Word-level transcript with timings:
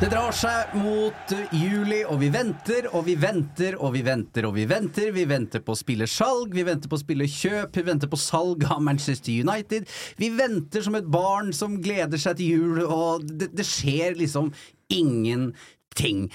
Det 0.00 0.08
drar 0.12 0.32
seg 0.32 0.74
mot 0.80 1.32
eh, 1.36 1.54
juli, 1.56 2.02
og 2.08 2.20
vi 2.20 2.28
venter 2.32 2.86
og 2.90 3.06
vi 3.06 3.14
venter 3.20 3.76
og 3.80 3.94
vi 3.94 4.02
venter 4.04 4.46
og 4.48 4.54
vi 4.56 4.66
venter. 4.68 5.10
Vi 5.16 5.24
venter 5.28 5.62
på 5.64 5.76
spillersalg, 5.76 6.52
vi 6.56 6.64
venter 6.68 6.92
på 6.92 6.98
spillerkjøp, 7.00 7.76
vi 7.76 7.84
venter 7.86 8.08
på 8.12 8.20
salg 8.20 8.64
av 8.68 8.80
Manchester 8.84 9.32
United. 9.44 9.88
Vi 10.20 10.30
venter 10.36 10.84
som 10.84 10.96
et 11.00 11.08
barn 11.08 11.52
som 11.56 11.78
gleder 11.84 12.20
seg 12.20 12.40
til 12.40 12.54
jul, 12.54 12.80
og 12.84 13.24
det, 13.28 13.50
det 13.56 13.68
skjer 13.68 14.16
liksom 14.20 14.52
ingenting. 14.92 15.52
ting. 15.96 16.28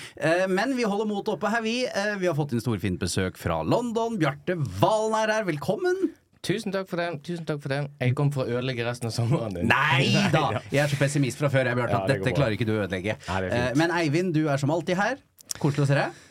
Men 0.51 0.73
vi 0.75 0.83
holder 0.83 1.07
motet 1.07 1.31
oppe 1.37 1.47
her, 1.49 1.61
vi. 1.63 1.85
Eh, 1.87 2.17
Vi 2.19 2.27
har 2.27 2.35
fått 2.35 2.51
inn 2.53 2.61
storfint 2.61 2.99
besøk 2.99 3.37
fra 3.39 3.61
London. 3.63 4.17
Bjarte 4.19 4.57
Valen 4.81 5.15
er 5.21 5.31
her, 5.31 5.45
velkommen. 5.47 6.09
Tusen 6.45 6.71
takk 6.75 6.88
for 6.91 7.01
den. 7.01 7.17
tusen 7.25 7.45
takk 7.49 7.61
for 7.63 7.73
den 7.73 7.88
Jeg 7.99 8.13
kom 8.17 8.29
for 8.33 8.45
å 8.45 8.59
ødelegge 8.59 8.85
resten 8.85 9.09
av 9.09 9.15
sommeren 9.15 9.55
din. 9.57 9.67
Nei 9.71 10.11
da! 10.35 10.61
Jeg 10.69 10.83
er 10.85 10.91
så 10.93 10.99
pessimist 11.01 11.41
fra 11.41 11.49
før, 11.53 11.65
jeg, 11.71 11.79
har 11.79 11.89
Ja, 11.89 12.03
at 12.03 12.07
det 12.11 12.19
går 12.19 12.25
dette 12.25 12.29
bra. 12.29 12.38
klarer 12.43 12.57
ikke 12.59 12.67
du 12.69 12.75
å 12.75 12.83
ødelegge. 12.85 13.17
Nei, 13.25 13.39
det 13.41 13.49
er 13.49 13.55
fint. 13.55 13.71
Eh, 13.73 13.79
Men 13.81 13.95
Eivind, 13.97 14.33
du 14.38 14.43
er 14.53 14.61
som 14.61 14.73
alltid 14.75 14.99
her. 15.01 15.17
Koselig 15.57 15.88
å 15.88 15.89
se 15.89 15.97
deg. 15.97 16.21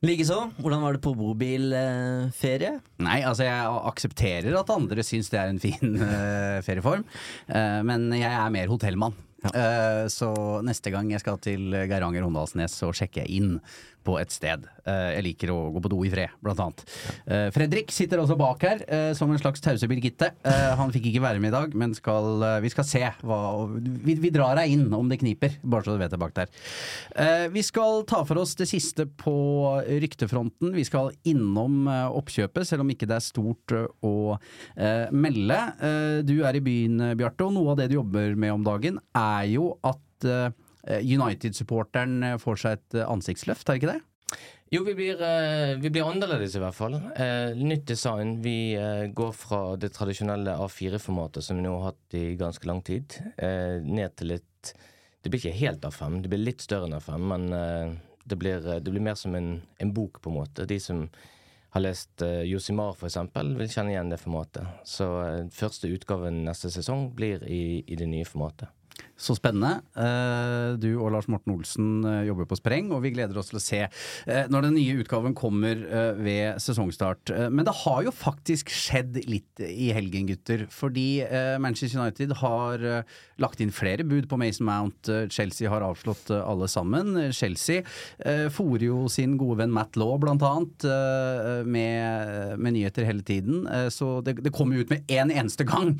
Likeså. 0.00 0.36
Hvordan 0.64 0.80
var 0.80 0.94
det 0.96 1.02
på 1.04 1.10
bobilferie? 1.12 2.70
Nei, 3.04 3.18
altså 3.28 3.44
jeg 3.44 3.80
aksepterer 3.90 4.54
at 4.60 4.70
andre 4.72 5.04
syns 5.04 5.28
det 5.32 5.40
er 5.42 5.50
en 5.52 5.60
fin 5.62 5.96
eh, 6.08 6.60
ferieform, 6.66 7.04
Eh, 7.50 7.80
men 7.86 8.08
jeg 8.16 8.30
er 8.30 8.52
mer 8.54 8.70
hotellmann. 8.72 9.14
Eh, 9.50 10.04
så 10.12 10.30
neste 10.66 10.92
gang 10.92 11.08
jeg 11.12 11.22
skal 11.22 11.38
til 11.42 11.72
Geiranger 11.88 12.24
Håndalsnes, 12.26 12.74
så 12.80 12.90
sjekker 12.96 13.24
jeg 13.24 13.40
inn 13.40 13.54
på 14.06 14.16
et 14.20 14.32
sted. 14.32 14.66
Eh, 14.88 15.08
jeg 15.16 15.24
liker 15.26 15.52
å 15.52 15.58
gå 15.74 15.82
på 15.84 15.90
do 15.92 16.00
i 16.06 16.10
fred, 16.12 16.32
blant 16.42 16.60
annet. 16.64 16.84
Eh, 17.26 17.48
Fredrik 17.54 17.92
sitter 17.94 18.22
også 18.22 18.36
bak 18.40 18.64
her, 18.64 18.82
eh, 18.88 19.12
som 19.16 19.30
en 19.30 19.40
slags 19.40 19.62
tause 19.64 19.88
Birgitte. 19.90 20.30
Han 20.80 20.92
fikk 20.94 21.10
ikke 21.10 21.22
være 21.24 21.40
med 21.42 21.50
i 21.50 21.56
dag, 21.56 21.74
men 21.76 21.94
skal, 21.94 22.42
vi 22.62 22.70
skal 22.72 22.86
se 22.86 23.02
hva 23.26 23.40
vi, 23.68 24.14
vi 24.20 24.30
drar 24.32 24.56
deg 24.58 24.72
inn 24.72 24.86
om 24.94 25.08
det 25.10 25.20
kniper, 25.20 25.58
bare 25.62 25.84
så 25.84 25.94
du 25.94 26.00
vet 26.00 26.12
det 26.12 26.20
bak 26.20 26.34
der. 26.36 26.50
Vi 27.52 27.62
skal 27.66 28.04
ta 28.08 28.22
for 28.28 28.40
oss 28.40 28.54
det 28.58 28.68
siste 28.70 29.06
på 29.20 29.34
ryktefronten. 29.84 30.72
Vi 30.76 30.86
skal 30.86 31.12
innom 31.28 31.88
oppkjøpet, 31.90 32.68
selv 32.68 32.84
om 32.84 32.92
ikke 32.92 33.08
det 33.10 33.18
er 33.18 33.26
stort 33.26 33.74
å 34.06 34.14
melde. 35.10 35.60
Du 36.26 36.36
er 36.46 36.56
i 36.56 36.64
byen, 36.64 37.12
Bjarte, 37.18 37.48
og 37.48 37.56
noe 37.56 37.74
av 37.74 37.80
det 37.82 37.90
du 37.90 37.98
jobber 37.98 38.36
med 38.38 38.54
om 38.54 38.66
dagen, 38.66 39.00
er 39.16 39.50
jo 39.50 39.72
at 39.86 40.28
United-supporteren 40.88 42.22
eh, 42.22 42.38
får 42.40 42.62
seg 42.62 42.78
et 42.78 43.00
eh, 43.00 43.08
ansiktsløft, 43.08 43.68
er 43.68 43.76
det 43.76 43.82
ikke 43.82 43.94
det? 43.94 44.00
Jo, 44.70 44.84
vi 44.86 44.94
blir, 44.94 45.22
eh, 45.22 45.76
vi 45.82 45.90
blir 45.90 46.06
annerledes 46.06 46.54
i 46.54 46.60
hvert 46.62 46.76
fall. 46.76 46.94
Eh, 46.94 47.56
nytt 47.58 47.88
design. 47.90 48.36
Vi 48.42 48.74
eh, 48.78 49.08
går 49.10 49.32
fra 49.34 49.74
det 49.76 49.90
tradisjonelle 49.96 50.54
A4-formatet 50.62 51.42
som 51.42 51.58
vi 51.58 51.64
nå 51.64 51.72
har 51.74 51.90
hatt 51.90 52.14
i 52.14 52.36
ganske 52.38 52.70
lang 52.70 52.78
tid, 52.86 53.16
eh, 53.36 53.82
ned 53.82 54.14
til 54.16 54.36
litt 54.36 54.74
Det 55.20 55.28
blir 55.28 55.36
ikke 55.42 55.58
helt 55.58 55.82
A5, 55.84 56.22
det 56.22 56.30
blir 56.32 56.40
litt 56.40 56.62
større 56.64 56.86
enn 56.88 56.94
A5, 56.96 57.24
men 57.28 57.42
eh, 57.52 57.90
det, 58.24 58.38
blir, 58.40 58.62
det 58.80 58.88
blir 58.88 59.02
mer 59.04 59.18
som 59.20 59.34
en, 59.34 59.60
en 59.76 59.92
bok, 59.92 60.22
på 60.22 60.30
en 60.30 60.38
måte. 60.38 60.64
De 60.64 60.78
som 60.80 61.02
har 61.74 61.82
lest 61.84 62.22
Josimar, 62.48 62.96
eksempel, 63.04 63.52
vil 63.58 63.68
kjenne 63.68 63.92
igjen 63.92 64.10
det 64.10 64.18
formatet. 64.22 64.64
Så 64.88 65.10
eh, 65.22 65.50
første 65.52 65.90
utgaven 65.92 66.40
neste 66.46 66.70
sesong 66.72 67.10
blir 67.14 67.44
i, 67.44 67.82
i 67.86 67.98
det 68.00 68.08
nye 68.08 68.24
formatet. 68.24 68.72
Så 69.20 69.36
spennende. 69.36 69.82
Eh, 70.00 70.78
Du 70.80 70.88
og 70.96 71.10
Lars 71.12 71.28
Morten 71.28 71.52
Olsen 71.52 72.04
eh, 72.08 72.22
jobber 72.30 72.48
på 72.48 72.56
spreng, 72.56 72.88
og 72.94 73.02
vi 73.04 73.12
gleder 73.12 73.36
oss 73.36 73.50
til 73.52 73.60
å 73.60 73.62
se 73.62 73.80
eh, 73.84 74.46
når 74.48 74.68
den 74.68 74.78
nye 74.78 74.96
utgaven 75.02 75.34
kommer 75.36 75.82
ved 76.20 76.60
sesongstart. 76.62 77.32
Men 77.52 77.66
det 77.66 77.74
har 77.82 78.02
jo 78.06 78.12
faktisk 78.14 78.70
skjedd 78.72 79.18
litt 79.28 79.60
i 79.62 79.90
helgen, 79.94 80.28
gutter. 80.30 80.64
Fordi 80.72 81.22
Manchester 81.62 82.00
United 82.00 82.32
har 82.40 82.82
lagt 83.40 83.60
inn 83.62 83.72
flere 83.74 84.04
bud 84.06 84.28
på 84.30 84.38
Mason 84.40 84.66
Mount. 84.68 85.10
Chelsea 85.32 85.70
har 85.70 85.84
avslått 85.84 86.30
alle 86.34 86.68
sammen. 86.70 87.32
Chelsea 87.36 87.84
fòrer 88.52 88.86
jo 88.88 89.04
sin 89.12 89.36
gode 89.40 89.60
venn 89.62 89.74
Matt 89.74 89.98
Law, 90.00 90.16
blant 90.22 90.44
annet, 90.46 90.86
med, 91.66 92.56
med 92.60 92.76
nyheter 92.76 93.08
hele 93.08 93.24
tiden. 93.26 93.64
Så 93.92 94.20
det, 94.26 94.38
det 94.44 94.54
kommer 94.56 94.80
ut 94.80 94.92
med 94.92 95.06
én 95.10 95.32
eneste 95.32 95.66
gang 95.68 95.94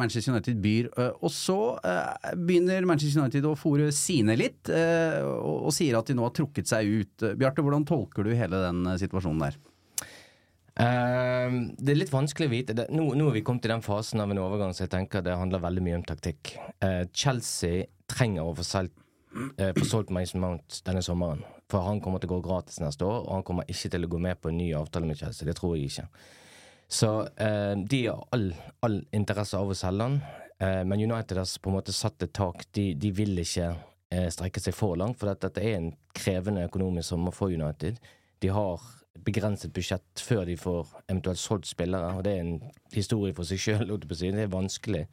Manchester 0.00 0.34
United 0.34 0.60
byr. 0.64 0.90
Og 1.24 1.32
så 1.34 1.58
eh, 1.84 2.34
begynner 2.54 2.86
Manchester 2.86 3.24
United 3.24 3.46
å 3.48 3.56
fòre 3.58 3.90
sine 3.94 4.36
litt, 4.38 4.68
eh, 4.70 5.20
og, 5.24 5.70
sier 5.74 5.98
at 5.98 6.08
de 6.08 6.16
nå 6.16 6.26
har 6.26 6.34
trukket 6.34 6.70
seg 6.70 6.90
ut. 7.00 7.28
Bjarte, 7.38 7.64
hvordan 7.64 7.86
tolker 7.88 8.26
du 8.26 8.34
hele 8.34 8.60
den 8.62 8.84
eh, 8.86 8.98
situasjonen 9.00 9.46
der? 9.46 9.62
Uh, 10.74 11.70
det 11.78 11.92
er 11.92 12.00
litt 12.00 12.12
vanskelig 12.12 12.48
å 12.48 12.52
vite. 12.52 12.74
Det, 12.74 12.88
nå, 12.90 13.12
nå 13.14 13.28
er 13.30 13.36
vi 13.36 13.44
kommet 13.46 13.66
i 13.66 13.70
den 13.70 13.84
fasen 13.84 14.22
av 14.22 14.32
en 14.32 14.42
overgang 14.42 14.72
så 14.74 14.84
jeg 14.84 14.94
tenker 14.94 15.22
det 15.22 15.36
handler 15.38 15.62
veldig 15.62 15.84
mye 15.86 15.98
om 16.00 16.06
taktikk. 16.06 16.56
Uh, 16.82 17.04
Chelsea 17.14 17.86
trenger 18.10 18.46
å 18.46 18.56
få 18.58 18.66
solgt 18.66 18.96
uh, 19.34 19.84
solgt 19.86 20.10
Mason 20.14 20.42
Mount 20.42 20.80
denne 20.86 21.02
sommeren. 21.06 21.44
For 21.70 21.86
han 21.86 22.02
kommer 22.02 22.22
til 22.22 22.30
å 22.30 22.36
gå 22.36 22.44
gratis 22.48 22.80
neste 22.82 23.06
år, 23.06 23.22
og 23.24 23.36
han 23.38 23.46
kommer 23.46 23.70
ikke 23.70 23.90
til 23.94 24.06
å 24.06 24.10
gå 24.10 24.22
med 24.22 24.38
på 24.42 24.50
en 24.50 24.58
ny 24.60 24.72
avtale 24.76 25.08
med 25.08 25.18
Chelsea. 25.18 25.46
Det 25.48 25.56
tror 25.58 25.76
jeg 25.78 25.90
ikke. 25.90 26.08
Så 26.92 27.08
de 27.34 28.00
har 28.04 28.20
all, 28.36 28.50
all 28.84 28.98
interesse 29.16 29.56
av 29.56 29.72
å 29.72 29.76
selge 29.78 30.04
han. 30.04 30.18
Eh, 30.58 30.84
men 30.84 31.00
United 31.00 31.38
har 31.38 31.48
på 31.60 31.70
en 31.70 31.76
måte 31.78 31.92
satt 31.92 32.22
et 32.22 32.32
tak. 32.32 32.66
De, 32.72 32.92
de 32.94 33.10
vil 33.14 33.38
ikke 33.42 33.70
eh, 34.10 34.28
strekke 34.32 34.62
seg 34.62 34.76
for 34.76 34.98
langt, 35.00 35.18
for 35.20 35.32
dette 35.32 35.62
er 35.62 35.78
en 35.78 35.92
krevende 36.14 36.66
økonomisk 36.68 37.10
sommer 37.10 37.34
for 37.34 37.54
United. 37.54 37.98
De 38.42 38.52
har 38.54 38.82
begrenset 39.24 39.72
budsjett 39.74 40.20
før 40.20 40.44
de 40.48 40.56
får 40.58 40.90
eventuelt 41.06 41.38
solgt 41.38 41.70
spillere, 41.70 42.16
og 42.16 42.24
det 42.26 42.34
er 42.34 42.42
en 42.42 42.58
historie 42.94 43.34
for 43.34 43.46
seg 43.48 43.62
sjøl. 43.62 43.94
Det 43.94 44.34
er 44.34 44.52
vanskelig 44.52 45.06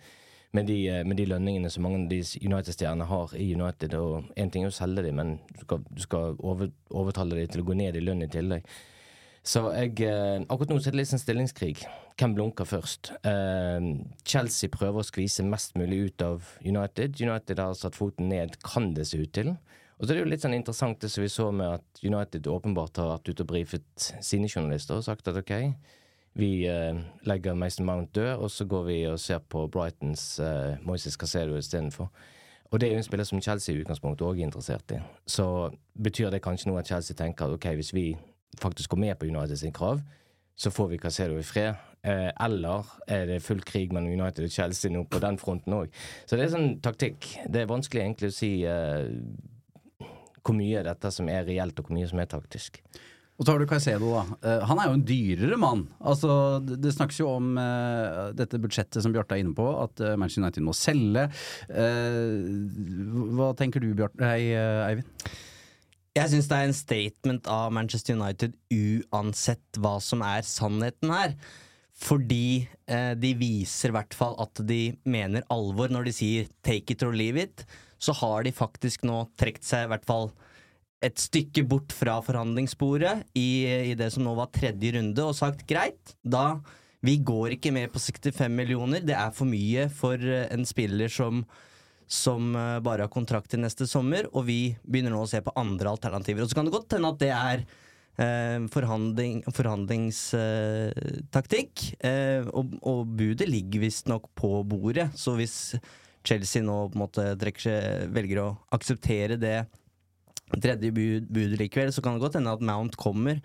med 0.52 0.68
de, 0.68 0.78
eh, 0.90 1.04
med 1.06 1.18
de 1.18 1.26
lønningene 1.26 1.70
som 1.72 1.84
mange 1.84 2.04
av 2.04 2.10
de 2.10 2.22
United-stjernene 2.22 3.08
har 3.08 3.36
i 3.36 3.54
United. 3.56 3.94
Og 3.96 4.32
én 4.36 4.52
ting 4.52 4.66
er 4.66 4.72
å 4.72 4.76
selge 4.76 5.04
dem, 5.04 5.16
men 5.16 5.40
du 5.54 5.66
skal, 5.66 5.86
du 5.90 6.02
skal 6.02 6.36
over, 6.40 6.72
overtale 6.90 7.36
dem 7.36 7.48
til 7.48 7.62
å 7.62 7.70
gå 7.70 7.78
ned 7.78 7.96
i 7.96 8.04
lønn 8.04 8.24
i 8.24 8.32
tillegg. 8.32 8.68
Så 9.42 9.64
jeg, 9.74 9.96
eh, 10.06 10.44
akkurat 10.46 10.70
nå 10.70 10.78
er 10.78 10.92
det 10.92 11.00
litt 11.00 11.10
sånn 11.10 11.22
stillingskrig. 11.22 11.82
Hvem 12.20 12.36
blunker 12.38 12.68
først? 12.70 13.12
Eh, 13.26 13.80
Chelsea 14.24 14.70
prøver 14.70 15.02
å 15.02 15.08
skvise 15.08 15.44
mest 15.44 15.74
mulig 15.76 16.12
ut 16.12 16.22
av 16.22 16.46
United. 16.64 17.18
United 17.20 17.58
har 17.58 17.74
satt 17.74 17.98
foten 17.98 18.30
ned, 18.30 18.60
kan 18.62 18.94
det 18.94 19.08
se 19.08 19.18
ut 19.18 19.34
til. 19.34 19.58
Og 20.02 20.08
så 20.08 20.12
er 20.12 20.18
det 20.18 20.24
jo 20.24 20.30
litt 20.32 20.42
sånn 20.42 20.58
interessant 20.58 21.00
det 21.00 21.12
som 21.14 21.22
vi 21.22 21.30
så 21.30 21.52
med 21.54 21.76
at 21.78 22.00
United 22.04 22.48
åpenbart 22.50 22.98
har 22.98 23.18
vært 23.18 23.30
ute 23.30 23.44
og 23.44 23.52
brifet 23.52 24.08
sine 24.26 24.50
journalister 24.50 24.98
og 24.98 25.06
sagt 25.06 25.28
at 25.30 25.38
ok, 25.38 25.52
vi 26.34 26.66
eh, 26.66 26.98
legger 27.30 27.54
Mason 27.54 27.86
Mount 27.86 28.16
død, 28.16 28.40
og 28.42 28.50
så 28.50 28.66
går 28.66 28.84
vi 28.88 29.00
og 29.10 29.20
ser 29.20 29.44
på 29.46 29.68
Brightons 29.68 30.40
eh, 30.40 30.78
Moises 30.82 31.18
Casedo 31.18 31.58
istedenfor. 31.58 32.10
Og 32.72 32.80
det 32.80 32.88
er 32.88 32.96
jo 32.96 33.02
en 33.02 33.04
spiller 33.04 33.28
som 33.28 33.42
Chelsea 33.44 33.76
i 33.76 33.82
utgangspunktet 33.84 34.26
òg 34.26 34.40
er 34.40 34.48
interessert 34.48 34.94
i. 34.96 35.02
Så 35.28 35.46
betyr 36.02 36.32
det 36.32 36.42
kanskje 36.42 36.72
noe 36.72 36.80
at 36.80 36.88
Chelsea 36.88 37.18
tenker 37.20 37.46
at 37.46 37.58
ok, 37.58 37.68
hvis 37.76 37.94
vi 37.94 38.06
faktisk 38.60 38.92
går 38.92 39.04
med 39.06 39.20
på 39.20 39.30
United 39.30 39.60
sin 39.60 39.74
krav, 39.76 40.02
så 40.56 40.72
får 40.72 40.92
vi 40.92 41.00
Casedo 41.02 41.40
i 41.40 41.46
fred. 41.46 41.80
Eh, 42.04 42.30
eller 42.42 42.88
er 43.08 43.28
det 43.30 43.44
full 43.46 43.62
krig 43.62 43.94
mellom 43.94 44.10
United 44.10 44.48
og 44.48 44.54
Chelsea 44.54 44.92
nå 44.92 45.06
på 45.10 45.22
den 45.22 45.38
fronten 45.42 45.76
òg? 45.78 45.94
Så 46.26 46.38
det 46.38 46.48
er 46.48 46.54
sånn 46.56 46.76
taktikk. 46.82 47.30
Det 47.46 47.62
er 47.62 47.70
vanskelig 47.70 48.04
egentlig 48.04 48.32
å 48.32 48.36
si 48.36 48.52
eh, 48.66 49.08
hvor 50.42 50.58
mye 50.58 50.82
er 50.82 50.90
dette 50.90 51.12
som 51.14 51.30
er 51.30 51.46
reelt, 51.46 51.78
og 51.78 51.88
hvor 51.88 51.98
mye 51.98 52.10
som 52.10 52.22
er 52.22 52.30
taktisk. 52.30 52.82
Og 53.42 53.46
så 53.46 53.54
har 53.56 53.62
du 53.62 53.66
Caicedo, 53.70 54.10
da. 54.14 54.24
Eh, 54.46 54.64
han 54.70 54.80
er 54.80 54.90
jo 54.90 54.98
en 55.00 55.06
dyrere 55.06 55.58
mann. 55.58 55.88
Altså, 55.98 56.60
det, 56.62 56.92
snakkes 56.94 57.22
jo 57.24 57.30
om 57.40 57.56
eh, 57.58 58.28
dette 58.38 58.60
budsjettet 58.62 59.02
som 59.02 59.14
Bjarte 59.16 59.34
er 59.34 59.42
inne 59.42 59.56
på, 59.58 59.66
at 59.82 60.02
eh, 60.04 60.14
Manchester 60.14 60.44
United 60.44 60.68
må 60.68 60.76
selge. 60.78 61.24
Eh, 61.70 62.36
hva 63.34 63.50
tenker 63.58 63.82
du, 63.82 63.96
Bjarte? 63.98 64.30
Eivind? 64.30 65.10
Jeg 66.12 66.28
syns 66.28 66.50
det 66.52 66.58
er 66.58 66.68
en 66.68 66.76
statement 66.76 67.46
av 67.48 67.70
Manchester 67.72 68.18
United 68.20 68.56
uansett 68.68 69.78
hva 69.80 69.94
som 70.04 70.24
er 70.28 70.44
sannheten 70.44 71.14
her. 71.14 71.38
Fordi 72.02 72.68
eh, 72.92 73.14
de 73.16 73.32
viser 73.40 73.92
i 73.92 73.96
hvert 73.96 74.16
fall 74.18 74.36
at 74.44 74.60
de 74.68 74.98
mener 75.08 75.46
alvor 75.54 75.92
når 75.94 76.10
de 76.10 76.16
sier 76.18 76.50
'take 76.66 76.98
it 76.98 77.06
or 77.08 77.16
leave 77.16 77.40
it'. 77.40 77.64
Så 78.02 78.12
har 78.18 78.44
de 78.44 78.52
faktisk 78.52 79.06
nå 79.08 79.24
trukket 79.40 79.64
seg 79.64 79.86
i 79.86 79.92
hvert 79.94 80.06
fall 80.10 80.32
et 81.02 81.18
stykke 81.18 81.64
bort 81.70 81.94
fra 81.96 82.20
forhandlingsbordet 82.22 83.24
i, 83.38 83.66
i 83.94 83.96
det 83.96 84.12
som 84.12 84.26
nå 84.26 84.36
var 84.36 84.52
tredje 84.54 84.92
runde, 84.98 85.24
og 85.24 85.38
sagt 85.38 85.64
greit, 85.70 86.16
da 86.22 86.60
vi 87.02 87.18
går 87.18 87.56
ikke 87.56 87.72
med 87.74 87.90
på 87.94 88.02
65 88.02 88.52
millioner. 88.52 89.00
Det 89.00 89.16
er 89.16 89.32
for 89.34 89.50
mye 89.50 89.88
for 89.90 90.18
en 90.20 90.66
spiller 90.68 91.10
som 91.10 91.46
som 92.12 92.56
eh, 92.56 92.80
bare 92.84 93.02
har 93.06 93.12
kontrakt 93.14 93.52
til 93.54 93.62
neste 93.64 93.88
sommer, 93.88 94.28
og 94.36 94.44
vi 94.50 94.76
begynner 94.84 95.12
nå 95.16 95.22
å 95.24 95.32
se 95.32 95.40
på 95.44 95.54
andre 95.60 95.90
alternativer. 95.94 96.44
Og 96.44 96.50
så 96.52 96.56
kan 96.58 96.66
det 96.68 96.76
godt 96.76 96.94
hende 96.98 97.12
at 97.14 97.22
det 97.22 97.32
er 97.32 97.58
eh, 98.20 98.60
forhandling, 98.74 99.36
forhandlingstaktikk, 99.48 101.74
eh, 102.04 102.42
og, 102.52 102.66
og 102.84 103.08
budet 103.16 103.48
ligger 103.50 103.80
visstnok 103.86 104.24
på 104.38 104.64
bordet. 104.68 105.08
Så 105.16 105.36
hvis 105.40 105.76
Chelsea 106.28 106.62
nå 106.66 106.90
på 106.92 106.96
en 106.98 107.04
måte 107.06 107.24
seg, 107.64 107.80
velger 108.14 108.38
å 108.44 108.58
akseptere 108.76 109.36
det 109.42 109.60
tredje 110.52 110.92
bud, 110.92 111.28
budet 111.32 111.60
likevel, 111.62 111.94
så 111.96 112.02
kan 112.04 112.14
det 112.18 112.24
godt 112.26 112.38
hende 112.42 112.56
at 112.58 112.68
Mount 112.68 112.96
kommer. 113.00 113.36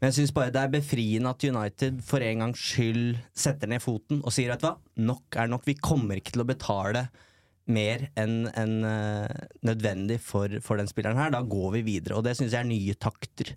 Men 0.00 0.08
jeg 0.10 0.16
syns 0.18 0.36
bare 0.36 0.52
det 0.52 0.62
er 0.64 0.72
befriende 0.72 1.30
at 1.30 1.44
United 1.44 1.94
for 2.04 2.20
en 2.24 2.40
gangs 2.42 2.60
skyld 2.72 3.16
setter 3.36 3.66
ned 3.70 3.80
foten 3.84 4.22
og 4.24 4.32
sier 4.34 4.50
vet 4.50 4.62
du 4.64 4.66
hva, 4.66 4.76
nok 5.12 5.26
er 5.40 5.46
nok. 5.52 5.64
Vi 5.68 5.76
kommer 5.78 6.14
ikke 6.18 6.32
til 6.34 6.44
å 6.44 6.48
betale 6.48 7.02
mer 7.70 8.08
enn 8.20 8.44
en, 8.52 8.74
uh, 8.84 9.46
nødvendig 9.64 10.18
for, 10.20 10.52
for 10.64 10.80
den 10.80 10.90
spilleren 10.90 11.20
her. 11.20 11.32
Da 11.32 11.40
går 11.40 11.78
vi 11.78 11.86
videre. 11.86 12.18
Og 12.18 12.26
det 12.26 12.36
syns 12.36 12.52
jeg 12.52 12.60
er 12.60 12.68
nye 12.68 12.94
takter 13.00 13.54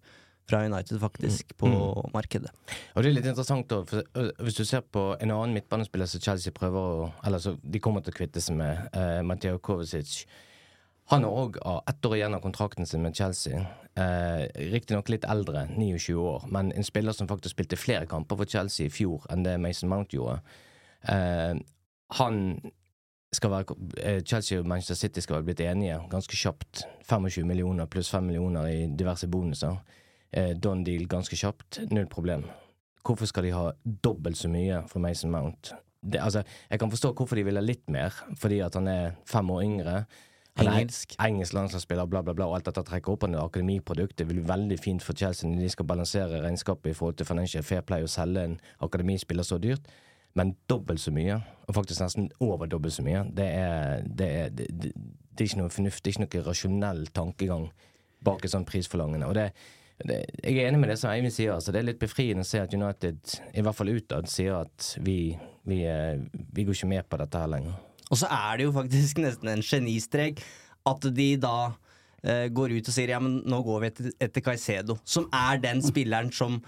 fra 0.47 0.61
United, 0.63 0.99
faktisk, 1.01 1.51
på 1.59 1.67
markedet. 2.13 2.53
Og 2.95 3.03
det 3.03 3.09
er 3.09 3.17
litt 3.17 3.27
interessant 3.27 3.67
da, 3.67 3.81
øh, 3.83 4.29
Hvis 4.39 4.55
du 4.55 4.63
ser 4.63 4.85
på 4.85 5.09
en 5.19 5.33
annen 5.35 5.57
midtbanespiller 5.57 6.07
som 6.07 6.23
Chelsea 6.23 6.55
prøver 6.55 6.79
å 6.79 7.09
Eller 7.27 7.43
så 7.43 7.57
de 7.59 7.81
kommer 7.83 7.99
til 7.99 8.15
å 8.15 8.19
kvitte 8.21 8.39
seg 8.43 8.55
med, 8.55 8.87
uh, 8.95 9.19
Mateo 9.27 9.59
Kovacic. 9.59 10.21
Han 11.09 11.23
har 11.23 11.31
òg 11.31 11.59
ett 11.87 12.05
år 12.05 12.15
igjen 12.17 12.35
av 12.35 12.41
kontrakten 12.43 12.85
sin 12.85 13.03
med 13.03 13.15
Chelsea. 13.15 13.61
Eh, 13.95 14.41
Riktignok 14.73 15.07
litt 15.09 15.23
eldre, 15.23 15.63
29 15.71 16.15
år, 16.19 16.47
men 16.51 16.73
en 16.75 16.83
spiller 16.83 17.15
som 17.15 17.29
faktisk 17.29 17.55
spilte 17.55 17.79
flere 17.79 18.09
kamper 18.11 18.35
for 18.41 18.51
Chelsea 18.51 18.89
i 18.89 18.91
fjor 18.91 19.23
enn 19.31 19.45
det 19.45 19.55
Mason 19.63 19.87
Mount 19.89 20.11
gjorde. 20.17 20.41
Eh, 21.07 21.55
han 22.19 22.41
skal 23.33 23.51
være, 23.51 23.75
eh, 24.03 24.21
Chelsea 24.21 24.59
og 24.59 24.67
Manchester 24.67 24.95
City 24.95 25.19
skal 25.19 25.35
være 25.35 25.43
blitt 25.43 25.59
enige 25.59 25.99
ganske 26.09 26.35
kjapt. 26.35 26.83
25 27.09 27.47
millioner 27.47 27.85
pluss 27.85 28.11
5 28.11 28.23
millioner 28.23 28.67
i 28.67 28.87
diverse 28.87 29.27
bonuser. 29.27 29.77
Eh, 30.33 30.53
Don 30.63 30.83
deal 30.83 31.07
ganske 31.07 31.35
kjapt. 31.35 31.79
Null 31.91 32.07
problem. 32.07 32.45
Hvorfor 33.05 33.25
skal 33.25 33.43
de 33.43 33.51
ha 33.51 33.71
dobbelt 34.03 34.37
så 34.37 34.49
mye 34.49 34.83
for 34.87 34.99
Mason 34.99 35.31
Mount? 35.31 35.73
Det, 36.03 36.19
altså, 36.21 36.43
jeg 36.69 36.79
kan 36.79 36.91
forstå 36.91 37.13
hvorfor 37.13 37.35
de 37.35 37.43
vil 37.43 37.55
ha 37.55 37.61
litt 37.61 37.89
mer, 37.89 38.13
fordi 38.37 38.59
at 38.59 38.73
han 38.73 38.87
er 38.87 39.11
fem 39.25 39.49
år 39.49 39.61
yngre. 39.63 40.05
Han 40.57 40.67
er 40.67 40.71
Engelsk. 40.71 41.15
engelsk 41.21 41.53
landslagsspiller, 41.53 42.05
bla, 42.05 42.21
bla, 42.21 42.33
bla, 42.33 42.47
og 42.47 42.55
alt 42.55 42.65
dette 42.65 42.81
trekker 42.83 43.13
opp 43.13 43.21
han 43.27 43.35
et 43.35 43.41
akademiprodukt. 43.41 44.17
Det 44.17 44.27
vil 44.27 44.39
bli 44.41 44.49
veldig 44.49 44.79
fint 44.79 45.03
for 45.03 45.13
Chelsea 45.13 45.49
når 45.49 45.59
de 45.61 45.69
skal 45.69 45.85
balansere 45.85 46.41
regnskapet 46.41 46.91
i 46.91 46.93
forhold 46.97 47.19
til 47.19 47.25
Financial 47.29 47.63
Fair 47.63 47.81
Play 47.81 48.01
og 48.01 48.09
selge 48.09 48.43
en 48.43 48.59
akademispiller 48.81 49.43
så 49.43 49.59
dyrt. 49.61 49.85
Men 50.37 50.53
dobbelt 50.69 51.01
så 51.01 51.13
mye, 51.15 51.39
og 51.67 51.75
faktisk 51.75 52.03
nesten 52.03 52.29
over 52.43 52.69
dobbelt 52.69 52.93
så 52.93 53.05
mye, 53.05 53.23
det 53.33 53.47
er, 53.57 54.03
det 54.05 54.27
er, 54.41 54.53
det, 54.53 54.67
det, 54.69 54.91
det 54.93 55.43
er 55.43 55.49
ikke 55.49 55.61
noe 55.63 55.73
fornuftig, 55.73 56.13
ikke 56.13 56.25
noe 56.25 56.45
rasjonell 56.45 57.03
tankegang 57.15 57.67
bak 58.25 58.45
et 58.45 58.53
sånt 58.53 58.69
prisforlangende. 58.69 59.29
Og 59.29 59.35
det, 59.37 59.47
det, 60.03 60.19
jeg 60.43 60.59
er 60.59 60.69
enig 60.69 60.81
med 60.81 60.91
det 60.93 60.99
som 61.01 61.11
Eivind 61.11 61.33
sier. 61.33 61.55
Altså, 61.55 61.73
det 61.73 61.81
er 61.81 61.89
litt 61.89 62.01
befriende 62.01 62.45
å 62.45 62.49
se 62.49 62.61
at 62.61 62.73
United, 62.73 63.35
i 63.53 63.65
hvert 63.65 63.77
fall 63.77 63.93
utad, 63.93 64.29
sier 64.31 64.61
at 64.61 64.91
vi, 65.05 65.19
vi, 65.69 65.81
eh, 65.89 66.21
vi 66.53 66.65
går 66.67 66.77
ikke 66.77 66.93
med 66.93 67.09
på 67.09 67.21
dette 67.23 67.43
her 67.43 67.51
lenger. 67.57 67.77
Og 68.07 68.21
så 68.21 68.29
er 68.31 68.57
det 68.59 68.67
jo 68.67 68.77
faktisk 68.77 69.21
nesten 69.25 69.51
en 69.51 69.65
genistrek 69.65 70.41
at 70.87 71.07
de 71.17 71.29
da 71.43 71.57
eh, 72.23 72.47
går 72.53 72.77
ut 72.77 72.89
og 72.89 72.95
sier 72.95 73.15
ja, 73.15 73.21
men 73.23 73.41
nå 73.45 73.61
går 73.65 73.83
vi 73.83 73.91
etter, 73.91 74.11
etter 74.29 74.45
Caicedo, 74.45 74.99
som 75.03 75.27
er 75.35 75.61
den 75.65 75.83
spilleren 75.85 76.31
som 76.33 76.61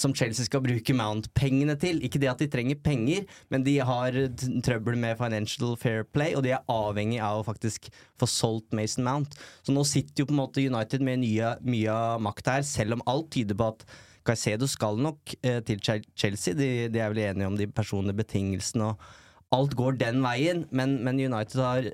som 0.00 0.14
Chelsea 0.16 0.46
skal 0.46 0.62
bruke 0.64 0.96
Mount-pengene 0.96 1.76
til. 1.80 2.00
Ikke 2.04 2.20
det 2.22 2.30
at 2.32 2.42
de 2.42 2.48
trenger 2.50 2.80
penger, 2.84 3.26
men 3.52 3.66
de 3.66 3.76
har 3.84 4.16
trøbbel 4.64 4.98
med 5.00 5.18
financial 5.20 5.76
fair 5.80 6.04
play, 6.04 6.34
og 6.34 6.44
de 6.46 6.54
er 6.56 6.64
avhengig 6.70 7.20
av 7.24 7.42
å 7.42 7.46
faktisk 7.46 7.90
få 8.20 8.28
solgt 8.30 8.74
Mason 8.76 9.06
Mount. 9.06 9.36
Så 9.66 9.74
nå 9.74 9.84
sitter 9.88 10.22
jo 10.22 10.30
på 10.30 10.36
en 10.36 10.42
måte 10.42 10.64
United 10.64 11.04
med 11.04 11.22
mye, 11.24 11.54
mye 11.64 11.94
av 11.94 12.24
makta 12.24 12.58
her, 12.58 12.66
selv 12.68 12.98
om 12.98 13.06
alt 13.10 13.32
tyder 13.34 13.58
på 13.58 13.72
at 13.74 13.86
Caicedo 14.24 14.68
skal 14.70 14.96
nok 15.04 15.34
eh, 15.44 15.60
til 15.68 15.82
Chelsea. 15.84 16.56
De, 16.56 16.70
de 16.88 17.02
er 17.02 17.12
vel 17.12 17.24
enige 17.26 17.50
om 17.50 17.58
de 17.58 17.68
personlige 17.68 18.22
betingelsene, 18.22 18.94
og 18.94 19.54
alt 19.54 19.76
går 19.78 20.00
den 20.00 20.22
veien, 20.24 20.64
men, 20.74 20.98
men 21.04 21.20
United 21.20 21.60
har 21.60 21.92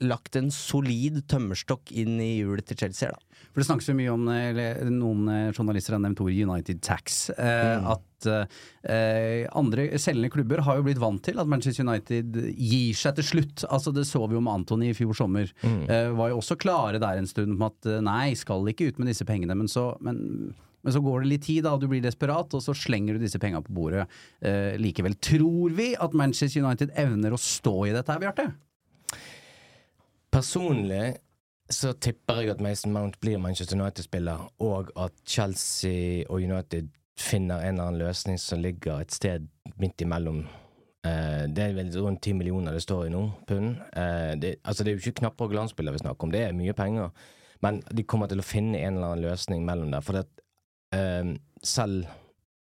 lagt 0.00 0.36
en 0.38 0.50
solid 0.54 1.20
tømmerstokk 1.28 1.92
inn 1.92 2.20
i 2.22 2.38
hjulet 2.40 2.68
til 2.68 2.78
Chelsea 2.84 3.08
her, 3.08 3.16
da. 3.16 3.29
For 3.50 3.58
det 3.58 3.66
snakkes 3.66 3.88
jo 3.90 3.96
mye 3.98 4.12
om, 4.14 4.28
eller 4.30 4.84
noen 4.94 5.24
eh, 5.32 5.48
journalister 5.56 5.96
har 5.96 6.02
nevnt 6.04 6.20
ordet 6.22 6.36
United 6.46 6.78
Tax. 6.86 7.16
Eh, 7.34 7.88
At 7.90 8.28
eh, 8.30 9.48
andre 9.58 9.88
selgende 9.98 10.30
klubber 10.30 10.62
har 10.66 10.78
jo 10.78 10.84
blitt 10.86 11.00
vant 11.02 11.18
til 11.26 11.40
at 11.42 11.50
Manchester 11.50 11.82
United 11.88 12.36
gir 12.54 12.94
seg 13.00 13.18
til 13.18 13.26
slutt. 13.26 13.64
Altså 13.66 13.90
Det 13.96 14.04
så 14.06 14.22
vi 14.30 14.36
jo 14.38 14.42
med 14.46 14.54
Antony 14.60 14.92
i 14.92 14.96
fjor 14.96 15.16
sommer. 15.18 15.50
Eh, 15.66 16.12
var 16.14 16.30
jo 16.30 16.38
også 16.38 16.54
klare 16.62 17.00
der 17.02 17.18
en 17.18 17.26
stund 17.30 17.58
på 17.58 17.70
at 17.72 17.90
eh, 17.90 17.98
nei, 18.06 18.36
skal 18.38 18.70
ikke 18.70 18.92
ut 18.92 19.00
med 19.02 19.10
disse 19.10 19.26
pengene. 19.26 19.56
Men 19.58 19.66
så, 19.72 19.88
men, 20.04 20.20
men 20.86 20.94
så 20.94 21.02
går 21.02 21.24
det 21.24 21.32
litt 21.32 21.46
tid, 21.48 21.64
da, 21.66 21.74
og 21.74 21.82
du 21.82 21.88
blir 21.90 22.04
desperat, 22.06 22.54
og 22.54 22.62
så 22.62 22.76
slenger 22.76 23.18
du 23.18 23.24
disse 23.24 23.40
penga 23.42 23.64
på 23.66 23.74
bordet 23.74 24.06
eh, 24.46 24.76
likevel. 24.78 25.18
Tror 25.18 25.74
vi 25.74 25.90
at 25.98 26.14
Manchester 26.14 26.62
United 26.62 26.94
evner 27.02 27.34
å 27.34 27.40
stå 27.42 27.74
i 27.88 27.96
dette 27.98 28.14
her, 28.14 28.22
Bjarte? 28.22 28.46
Personlig 30.30 31.16
så 31.70 31.92
tipper 31.92 32.42
jeg 32.42 32.54
at 32.54 32.62
Mason 32.64 32.92
Mount 32.92 33.20
blir 33.22 33.38
Manchester 33.38 33.78
United-spiller, 33.78 34.48
og 34.58 34.90
at 34.98 35.12
Chelsea 35.26 36.24
og 36.28 36.42
United 36.42 36.88
finner 37.20 37.60
en 37.60 37.74
eller 37.74 37.90
annen 37.90 38.00
løsning 38.00 38.40
som 38.40 38.62
ligger 38.62 39.00
et 39.00 39.12
sted 39.14 39.46
midt 39.78 40.02
imellom. 40.02 40.44
Eh, 41.06 41.44
det 41.48 41.64
er 41.64 41.76
vel 41.76 41.92
rundt 42.00 42.22
ti 42.24 42.32
millioner 42.36 42.74
det 42.76 42.82
står 42.82 43.06
i 43.06 43.12
nå, 43.12 43.22
pund. 43.48 43.76
Eh, 43.96 44.32
det, 44.40 44.56
altså 44.64 44.84
det 44.84 44.92
er 44.92 44.98
jo 44.98 45.04
ikke 45.04 45.20
knapper 45.22 45.46
og 45.46 45.54
glansbilder 45.54 45.94
vi 45.94 46.02
snakker 46.02 46.26
om, 46.26 46.32
det 46.34 46.42
er 46.46 46.56
mye 46.56 46.74
penger. 46.76 47.12
Men 47.64 47.82
de 47.92 48.06
kommer 48.08 48.30
til 48.30 48.40
å 48.40 48.46
finne 48.46 48.80
en 48.80 48.96
eller 48.96 49.12
annen 49.12 49.28
løsning 49.28 49.64
mellom 49.64 49.92
der. 49.92 50.04
For 50.04 50.16
det, 50.16 50.26
eh, 50.96 51.36
selv 51.62 52.08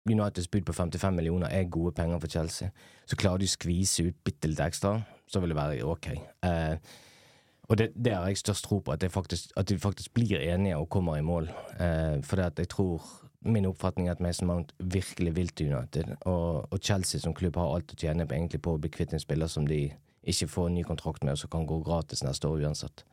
Uniteds 0.05 0.47
bud 0.53 0.67
på 0.67 0.73
55 0.73 1.15
millioner 1.17 1.49
er 1.49 1.63
gode 1.73 1.95
penger 1.97 2.19
for 2.21 2.29
Chelsea. 2.29 2.69
Så 3.09 3.17
klarer 3.17 3.41
de 3.41 3.47
å 3.49 3.55
skvise 3.55 4.05
ut 4.05 4.19
bitte 4.23 4.51
litt 4.51 4.61
ekstra, 4.61 4.99
så 5.25 5.41
vil 5.41 5.49
det 5.49 5.57
være 5.57 5.87
ok. 5.89 6.11
Eh, 6.45 6.77
og 7.67 7.77
det, 7.77 7.89
det 7.97 8.13
har 8.13 8.27
jeg 8.29 8.37
størst 8.37 8.67
tro 8.67 8.79
på, 8.79 8.93
at, 8.93 9.01
det 9.01 9.11
faktisk, 9.11 9.53
at 9.57 9.69
de 9.69 9.77
faktisk 9.81 10.13
blir 10.13 10.39
enige 10.39 10.77
og 10.77 10.89
kommer 10.89 11.17
i 11.17 11.25
mål. 11.25 11.49
Eh, 11.79 12.21
for 12.25 12.41
jeg 12.41 12.69
tror 12.69 13.01
Min 13.45 13.67
oppfatning 13.69 14.07
er 14.07 14.15
at 14.15 14.21
Mason 14.25 14.47
Mount 14.47 14.71
virkelig 14.79 15.35
vil 15.35 15.49
til 15.53 15.69
United. 15.69 16.15
Og, 16.25 16.65
og 16.73 16.79
Chelsea 16.81 17.19
som 17.21 17.33
klubb 17.33 17.59
har 17.61 17.75
alt 17.75 17.91
å 17.93 17.97
tjene 17.97 18.25
på, 18.25 18.33
egentlig 18.33 18.61
på 18.65 18.73
å 18.73 18.79
bli 18.81 18.89
kvitt 18.89 19.13
en 19.13 19.21
spiller 19.21 19.45
som 19.45 19.67
de 19.69 19.91
ikke 20.25 20.47
får 20.49 20.71
ny 20.73 20.81
kontrakt 20.81 21.21
med, 21.21 21.35
og 21.35 21.43
som 21.43 21.51
kan 21.53 21.67
gå 21.69 21.77
gratis 21.85 22.23
neste 22.25 22.49
år 22.49 22.63
uansett. 22.65 23.03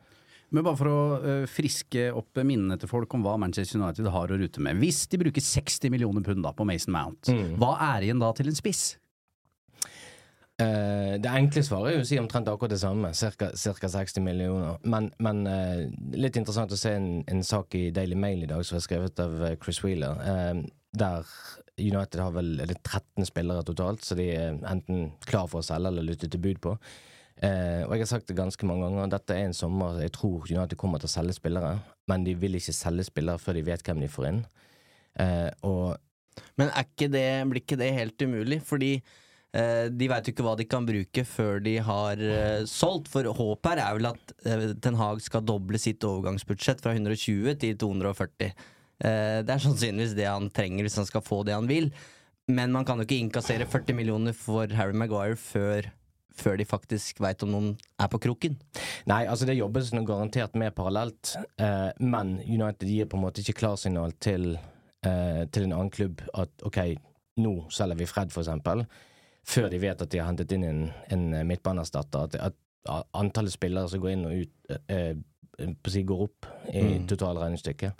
Men 0.49 0.65
bare 0.65 0.79
for 0.79 0.89
å 0.89 1.03
øh, 1.21 1.45
friske 1.49 2.07
opp 2.17 2.41
minnene 2.41 2.79
til 2.81 2.89
folk 2.89 3.13
om 3.13 3.21
hva 3.25 3.35
Manchester 3.41 3.77
United 3.77 4.09
har 4.09 4.33
å 4.33 4.39
rute 4.41 4.65
med. 4.65 4.81
Hvis 4.81 5.03
de 5.11 5.21
bruker 5.21 5.45
60 5.45 5.93
millioner 5.93 6.25
pund 6.25 6.41
da 6.45 6.53
på 6.57 6.65
Mason 6.65 6.93
Mount, 6.97 7.29
hva 7.61 7.75
er 7.93 8.07
igjen 8.07 8.21
da 8.21 8.33
til 8.33 8.49
en 8.49 8.57
spiss? 8.57 8.95
Eh, 10.61 11.15
det 11.17 11.31
enkle 11.33 11.63
svaret 11.65 11.89
er 11.89 11.95
jo 11.97 12.03
å 12.03 12.07
si 12.07 12.19
omtrent 12.21 12.49
akkurat 12.51 12.75
det 12.75 12.81
samme, 12.83 13.09
ca. 13.13 13.49
60 13.89 14.21
millioner. 14.25 14.77
Men, 14.85 15.09
men 15.23 15.41
uh, 15.49 15.85
litt 16.13 16.37
interessant 16.37 16.73
å 16.73 16.77
se 16.77 16.93
en, 16.93 17.07
en 17.29 17.41
sak 17.45 17.73
i 17.79 17.87
Daily 17.95 18.17
Mail 18.19 18.45
i 18.45 18.49
dag 18.51 18.61
som 18.67 18.77
er 18.77 18.85
skrevet 18.85 19.21
av 19.23 19.33
eh, 19.47 19.55
Chris 19.63 19.81
Wheeler, 19.83 20.19
uh, 20.21 20.61
der 20.93 21.31
United 21.81 22.19
har 22.21 22.35
vel 22.35 22.53
er 22.61 22.69
det 22.69 22.83
13 22.83 23.25
spillere 23.25 23.65
totalt, 23.65 24.05
så 24.05 24.17
de 24.19 24.27
er 24.29 24.59
enten 24.69 25.09
klar 25.25 25.49
for 25.49 25.63
å 25.63 25.65
selge 25.65 25.89
eller 25.89 26.05
lytte 26.05 26.29
til 26.29 26.41
bud 26.43 26.61
på. 26.61 26.75
Og 27.43 27.95
jeg 27.97 28.03
har 28.03 28.07
sagt 28.07 28.27
det 28.29 28.35
ganske 28.37 28.67
mange 28.69 28.85
ganger, 28.85 29.09
dette 29.09 29.33
er 29.33 29.47
en 29.47 29.55
sommer 29.57 29.97
jeg 30.03 30.13
tror 30.13 30.45
United 30.45 30.77
kommer 30.79 31.01
til 31.01 31.09
å 31.09 31.13
selge 31.15 31.33
spillere, 31.33 31.71
men 32.07 32.23
de 32.23 32.35
vil 32.37 32.59
ikke 32.59 32.75
selge 32.77 33.07
spillere 33.07 33.41
før 33.41 33.57
de 33.57 33.63
vet 33.65 33.81
hvem 33.83 34.03
de 34.05 34.11
får 34.13 34.27
inn. 34.29 34.43
Og 35.65 35.97
Men 36.61 36.69
ikke 36.77 37.09
det, 37.09 37.25
blir 37.49 37.65
ikke 37.65 37.79
det 37.81 37.89
helt 37.97 38.21
umulig? 38.21 38.61
Fordi 38.69 38.93
de 39.53 40.07
veit 40.09 40.25
jo 40.25 40.33
ikke 40.33 40.45
hva 40.45 40.55
de 40.57 40.65
kan 40.65 40.85
bruke 40.87 41.23
før 41.29 41.59
de 41.61 41.75
har 41.85 42.17
eh, 42.17 42.63
solgt. 42.69 43.11
For 43.13 43.27
håpet 43.37 43.69
her 43.73 43.81
er 43.83 43.97
vel 43.99 44.09
at 44.09 44.33
eh, 44.49 44.69
Ten 44.81 44.97
Hag 44.97 45.21
skal 45.21 45.45
doble 45.45 45.77
sitt 45.81 46.01
overgangsbudsjett 46.07 46.81
fra 46.81 46.95
120 46.95 47.59
til 47.61 47.77
240. 47.77 48.53
Eh, 49.03 49.39
det 49.43 49.51
er 49.51 49.63
sannsynligvis 49.63 50.15
det 50.17 50.29
han 50.29 50.49
trenger 50.53 50.85
hvis 50.85 50.99
han 51.01 51.09
skal 51.09 51.25
få 51.25 51.41
det 51.47 51.55
han 51.57 51.69
vil. 51.69 51.91
Men 52.51 52.73
man 52.75 52.85
kan 52.87 52.99
jo 52.99 53.07
ikke 53.07 53.21
innkassere 53.21 53.67
40 53.69 53.95
millioner 53.97 54.35
for 54.35 54.67
Harry 54.75 54.95
Maguire 54.95 55.37
før, 55.39 55.87
før 56.35 56.57
de 56.59 56.67
faktisk 56.67 57.21
veit 57.23 57.43
om 57.45 57.53
noen 57.53 57.69
er 58.01 58.11
på 58.11 58.19
kroken. 58.25 58.57
Nei, 59.07 59.23
altså 59.23 59.47
det 59.47 59.57
jobbes 59.59 59.93
noe 59.95 60.07
garantert 60.07 60.57
med 60.59 60.75
parallelt, 60.75 61.37
eh, 61.61 61.89
men 62.03 62.35
United 62.43 62.89
gir 62.89 63.07
på 63.07 63.19
en 63.19 63.25
måte 63.25 63.43
ikke 63.43 63.61
klarsignal 63.61 64.15
til, 64.23 64.57
eh, 65.07 65.45
til 65.51 65.69
en 65.69 65.77
annen 65.77 65.93
klubb 65.93 66.23
at 66.33 66.67
ok, 66.67 66.83
nå 67.39 67.55
selger 67.71 68.01
vi 68.01 68.11
Fred, 68.11 68.33
for 68.33 68.43
eksempel, 68.43 68.83
før 69.43 69.69
de 69.69 69.79
vet 69.83 70.01
at 70.01 70.11
de 70.11 70.21
har 70.21 70.29
hentet 70.31 70.51
inn 70.55 70.63
en, 70.67 70.83
en 71.11 71.25
midtbaneerstatter. 71.47 72.39
At, 72.39 72.57
at 72.87 73.05
antallet 73.15 73.53
spillere 73.55 73.89
som 73.91 74.01
går 74.03 74.15
inn 74.15 74.25
og 74.27 74.41
ut, 74.43 74.73
eh, 74.89 75.13
eh, 75.59 76.03
går 76.09 76.25
opp 76.29 76.47
i 76.73 76.81
Mm. 76.83 77.07
totalregnestykket. 77.07 77.93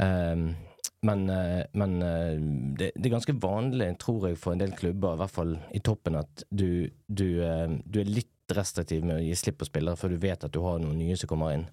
Um, 0.00 0.54
men, 1.02 1.30
eh, 1.30 1.64
men 1.72 2.02
eh, 2.02 2.36
det, 2.78 2.90
det 2.96 3.06
er 3.06 3.14
ganske 3.14 3.36
vanlig, 3.40 3.98
tror 3.98 4.28
jeg, 4.28 4.38
for 4.38 4.52
en 4.52 4.60
del 4.60 4.72
klubber, 4.76 5.14
i 5.14 5.20
hvert 5.22 5.32
fall 5.32 5.54
i 5.72 5.80
toppen, 5.80 6.18
at 6.20 6.44
du, 6.50 6.90
du, 7.08 7.40
eh, 7.44 7.68
du 7.84 8.00
er 8.00 8.10
litt 8.10 8.52
restriktiv 8.52 9.04
med 9.06 9.16
å 9.20 9.22
gi 9.22 9.34
slipp 9.38 9.60
på 9.60 9.68
spillere 9.68 9.96
før 9.96 10.12
du 10.12 10.20
vet 10.20 10.44
at 10.44 10.52
du 10.52 10.60
har 10.64 10.80
noen 10.82 10.98
nye 10.98 11.16
som 11.16 11.30
kommer 11.30 11.54
inn. 11.54 11.66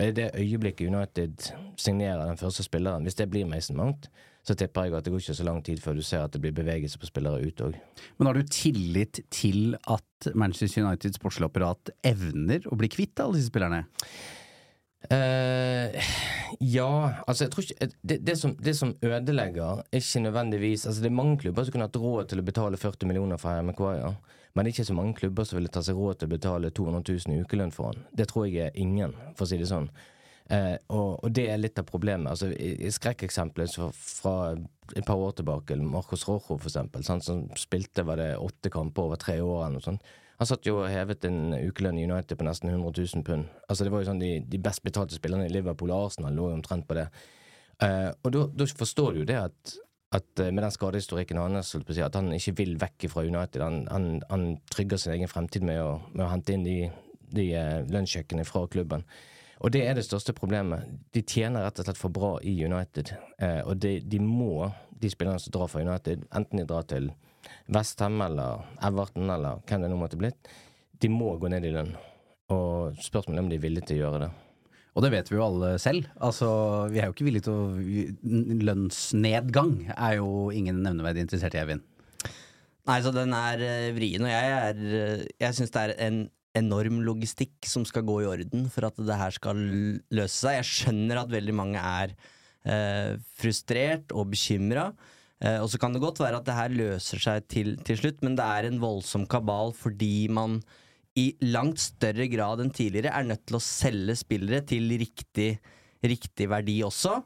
I 0.00 0.10
det 0.16 0.30
øyeblikket 0.34 0.88
United 0.88 1.50
signerer 1.76 2.24
den 2.24 2.40
første 2.40 2.64
spilleren, 2.64 3.04
hvis 3.04 3.18
det 3.18 3.28
blir 3.30 3.46
Mason 3.46 3.76
Mount, 3.76 4.08
så 4.42 4.56
tipper 4.58 4.88
jeg 4.88 4.96
at 4.98 5.06
det 5.06 5.12
går 5.14 5.22
ikke 5.22 5.38
så 5.38 5.46
lang 5.46 5.60
tid 5.62 5.80
før 5.82 5.96
du 5.98 6.02
ser 6.02 6.24
at 6.26 6.34
det 6.34 6.42
blir 6.42 6.54
bevegelse 6.56 6.98
på 6.98 7.08
spillere 7.08 7.46
ut 7.46 7.62
òg. 7.62 7.78
Men 8.18 8.28
har 8.28 8.38
du 8.38 8.50
tillit 8.50 9.22
til 9.30 9.76
at 9.86 10.32
Manchester 10.34 10.82
Uniteds 10.82 11.20
sportslige 11.20 11.50
apparat 11.50 11.92
evner 12.06 12.66
å 12.66 12.78
bli 12.78 12.90
kvitt 12.90 13.22
alle 13.22 13.38
disse 13.38 13.52
spillerne? 13.52 13.84
Uh, 15.10 15.90
ja, 16.62 16.90
altså 17.26 17.44
jeg 17.44 17.50
tror 17.50 17.64
ikke 17.64 17.88
det, 18.06 18.16
det, 18.22 18.36
som, 18.38 18.52
det 18.54 18.74
som 18.78 18.92
ødelegger, 19.02 19.82
er 19.82 19.98
ikke 19.98 20.20
nødvendigvis 20.22 20.86
Altså 20.86 21.02
Det 21.02 21.08
er 21.10 21.16
mange 21.16 21.40
klubber 21.42 21.64
som 21.66 21.74
kunne 21.74 21.88
hatt 21.88 21.98
råd 21.98 22.28
til 22.30 22.38
å 22.38 22.44
betale 22.46 22.78
40 22.78 23.10
millioner 23.10 23.40
for 23.42 23.50
Harry 23.50 23.66
Maguire, 23.66 24.12
men 24.54 24.62
det 24.62 24.70
er 24.70 24.76
ikke 24.76 24.90
så 24.92 24.94
mange 24.94 25.16
klubber 25.18 25.48
som 25.48 25.58
ville 25.58 25.72
ta 25.74 25.82
seg 25.82 25.98
råd 25.98 26.20
til 26.20 26.30
å 26.30 26.34
betale 26.36 26.70
200 26.70 27.02
000 27.26 27.34
i 27.34 27.42
ukelønn 27.42 27.74
for 27.74 27.90
han. 27.90 28.06
Det 28.14 28.28
tror 28.30 28.46
jeg 28.46 28.68
er 28.68 28.78
ingen, 28.78 29.14
for 29.34 29.46
å 29.46 29.50
si 29.50 29.58
det 29.58 29.70
sånn. 29.70 29.90
Eh, 30.52 30.74
og, 30.92 31.22
og 31.24 31.32
det 31.32 31.46
er 31.48 31.60
litt 31.60 31.78
av 31.80 31.86
problemet. 31.88 32.28
Altså, 32.34 32.50
i, 32.52 32.74
i 32.84 32.90
Skrekkeksempelet 32.92 33.76
fra 33.96 34.34
et 34.92 35.06
par 35.06 35.20
år 35.20 35.36
tilbake, 35.38 35.78
Marcos 35.80 36.26
Rojo 36.28 36.58
for 36.58 36.68
eksempel, 36.68 37.04
som 37.06 37.46
spilte 37.56 38.04
var 38.04 38.20
det 38.20 38.34
åtte 38.36 38.72
kamper 38.72 39.08
over 39.08 39.20
tre 39.20 39.38
år 39.40 39.64
eller 39.64 39.78
noe 39.78 39.86
sånt. 39.86 40.12
Han 40.42 40.48
satt 40.48 40.66
jo 40.66 40.80
og 40.80 40.90
hevet 40.90 41.24
en 41.28 41.54
ukelønn 41.54 42.00
i 42.00 42.04
United 42.08 42.34
på 42.34 42.44
nesten 42.44 42.72
100 42.72 42.90
000 42.98 43.24
pund. 43.24 43.46
Altså 43.70 43.86
det 43.86 43.92
var 43.94 44.02
jo 44.02 44.08
sånn 44.08 44.20
De, 44.20 44.32
de 44.42 44.58
best 44.58 44.82
betalte 44.82 45.14
spillerne 45.14 45.46
i 45.46 45.52
Liverpool 45.54 45.92
og 45.94 46.08
Arsenal 46.08 46.34
lå 46.34 46.48
jo 46.50 46.58
omtrent 46.58 46.88
på 46.88 46.96
det. 46.98 47.06
Eh, 47.84 48.10
og 48.10 48.36
da 48.58 48.66
forstår 48.66 49.14
du 49.14 49.22
jo 49.22 49.28
det 49.28 49.38
at, 49.38 49.74
at 50.18 50.42
eh, 50.42 50.50
med 50.50 50.66
den 50.66 50.74
skadehistorikken 50.74 51.38
hans, 51.38 51.76
at 51.78 52.18
han 52.18 52.32
ikke 52.34 52.56
vil 52.58 52.74
vekk 52.80 53.06
fra 53.12 53.24
United. 53.24 53.62
Han, 53.62 53.84
han, 53.92 54.08
han 54.32 54.48
trygger 54.72 55.00
sin 55.00 55.14
egen 55.14 55.30
fremtid 55.30 55.64
med 55.68 55.78
å, 55.80 55.94
med 56.10 56.26
å 56.26 56.32
hente 56.32 56.56
inn 56.56 56.66
de, 56.66 56.78
de 57.32 57.46
lønnskjøkkenene 57.94 58.48
fra 58.48 58.66
klubben. 58.72 59.06
Og 59.62 59.70
det 59.70 59.84
er 59.86 59.94
det 59.94 60.02
største 60.02 60.34
problemet. 60.34 60.88
De 61.14 61.22
tjener 61.22 61.62
rett 61.62 61.78
og 61.78 61.86
slett 61.86 62.00
for 62.00 62.14
bra 62.14 62.32
i 62.42 62.54
United. 62.64 63.12
Eh, 63.38 63.60
og 63.62 63.78
de, 63.82 64.00
de 64.02 64.18
må, 64.18 64.66
de 64.90 65.10
spillerne 65.10 65.38
som 65.42 65.54
drar 65.54 65.70
fra 65.70 65.84
United, 65.84 66.24
enten 66.34 66.58
de 66.58 66.66
drar 66.66 66.86
til 66.90 67.12
Westham 67.70 68.18
eller 68.24 68.64
Everton 68.82 69.30
eller 69.30 69.62
hvem 69.68 69.84
det 69.84 69.90
nå 69.92 69.98
måtte 70.00 70.18
blitt, 70.18 70.50
de 71.02 71.10
må 71.10 71.36
gå 71.38 71.50
ned 71.50 71.66
i 71.66 71.74
lønn. 71.74 71.92
Og 72.52 72.98
spørsmålet 73.02 73.38
er 73.38 73.46
om 73.46 73.52
de 73.52 73.58
er 73.58 73.62
villige 73.62 73.88
til 73.90 74.00
å 74.00 74.02
gjøre 74.02 74.24
det. 74.24 74.32
Og 74.92 75.06
det 75.06 75.12
vet 75.14 75.30
vi 75.30 75.38
jo 75.38 75.46
alle 75.46 75.70
selv. 75.80 76.10
Altså, 76.20 76.50
vi 76.92 77.00
er 77.00 77.08
jo 77.08 77.14
ikke 77.14 77.26
villige 77.26 77.46
til 77.46 77.54
å 77.54 78.66
Lønnsnedgang 78.66 79.72
er 79.94 80.18
jo 80.18 80.50
ingen 80.52 80.82
nevneverdig 80.84 81.24
interessert 81.24 81.56
i, 81.56 81.62
Eivind. 81.62 81.86
Nei, 82.90 82.98
så 82.98 83.12
den 83.14 83.32
er 83.36 83.62
eh, 83.62 83.90
vrien, 83.94 84.24
og 84.26 84.32
jeg 84.32 84.54
er 84.58 84.78
eh, 84.98 85.20
Jeg 85.38 85.54
syns 85.54 85.70
det 85.70 85.82
er 85.86 85.92
en 86.08 86.24
enorm 86.58 87.00
logistikk 87.06 87.64
som 87.68 87.86
skal 87.88 88.04
gå 88.06 88.20
i 88.22 88.28
orden 88.28 88.68
for 88.72 88.88
at 88.88 89.00
det 89.00 89.18
her 89.18 89.34
skal 89.34 89.58
løse 90.12 90.36
seg. 90.36 90.58
Jeg 90.58 90.68
skjønner 90.68 91.22
at 91.22 91.32
veldig 91.32 91.54
mange 91.56 91.80
er 91.80 92.14
eh, 92.68 93.16
frustrert 93.40 94.12
og 94.12 94.30
bekymra. 94.34 94.90
Eh, 95.42 95.58
og 95.58 95.70
så 95.72 95.80
kan 95.80 95.94
det 95.94 96.02
godt 96.04 96.20
være 96.22 96.42
at 96.42 96.46
det 96.48 96.58
her 96.58 96.76
løser 96.76 97.22
seg 97.24 97.48
til, 97.50 97.74
til 97.86 97.98
slutt, 98.02 98.22
men 98.22 98.36
det 98.38 98.46
er 98.46 98.68
en 98.68 98.80
voldsom 98.82 99.26
kabal 99.30 99.74
fordi 99.76 100.28
man 100.32 100.60
i 101.18 101.30
langt 101.44 101.80
større 101.82 102.24
grad 102.32 102.62
enn 102.64 102.72
tidligere 102.72 103.12
er 103.12 103.26
nødt 103.28 103.42
til 103.48 103.58
å 103.58 103.64
selge 103.64 104.16
spillere 104.16 104.62
til 104.64 104.86
riktig, 105.00 105.50
riktig 106.04 106.48
verdi 106.48 106.78
også. 106.86 107.18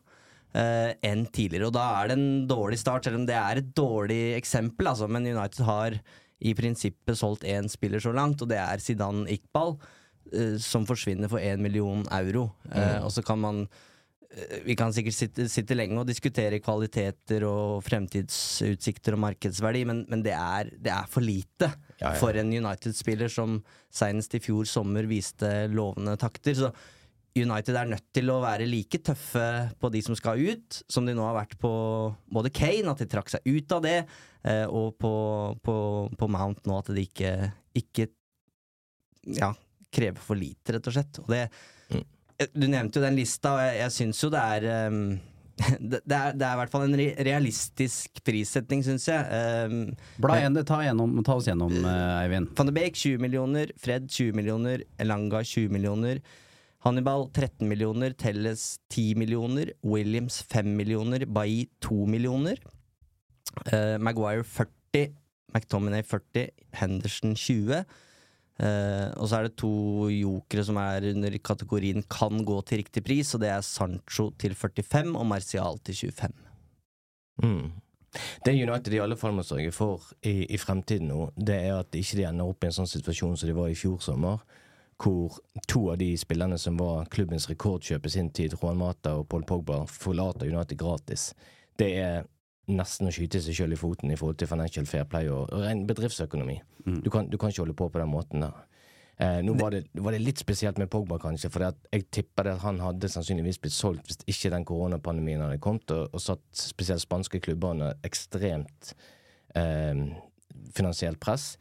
eh, 0.57 0.95
enn 1.05 1.27
tidligere. 1.29 1.69
Og 1.69 1.75
da 1.77 1.87
er 1.99 2.11
det 2.11 2.17
en 2.17 2.47
dårlig 2.49 2.79
start, 2.81 3.07
selv 3.07 3.21
om 3.21 3.27
det 3.29 3.37
er 3.37 3.61
et 3.61 3.75
dårlig 3.77 4.23
eksempel. 4.39 4.89
Altså, 4.89 5.09
men 5.11 5.29
United 5.29 5.65
har 5.67 5.99
i 6.41 6.55
prinsippet 6.57 7.19
solgt 7.19 7.47
én 7.49 7.69
spiller 7.73 8.03
så 8.03 8.13
langt, 8.13 8.43
og 8.43 8.51
det 8.51 8.59
er 8.61 8.83
Zidane 8.83 9.29
Iqbal, 9.33 9.77
eh, 10.33 10.57
som 10.63 10.87
forsvinner 10.89 11.31
for 11.33 11.41
én 11.41 11.63
million 11.63 12.05
euro. 12.13 12.51
Mm. 12.69 13.05
og 13.05 13.13
så 13.13 13.23
kan 13.25 13.41
man 13.41 13.63
eh, 14.31 14.61
vi 14.67 14.77
kan 14.77 14.93
sikkert 14.93 15.17
sitte, 15.17 15.49
sitte 15.49 15.79
lenge 15.79 16.01
og 16.01 16.09
diskutere 16.09 16.61
kvaliteter 16.61 17.47
og 17.49 17.85
fremtidsutsikter 17.87 19.17
og 19.17 19.25
markedsverdi, 19.29 19.87
men, 19.89 20.05
men 20.11 20.23
det, 20.27 20.35
er, 20.37 20.75
det 20.77 20.93
er 20.93 21.09
for 21.09 21.25
lite 21.25 21.73
Ja, 21.97 22.11
ja. 22.11 22.19
for 22.21 22.37
en 22.37 22.53
United-spiller 22.53 23.31
som 23.33 23.63
senest 23.89 24.35
i 24.37 24.43
fjor 24.45 24.69
sommer 24.69 25.09
viste 25.09 25.49
lovende 25.73 26.19
takter. 26.21 26.53
Så 26.53 26.75
United 27.37 27.77
er 27.77 27.89
nødt 27.91 28.07
til 28.17 28.31
å 28.33 28.39
være 28.43 28.69
like 28.69 29.01
tøffe 29.05 29.45
på 29.81 29.91
de 29.93 30.01
som 30.05 30.17
skal 30.17 30.41
ut, 30.41 30.81
som 30.89 31.07
de 31.07 31.15
nå 31.17 31.25
har 31.27 31.37
vært 31.37 31.57
på 31.61 31.71
både 32.33 32.53
Kane, 32.55 32.93
at 32.93 33.03
de 33.03 33.09
trakk 33.11 33.33
seg 33.33 33.45
ut 33.45 33.73
av 33.77 33.85
det, 33.85 33.99
eh, 33.99 34.36
og 34.71 34.93
på, 35.01 35.13
på, 35.65 35.77
på 36.19 36.29
Mount 36.31 36.67
nå, 36.69 36.79
at 36.79 36.93
de 36.95 37.03
ikke, 37.07 37.33
ikke 37.75 38.09
ja, 39.37 39.51
krever 39.91 40.23
for 40.23 40.39
lite, 40.39 40.77
rett 40.77 40.87
og 40.87 40.95
slett. 40.95 41.19
Og 41.25 41.33
det, 41.35 41.49
Eh, 42.37 42.53
Du 42.53 42.69
nevnte 42.69 43.01
jo 43.01 43.07
den 43.07 43.17
lista, 43.19 43.57
og 43.57 43.65
jeg, 43.65 43.81
jeg 43.81 43.97
syns 43.97 44.23
jo 44.25 44.31
det 44.33 44.45
er 44.57 44.89
um, 44.91 45.03
det, 45.81 46.03
det 46.05 46.17
er, 46.17 46.35
det 46.37 46.45
er 46.45 46.53
i 46.53 46.59
hvert 46.61 46.73
fall 46.73 46.85
en 46.85 46.99
realistisk 47.25 48.21
prissetting, 48.27 48.83
syns 48.85 49.07
jeg. 49.09 49.39
Um, 49.71 49.95
Bla 50.21 50.37
igjen, 50.43 50.59
ta, 50.69 50.83
gjennom, 50.85 51.15
ta 51.25 51.39
oss 51.39 51.49
gjennom, 51.49 51.73
uh, 51.81 52.19
Eivind. 52.21 52.51
Van 52.59 52.69
de 52.69 52.75
Beek 52.77 52.99
20 52.99 53.23
millioner, 53.25 53.73
Fred 53.81 54.11
20 54.11 54.37
millioner, 54.37 54.85
Elanga 55.01 55.41
20 55.41 55.73
millioner, 55.73 56.21
Hannibal 56.85 57.25
13 57.35 57.65
millioner, 57.71 58.13
Telles 58.21 58.67
10 58.93 59.17
millioner, 59.19 59.73
Williams 59.83 60.43
5 60.53 60.77
millioner, 60.77 61.25
Bailly 61.25 61.71
2 61.89 62.05
millioner, 62.13 62.61
eh, 63.65 63.97
Maguire 63.99 64.45
40, 64.45 65.15
McTominay 65.55 66.03
40, 66.03 66.51
Henderson 66.81 67.37
20. 67.37 67.85
Uh, 68.57 69.13
og 69.21 69.29
så 69.29 69.37
er 69.37 69.47
det 69.47 69.59
to 69.61 70.09
jokere 70.09 70.63
som 70.65 70.79
er 70.81 71.11
under 71.11 71.35
kategorien 71.45 72.01
kan 72.09 72.41
gå 72.41 72.55
til 72.65 72.81
riktig 72.81 73.03
pris, 73.05 73.35
og 73.37 73.43
det 73.43 73.51
er 73.53 73.61
Sancho 73.61 74.31
til 74.41 74.55
45 74.57 75.13
og 75.13 75.27
Martial 75.29 75.77
til 75.85 75.99
25. 76.09 76.33
Mm. 77.45 77.67
Det 78.47 78.55
United 78.55 78.95
i 78.97 79.03
alle 79.05 79.19
fall 79.21 79.35
må 79.37 79.45
sørge 79.45 79.73
for 79.77 80.07
i, 80.25 80.47
i 80.49 80.57
fremtiden 80.57 81.11
nå, 81.13 81.27
det 81.37 81.59
er 81.67 81.83
at 81.83 81.99
ikke 82.01 82.17
de 82.17 82.25
ender 82.31 82.49
opp 82.49 82.65
i 82.65 82.71
en 82.71 82.79
sånn 82.79 82.89
situasjon 82.89 83.37
som 83.37 83.51
de 83.51 83.57
var 83.59 83.69
i 83.69 83.77
fjor 83.77 84.01
sommer, 84.01 84.41
hvor 84.97 85.37
to 85.69 85.83
av 85.93 86.01
de 86.01 86.15
spillerne 86.17 86.57
som 86.57 86.79
var 86.81 87.11
klubbens 87.13 87.51
rekordkjøp 87.51 88.09
i 88.09 88.15
sin 88.15 88.33
tid, 88.33 88.57
Juan 88.57 88.81
Mata 88.81 89.19
og 89.19 89.29
Paul 89.29 89.45
Pogba, 89.45 89.83
forlater 89.85 90.49
United 90.49 90.81
gratis. 90.81 91.35
Det 91.77 91.91
er 92.01 92.25
nesten 92.67 93.09
å 93.09 93.13
skyte 93.15 93.41
seg 93.43 93.55
sjøl 93.55 93.75
i 93.77 93.79
foten 93.79 94.11
i 94.11 94.17
forhold 94.19 94.41
til 94.41 94.51
financial 94.51 94.87
fair 94.91 95.07
play 95.11 95.29
og, 95.31 95.53
og 95.55 95.67
ren 95.67 95.85
bedriftsøkonomi. 95.87 96.57
Du, 96.87 97.11
kan, 97.11 97.29
du 97.31 97.37
kan 97.39 97.51
ikke 97.51 97.65
holde 97.65 97.77
på 97.79 97.89
på 97.91 98.01
den 98.03 98.11
måten 98.11 98.43
der. 98.47 98.65
Eh, 99.17 99.39
nå 99.41 99.55
var 99.57 99.73
det, 99.73 99.87
var 100.05 100.13
det 100.13 100.21
litt 100.21 100.43
spesielt 100.43 100.77
med 100.77 100.91
Pogba, 100.93 101.17
kanskje, 101.23 101.49
for 101.53 101.65
jeg 101.65 102.05
tipper 102.13 102.51
at 102.53 102.61
han 102.67 102.83
hadde 102.85 103.09
sannsynligvis 103.09 103.59
blitt 103.63 103.73
solgt 103.73 104.11
hvis 104.11 104.21
ikke 104.29 104.53
den 104.53 104.67
koronapandemien 104.69 105.41
hadde 105.41 105.63
kommet, 105.63 105.89
og, 105.95 106.13
og 106.13 106.21
satt 106.21 106.45
spesielt 106.53 107.01
spanske 107.01 107.41
klubber 107.41 107.73
under 107.73 107.97
ekstremt 108.05 108.93
eh, 109.57 110.05
finansielt 110.77 111.21
press. 111.23 111.55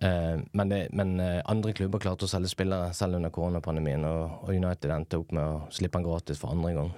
Eh, 0.00 0.40
men 0.56 0.72
det, 0.72 0.80
men 0.96 1.20
eh, 1.20 1.42
andre 1.52 1.76
klubber 1.76 2.00
klarte 2.00 2.24
å 2.24 2.32
selge 2.32 2.54
spillere 2.54 2.94
selv 2.96 3.20
under 3.20 3.34
koronapandemien, 3.34 4.06
og, 4.08 4.40
og 4.46 4.56
United 4.56 4.96
endte 4.96 5.20
opp 5.20 5.36
med 5.36 5.44
å 5.44 5.62
slippe 5.74 6.00
han 6.00 6.08
gratis 6.08 6.40
for 6.40 6.56
andre 6.56 6.72
gang. 6.78 6.92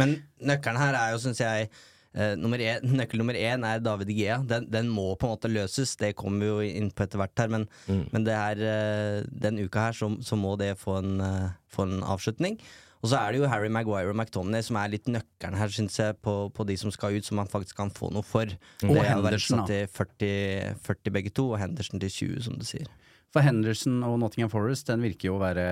Men 0.00 0.16
nøkkelen 0.42 0.80
her 0.82 0.98
er 0.98 1.14
jo, 1.14 1.22
syns 1.22 1.38
jeg, 1.38 1.70
eh, 2.14 2.34
nummer 2.40 2.62
en, 2.62 2.86
Nøkkel 3.00 3.20
nummer 3.20 3.38
én 3.38 3.66
er 3.68 3.82
David 3.84 4.12
Gea. 4.14 4.38
Den, 4.48 4.68
den 4.72 4.88
må 4.92 5.10
på 5.18 5.28
en 5.28 5.34
måte 5.34 5.50
løses. 5.52 5.96
Det 6.00 6.14
kommer 6.18 6.44
vi 6.44 6.52
jo 6.52 6.78
inn 6.82 6.92
på 6.94 7.06
etter 7.06 7.20
hvert 7.20 7.44
her, 7.44 7.52
men, 7.52 7.68
men 8.14 8.26
det 8.26 8.38
er, 8.38 8.64
eh, 8.70 9.18
den 9.44 9.60
uka 9.64 9.88
her 9.88 9.98
så, 9.98 10.10
så 10.24 10.38
må 10.38 10.56
det 10.60 10.74
få 10.80 10.98
en, 11.02 11.20
eh, 11.24 11.52
få 11.74 11.88
en 11.88 12.02
avslutning. 12.02 12.58
Og 13.04 13.10
så 13.12 13.18
er 13.20 13.34
det 13.34 13.42
jo 13.42 13.48
Harry 13.52 13.68
Maguire 13.68 14.08
og 14.08 14.16
McTonney 14.16 14.64
som 14.64 14.78
er 14.80 14.94
litt 14.94 15.10
nøkkelen 15.12 15.58
her, 15.60 15.68
syns 15.68 15.98
jeg, 16.00 16.16
på, 16.24 16.48
på 16.56 16.64
de 16.64 16.76
som 16.80 16.92
skal 16.94 17.18
ut, 17.18 17.26
som 17.26 17.36
man 17.36 17.50
faktisk 17.52 17.76
kan 17.76 17.92
få 17.92 18.08
noe 18.14 18.24
for. 18.24 18.48
Og 18.80 18.94
det 18.94 19.02
er 19.02 19.10
Henderson, 19.10 19.60
satt 19.60 19.68
til 19.68 19.90
40, 19.92 20.78
40 20.86 21.12
begge 21.18 21.32
to, 21.36 21.50
og 21.52 21.60
Henderson 21.60 22.00
til 22.00 22.14
20, 22.14 22.46
som 22.46 22.56
du 22.56 22.64
sier. 22.64 22.88
For 23.34 23.42
Henderson 23.42 23.98
og 24.06 24.20
Nottingham 24.22 24.52
Forest 24.52 24.92
den 24.92 25.02
virker 25.02 25.32
jo 25.32 25.36
å 25.40 25.42
være 25.42 25.66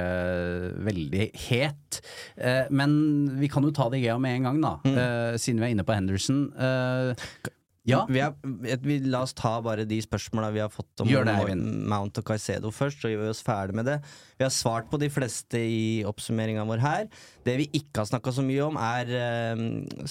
veldig 0.83 1.29
het. 1.47 2.03
Eh, 2.35 2.67
men 2.75 2.93
vi 3.39 3.51
kan 3.53 3.63
jo 3.63 3.71
ta 3.75 3.87
det 3.93 4.03
Gea 4.03 4.19
med 4.19 4.41
en 4.41 4.49
gang, 4.51 4.63
da. 4.65 4.77
Eh, 4.83 5.37
siden 5.39 5.63
vi 5.63 5.69
er 5.69 5.77
inne 5.77 5.87
på 5.87 5.95
Henderson. 5.95 6.49
Eh, 6.59 7.51
ja, 7.89 8.05
Vi 8.07 8.21
er, 8.23 8.35
vi, 8.83 8.97
la 9.11 9.25
oss 9.27 9.33
ta 9.35 9.57
bare 9.63 9.83
de 9.89 9.97
spørsmåla 10.05 10.53
vi 10.55 10.61
har 10.63 10.71
fått 10.71 11.03
om 11.03 11.09
det, 11.11 11.57
Mount 11.91 12.21
og 12.21 12.27
Caicedo 12.29 12.71
først, 12.71 13.01
så 13.03 13.11
gjør 13.11 13.25
vi 13.25 13.31
oss 13.33 13.43
ferdig 13.43 13.75
med 13.75 13.89
det. 13.91 13.97
Vi 14.39 14.47
har 14.47 14.53
svart 14.55 14.87
på 14.91 15.01
de 15.03 15.09
fleste 15.11 15.59
i 15.59 16.03
oppsummeringa 16.07 16.63
vår 16.69 16.83
her. 16.83 17.09
Det 17.43 17.57
vi 17.59 17.67
ikke 17.81 18.05
har 18.05 18.11
snakka 18.13 18.35
så 18.35 18.45
mye 18.47 18.69
om, 18.69 18.79
er 18.79 19.11
eh, 19.19 19.65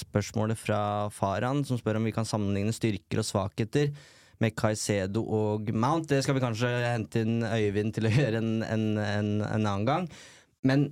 spørsmålet 0.03 0.59
fra 0.59 0.81
Faran, 1.15 1.63
som 1.67 1.79
spør 1.79 2.01
om 2.01 2.09
vi 2.09 2.15
kan 2.15 2.27
sammenligne 2.27 2.75
styrker 2.75 3.23
og 3.23 3.29
svakheter 3.29 3.93
med 4.41 4.55
Caicedo 4.57 5.23
og 5.23 5.69
Mount. 5.73 6.09
Det 6.09 6.21
skal 6.25 6.37
vi 6.37 6.43
kanskje 6.43 6.71
hente 6.85 7.23
inn 7.25 7.45
Øyvind 7.45 7.95
til 7.95 8.09
å 8.09 8.13
gjøre 8.17 8.41
en, 8.41 8.57
en, 8.65 8.87
en, 9.01 9.31
en 9.45 9.61
annen 9.61 9.87
gang. 9.87 10.09
Men 10.67 10.89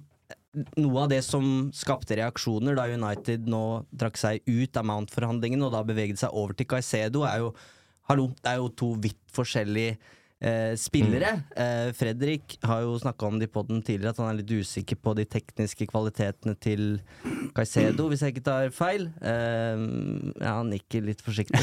noe 0.79 1.03
av 1.03 1.09
det 1.11 1.21
som 1.25 1.69
skapte 1.75 2.17
reaksjoner 2.17 2.77
da 2.77 2.87
United 2.89 3.49
nå 3.49 3.63
trakk 3.99 4.17
seg 4.17 4.45
ut 4.49 4.79
av 4.79 4.87
Mount-forhandlingene 4.89 5.67
og 5.67 5.75
da 5.75 5.83
beveget 5.85 6.21
seg 6.21 6.33
over 6.33 6.57
til 6.57 6.69
Caicedo, 6.69 7.25
er 7.27 7.45
jo 7.45 7.53
Hallo, 8.09 8.31
det 8.41 8.49
er 8.49 8.55
jo 8.57 8.71
to 8.73 8.87
vidt 8.97 9.19
forskjellige 9.29 9.99
eh, 10.41 10.74
spillere. 10.79 11.31
Eh, 11.55 11.91
Fredrik 11.96 12.58
har 12.65 12.84
jo 12.86 12.98
snakka 13.00 13.27
om 13.27 13.39
det 13.39 13.50
i 13.50 13.51
poden 13.53 13.81
tidligere, 13.81 14.13
at 14.13 14.22
han 14.22 14.31
er 14.31 14.39
litt 14.39 14.53
usikker 14.63 15.00
på 15.00 15.13
de 15.17 15.25
tekniske 15.29 15.88
kvalitetene 15.89 16.55
til 16.62 17.01
Caicedo, 17.55 18.08
hvis 18.10 18.24
jeg 18.24 18.36
ikke 18.36 18.46
tar 18.48 18.74
feil. 18.75 19.10
Eh, 19.22 19.84
ja, 20.39 20.55
han 20.60 20.72
nikker 20.74 21.05
litt 21.05 21.24
forsiktig. 21.25 21.62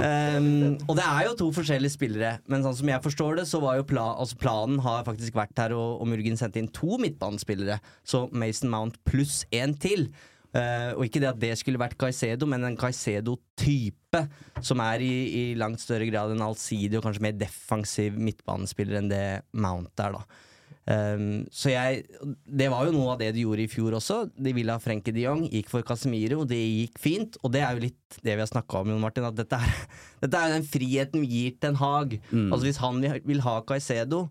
um, 0.00 0.76
og 0.88 0.94
det 0.98 1.06
er 1.06 1.28
jo 1.28 1.38
to 1.44 1.50
forskjellige 1.54 1.96
spillere, 1.96 2.36
men 2.50 2.66
sånn 2.66 2.78
som 2.82 2.92
jeg 2.92 3.04
forstår 3.04 3.40
det, 3.40 3.48
så 3.50 3.62
var 3.64 3.78
jo 3.80 3.88
pla 3.88 4.10
altså 4.14 4.38
planen 4.40 4.80
har 4.84 5.04
faktisk 5.06 5.36
vært 5.36 5.58
her 5.58 5.74
og, 5.76 6.00
og 6.02 6.08
Murgen 6.10 6.38
sendte 6.40 6.60
inn 6.60 6.70
to 6.74 6.98
midtbanespillere. 7.00 7.80
Så 8.06 8.26
Mason 8.32 8.72
Mount 8.72 9.00
pluss 9.08 9.42
én 9.54 9.76
til. 9.80 10.08
Eh, 10.54 10.90
og 10.94 11.02
ikke 11.06 11.18
det 11.22 11.30
at 11.32 11.42
det 11.42 11.52
skulle 11.58 11.80
vært 11.82 11.98
Caicedo, 11.98 12.46
men 12.46 12.62
en 12.68 12.78
Caicedo-type 12.78 14.20
som 14.62 14.82
er 14.84 15.02
i, 15.02 15.14
i 15.34 15.44
langt 15.58 15.82
større 15.82 16.06
grad 16.06 16.30
en 16.30 16.44
allsidig 16.46 17.00
og 17.00 17.08
kanskje 17.08 17.24
mer 17.26 17.38
defensiv 17.38 18.18
midtbanespiller 18.22 19.00
enn 19.00 19.10
det 19.10 19.24
Mount 19.58 20.04
er, 20.04 20.14
da. 20.14 20.42
Um, 20.84 21.46
så 21.48 21.70
jeg 21.72 22.02
Det 22.44 22.66
var 22.68 22.84
jo 22.84 22.92
noe 22.92 23.14
av 23.14 23.20
det 23.22 23.30
de 23.32 23.46
gjorde 23.46 23.64
i 23.64 23.70
fjor 23.72 23.96
også. 23.96 24.18
De 24.36 24.52
ville 24.52 24.72
ha 24.72 24.82
Frenkie 24.82 25.16
de 25.16 25.24
Jong, 25.24 25.46
gikk 25.48 25.70
for 25.72 25.86
Casemiro, 25.86 26.42
det 26.46 26.60
gikk 26.60 27.00
fint. 27.00 27.38
Og 27.42 27.54
det 27.54 27.64
er 27.64 27.74
jo 27.74 27.86
litt 27.86 28.18
det 28.20 28.36
vi 28.36 28.44
har 28.44 28.50
snakka 28.50 28.84
om, 28.84 28.92
Jon 28.92 29.02
Martin, 29.02 29.26
at 29.26 29.38
dette 29.38 29.58
er, 29.58 29.84
dette 30.22 30.38
er 30.38 30.50
jo 30.52 30.58
den 30.58 30.70
friheten 30.70 31.24
vi 31.24 31.30
gir 31.32 31.58
til 31.58 31.72
en 31.72 31.80
Haag. 31.82 32.18
Altså 32.44 32.64
Hvis 32.68 32.82
han 32.84 33.02
vil 33.02 33.42
ha 33.46 33.58
Caicedo, 33.66 34.26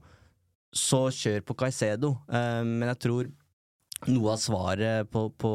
så 0.73 1.07
kjør 1.13 1.43
på 1.49 1.57
Caicedo. 1.65 2.15
Um, 2.29 2.77
men 2.79 2.93
jeg 2.93 3.01
tror 3.07 3.33
noe 4.11 4.33
av 4.35 4.41
svaret 4.41 5.09
på, 5.13 5.27
på, 5.39 5.53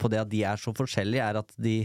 på 0.00 0.10
det 0.12 0.22
at 0.22 0.32
de 0.32 0.42
er 0.48 0.60
så 0.60 0.74
forskjellige, 0.76 1.28
er 1.30 1.40
at 1.42 1.54
de, 1.60 1.76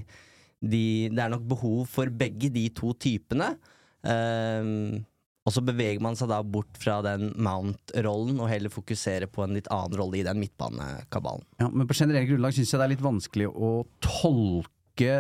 de 0.59 0.83
Det 1.13 1.23
er 1.23 1.31
nok 1.35 1.45
behov 1.53 1.85
for 1.91 2.11
begge 2.11 2.51
de 2.53 2.67
to 2.75 2.93
typene. 2.99 3.53
Um, 4.01 4.99
og 5.47 5.53
så 5.55 5.63
beveger 5.65 6.01
man 6.03 6.17
seg 6.19 6.29
da 6.29 6.41
bort 6.45 6.77
fra 6.77 6.99
den 7.01 7.31
Mount-rollen 7.41 8.37
og 8.37 8.51
heller 8.51 8.71
fokuserer 8.73 9.29
på 9.31 9.41
en 9.45 9.55
litt 9.57 9.69
annen 9.73 9.95
rolle 9.97 10.19
i 10.19 10.25
den 10.27 10.37
midtbanekabalen. 10.41 11.45
Ja, 11.61 11.71
men 11.73 11.89
på 11.89 11.97
generell 11.97 12.27
grunnlag 12.29 12.53
syns 12.53 12.73
jeg 12.73 12.81
det 12.81 12.85
er 12.85 12.93
litt 12.93 13.05
vanskelig 13.05 13.47
å 13.49 13.71
tolke 14.03 14.78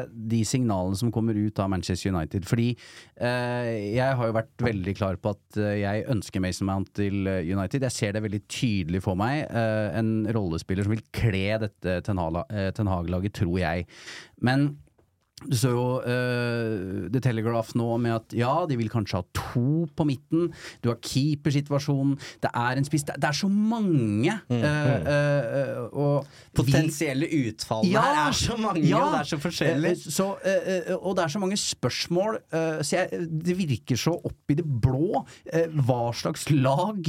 de 0.09 0.41
signalene 0.47 0.97
som 0.99 1.11
kommer 1.13 1.37
ut 1.37 1.59
av 1.61 1.69
Manchester 1.71 2.11
United. 2.13 2.47
Fordi 2.49 2.69
eh, 2.73 3.69
jeg 3.95 4.17
har 4.19 4.29
jo 4.29 4.35
vært 4.35 4.65
veldig 4.65 4.95
klar 4.97 5.19
på 5.21 5.33
at 5.35 5.59
eh, 5.61 5.79
jeg 5.83 6.07
ønsker 6.11 6.43
Mason 6.43 6.69
Mount 6.69 6.91
til 6.99 7.29
eh, 7.29 7.45
United. 7.47 7.85
Jeg 7.87 7.95
ser 7.95 8.15
det 8.15 8.25
veldig 8.25 8.43
tydelig 8.51 9.03
for 9.05 9.19
meg. 9.19 9.45
Eh, 9.47 9.87
en 9.99 10.13
rollespiller 10.35 10.87
som 10.87 10.95
vil 10.95 11.05
kle 11.15 11.47
dette 11.65 11.99
Ten 12.05 12.21
eh, 12.21 12.93
Hag-laget, 12.93 13.37
tror 13.39 13.57
jeg. 13.61 13.87
Men 14.43 14.71
du 15.47 15.55
så 15.55 15.69
jo 15.71 15.83
uh, 16.03 17.07
The 17.13 17.21
Telegraph 17.23 17.71
nå 17.79 17.87
med 18.01 18.15
at 18.17 18.33
ja, 18.35 18.51
de 18.67 18.75
vil 18.79 18.89
kanskje 18.91 19.21
ha 19.21 19.25
to 19.37 19.85
på 19.95 20.05
midten. 20.09 20.49
Du 20.83 20.89
har 20.91 20.97
keepersituasjonen. 21.05 22.17
Det 22.43 22.51
er 22.53 22.79
en 22.81 22.87
spiss 22.87 23.05
Det 23.07 23.15
er 23.23 23.37
så 23.37 23.47
mange. 23.51 24.33
Mm. 24.49 24.63
Uh, 24.63 25.09
uh, 25.09 25.83
og 25.93 26.25
vi- 26.25 26.63
Potensielle 26.63 27.29
utfall 27.47 27.85
Ja, 27.87 28.01
her 28.03 28.21
er 28.27 28.35
så 28.35 28.57
mange, 28.59 28.83
ja. 28.83 28.99
og 28.99 29.13
det 29.15 29.21
er 29.21 29.29
så 29.31 29.39
forskjellig. 29.41 29.93
Så, 30.11 30.25
og 30.99 31.15
det 31.17 31.23
er 31.23 31.31
så 31.33 31.39
mange 31.41 31.57
spørsmål, 31.59 32.39
eh, 32.51 32.81
så 32.83 32.97
jeg, 32.97 33.27
det 33.45 33.55
virker 33.57 33.97
så 33.99 34.13
opp 34.17 34.51
i 34.51 34.57
det 34.59 34.65
blå 34.65 35.23
hva 35.87 35.99
slags 36.15 36.47
lag 36.51 37.07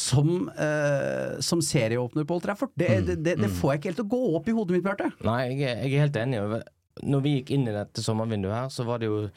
som, 0.00 0.48
uh, 0.52 1.38
som 1.44 1.60
serieåpner 1.64 2.26
på 2.28 2.36
Old 2.38 2.44
Trafford. 2.46 2.72
Det, 2.76 2.90
Mm, 3.00 3.06
det, 3.06 3.16
det, 3.24 3.34
det 3.40 3.50
får 3.54 3.72
jeg 3.72 3.80
ikke 3.80 3.88
helt 3.90 4.00
til 4.02 4.06
å 4.08 4.12
gå 4.12 4.22
opp 4.36 4.48
i 4.50 4.54
hodet 4.56 4.76
mitt, 4.76 4.84
Bjarte. 4.84 5.10
Nei, 5.24 5.40
jeg, 5.54 5.62
er- 5.70 5.82
jeg 5.86 5.94
er 5.94 6.04
helt 6.06 6.16
enig. 6.20 6.40
Når 7.02 7.20
vi 7.22 7.30
gikk 7.38 7.50
inn 7.56 7.68
i 7.68 7.72
dette 7.72 8.02
sommervinduet 8.04 8.52
her, 8.54 8.68
så 8.68 8.84
var 8.84 8.98
det 8.98 9.06
jo 9.06 9.28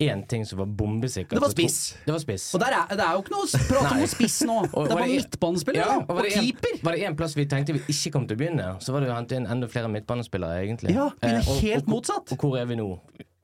én 0.00 0.22
ting 0.28 0.46
som 0.48 0.56
var 0.62 0.66
bombesikkert. 0.66 1.36
Det 1.36 1.40
var 1.42 1.50
spiss. 1.52 1.78
Det 2.06 2.12
var 2.14 2.20
spiss. 2.22 2.44
Og 2.56 2.62
er, 2.64 2.76
det 2.96 3.04
er 3.04 3.16
jo 3.16 3.20
ikke 3.20 3.34
noe 3.34 3.60
prat 3.68 3.90
om 3.92 4.04
spiss 4.08 4.38
nå. 4.48 4.54
Og 4.76 4.86
det 4.86 4.92
er 4.92 4.94
var 4.94 5.00
bare 5.02 5.08
midtbanespillere 5.12 5.82
Ja, 5.90 5.96
og 6.00 6.08
var 6.08 6.16
og 6.16 6.22
det 6.24 6.36
en- 6.38 6.78
Var 6.86 6.92
det 6.96 7.02
én 7.08 7.16
plass 7.18 7.34
vi 7.36 7.44
tenkte 7.50 7.74
vi 7.76 7.82
ikke 7.92 8.12
kom 8.14 8.24
til 8.30 8.38
å 8.38 8.40
begynne, 8.40 8.68
så 8.80 8.92
var 8.94 9.04
det 9.04 9.10
å 9.10 9.16
hente 9.18 9.36
inn 9.36 9.46
enda 9.46 9.68
flere 9.68 9.90
midtbanespillere, 9.92 10.62
egentlig. 10.64 10.94
Ja, 10.96 11.10
men 11.20 11.34
det 11.34 11.42
er 11.42 11.50
Eh, 11.52 11.60
helt 11.66 11.84
og- 11.84 11.92
motsatt. 11.96 12.32
Og 12.32 12.38
hvor 12.46 12.56
er 12.60 12.64
vi 12.70 12.76
nå? 12.80 12.88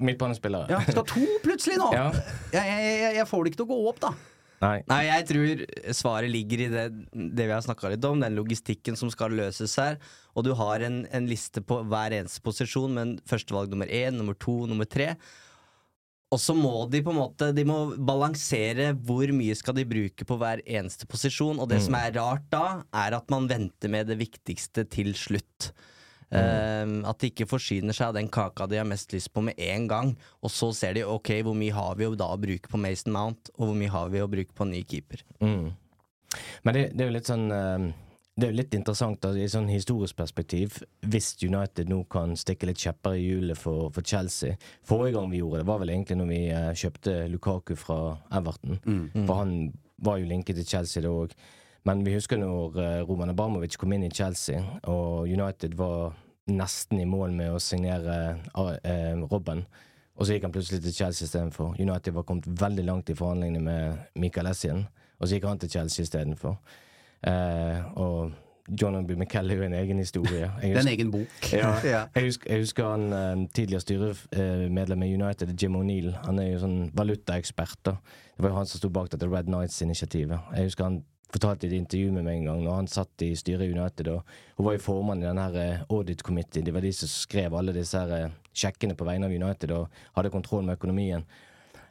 Midtbanespillere? 0.01 0.69
Ja, 0.71 0.81
skal 0.81 1.05
to 1.05 1.27
plutselig 1.45 1.77
nå. 1.81 1.91
Ja. 1.99 2.07
Jeg, 2.53 2.65
jeg, 2.65 2.97
jeg, 3.03 3.15
jeg 3.21 3.27
får 3.29 3.45
det 3.45 3.53
ikke 3.53 3.61
til 3.65 3.69
å 3.69 3.73
gå 3.75 3.89
opp, 3.93 4.01
da. 4.01 4.15
Nei. 4.63 4.77
Nei, 4.89 5.03
jeg 5.05 5.25
tror 5.29 5.63
svaret 5.99 6.33
ligger 6.33 6.63
i 6.65 6.69
det, 6.73 6.85
det 7.13 7.45
vi 7.45 7.53
har 7.53 7.65
snakka 7.65 7.91
litt 7.93 8.05
om, 8.09 8.23
den 8.23 8.39
logistikken 8.39 8.97
som 8.97 9.11
skal 9.13 9.35
løses 9.37 9.75
her. 9.81 9.99
Og 10.37 10.47
du 10.47 10.55
har 10.57 10.85
en, 10.87 11.03
en 11.13 11.27
liste 11.29 11.61
på 11.65 11.83
hver 11.91 12.15
eneste 12.17 12.41
posisjon 12.45 12.95
med 12.97 13.19
førstevalg 13.29 13.73
nummer 13.73 13.91
én, 13.91 14.17
nummer 14.17 14.39
to, 14.41 14.63
nummer 14.71 14.89
tre. 14.89 15.13
Og 16.35 16.41
så 16.43 16.57
må 16.59 16.89
de 16.91 16.99
på 17.07 17.13
en 17.13 17.21
måte 17.21 17.53
De 17.55 17.63
må 17.69 17.77
balansere 18.03 18.89
hvor 19.07 19.31
mye 19.37 19.55
skal 19.55 19.77
de 19.77 19.85
bruke 19.87 20.27
på 20.27 20.39
hver 20.41 20.63
eneste 20.65 21.07
posisjon. 21.11 21.61
Og 21.63 21.71
det 21.71 21.83
som 21.85 21.99
er 21.99 22.17
rart 22.17 22.49
da, 22.53 22.65
er 23.05 23.19
at 23.21 23.31
man 23.33 23.47
venter 23.51 23.93
med 23.93 24.11
det 24.11 24.19
viktigste 24.25 24.87
til 24.91 25.15
slutt. 25.19 25.71
Ehm, 26.35 27.05
at 27.07 27.21
de 27.23 27.31
ikke 27.31 27.47
forsyner 27.47 27.95
seg 27.95 28.11
av 28.11 28.17
den 28.17 28.31
kaka 28.33 28.67
de 28.67 28.81
har 28.81 28.89
mest 28.89 29.13
lyst 29.15 29.31
på 29.35 29.45
med 29.47 29.59
en 29.63 29.87
gang. 29.91 30.15
Og 30.43 30.51
så 30.53 30.73
ser 30.75 30.97
de 30.97 31.05
ok, 31.07 31.37
hvor 31.47 31.55
mye 31.59 31.75
har 31.75 31.99
vi 31.99 32.09
å 32.09 32.17
da 32.19 32.33
bruke 32.41 32.71
på 32.71 32.81
Mason 32.81 33.15
Mount, 33.15 33.53
og 33.57 33.71
hvor 33.71 33.79
mye 33.79 33.93
har 33.93 34.11
vi 34.15 34.25
å 34.25 34.31
bruke 34.31 34.57
på 34.57 34.67
en 34.67 34.75
ny 34.75 34.83
keeper. 34.83 35.23
Mm. 35.41 35.71
Men 36.67 36.75
det, 36.75 36.91
det 36.95 37.05
er 37.05 37.09
jo 37.09 37.15
litt 37.15 37.31
sånn 37.31 37.47
uh, 37.49 37.85
Det 38.37 38.45
er 38.45 38.51
jo 38.51 38.59
litt 38.59 38.75
interessant 38.77 39.23
da, 39.23 39.31
i 39.33 39.47
sånn 39.49 39.71
historisk 39.71 40.19
perspektiv, 40.19 40.83
hvis 41.07 41.31
United 41.47 41.89
nå 41.89 42.03
kan 42.13 42.35
stikke 42.37 42.69
litt 42.69 42.83
kjepper 42.83 43.17
i 43.17 43.23
hjulet 43.23 43.57
for, 43.57 43.89
for 43.95 44.05
Chelsea. 44.05 44.59
Forrige 44.85 45.17
gang 45.17 45.31
vi 45.33 45.41
gjorde 45.41 45.63
det, 45.63 45.69
var 45.71 45.81
vel 45.81 45.95
egentlig 45.95 46.19
når 46.21 46.33
vi 46.35 46.43
uh, 46.51 46.73
kjøpte 46.77 47.19
Lukaku 47.33 47.77
fra 47.81 48.01
Everton. 48.35 48.83
For 49.23 49.41
han 49.41 49.55
var 50.05 50.19
jo 50.21 50.29
linket 50.29 50.59
til 50.59 50.69
Chelsea 50.69 51.07
da 51.07 51.15
òg. 51.15 51.33
Men 51.87 52.03
vi 52.07 52.15
husker 52.17 52.39
når 52.41 52.79
eh, 52.83 53.01
Roman 53.07 53.31
Abramovic 53.31 53.77
kom 53.79 53.93
inn 53.95 54.07
i 54.09 54.11
Chelsea, 54.11 54.59
og 54.91 55.29
United 55.31 55.77
var 55.79 56.17
nesten 56.51 57.01
i 57.03 57.07
mål 57.09 57.33
med 57.35 57.53
å 57.55 57.61
signere 57.63 58.17
eh, 58.83 59.15
Robben. 59.31 59.65
Og 60.17 60.25
så 60.27 60.33
gikk 60.37 60.47
han 60.49 60.55
plutselig 60.55 60.81
til 60.83 60.95
Chelsea 60.97 61.27
istedenfor. 61.29 61.75
United 61.79 62.15
var 62.17 62.25
kommet 62.27 62.47
veldig 62.49 62.85
langt 62.89 63.11
i 63.13 63.17
forhandlingene 63.19 63.63
med 63.67 64.19
Michael 64.23 64.49
Essien, 64.51 64.87
og 65.21 65.29
så 65.29 65.37
gikk 65.37 65.47
han 65.51 65.61
til 65.63 65.71
Chelsea 65.77 66.07
istedenfor. 66.07 66.57
Eh, 67.27 67.81
og 68.01 68.33
John 68.81 68.97
Obi 68.99 69.15
McKell 69.15 69.51
er 69.55 69.61
jo 69.61 69.67
en 69.69 69.75
egen 69.79 69.99
historie. 70.03 70.49
Jeg 70.63 70.63
Det 70.63 70.65
er 70.65 70.71
en 70.71 70.77
husker- 70.77 70.93
egen 70.97 71.11
bok. 71.15 71.51
ja. 71.53 71.75
Jeg, 72.17 72.25
husker, 72.25 72.51
jeg 72.51 72.59
husker 72.65 72.89
han 72.91 73.05
eh, 73.13 73.47
tidligere 73.55 73.81
styremedlem 73.85 75.03
i 75.07 75.13
United, 75.15 75.53
Jim 75.63 75.77
O'Neill. 75.79 76.17
Han 76.27 76.39
er 76.43 76.49
jo 76.55 76.63
sånn 76.65 76.79
valutaekspert. 76.99 77.79
da. 77.87 77.95
Det 78.37 78.43
var 78.43 78.51
jo 78.51 78.57
han 78.57 78.67
som 78.67 78.79
sto 78.83 78.89
bak 78.91 79.13
dette 79.13 79.29
Red 79.31 79.47
Nights-initiativet. 79.53 80.51
Jeg 80.57 80.71
husker 80.71 80.85
han 80.89 80.99
fortalte 81.33 81.67
i 81.67 81.71
et 81.71 81.79
intervju 81.81 82.13
med 82.15 82.27
meg 82.27 82.41
en 82.41 82.49
gang 82.51 82.63
når 82.65 82.79
han 82.81 82.91
satt 82.91 83.25
i 83.27 83.33
styret 83.39 83.67
i 83.67 83.75
United 83.75 84.13
og 84.13 84.37
hun 84.57 84.69
var 84.69 84.77
jo 84.77 84.85
formann 84.85 85.25
i 85.25 85.27
den 85.27 85.41
her 85.41 85.59
eh, 85.61 85.83
audit 85.91 86.23
committee. 86.23 86.65
Det 86.65 86.75
var 86.75 86.85
de 86.85 86.93
som 86.95 87.11
skrev 87.11 87.57
alle 87.57 87.75
disse 87.77 87.99
her 87.99 88.15
eh, 88.15 88.39
sjekkene 88.57 88.97
på 88.97 89.07
vegne 89.09 89.29
av 89.29 89.35
United 89.35 89.75
og 89.77 90.01
hadde 90.17 90.33
kontroll 90.33 90.65
med 90.65 90.79
økonomien. 90.79 91.27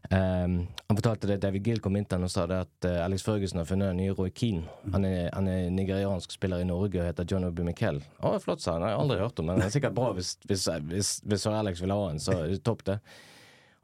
Um, 0.05 0.67
han 0.87 0.97
fortalte 0.99 1.27
det 1.27 1.39
David 1.41 1.65
Gill 1.65 1.79
kom 1.81 1.95
inn 1.97 2.05
til 2.05 2.19
han 2.19 2.27
og 2.27 2.29
sa 2.29 2.43
det 2.49 2.59
at 2.61 2.85
uh, 2.85 2.99
Alex 3.07 3.23
Ferguson 3.25 3.57
har 3.57 3.65
funnet 3.65 3.89
en 3.89 3.97
ny 3.97 4.11
Roy 4.13 4.29
Keane. 4.29 4.67
Han 4.93 5.05
er, 5.07 5.31
han 5.33 5.49
er 5.49 5.71
nigeriansk 5.73 6.35
spiller 6.35 6.61
i 6.61 6.67
Norge 6.69 6.99
og 6.99 7.07
heter 7.07 7.25
John 7.29 7.47
Obi 7.47 7.65
Miquel. 7.65 8.03
Å, 8.21 8.35
flott, 8.43 8.61
sa 8.61 8.75
han. 8.75 8.85
Jeg 8.85 8.97
har 8.97 9.01
aldri 9.01 9.17
hørt 9.23 9.41
om 9.41 9.49
men 9.49 9.63
det 9.63 9.69
er 9.69 9.73
sikkert 9.79 9.97
bra 9.97 10.11
hvis, 10.17 10.35
hvis, 10.45 10.67
hvis, 10.91 11.15
hvis 11.25 11.47
Alex 11.49 11.81
vil 11.81 11.95
ha 11.95 12.03
en, 12.11 12.21
så 12.21 12.37
er 12.37 12.53
det 12.53 12.61
topp, 12.67 12.85
det. 12.85 12.99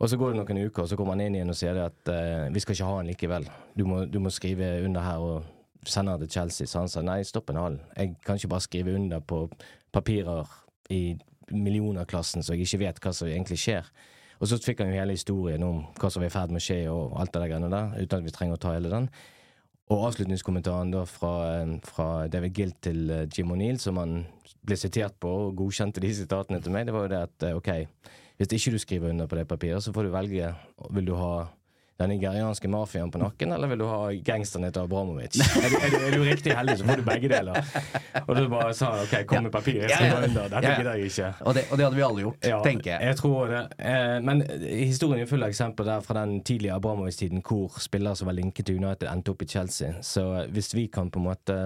Og 0.01 0.09
så 0.09 0.17
går 0.17 0.33
det 0.33 0.41
noen 0.41 0.65
uker, 0.65 0.83
og 0.83 0.89
så 0.89 0.97
kommer 0.97 1.13
han 1.13 1.27
inn 1.27 1.35
igjen 1.37 1.53
og 1.53 1.57
sier 1.57 1.77
at 1.77 2.09
uh, 2.09 2.47
vi 2.49 2.61
skal 2.63 2.73
ikke 2.73 2.87
ha 2.87 2.95
han 2.97 3.09
likevel. 3.11 3.43
Du 3.77 3.83
må, 3.85 4.03
du 4.09 4.17
må 4.23 4.31
skrive 4.33 4.79
under 4.81 5.05
her 5.05 5.21
og 5.21 5.85
sende 5.85 6.15
han 6.15 6.23
til 6.23 6.31
Chelsea. 6.33 6.69
Så 6.69 6.81
han 6.81 6.89
sa 6.89 7.03
nei, 7.05 7.19
stopp 7.27 7.51
en 7.53 7.59
hal. 7.61 7.77
Jeg 7.93 8.15
kan 8.25 8.39
ikke 8.39 8.49
bare 8.55 8.65
skrive 8.65 8.95
under 8.97 9.21
på 9.21 9.43
papirer 9.93 10.49
i 10.89 11.03
millionerklassen 11.51 12.43
så 12.43 12.55
jeg 12.55 12.65
ikke 12.65 12.81
vet 12.85 13.03
hva 13.03 13.13
som 13.15 13.29
egentlig 13.29 13.59
skjer. 13.61 13.87
Og 14.41 14.49
så 14.49 14.57
fikk 14.57 14.81
han 14.81 14.89
jo 14.89 14.97
hele 14.97 15.13
historien 15.13 15.63
om 15.65 15.83
hva 15.99 16.09
som 16.09 16.23
var 16.23 16.31
i 16.31 16.33
ferd 16.33 16.53
med 16.53 16.63
å 16.63 16.65
skje, 16.65 16.79
og 16.89 17.13
alt 17.21 17.35
det 17.35 17.43
der 17.43 17.67
der, 17.69 17.93
uten 17.99 18.17
at 18.17 18.25
vi 18.25 18.33
trenger 18.33 18.57
å 18.57 18.61
ta 18.61 18.73
hele 18.73 18.89
den. 18.89 19.09
Og 19.91 20.05
avslutningskommentaren 20.07 20.93
da 20.93 21.03
fra, 21.05 21.33
eh, 21.59 21.75
fra 21.85 22.07
David 22.31 22.57
Gilt 22.57 22.79
til 22.87 23.09
eh, 23.11 23.27
Jim 23.27 23.51
O'Neill, 23.51 23.77
som 23.77 23.99
han 24.01 24.23
ble 24.65 24.77
sitert 24.79 25.19
på, 25.19 25.29
og 25.29 25.55
godkjente 25.59 26.01
de 26.01 26.13
sitatene 26.15 26.61
til 26.63 26.73
meg, 26.73 26.87
det 26.87 26.95
var 26.95 27.05
jo 27.05 27.11
det 27.11 27.21
at 27.27 27.45
eh, 27.45 27.57
OK, 27.59 27.69
hvis 28.41 28.55
ikke 28.57 28.73
du 28.73 28.81
skriver 28.81 29.11
under 29.13 29.27
på 29.29 29.37
det 29.37 29.47
papiret, 29.47 29.83
så 29.83 29.93
får 29.93 30.07
du 30.07 30.15
velge. 30.15 30.53
Vil 30.89 31.05
du 31.05 31.13
ha 31.13 31.45
den 32.01 32.09
nigerianske 32.09 32.69
mafiaen 32.71 33.11
på 33.13 33.19
nakken, 33.21 33.51
eller 33.53 33.69
vil 33.69 33.83
du 33.83 33.85
ha 33.85 33.99
gangsteren 34.25 34.65
etter 34.65 34.87
Abramovic? 34.87 35.37
Er 35.61 35.69
du, 35.69 35.75
er, 35.77 35.91
du, 35.93 35.97
er 36.07 36.15
du, 36.15 36.23
riktig 36.25 36.55
heldig, 36.57 36.77
så 36.79 36.87
får 36.87 37.01
du 37.01 37.05
begge 37.05 37.29
deler. 37.29 37.59
Og 38.23 38.31
du 38.39 38.47
bare 38.49 38.73
sa 38.73 38.89
OK, 39.03 39.13
kom 39.29 39.45
med 39.45 39.53
papiret, 39.53 39.85
jeg 39.85 39.93
skriver 39.93 40.25
under. 40.29 40.49
Dette 40.55 40.73
gidder 40.79 40.97
jeg 40.97 41.11
ikke. 41.11 41.29
Og 41.45 41.55
det, 41.55 41.65
og 41.69 41.77
det, 41.77 41.85
hadde 41.85 41.99
vi 41.99 42.05
alle 42.07 42.23
gjort, 42.25 42.47
ja, 42.49 42.61
tenker 42.65 42.91
jeg. 42.91 43.07
jeg 43.11 43.19
tror 43.21 43.53
det. 43.53 43.63
Eh, 43.91 44.17
men 44.25 44.43
historien 44.65 45.21
er 45.21 45.29
full 45.29 45.45
av 45.45 45.53
eksempler 45.53 45.91
der 45.91 46.05
fra 46.05 46.17
den 46.25 46.39
tidlige 46.47 46.77
Abramovic-tiden 46.79 47.43
hvor 47.45 47.77
spillere 47.83 48.17
som 48.17 48.31
var 48.31 48.39
linket 48.39 48.71
til 48.71 48.81
United, 48.81 49.05
endte 49.11 49.35
opp 49.35 49.45
i 49.45 49.49
Chelsea. 49.53 49.93
Så 50.01 50.25
hvis 50.49 50.73
vi 50.73 50.87
kan 50.89 51.13
på 51.13 51.21
en 51.21 51.29
måte 51.29 51.59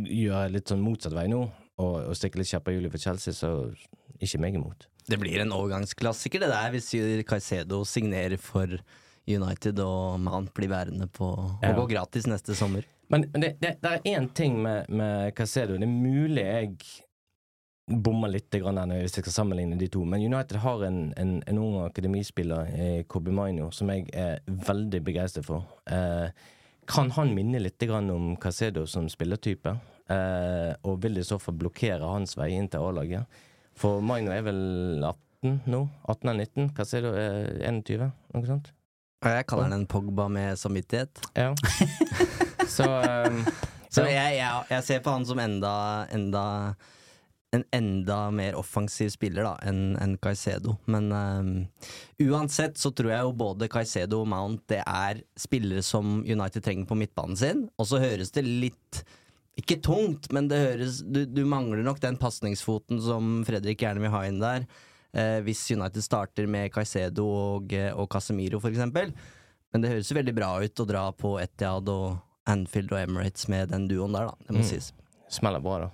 gjøre 0.00 0.48
litt 0.54 0.72
sånn 0.72 0.80
motsatt 0.80 1.12
vei 1.16 1.28
nå, 1.28 1.44
og, 1.82 1.94
og 2.08 2.16
stikke 2.16 2.40
litt 2.40 2.48
kjepper 2.48 2.72
i 2.72 2.78
hjulet 2.78 2.94
for 2.94 3.04
Chelsea, 3.10 3.36
så 3.36 3.52
ikke 4.22 4.40
meg 4.40 4.56
imot. 4.56 4.88
Det 5.08 5.18
blir 5.18 5.42
en 5.42 5.54
overgangsklassiker, 5.54 6.44
det 6.44 6.50
der, 6.52 6.72
hvis 6.74 6.92
Caicedo 7.28 7.82
signerer 7.88 8.38
for 8.40 8.78
United 9.26 9.78
og 9.82 10.18
Mount 10.22 10.52
blir 10.54 10.70
værende 10.72 11.06
på 11.10 11.28
å 11.34 11.72
gå 11.76 11.86
gratis 11.90 12.26
neste 12.30 12.56
sommer. 12.58 12.86
Men, 13.12 13.26
men 13.32 13.44
det, 13.44 13.56
det, 13.60 13.76
det, 13.82 13.90
er 13.90 14.16
én 14.16 14.28
ting 14.34 14.56
med, 14.62 14.88
med 14.88 15.34
Caicedo. 15.36 15.76
Det 15.76 15.86
er 15.86 15.92
mulig 15.92 16.46
jeg 16.46 16.76
bommer 17.92 18.30
litt 18.30 18.46
hvis 18.54 19.16
jeg 19.18 19.24
skal 19.24 19.34
sammenligne 19.34 19.76
de 19.76 19.88
to, 19.90 20.04
men 20.06 20.22
United 20.22 20.62
har 20.62 20.84
en, 20.86 21.12
en, 21.18 21.32
en 21.46 21.58
ung 21.58 21.80
akademispiller, 21.84 22.70
eh, 22.72 23.02
Kobe 23.04 23.34
Maino, 23.34 23.70
som 23.74 23.90
jeg 23.90 24.06
er 24.14 24.38
veldig 24.46 25.02
begeistret 25.04 25.46
for. 25.46 25.66
Eh, 25.90 26.30
kan 26.88 27.10
han 27.18 27.34
minne 27.34 27.60
litt 27.60 27.82
om 27.90 28.36
Caicedo 28.36 28.86
som 28.86 29.08
spillertype? 29.10 29.76
Eh, 30.08 30.72
og 30.82 31.02
vil 31.02 31.14
det 31.18 31.26
i 31.26 31.30
så 31.30 31.38
fall 31.42 31.58
blokkere 31.58 32.14
hans 32.14 32.36
vei 32.38 32.52
inn 32.56 32.68
til 32.70 32.86
A-laget? 32.86 33.42
For 33.78 34.04
Maino 34.04 34.32
er 34.34 34.44
vel 34.46 34.62
18 35.02 35.62
nå? 35.70 35.82
18 36.06 36.30
eller 36.30 36.46
19? 36.46 36.70
Caicedo 36.76 37.12
er 37.18 37.50
21? 37.68 38.08
Noe 38.34 38.48
sånt? 38.48 38.72
Jeg 39.22 39.46
kaller 39.46 39.70
den 39.70 39.82
en 39.82 39.90
Pogba 39.90 40.26
med 40.32 40.58
samvittighet. 40.58 41.22
Ja. 41.38 41.52
så, 42.76 42.88
um, 43.28 43.44
så 43.88 44.08
jeg, 44.10 44.38
jeg, 44.40 44.64
jeg, 44.70 44.84
ser 44.86 45.04
på 45.04 45.14
han 45.14 45.26
som 45.28 45.38
enda, 45.42 45.74
enda 46.14 46.42
en 47.52 47.64
enda 47.76 48.30
mer 48.32 48.56
offensiv 48.56 49.10
spiller 49.12 49.44
da 49.44 49.52
enn 49.68 49.96
en 50.00 50.16
Caicedo. 50.22 50.78
Men 50.90 51.10
um, 51.12 51.50
uansett 52.24 52.80
så 52.80 52.90
tror 52.96 53.12
jeg 53.12 53.26
jo 53.26 53.34
både 53.44 53.68
Caicedo 53.72 54.22
og 54.22 54.30
Mount 54.32 54.64
det 54.72 54.80
er 54.82 55.20
spillere 55.38 55.84
som 55.84 56.22
United 56.24 56.64
trenger 56.64 56.88
på 56.88 56.96
midtbanen 56.98 57.38
sin. 57.38 57.66
Og 57.76 57.90
så 57.90 58.00
høres 58.02 58.32
det 58.34 58.46
litt 58.48 59.02
ikke 59.60 59.80
tungt, 59.84 60.30
men 60.32 60.46
det 60.48 60.62
høres 60.62 61.02
Du, 61.04 61.26
du 61.28 61.42
mangler 61.44 61.84
nok 61.84 62.00
den 62.00 62.16
pasningsfoten 62.20 63.00
som 63.04 63.42
Fredrik 63.44 63.82
gjerne 63.84 64.00
vil 64.00 64.14
ha 64.14 64.24
inn 64.24 64.40
der 64.40 64.64
eh, 65.12 65.38
hvis 65.44 65.64
United 65.74 66.04
starter 66.04 66.48
med 66.50 66.72
Caicedo 66.74 67.26
og, 67.28 67.72
eh, 67.76 67.92
og 67.92 68.10
Casemiro, 68.12 68.60
f.eks. 68.60 68.80
Men 69.72 69.84
det 69.84 69.92
høres 69.94 70.10
jo 70.10 70.18
veldig 70.18 70.36
bra 70.36 70.52
ut 70.60 70.84
å 70.84 70.88
dra 70.88 71.06
på 71.16 71.36
Etiad 71.40 71.88
og 71.92 72.20
Anfield 72.50 72.92
og 72.92 73.00
Emirates 73.00 73.48
med 73.52 73.72
den 73.72 73.86
duoen 73.90 74.16
der, 74.16 74.30
da. 74.32 74.46
Det 74.48 74.56
må 74.56 74.64
mm. 74.64 74.68
sies. 74.68 74.92
Smeller 75.32 75.62
bra, 75.64 75.86
da. 75.86 75.90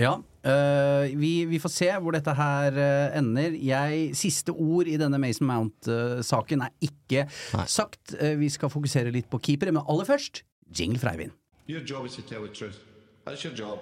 Ja. 0.00 0.12
Uh, 0.42 1.04
vi, 1.18 1.44
vi, 1.46 1.58
får 1.62 1.70
se 1.70 1.88
hvor 2.02 2.14
dette 2.16 2.32
her 2.34 2.78
uh, 2.78 3.18
ender. 3.18 3.54
Jeg, 3.54 4.08
siste 4.18 4.54
ord 4.54 4.88
i 4.90 4.96
denne 5.00 5.20
Mason 5.22 5.46
Mount-saken 5.46 6.64
uh, 6.64 6.70
er 6.70 6.88
ikke 6.88 7.26
Nei. 7.28 7.66
sagt. 7.70 8.16
vi 8.40 8.48
skal 8.50 8.72
fokusere 8.72 9.12
litt 9.14 9.30
på 9.30 9.42
keepere, 9.42 9.74
men 9.74 9.86
aller 9.86 10.08
først 10.08 10.42
jingle 10.72 11.02
fra 11.02 11.14
Eivind. 11.14 11.36
Your 11.72 11.80
job 11.80 12.04
is 12.04 12.16
to 12.16 12.22
tell 12.22 12.42
the 12.42 12.52
truth. 12.52 12.76
That's 13.24 13.44
your 13.46 13.54
job. 13.56 13.78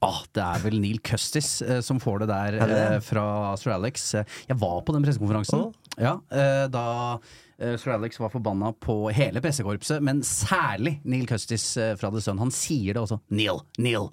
Ah, 0.00 0.20
det 0.32 0.40
er 0.44 0.60
vel 0.62 0.76
Neil 0.80 1.00
Custis 1.04 1.58
eh, 1.60 1.80
som 1.82 1.98
får 2.00 2.22
det 2.22 2.28
der 2.30 2.58
eh, 2.62 2.98
fra 3.02 3.24
Sir 3.58 3.72
Alex. 3.74 4.04
Jeg 4.14 4.56
var 4.60 4.78
på 4.86 4.94
den 4.94 5.02
pressekonferansen. 5.04 5.64
Oh. 5.66 5.96
Ja, 5.98 6.12
eh, 6.30 6.68
da 6.70 6.84
eh, 7.58 7.74
Sir 7.74 7.96
Alex 7.96 8.20
var 8.22 8.30
forbanna 8.30 8.70
på 8.78 9.00
hele 9.16 9.42
pressekorpset, 9.42 9.98
men 10.06 10.22
særlig 10.22 11.00
Neil 11.02 11.26
Custis 11.28 11.66
eh, 11.76 11.96
fra 11.98 12.12
The 12.14 12.22
Sun. 12.22 12.38
Han 12.40 12.54
sier 12.54 12.94
det 12.94 13.02
også. 13.02 13.18
Neil, 13.34 13.58
Neil. 13.82 14.06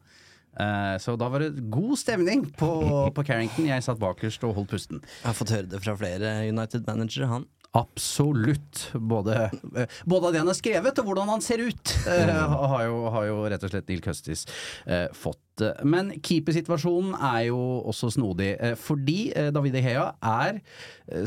Eh, 0.58 0.96
så 1.04 1.14
da 1.22 1.30
var 1.30 1.46
det 1.46 1.68
god 1.70 1.94
stemning 2.02 2.48
på, 2.58 2.72
på 3.14 3.28
Carrington. 3.30 3.70
Jeg 3.70 3.86
satt 3.86 4.02
bakerst 4.02 4.44
og 4.50 4.58
holdt 4.58 4.74
pusten. 4.74 5.06
Jeg 5.22 5.30
har 5.30 5.38
fått 5.38 5.54
høre 5.54 5.70
det 5.70 5.86
fra 5.86 5.94
flere 6.02 6.34
United-managere, 6.50 7.30
han. 7.36 7.48
Absolutt. 7.78 8.90
Både, 8.94 9.36
eh, 9.76 9.88
både, 10.06 10.28
av 10.28 10.34
det 10.34 10.42
han 10.42 10.50
har 10.50 10.58
skrevet, 10.58 11.00
og 11.00 11.10
hvordan 11.10 11.30
han 11.30 11.44
ser 11.46 11.62
ut, 11.62 11.94
eh, 12.10 12.32
har, 12.32 12.86
jo, 12.88 13.04
har, 13.14 13.28
jo, 13.30 13.36
rett 13.52 13.66
og 13.68 13.74
slett 13.74 13.92
Neil 13.92 14.02
Custis 14.06 14.46
eh, 14.86 15.06
fått. 15.14 15.44
Men 15.86 16.12
keepersituasjonen 16.22 17.16
er 17.18 17.48
jo 17.50 17.60
også 17.90 18.12
snodig, 18.14 18.52
eh, 18.62 18.76
fordi 18.78 19.32
Davide 19.34 19.56
David 19.58 19.80
Hea 19.84 20.06
er 20.22 20.60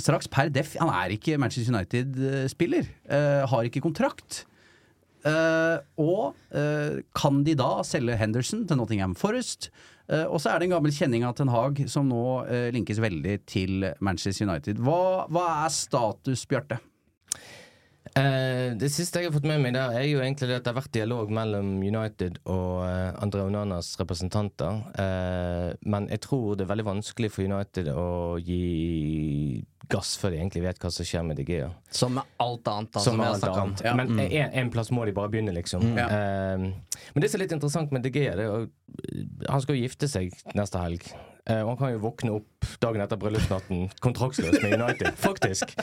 straks 0.00 0.28
per 0.30 0.48
def 0.54 0.76
Han 0.78 0.88
er 0.94 1.12
ikke 1.16 1.38
Manchester 1.38 1.74
United-spiller. 1.74 2.86
har 3.50 3.66
ikke 3.66 3.82
kontrakt. 3.82 4.44
og 6.00 6.34
kan 7.14 7.42
de 7.44 7.54
da 7.54 7.82
selge 7.84 8.16
Henderson 8.16 8.66
til 8.66 8.76
Nottingham 8.76 9.14
Forest? 9.14 9.68
Uh, 10.10 10.26
og 10.26 10.40
så 10.42 10.50
er 10.50 10.58
det 10.58 10.66
en 10.66 10.74
gammel 10.74 10.94
kjenning 10.94 11.22
av 11.22 11.36
Ten 11.38 11.52
Hag 11.52 11.84
som 11.90 12.08
nå 12.10 12.24
uh, 12.48 12.68
linkes 12.74 12.98
veldig 13.02 13.36
til 13.46 13.86
Manchester 14.02 14.48
United. 14.48 14.82
Hva, 14.82 15.28
hva 15.30 15.46
er 15.64 15.74
status, 15.74 16.42
Bjarte? 16.50 16.80
Uh, 18.16 18.76
det 18.80 18.90
siste 18.92 19.22
jeg 19.22 19.30
har 19.30 19.34
fått 19.36 19.46
med 19.46 19.60
meg 19.62 19.74
der, 19.76 19.94
er 19.94 20.06
jo 20.08 20.22
egentlig 20.22 20.50
det 20.50 20.60
at 20.60 20.66
det 20.66 20.72
har 20.72 20.80
vært 20.80 20.94
dialog 20.96 21.30
mellom 21.34 21.76
United 21.78 22.40
og 22.44 22.82
uh, 22.82 23.10
Andre 23.22 23.46
Onanas 23.46 23.92
representanter. 24.00 24.82
men 25.80 26.08
jeg 26.10 26.20
tror 26.26 26.56
det 26.56 26.64
er 26.64 26.72
veldig 26.72 26.88
vanskelig 26.88 27.30
for 27.32 27.46
United 27.46 27.90
å 27.94 28.38
gi 28.42 29.62
gass 29.90 30.14
før 30.20 30.34
de 30.34 30.40
egentlig 30.40 30.62
vet 30.64 30.80
hva 30.80 30.90
som 30.94 31.06
skjer 31.06 31.24
med 31.26 31.40
DG 31.40 31.64
Som 31.94 32.16
med 32.18 32.36
alt 32.42 32.68
annet, 32.70 32.92
da, 32.94 33.02
som, 33.02 33.18
som 33.18 33.24
alt 33.26 33.46
annet. 33.48 33.82
Ja. 33.84 33.94
Men 33.98 34.12
mm. 34.14 34.22
en, 34.26 34.54
en, 34.62 34.70
plass 34.74 34.92
må 34.94 35.04
de 35.08 35.14
bare 35.16 35.32
begynne, 35.32 35.54
liksom. 35.56 35.84
Mm. 35.92 35.98
Ja. 35.98 36.06
Uh, 36.10 37.00
men 37.14 37.24
det 37.24 37.30
som 37.30 37.40
er 37.40 37.46
litt 37.46 37.56
interessant 37.56 37.94
med 37.94 38.06
det 38.06 38.14
er, 38.22 38.40
Han 39.48 39.62
skal 39.62 39.76
jo 39.76 39.84
gifte 39.84 40.10
seg 40.10 40.34
neste 40.54 40.82
helg. 40.82 41.06
Uh, 41.50 41.62
og 41.64 41.72
han 41.72 41.80
kan 41.80 41.92
jo 41.94 42.02
våkne 42.04 42.36
opp 42.38 42.70
dagen 42.82 43.02
etter 43.02 43.18
bryllupsnatten 43.20 43.88
kontraktsløs 44.04 44.60
med 44.62 44.76
United, 44.78 45.12
faktisk. 45.18 45.74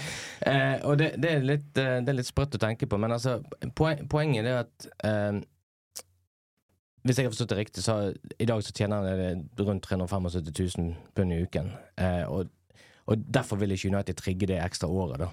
Uh, 0.46 0.80
og 0.88 0.98
det, 1.02 1.12
det, 1.20 1.34
er 1.34 1.46
litt, 1.46 1.70
det, 1.76 2.08
er 2.08 2.18
litt, 2.18 2.30
sprøtt 2.30 2.56
å 2.56 2.64
tenke 2.64 2.90
på, 2.90 3.00
men 3.02 3.16
altså, 3.18 3.40
poen, 3.76 4.08
poenget 4.08 4.48
er 4.48 4.64
at 4.64 4.90
hvis 7.08 7.20
jeg 7.22 7.28
har 7.28 7.32
forstått 7.32 7.52
det 7.54 7.58
riktig, 7.62 7.82
så 7.86 7.94
i 8.36 8.48
dag 8.50 8.60
så 8.66 8.74
tjener 8.76 9.06
han 9.06 9.44
rundt 9.64 9.86
375 9.86 10.50
000 10.78 10.90
pund 11.16 11.32
i 11.32 11.38
uken. 11.46 11.70
Og 12.28 12.50
og 13.08 13.24
Derfor 13.34 13.56
vil 13.56 13.72
ikke 13.72 13.88
United 13.88 14.20
trigge 14.20 14.48
det 14.48 14.60
ekstra 14.64 14.88
året. 14.88 15.20
da. 15.20 15.30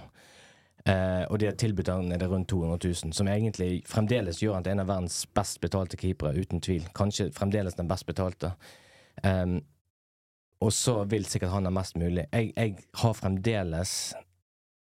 Uh, 0.85 1.25
og 1.31 1.40
de 1.40 1.47
har 1.47 1.53
tilbudt 1.53 1.88
han 1.88 2.11
det 2.11 2.29
rundt 2.29 2.49
200 2.49 2.79
000, 2.85 3.12
som 3.12 3.29
egentlig 3.29 3.83
fremdeles 3.88 4.42
gjør 4.42 4.55
han 4.55 4.64
til 4.64 4.75
en 4.75 4.81
av 4.81 4.88
verdens 4.88 5.27
best 5.35 5.61
betalte 5.61 5.97
keepere, 5.97 6.37
uten 6.37 6.61
tvil. 6.61 6.85
Kanskje 6.94 7.31
fremdeles 7.33 7.75
den 7.75 7.88
best 7.88 8.07
betalte. 8.07 8.53
Um, 9.25 9.62
og 10.64 10.72
så 10.72 11.00
vil 11.11 11.27
sikkert 11.29 11.53
han 11.53 11.68
ha 11.68 11.72
mest 11.74 11.98
mulig. 12.00 12.24
Jeg, 12.33 12.53
jeg, 12.57 12.87
har 13.03 13.18
fremdeles 13.18 14.14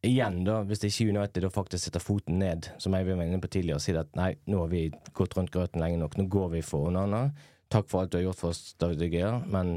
Igjen, 0.01 0.39
da, 0.47 0.63
hvis 0.65 0.81
ikke 0.87 1.11
United 1.13 1.45
da 1.45 1.51
faktisk 1.53 1.85
setter 1.85 2.01
foten 2.01 2.39
ned, 2.41 2.71
som 2.81 2.95
jeg 2.97 3.05
var 3.05 3.19
inne 3.21 3.37
på 3.43 3.51
tidligere, 3.53 3.77
og 3.77 3.85
sier 3.85 3.99
at 4.01 4.15
nei, 4.17 4.31
nå 4.49 4.63
har 4.63 4.71
vi 4.73 4.87
gått 5.13 5.35
rundt 5.37 5.53
grøten 5.53 5.83
lenge 5.83 5.99
nok, 6.01 6.17
nå 6.17 6.25
går 6.33 6.47
vi 6.55 6.63
for 6.65 6.89
Onana. 6.89 7.27
Takk 7.69 7.91
for 7.91 8.01
alt 8.01 8.15
du 8.15 8.17
har 8.17 8.31
gjort 8.31 8.39
for 8.39 8.55
oss, 8.55 8.63
David 8.81 9.13
Gea, 9.13 9.35
men 9.53 9.75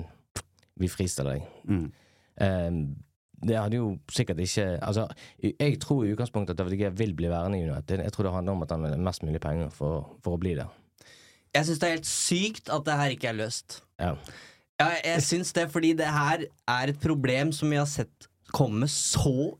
vi 0.79 0.87
fristiller 0.87 1.35
deg. 1.35 1.49
Mm. 1.67 1.89
Um, 2.39 2.79
det 3.43 3.59
hadde 3.59 3.77
jo 3.77 3.89
sikkert 4.09 4.39
ikke 4.41 4.63
Altså, 4.79 5.03
jeg 5.43 5.75
tror 5.83 6.05
i 6.05 6.13
utgangspunktet 6.15 6.55
at 6.55 6.61
David 6.63 6.79
Gea 6.79 6.93
vil 6.95 7.11
bli 7.19 7.27
værende 7.27 7.59
i 7.59 7.67
United. 7.67 8.05
Jeg 8.07 8.15
tror 8.15 8.29
det 8.29 8.33
handler 8.37 8.55
om 8.55 8.63
at 8.63 8.71
han 8.71 8.87
vil 8.87 8.95
ha 8.95 9.03
mest 9.09 9.27
mulig 9.27 9.43
penger 9.43 9.75
for, 9.75 10.07
for 10.23 10.37
å 10.37 10.41
bli 10.41 10.55
der. 10.57 10.71
Jeg 11.53 11.67
syns 11.67 11.83
det 11.83 11.89
er 11.89 11.95
helt 11.97 12.09
sykt 12.09 12.71
at 12.73 12.87
det 12.87 12.97
her 12.97 13.13
ikke 13.13 13.29
er 13.29 13.37
løst. 13.43 13.81
Ja. 13.99 14.15
Ja, 14.81 14.89
jeg 15.03 15.21
syns 15.25 15.53
det 15.55 15.67
fordi 15.71 15.93
det 15.97 16.09
her 16.09 16.47
er 16.49 16.91
et 16.91 17.01
problem 17.01 17.51
som 17.55 17.69
vi 17.71 17.77
har 17.79 17.89
sett 17.89 18.29
komme 18.53 18.89
så 18.91 19.53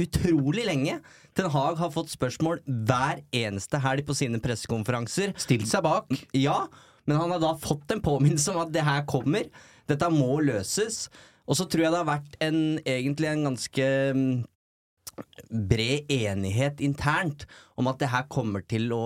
utrolig 0.00 0.64
lenge. 0.66 1.00
Ten 1.36 1.50
Hag 1.52 1.78
har 1.80 1.92
fått 1.94 2.12
spørsmål 2.12 2.62
hver 2.66 3.22
eneste 3.36 3.80
helg 3.82 4.06
på 4.08 4.16
sine 4.16 4.40
pressekonferanser. 4.42 5.34
Stilt 5.40 5.68
seg 5.70 5.84
bak. 5.86 6.10
Ja, 6.36 6.66
men 7.08 7.18
han 7.18 7.34
har 7.34 7.42
da 7.42 7.52
fått 7.60 7.92
en 7.92 8.02
påminnelse 8.04 8.54
om 8.54 8.62
at 8.64 8.72
det 8.74 8.84
her 8.86 9.04
kommer. 9.10 9.48
Dette 9.90 10.08
må 10.12 10.38
løses. 10.44 11.06
Og 11.48 11.58
så 11.58 11.66
tror 11.66 11.86
jeg 11.86 11.94
det 11.94 12.00
har 12.02 12.08
vært 12.08 12.36
en, 12.44 12.60
egentlig 12.86 13.30
en 13.30 13.46
ganske 13.50 13.88
mm, 14.16 14.36
bred 15.72 16.12
enighet 16.12 16.82
internt 16.84 17.46
om 17.76 17.90
at 17.90 17.98
det 18.00 18.12
her 18.12 18.28
kommer 18.32 18.64
til 18.68 18.92
å 18.94 19.04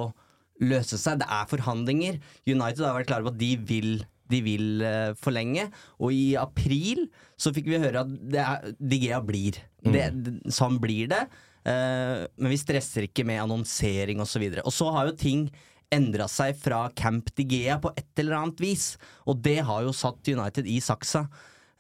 løse 0.63 0.99
seg. 1.01 1.21
Det 1.23 1.31
er 1.33 1.49
forhandlinger. 1.51 2.21
United 2.49 2.85
har 2.85 2.99
vært 2.99 3.11
klare 3.11 3.27
på 3.27 3.35
at 3.35 3.41
de 3.41 3.53
vil, 3.69 3.91
de 4.33 4.41
vil 4.45 4.85
eh, 4.85 5.13
forlenge. 5.21 5.69
Og 6.01 6.15
i 6.15 6.37
april 6.41 7.07
så 7.39 7.53
fikk 7.55 7.71
vi 7.71 7.83
høre 7.83 8.05
at 8.05 8.15
det 8.33 8.43
er, 8.43 8.73
Digea 8.79 9.21
blir. 9.25 9.61
Mm. 9.87 9.93
det, 9.95 10.37
sånn 10.55 10.81
blir 10.83 11.11
det. 11.13 11.27
Uh, 11.67 12.23
men 12.39 12.53
vi 12.53 12.59
stresser 12.61 13.09
ikke 13.09 13.25
med 13.27 13.41
annonsering 13.43 14.21
osv. 14.23 14.45
Og, 14.47 14.61
så 14.61 14.67
og 14.69 14.75
så 14.75 14.91
har 14.95 15.09
jo 15.09 15.17
ting 15.19 15.49
endra 15.95 16.29
seg 16.31 16.55
fra 16.59 16.85
Camp 16.99 17.33
Digea 17.39 17.79
på 17.83 17.91
et 17.99 18.23
eller 18.23 18.39
annet 18.39 18.63
vis. 18.63 18.93
Og 19.27 19.41
det 19.43 19.59
har 19.67 19.83
jo 19.87 19.95
satt 19.95 20.31
United 20.31 20.69
i 20.71 20.79
saksa. 20.83 21.27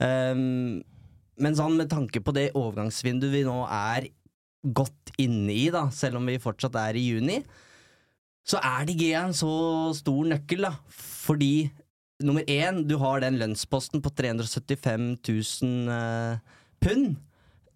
Um, 0.03 0.83
men 1.43 1.57
sånn 1.57 1.77
med 1.79 1.91
tanke 1.93 2.23
på 2.25 2.35
det 2.35 2.51
overgangsvinduet 2.57 3.35
vi 3.35 3.45
nå 3.47 3.61
er 3.69 4.09
godt 4.67 5.13
inne 5.23 5.53
i, 5.55 5.67
da, 5.71 5.87
selv 5.95 6.19
om 6.21 6.27
vi 6.27 6.43
fortsatt 6.43 6.77
er 6.81 6.99
i 6.99 7.07
juni, 7.07 7.41
så 8.47 8.61
er 8.63 8.87
Digea 8.87 9.25
en 9.27 9.35
så 9.37 9.53
stor 9.97 10.27
nøkkel, 10.31 10.67
da. 10.69 10.73
Fordi 10.91 11.69
nummer 12.25 12.45
én, 12.49 12.83
du 12.89 12.97
har 13.01 13.21
den 13.21 13.39
lønnsposten 13.41 14.03
på 14.05 14.13
375 14.17 15.09
000 15.29 15.93
eh, 15.93 16.39
pund. 16.81 17.17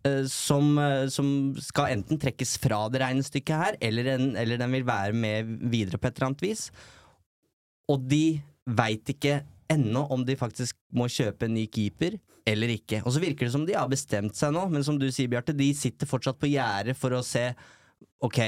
eh, 0.05 0.25
som, 0.33 0.79
eh, 0.79 1.09
som 1.13 1.55
skal 1.61 1.93
enten 1.93 2.21
trekkes 2.21 2.57
fra 2.63 2.87
det 2.89 3.03
regnestykket 3.03 3.65
her, 3.65 3.77
eller, 3.81 4.15
en, 4.15 4.35
eller 4.37 4.57
den 4.61 4.73
vil 4.73 4.87
være 4.89 5.13
med 5.13 5.51
videre 5.71 6.01
på 6.01 6.09
et 6.09 6.17
eller 6.17 6.31
annet 6.31 6.45
vis. 6.47 6.71
Og 7.91 8.09
de 8.09 8.41
veit 8.65 9.13
ikke 9.13 9.43
ennå 9.71 10.07
om 10.11 10.25
de 10.25 10.39
faktisk 10.39 10.79
må 10.97 11.07
kjøpe 11.11 11.47
en 11.47 11.55
ny 11.55 11.67
keeper 11.71 12.17
eller 12.49 12.73
ikke. 12.73 13.03
Og 13.05 13.13
så 13.15 13.21
virker 13.23 13.47
det 13.47 13.55
som 13.55 13.67
de 13.69 13.77
har 13.77 13.91
bestemt 13.91 14.39
seg 14.39 14.55
nå, 14.55 14.65
men 14.73 14.85
som 14.87 14.97
du 14.99 15.07
sier, 15.13 15.29
Bjarte, 15.31 15.55
de 15.55 15.69
sitter 15.77 16.09
fortsatt 16.09 16.41
på 16.41 16.51
gjerdet 16.51 16.97
for 16.99 17.15
å 17.15 17.25
se 17.27 17.51
Ok, 18.25 18.39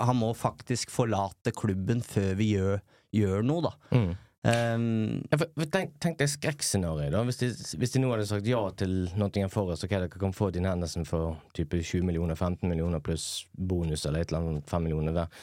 han 0.00 0.16
må 0.16 0.30
faktisk 0.36 0.90
forlate 0.92 1.52
klubben 1.56 2.02
før 2.04 2.34
vi 2.38 2.46
gjør, 2.54 2.80
gjør 3.12 3.44
noe, 3.44 3.64
da. 3.64 3.72
Um, 4.46 5.24
tenk, 5.72 5.96
tenk 6.02 6.18
deg 6.20 6.30
skrekkscenarioet, 6.30 7.10
da. 7.14 7.22
Hvis 7.26 7.40
de, 7.40 7.48
hvis 7.80 7.94
de 7.96 8.02
nå 8.02 8.12
hadde 8.12 8.28
sagt 8.28 8.46
ja 8.46 8.60
til 8.78 9.08
Nottingham 9.18 9.50
Forest, 9.50 9.86
ok, 9.86 9.96
dere 9.96 10.20
kan 10.22 10.36
få 10.36 10.52
Dean 10.54 10.68
Henderson 10.68 11.06
for 11.08 11.40
type 11.56 11.80
20 11.82 12.06
millioner, 12.06 12.38
15 12.38 12.68
millioner 12.70 13.02
pluss 13.02 13.46
bonus 13.52 14.06
eller 14.06 14.22
et 14.22 14.30
eller 14.30 14.52
annet, 14.52 14.70
5 14.70 14.86
millioner 14.86 15.16
hver, 15.16 15.40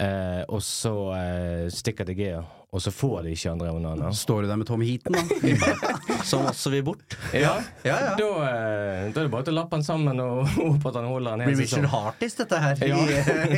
uh, 0.00 0.42
og 0.48 0.64
så 0.66 0.94
uh, 1.12 1.68
stikker 1.70 2.08
til 2.08 2.18
Gea, 2.24 2.42
og 2.72 2.78
så 2.84 2.90
får 2.94 3.24
de 3.26 3.32
ikke 3.34 3.50
André 3.50 3.70
Onana. 3.74 4.12
Står 4.14 4.42
du 4.44 4.48
der 4.48 4.56
med 4.60 4.66
Tom 4.68 4.80
Heaton, 4.80 5.12
da? 5.16 6.20
som 6.24 6.44
også 6.46 6.70
vil 6.70 6.84
bort. 6.86 7.16
Ja, 7.34 7.56
Ja, 7.84 7.96
ja. 7.96 8.12
Da, 8.18 8.28
eh, 8.46 9.08
da 9.10 9.20
er 9.20 9.26
det 9.26 9.30
bare 9.32 9.46
til 9.48 9.54
å 9.56 9.58
lappe 9.60 9.74
han 9.78 9.82
sammen 9.86 10.20
og 10.22 10.44
håpe 10.54 10.92
at 10.92 10.98
han 11.00 11.08
holder 11.10 11.34
en 11.34 11.42
hel 11.44 11.50
Blir 11.56 11.66
sesong. 11.66 11.82
Richard 11.82 11.90
Hartis, 11.94 12.36
dette 12.38 12.60
her, 12.62 12.84
Ja. 12.86 13.00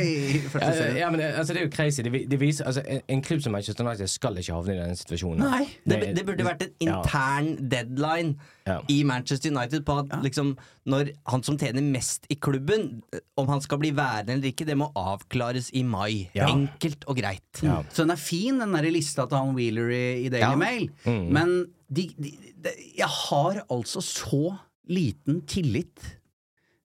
i, 0.01 0.07
i 0.37 0.41
første 0.49 0.87
Ja, 0.97 1.11
men 1.13 1.21
altså, 1.27 1.53
det 1.53 1.61
er 1.61 1.67
jo 1.67 1.73
crazy. 1.75 2.01
Det, 2.07 2.23
det 2.31 2.39
viser, 2.41 2.65
altså, 2.65 2.81
en, 3.07 3.21
klubb 3.21 3.41
som 3.45 3.53
Manchester 3.53 3.85
United 3.85 4.09
skal 4.09 4.37
ikke 4.41 4.57
havne 4.57 4.73
i 4.73 4.81
denne 4.81 4.97
situasjonen. 4.97 5.45
Nei. 5.45 5.67
Det, 5.85 6.01
det 6.17 6.25
burde 6.27 6.47
vært 6.49 6.65
en 6.65 6.73
Ja. 6.89 6.97
intern 7.03 7.53
deadline 7.69 8.35
Ja. 8.63 8.77
i 8.87 9.01
Manchester 9.03 9.51
United 9.51 9.83
på 9.83 9.97
at 9.99 10.13
liksom, 10.23 10.53
når 10.87 11.09
han 11.27 11.41
som 11.43 11.57
tjener 11.59 11.83
mest 11.83 12.25
i 12.31 12.37
klubben, 12.39 13.01
om 13.35 13.49
han 13.51 13.59
skal 13.63 13.81
bli 13.81 13.91
værende 13.91 14.37
eller 14.37 14.53
ikke, 14.53 14.67
det 14.69 14.77
må 14.79 14.87
avklares 14.95 15.67
i 15.75 15.81
mai. 15.83 16.29
Ja. 16.35 16.47
Enkelt 16.47 17.03
og 17.11 17.19
greit. 17.19 17.59
Ja. 17.65 17.81
Så 17.91 18.05
den 18.05 18.13
er 18.15 18.21
fin, 18.21 18.61
den 18.63 18.71
der 18.77 18.87
lista 18.87 19.25
til 19.27 19.41
han 19.41 19.55
Wheeler 19.57 19.91
i, 19.91 20.03
i 20.25 20.29
Daily 20.31 20.45
Ja. 20.45 20.55
Mail. 20.55 20.87
Men 21.05 21.55
de, 21.91 22.07
de, 22.15 22.31
de, 22.63 22.71
jeg 22.97 23.07
har 23.07 23.63
altså 23.67 24.01
så 24.03 24.55
liten 24.89 25.41
tillit 25.47 26.07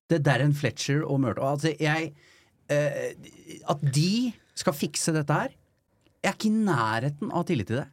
til 0.09 0.21
Darren 0.25 0.53
Fletcher 0.57 1.05
og 1.05 1.21
Murto. 1.23 1.45
Altså, 1.47 1.73
jeg 1.79 2.11
eh, 2.69 3.15
At 3.69 3.81
de 3.95 4.33
skal 4.57 4.75
fikse 4.75 5.13
dette 5.15 5.31
her 5.33 5.53
Jeg 6.19 6.31
er 6.33 6.35
ikke 6.35 6.49
i 6.51 6.63
nærheten 6.67 7.31
av 7.31 7.45
tillit 7.47 7.69
til 7.71 7.79
det. 7.81 7.87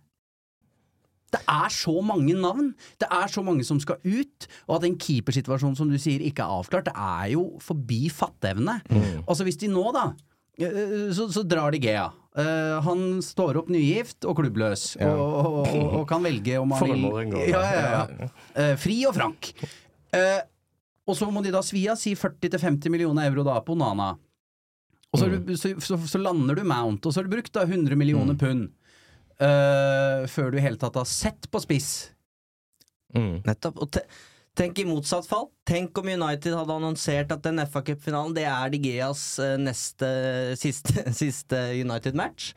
Det 1.34 1.40
er 1.50 1.72
så 1.74 1.94
mange 2.06 2.36
navn, 2.38 2.70
det 3.02 3.08
er 3.10 3.30
så 3.32 3.42
mange 3.44 3.64
som 3.66 3.80
skal 3.82 3.98
ut, 4.04 4.46
og 4.68 4.76
at 4.78 4.86
en 4.86 4.98
keepersituasjon 5.00 5.74
som 5.78 5.90
du 5.90 5.98
sier 6.00 6.22
ikke 6.22 6.44
er 6.44 6.60
avklart, 6.60 6.86
det 6.86 6.94
er 6.94 7.32
jo 7.34 7.48
forbi 7.62 8.06
fatteevne. 8.14 8.78
Altså 9.26 9.46
hvis 9.46 9.58
de 9.60 9.70
nå, 9.72 9.82
da, 9.96 10.12
eh, 10.62 11.10
så, 11.16 11.26
så 11.34 11.42
drar 11.42 11.74
de 11.74 11.82
Gea. 11.82 12.06
Uh, 12.36 12.76
han 12.84 13.22
står 13.24 13.56
opp 13.62 13.70
nygift 13.72 14.26
og 14.28 14.36
klubbløs, 14.36 14.90
Ja. 15.00 15.08
og, 15.08 15.36
og, 15.40 15.70
og, 15.70 15.94
og 16.02 16.02
kan 16.10 16.20
velge 16.20 16.58
om 16.60 16.74
han 16.76 16.90
vil 16.90 17.06
ja, 17.48 17.62
ja, 17.64 17.84
ja. 17.96 18.28
Eh, 18.52 18.74
Fri 18.76 18.98
og 19.08 19.16
frank. 19.16 19.54
Uh, 20.12 20.44
og 21.08 21.16
så 21.16 21.30
må 21.32 21.40
de 21.40 21.54
da 21.54 21.62
svi 21.64 21.86
av, 21.88 21.96
si 21.96 22.12
40-50 22.18 22.92
millioner 22.92 23.30
euro 23.30 23.44
da 23.46 23.56
på 23.64 23.76
Nana. 23.78 24.12
Og 25.14 25.20
så, 25.22 25.30
mm. 25.30 25.46
du, 25.46 25.54
så, 25.56 25.72
så, 25.80 25.96
så 26.04 26.20
lander 26.20 26.58
du 26.58 26.66
Mount, 26.66 27.06
og 27.06 27.14
så 27.14 27.22
har 27.22 27.28
du 27.28 27.36
brukt 27.38 27.54
da 27.56 27.64
100 27.64 27.96
millioner 27.96 28.36
pund. 28.36 28.68
Eh, 29.42 30.25
før 30.31 30.53
du 30.53 30.59
i 30.59 30.64
hele 30.64 30.81
tatt 30.81 30.99
har 30.99 31.09
sett 31.09 31.49
på 31.51 31.61
spiss. 31.64 31.90
Mm. 33.16 33.42
Nettopp. 33.46 33.83
Og 33.83 33.92
te 33.96 34.05
tenk 34.57 34.79
i 34.81 34.87
motsatt 34.88 35.27
fall. 35.29 35.51
Tenk 35.68 35.99
om 36.01 36.09
United 36.09 36.55
hadde 36.57 36.79
annonsert 36.79 37.33
at 37.35 37.44
den 37.44 37.61
FA 37.68 37.83
Cup-finalen 37.85 38.33
Det 38.37 38.46
er 38.49 38.70
De 38.72 38.81
Geas 38.81 39.25
eh, 39.42 39.59
neste 39.61 40.09
siste, 40.64 41.05
siste 41.12 41.61
United-match. 41.83 42.55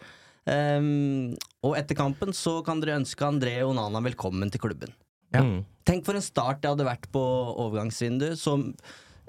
Um, 0.50 1.36
og 1.62 1.76
etter 1.78 1.98
kampen 2.00 2.32
så 2.34 2.56
kan 2.66 2.80
dere 2.82 2.96
ønske 2.98 3.28
André 3.28 3.60
Onana 3.68 4.00
velkommen 4.02 4.50
til 4.50 4.64
klubben. 4.64 4.96
Ja. 5.36 5.44
Mm. 5.44 5.60
Tenk 5.86 6.08
for 6.08 6.18
en 6.18 6.26
start 6.26 6.64
det 6.64 6.72
hadde 6.72 6.88
vært 6.88 7.10
på 7.14 7.22
overgangsvinduet. 7.66 8.40
Som 8.40 8.72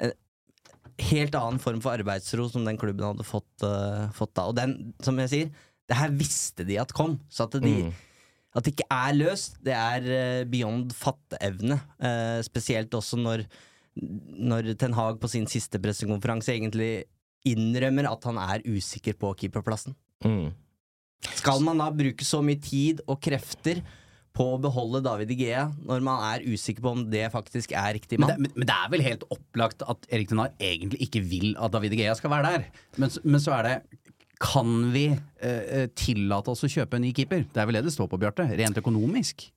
en 0.00 0.14
helt 1.10 1.36
annen 1.36 1.60
form 1.60 1.82
for 1.82 1.98
arbeidsro 1.98 2.46
som 2.52 2.64
den 2.64 2.78
klubben 2.80 3.04
hadde 3.08 3.26
fått, 3.26 3.50
uh, 3.66 4.06
fått 4.16 4.32
da. 4.38 4.46
Og 4.48 4.56
den, 4.56 4.94
som 5.04 5.18
jeg 5.20 5.32
sier, 5.32 5.66
det 5.90 5.98
her 5.98 6.14
visste 6.14 6.64
de 6.68 6.78
at 6.80 6.94
kom. 6.96 7.18
Så 7.28 7.48
at, 7.48 7.58
de, 7.60 7.72
Mm. 7.90 7.92
at 8.56 8.64
det 8.66 8.72
ikke 8.76 8.88
er 8.94 9.16
løst, 9.18 9.58
det 9.66 9.74
er 9.76 10.06
eh, 10.16 10.44
beyond 10.50 10.94
fatteevne. 10.96 11.80
Eh, 12.00 12.40
spesielt 12.46 12.94
også 12.94 13.18
når, 13.20 13.44
når 14.00 14.72
Ten 14.78 14.94
Hag 14.96 15.18
på 15.22 15.28
sin 15.30 15.46
siste 15.50 15.80
pressekonferanse 15.82 16.54
egentlig 16.54 17.04
innrømmer 17.48 18.06
at 18.10 18.24
han 18.28 18.38
er 18.42 18.62
usikker 18.68 19.16
på 19.18 19.32
keeperplassen. 19.40 19.94
Mm. 20.24 20.50
Skal 21.36 21.60
man 21.64 21.80
da 21.80 21.90
bruke 21.92 22.24
så 22.24 22.40
mye 22.44 22.60
tid 22.62 23.00
og 23.08 23.18
krefter 23.24 23.82
på 24.36 24.44
å 24.54 24.58
beholde 24.62 25.00
David 25.02 25.32
Igea 25.34 25.64
når 25.88 26.04
man 26.06 26.20
er 26.28 26.44
usikker 26.46 26.84
på 26.84 26.92
om 26.94 27.00
det 27.10 27.24
faktisk 27.32 27.72
er 27.76 27.96
riktig 27.96 28.16
Men 28.20 28.28
mann? 28.28 28.30
det, 28.30 28.44
men, 28.44 28.52
men 28.62 28.68
det 28.70 28.76
er 28.76 28.92
vel 28.92 29.02
helt 29.04 29.24
opplagt 29.34 29.82
at 29.90 30.06
Erik 30.14 30.30
Denar 30.30 30.52
egentlig 30.62 31.00
ikke 31.08 31.22
vil 31.26 31.56
at 31.58 31.72
David 31.74 31.96
Gea 31.98 32.14
skal 32.16 32.30
være 32.32 32.52
der. 32.54 32.68
Men, 32.96 33.10
men 33.24 33.42
så 33.42 33.56
er 33.58 33.66
det 33.66 33.74
Kan 34.40 34.90
vi 34.94 35.06
eh, 35.12 35.48
eh, 35.50 35.86
tillate 35.92 36.52
oss 36.52 36.64
å 36.64 36.70
kjøpe 36.70 36.96
en 36.96 37.04
ny 37.04 37.14
keeper? 37.16 37.44
Det 37.52 37.60
er 37.60 37.68
vel 37.68 37.76
det 37.80 37.88
det 37.90 37.94
står 37.94 38.08
på, 38.08 38.20
Bjarte? 38.20 38.46
Rent 38.56 38.78
økonomisk. 38.80 39.50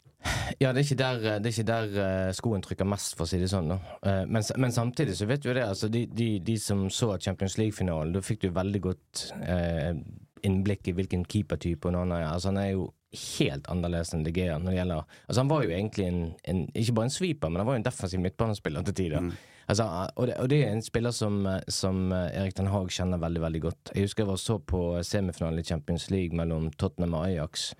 Ja, 0.60 0.72
det 0.72 0.82
er 0.82 0.86
ikke 0.86 1.00
der, 1.00 1.22
det 1.44 1.50
er 1.50 1.54
ikke 1.54 1.68
der 1.68 1.96
eh, 2.04 2.32
skoen 2.36 2.64
trykker 2.64 2.88
mest, 2.88 3.16
for 3.18 3.26
å 3.26 3.30
si 3.30 3.40
det 3.42 3.50
sånn. 3.52 3.72
Eh, 3.74 4.24
men, 4.28 4.44
men 4.60 4.76
samtidig 4.76 5.16
så 5.20 5.28
vet 5.30 5.44
du 5.44 5.50
jo 5.50 5.56
det. 5.58 5.66
Altså, 5.68 5.90
de, 5.92 6.06
de, 6.12 6.28
de 6.44 6.58
som 6.60 6.86
så 6.94 7.14
Champions 7.20 7.58
League-finalen, 7.60 8.14
da 8.16 8.24
fikk 8.24 8.44
du 8.46 8.52
veldig 8.56 8.84
godt 8.84 9.24
eh, 9.44 9.96
innblikk 10.48 10.92
i 10.92 10.96
hvilken 11.00 11.26
keepertype 11.32 11.92
han 11.92 12.12
er. 12.16 12.28
Altså, 12.30 12.52
han 12.52 12.62
er 12.62 12.74
jo 12.74 12.92
helt 13.38 13.68
annerledes 13.70 14.14
enn 14.16 14.24
De 14.26 14.32
Gea 14.34 14.56
når 14.58 14.72
det 14.72 14.78
gjelder 14.80 15.04
Altså, 15.06 15.38
han 15.38 15.50
var 15.52 15.66
jo 15.66 15.74
egentlig 15.76 16.06
en, 16.10 16.22
en 16.50 16.62
ikke 16.74 16.96
bare 16.98 17.10
en 17.12 17.14
sweeper, 17.14 17.52
men 17.52 17.62
han 17.62 17.70
var 17.70 17.78
jo 17.78 17.84
en 17.84 17.90
defensiv 17.90 18.24
midtbanespiller 18.24 18.88
til 18.88 18.98
tider. 19.04 19.28
Altså, 19.68 19.86
og, 20.16 20.28
det, 20.28 20.36
og 20.42 20.50
det 20.52 20.60
er 20.64 20.74
en 20.74 20.84
spiller 20.84 21.12
som, 21.16 21.48
som 21.72 22.12
Erik 22.12 22.58
Den 22.58 22.68
Haag 22.74 22.92
kjenner 22.92 23.22
veldig, 23.22 23.42
veldig 23.42 23.62
godt. 23.62 23.92
Jeg 23.96 24.08
husker 24.10 24.24
jeg 24.24 24.32
var 24.34 24.42
så 24.42 24.58
på 24.60 24.84
semifinalen 25.04 25.60
i 25.60 25.68
Champions 25.68 26.10
League 26.12 26.38
mellom 26.38 26.72
Tottenham 26.76 27.16
og 27.20 27.28
Ajax 27.30 27.72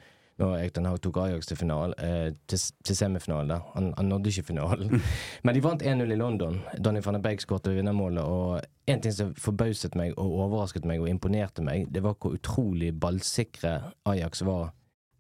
når 0.42 0.56
Erik 0.58 0.76
Den 0.76 0.86
Haag 0.86 1.02
tok 1.02 1.18
Ajax 1.22 1.48
til, 1.48 1.58
final, 1.58 1.94
eh, 1.98 2.34
til, 2.48 2.60
til 2.86 2.96
semifinalen. 2.98 3.62
Han, 3.76 3.94
han 3.98 4.06
nådde 4.06 4.30
ikke 4.30 4.44
finalen. 4.44 5.02
Men 5.44 5.56
de 5.56 5.64
vant 5.64 5.84
1-0 5.84 6.12
i 6.12 6.18
London. 6.18 6.62
Donny 6.86 7.04
van 7.06 7.18
de 7.18 7.22
Beek 7.22 7.44
skåret 7.44 7.70
vinnermålet. 7.76 8.24
Og 8.24 8.62
en 8.88 9.02
ting 9.02 9.14
som 9.14 9.36
forbauset 9.38 9.96
meg 10.00 10.18
og 10.18 10.40
overrasket 10.48 10.88
meg 10.90 11.04
og 11.04 11.10
imponerte 11.10 11.66
meg, 11.66 11.88
det 11.94 12.04
var 12.04 12.18
hvor 12.18 12.34
utrolig 12.34 12.94
ballsikre 13.00 13.76
Ajax 14.10 14.42
var 14.48 14.74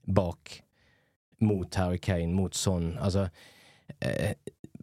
bak 0.04 0.60
mot 1.44 1.76
Harry 1.76 2.02
Kane, 2.02 2.34
mot 2.34 2.56
Son. 2.56 2.96
Altså, 2.98 3.28
eh, 4.02 4.34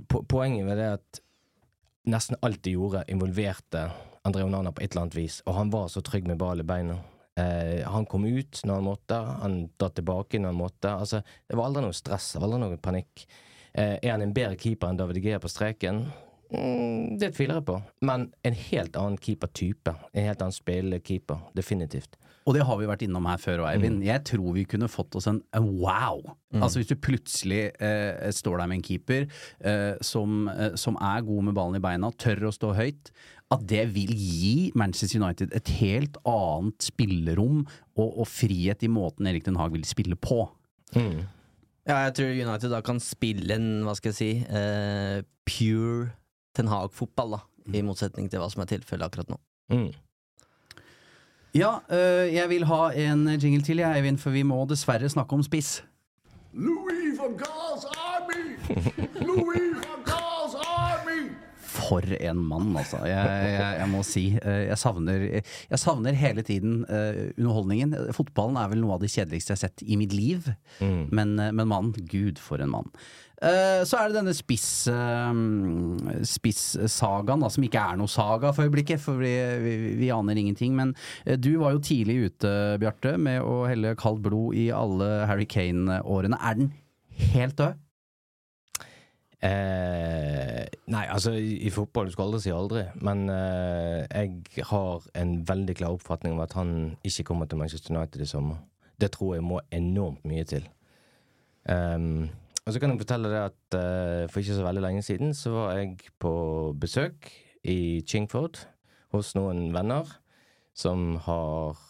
po 0.08 0.22
poenget 0.22 0.66
med 0.66 0.78
det 0.78 0.86
er 0.86 0.98
at 1.00 1.20
nesten 2.08 2.38
alt 2.40 2.62
de 2.64 2.74
gjorde, 2.76 3.04
involverte 3.08 3.90
André 4.24 4.44
Onana 4.44 4.72
på 4.72 4.82
et 4.82 4.92
eller 4.92 5.06
annet 5.06 5.16
vis, 5.18 5.40
og 5.46 5.56
han 5.56 5.72
var 5.72 5.88
så 5.92 6.02
trygg 6.04 6.28
med 6.28 6.38
ball 6.40 6.60
i 6.60 6.66
beina. 6.66 6.98
Eh, 7.40 7.86
han 7.88 8.06
kom 8.06 8.24
ut 8.24 8.60
når 8.64 8.80
han 8.80 8.88
måtte, 8.88 9.20
han 9.42 9.60
datt 9.80 9.96
tilbake 9.98 10.40
når 10.40 10.52
han 10.52 10.60
måtte. 10.60 10.92
Altså, 10.92 11.22
det 11.48 11.56
var 11.58 11.70
aldri 11.70 11.84
noe 11.86 11.96
stress, 11.96 12.32
det 12.34 12.42
var 12.42 12.50
aldri 12.50 12.64
noe 12.64 12.80
panikk. 12.82 13.24
Eh, 13.72 13.96
er 13.96 14.10
han 14.12 14.24
en 14.24 14.34
bedre 14.36 14.58
keeper 14.60 14.90
enn 14.90 14.98
David 15.00 15.22
Gea 15.24 15.40
på 15.40 15.50
streken? 15.50 16.04
Mm, 16.50 17.18
det 17.20 17.32
tviler 17.36 17.60
jeg 17.60 17.68
på. 17.68 17.78
Men 18.06 18.30
en 18.42 18.56
helt 18.58 18.98
annen 18.98 19.20
keepertype. 19.22 19.94
En 20.12 20.26
helt 20.26 20.42
annen 20.42 20.56
spillekeeper. 20.56 21.44
Definitivt. 21.54 22.18
Og 22.50 22.56
det 22.56 22.64
har 22.66 22.78
vi 22.80 22.88
vært 22.88 23.04
innom 23.06 23.28
her 23.30 23.38
før, 23.38 23.60
Eivind. 23.70 24.00
Mm. 24.00 24.06
Jeg 24.08 24.24
tror 24.26 24.54
vi 24.56 24.64
kunne 24.66 24.88
fått 24.90 25.14
oss 25.14 25.28
en, 25.30 25.38
en 25.54 25.68
wow. 25.78 26.18
Altså 26.58 26.80
Hvis 26.80 26.90
du 26.90 26.96
plutselig 26.98 27.60
eh, 27.78 28.30
står 28.34 28.58
der 28.58 28.70
med 28.72 28.80
en 28.80 28.86
keeper 28.88 29.28
eh, 29.62 29.94
som, 30.02 30.48
eh, 30.50 30.74
som 30.74 30.98
er 30.98 31.22
god 31.28 31.46
med 31.46 31.54
ballen 31.54 31.78
i 31.78 31.84
beina, 31.84 32.10
tør 32.18 32.48
å 32.48 32.54
stå 32.54 32.72
høyt, 32.74 33.12
at 33.54 33.62
det 33.70 33.84
vil 33.94 34.10
gi 34.14 34.70
Manchester 34.78 35.22
United 35.22 35.54
et 35.54 35.70
helt 35.78 36.18
annet 36.26 36.90
spillerom 36.90 37.62
og, 37.62 38.08
og 38.08 38.26
frihet 38.26 38.82
i 38.82 38.90
måten 38.90 39.30
Erik 39.30 39.46
Den 39.46 39.58
Haag 39.60 39.74
vil 39.74 39.86
spille 39.86 40.18
på. 40.18 40.42
Mm. 40.98 41.22
Ja, 41.86 42.02
jeg 42.08 42.18
tror 42.18 42.34
United 42.34 42.74
da 42.74 42.82
kan 42.86 42.98
spille 43.02 43.54
en, 43.54 43.70
hva 43.86 43.94
skal 43.98 44.10
jeg 44.10 44.18
si, 44.18 44.32
eh, 44.42 45.22
pure 45.46 46.10
Ten 46.58 46.70
Hag-fotball, 46.70 47.38
da. 47.38 47.44
I 47.70 47.86
motsetning 47.86 48.26
til 48.26 48.42
hva 48.42 48.48
som 48.50 48.64
er 48.64 48.72
tilfellet 48.72 49.06
akkurat 49.06 49.30
nå. 49.30 49.36
Mm. 49.70 49.90
Ja, 51.56 51.80
eh, 51.90 52.28
jeg 52.30 52.46
vil 52.52 52.64
ha 52.70 52.82
en 52.94 53.24
jingle 53.40 53.64
til, 53.66 53.80
jeg, 53.82 53.96
Eivind, 53.98 54.20
for 54.22 54.30
vi 54.34 54.44
må 54.46 54.60
dessverre 54.70 55.08
snakke 55.10 55.34
om 55.34 55.42
spiss. 55.46 55.80
Louis 56.54 57.16
van 57.18 57.34
Gaal's 57.38 57.86
army! 57.90 58.54
Louis 59.26 59.72
van 59.82 60.04
Gaal's 60.06 60.54
army! 60.62 61.24
For 61.70 62.06
en 62.20 62.38
mann, 62.46 62.68
altså. 62.78 63.00
Jeg, 63.06 63.50
jeg, 63.56 63.74
jeg 63.80 63.88
må 63.90 64.02
si. 64.06 64.24
eh, 64.38 64.64
Jeg 64.68 64.78
savner, 64.78 65.24
jeg 65.70 65.78
savner 65.82 66.14
hele 66.18 66.42
tiden 66.46 66.84
eh, 66.86 67.32
underholdningen. 67.38 67.96
Fotballen 68.14 68.58
er 68.60 68.70
vel 68.70 68.82
noe 68.84 68.94
av 68.98 69.02
det 69.02 69.10
kjedeligste 69.14 69.54
jeg 69.54 69.58
har 69.58 69.64
sett 69.68 69.84
i 69.86 69.98
mitt 69.98 70.14
liv. 70.14 70.46
Men, 70.82 71.34
eh, 71.38 71.50
men 71.54 71.70
mann, 71.70 71.90
gud 72.10 72.38
for 72.42 72.62
en 72.62 72.70
mann. 72.76 72.90
Eh, 73.40 73.82
Så 73.88 73.96
er 73.96 74.08
det 74.10 74.18
denne 74.18 74.34
spiss, 74.36 74.86
eh, 74.92 75.30
spissagaen, 76.28 77.40
da, 77.40 77.48
som 77.48 77.64
ikke 77.64 77.80
er 77.80 77.96
noe 77.96 78.10
saga 78.12 78.50
for 78.52 78.66
øyeblikket, 78.68 79.00
for 79.00 79.16
vi, 79.22 79.32
vi, 79.64 79.76
vi 79.96 80.10
aner 80.12 80.36
ingenting. 80.36 80.74
Men 80.76 80.94
eh, 81.24 81.38
du 81.40 81.54
var 81.62 81.72
jo 81.72 81.80
tidlig 81.80 82.18
ute, 82.28 82.50
Bjarte, 82.82 83.14
med 83.18 83.40
å 83.40 83.62
helle 83.70 83.94
kaldt 83.96 84.20
blod 84.26 84.58
i 84.60 84.68
alle 84.74 85.08
Harry 85.30 85.46
Kane-årene. 85.48 86.36
Er 86.36 86.58
den 86.60 86.74
helt 87.32 87.56
død? 87.56 87.78
Eh, 89.40 90.66
nei, 90.92 91.04
altså 91.08 91.32
i, 91.32 91.54
i 91.64 91.70
fotball 91.72 92.10
du 92.10 92.12
skal 92.12 92.26
aldri 92.28 92.42
si 92.44 92.52
aldri. 92.52 92.82
Men 93.00 93.24
eh, 93.32 94.04
jeg 94.12 94.66
har 94.68 95.06
en 95.16 95.32
veldig 95.48 95.78
klar 95.80 95.96
oppfatning 95.96 96.36
om 96.36 96.42
at 96.44 96.52
han 96.58 96.74
ikke 97.08 97.24
kommer 97.30 97.48
til 97.48 97.62
Manchester 97.62 97.96
United 97.96 98.20
i 98.20 98.28
sommer. 98.28 98.60
Det 99.00 99.14
tror 99.16 99.38
jeg 99.38 99.46
må 99.48 99.62
enormt 99.72 100.26
mye 100.28 100.44
til. 100.44 100.66
Ehm, 101.72 102.28
og 102.70 102.74
så 102.76 102.80
kan 102.82 102.94
jeg 102.94 103.02
fortelle 103.02 103.30
deg 103.32 103.48
at 103.48 103.74
uh, 103.74 104.30
for 104.30 104.38
ikke 104.38 104.54
så 104.60 104.62
veldig 104.62 104.82
lenge 104.84 105.02
siden 105.02 105.34
så 105.34 105.50
var 105.50 105.72
jeg 105.74 106.12
på 106.22 106.32
besøk 106.78 107.26
i 107.66 108.00
Chingford 108.06 108.62
hos 109.10 109.32
noen 109.34 109.72
venner 109.74 110.06
som 110.78 111.16
har 111.26 111.80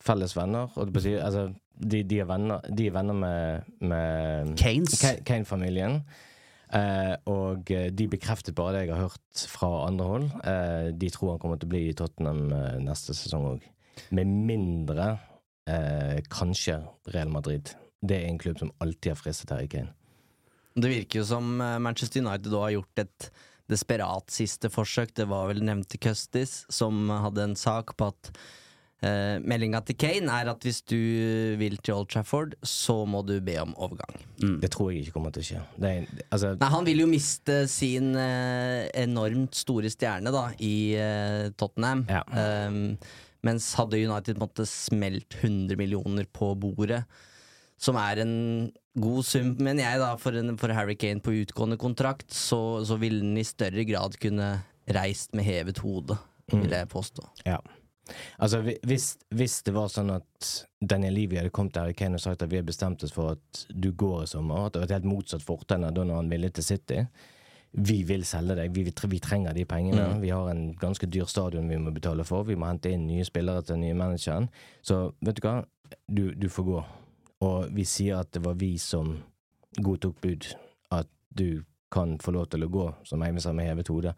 felles 0.00 0.32
venner. 0.32 0.72
Og 0.80 0.88
det 0.88 0.96
betyr, 0.96 1.20
altså, 1.20 1.50
de, 1.76 2.02
de, 2.08 2.22
er 2.22 2.28
venner, 2.30 2.64
de 2.72 2.88
er 2.88 2.96
venner 2.96 3.20
med, 3.20 3.68
med 3.84 4.56
Kanes. 4.60 4.96
Kane-familien. 5.28 6.00
Eh, 6.70 7.14
og 7.28 7.70
eh, 7.74 7.88
de 7.92 8.06
bekreftet 8.08 8.54
bare 8.56 8.76
det 8.76 8.84
jeg 8.86 8.94
har 8.94 9.10
hørt 9.10 9.44
fra 9.52 9.70
andre 9.88 10.08
hold. 10.08 10.28
Eh, 10.40 10.88
de 10.96 11.12
tror 11.12 11.34
han 11.34 11.42
kommer 11.42 11.60
til 11.60 11.68
å 11.68 11.74
bli 11.74 11.84
i 11.90 11.96
Tottenham 11.98 12.44
eh, 12.54 12.80
neste 12.86 13.16
sesong 13.18 13.48
òg. 13.56 13.68
Med 14.16 14.30
mindre 14.48 15.12
eh, 15.68 16.20
kanskje 16.32 16.80
Real 17.12 17.32
Madrid. 17.32 17.74
Det 18.00 18.22
er 18.22 18.30
en 18.30 18.40
klubb 18.40 18.62
som 18.62 18.72
alltid 18.80 19.12
har 19.12 19.20
fristet 19.20 19.52
Harry 19.52 19.68
Kane. 19.68 19.92
Det 20.74 20.90
virker 20.90 21.22
jo 21.22 21.28
som 21.28 21.60
eh, 21.60 21.78
Manchester 21.82 22.22
United 22.22 22.54
har 22.54 22.76
gjort 22.76 23.04
et 23.04 23.30
desperat 23.70 24.32
siste 24.32 24.70
forsøk. 24.72 25.14
Det 25.16 25.28
var 25.30 25.50
vel 25.50 25.62
nevnte 25.66 26.00
Custis 26.02 26.64
som 26.72 27.08
hadde 27.10 27.50
en 27.50 27.56
sak 27.58 27.94
på 27.98 28.10
at 28.10 28.32
eh, 29.06 29.36
meldinga 29.42 29.82
til 29.86 29.98
Kane 30.00 30.34
er 30.40 30.50
at 30.52 30.66
hvis 30.66 30.82
du 30.88 30.98
vil 31.60 31.78
til 31.80 31.96
Old 31.96 32.10
Trafford, 32.12 32.56
så 32.66 33.02
må 33.08 33.22
du 33.26 33.36
be 33.44 33.56
om 33.62 33.74
overgang. 33.78 34.20
Det 34.62 34.72
tror 34.74 34.92
jeg 34.92 35.04
ikke 35.04 35.16
kommer 35.18 35.34
til 35.34 35.44
å 35.44 35.48
skje. 35.50 35.64
Det 35.80 35.94
er, 35.94 36.12
altså, 36.28 36.54
Nei, 36.60 36.70
han 36.74 36.88
vil 36.88 37.04
jo 37.04 37.08
miste 37.10 37.62
sin 37.70 38.12
eh, 38.18 38.90
enormt 39.04 39.58
store 39.58 39.92
stjerne 39.92 40.34
da 40.34 40.46
i 40.58 40.76
eh, 40.98 41.48
Tottenham. 41.60 42.06
Ja. 42.10 42.24
Um, 42.68 42.96
mens 43.46 43.72
hadde 43.78 43.96
United 43.96 44.40
måtte 44.40 44.66
smelt 44.68 45.38
100 45.40 45.78
millioner 45.80 46.26
på 46.28 46.52
bordet, 46.60 47.06
som 47.80 47.96
er 47.96 48.20
en 48.20 48.34
god 48.98 49.26
sum, 49.26 49.52
mener 49.62 49.84
jeg, 49.84 50.00
da, 50.02 50.14
for, 50.18 50.36
en, 50.36 50.56
for 50.58 50.74
Harry 50.74 50.96
Kane 50.98 51.22
på 51.22 51.34
utgående 51.42 51.78
kontrakt, 51.80 52.32
så, 52.34 52.80
så 52.86 52.98
ville 53.00 53.22
han 53.22 53.38
i 53.38 53.46
større 53.46 53.84
grad 53.88 54.18
kunne 54.22 54.52
reist 54.90 55.34
med 55.36 55.46
hevet 55.46 55.78
hode, 55.84 56.16
vil 56.50 56.72
jeg 56.74 56.88
påstå. 56.90 57.28
Ja. 57.46 57.60
Altså, 58.42 58.62
hvis, 58.82 59.12
hvis 59.30 59.60
det 59.62 59.74
var 59.76 59.90
sånn 59.92 60.10
at 60.10 60.48
Daniel 60.82 61.14
Levy 61.14 61.38
hadde 61.38 61.52
kommet 61.54 61.76
til 61.76 61.84
Harry 61.84 61.94
Kane 61.94 62.18
og 62.18 62.24
sagt 62.24 62.42
at 62.42 62.50
vi 62.50 62.58
har 62.58 62.66
bestemt 62.66 63.04
oss 63.06 63.14
for 63.14 63.36
at 63.36 63.60
du 63.70 63.92
går 63.92 64.24
i 64.24 64.30
sommer, 64.32 64.66
at 64.66 64.74
det 64.74 64.82
var 64.82 64.88
et 64.88 64.96
helt 64.98 65.10
motsatt 65.12 65.44
fortegn 65.46 65.86
av 65.86 65.94
da 65.94 66.08
han 66.10 66.32
ville 66.32 66.50
til 66.50 66.66
City 66.66 67.04
Vi 67.70 68.00
vil 68.02 68.24
selge 68.26 68.56
deg, 68.58 68.72
vi, 68.74 68.82
vi 68.90 69.20
trenger 69.22 69.54
de 69.54 69.64
pengene. 69.64 70.08
Vi 70.18 70.32
har 70.34 70.48
en 70.50 70.72
ganske 70.74 71.06
dyr 71.06 71.28
stadion 71.30 71.68
vi 71.70 71.78
må 71.78 71.92
betale 71.94 72.24
for. 72.26 72.42
Vi 72.48 72.56
må 72.58 72.66
hente 72.66 72.90
inn 72.90 73.06
nye 73.06 73.22
spillere 73.24 73.62
til 73.62 73.76
den 73.76 73.84
nye 73.84 73.94
manageren. 73.94 74.48
Så 74.82 75.12
vet 75.22 75.38
du 75.38 75.46
hva, 75.46 75.60
du, 76.10 76.32
du 76.34 76.48
får 76.50 76.66
gå. 76.66 76.80
Og 77.44 77.70
vi 77.72 77.86
sier 77.88 78.20
at 78.20 78.32
det 78.34 78.42
var 78.44 78.58
vi 78.60 78.74
som 78.80 79.14
godtok 79.80 80.20
bud, 80.20 80.48
at 80.92 81.08
du 81.30 81.62
kan 81.90 82.18
få 82.22 82.34
lov 82.34 82.50
til 82.52 82.66
å 82.66 82.70
gå, 82.70 82.86
som 83.06 83.22
sa, 83.40 83.52
med 83.52 83.66
hevet 83.66 83.90
hode. 83.90 84.14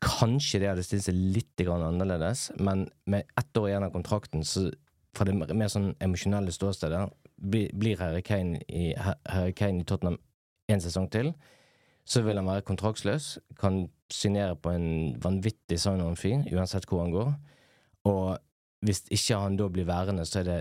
Kanskje 0.00 0.60
det 0.60 0.70
hadde 0.70 0.84
stilt 0.84 1.06
seg 1.06 1.16
litt 1.16 1.60
annerledes, 1.60 2.50
men 2.58 2.88
med 3.06 3.28
ett 3.38 3.56
år 3.56 3.68
igjen 3.68 3.86
av 3.86 3.92
kontrakten, 3.92 4.44
så 4.44 4.70
fra 5.16 5.26
det 5.26 5.34
mer 5.36 5.70
sånn 5.70 5.94
emosjonelle 6.00 6.52
ståstedet, 6.54 7.08
blir 7.40 8.00
Harry 8.00 8.22
Kane 8.22 8.60
i, 8.68 8.92
i 8.92 9.84
Tottenham 9.84 10.18
en 10.70 10.82
sesong 10.82 11.08
til, 11.12 11.32
så 12.04 12.22
vil 12.24 12.38
han 12.40 12.48
være 12.48 12.66
kontraktsløs, 12.66 13.38
kan 13.60 13.84
signere 14.10 14.56
på 14.58 14.72
en 14.74 15.16
vanvittig 15.22 15.78
sign-on-fee, 15.78 16.44
uansett 16.54 16.88
hvor 16.88 17.04
han 17.04 17.14
går. 17.14 17.32
Og 18.10 18.38
hvis 18.86 19.04
ikke 19.12 19.38
han 19.38 19.58
da 19.60 19.68
blir 19.70 19.88
værende, 19.88 20.24
så 20.26 20.40
er 20.40 20.48
det 20.48 20.60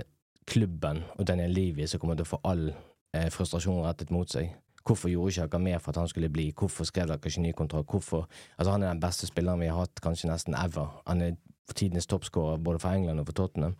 klubben 0.49 1.03
og 1.15 1.27
Daniel 1.29 1.53
Levy 1.53 1.85
som 1.87 2.01
kommer 2.01 2.17
til 2.17 2.27
å 2.27 2.33
få 2.33 2.41
all 2.49 2.71
eh, 2.71 3.29
frustrasjon 3.33 3.83
rettet 3.85 4.11
mot 4.13 4.29
seg. 4.29 4.51
Hvorfor 4.87 5.11
gjorde 5.11 5.35
ikke 5.35 5.47
dere 5.51 5.61
mer 5.61 5.81
for 5.83 5.93
at 5.93 6.01
han 6.01 6.09
skulle 6.09 6.31
bli? 6.33 6.49
Hvorfor 6.57 6.87
skrev 6.87 7.09
dere 7.09 7.21
ikke 7.21 7.43
ny 7.43 7.53
kontrakt? 7.53 7.89
Hvorfor? 7.91 8.27
Altså, 8.57 8.73
han 8.73 8.83
er 8.83 8.93
den 8.93 9.03
beste 9.03 9.29
spilleren 9.29 9.61
vi 9.61 9.69
har 9.69 9.83
hatt 9.83 10.01
kanskje 10.03 10.31
nesten 10.31 10.57
ever. 10.57 11.01
Han 11.07 11.21
er 11.21 11.35
tidenes 11.75 12.09
toppskårer 12.09 12.61
både 12.63 12.81
for 12.81 12.95
England 12.95 13.21
og 13.21 13.29
for 13.29 13.41
Tottenham. 13.43 13.75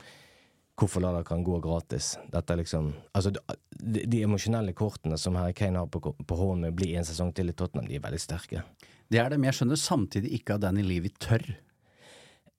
Hvorfor 0.79 1.03
lar 1.03 1.17
dere 1.17 1.33
han 1.33 1.43
gå 1.43 1.57
gratis? 1.63 2.13
Dette 2.31 2.53
er 2.53 2.61
liksom 2.61 2.93
Altså, 3.13 3.33
de, 3.79 4.05
de 4.05 4.21
emosjonelle 4.23 4.75
kortene 4.77 5.17
som 5.19 5.35
Harry 5.39 5.55
Kane 5.57 5.81
har 5.81 5.89
på, 5.91 6.13
på 6.13 6.39
hånden 6.39 6.67
med 6.67 6.75
å 6.75 6.79
bli 6.79 6.93
en 6.95 7.07
sesong 7.07 7.33
til 7.35 7.51
i 7.51 7.55
Tottenham, 7.57 7.89
de 7.89 7.97
er 7.97 8.05
veldig 8.05 8.21
sterke. 8.21 8.63
Det 9.09 9.19
er 9.19 9.31
det, 9.31 9.39
men 9.39 9.49
jeg 9.49 9.59
skjønner 9.59 9.81
samtidig 9.81 10.35
ikke 10.37 10.55
at 10.55 10.63
Danny 10.67 10.83
Levy 10.85 11.09
tør. 11.17 11.43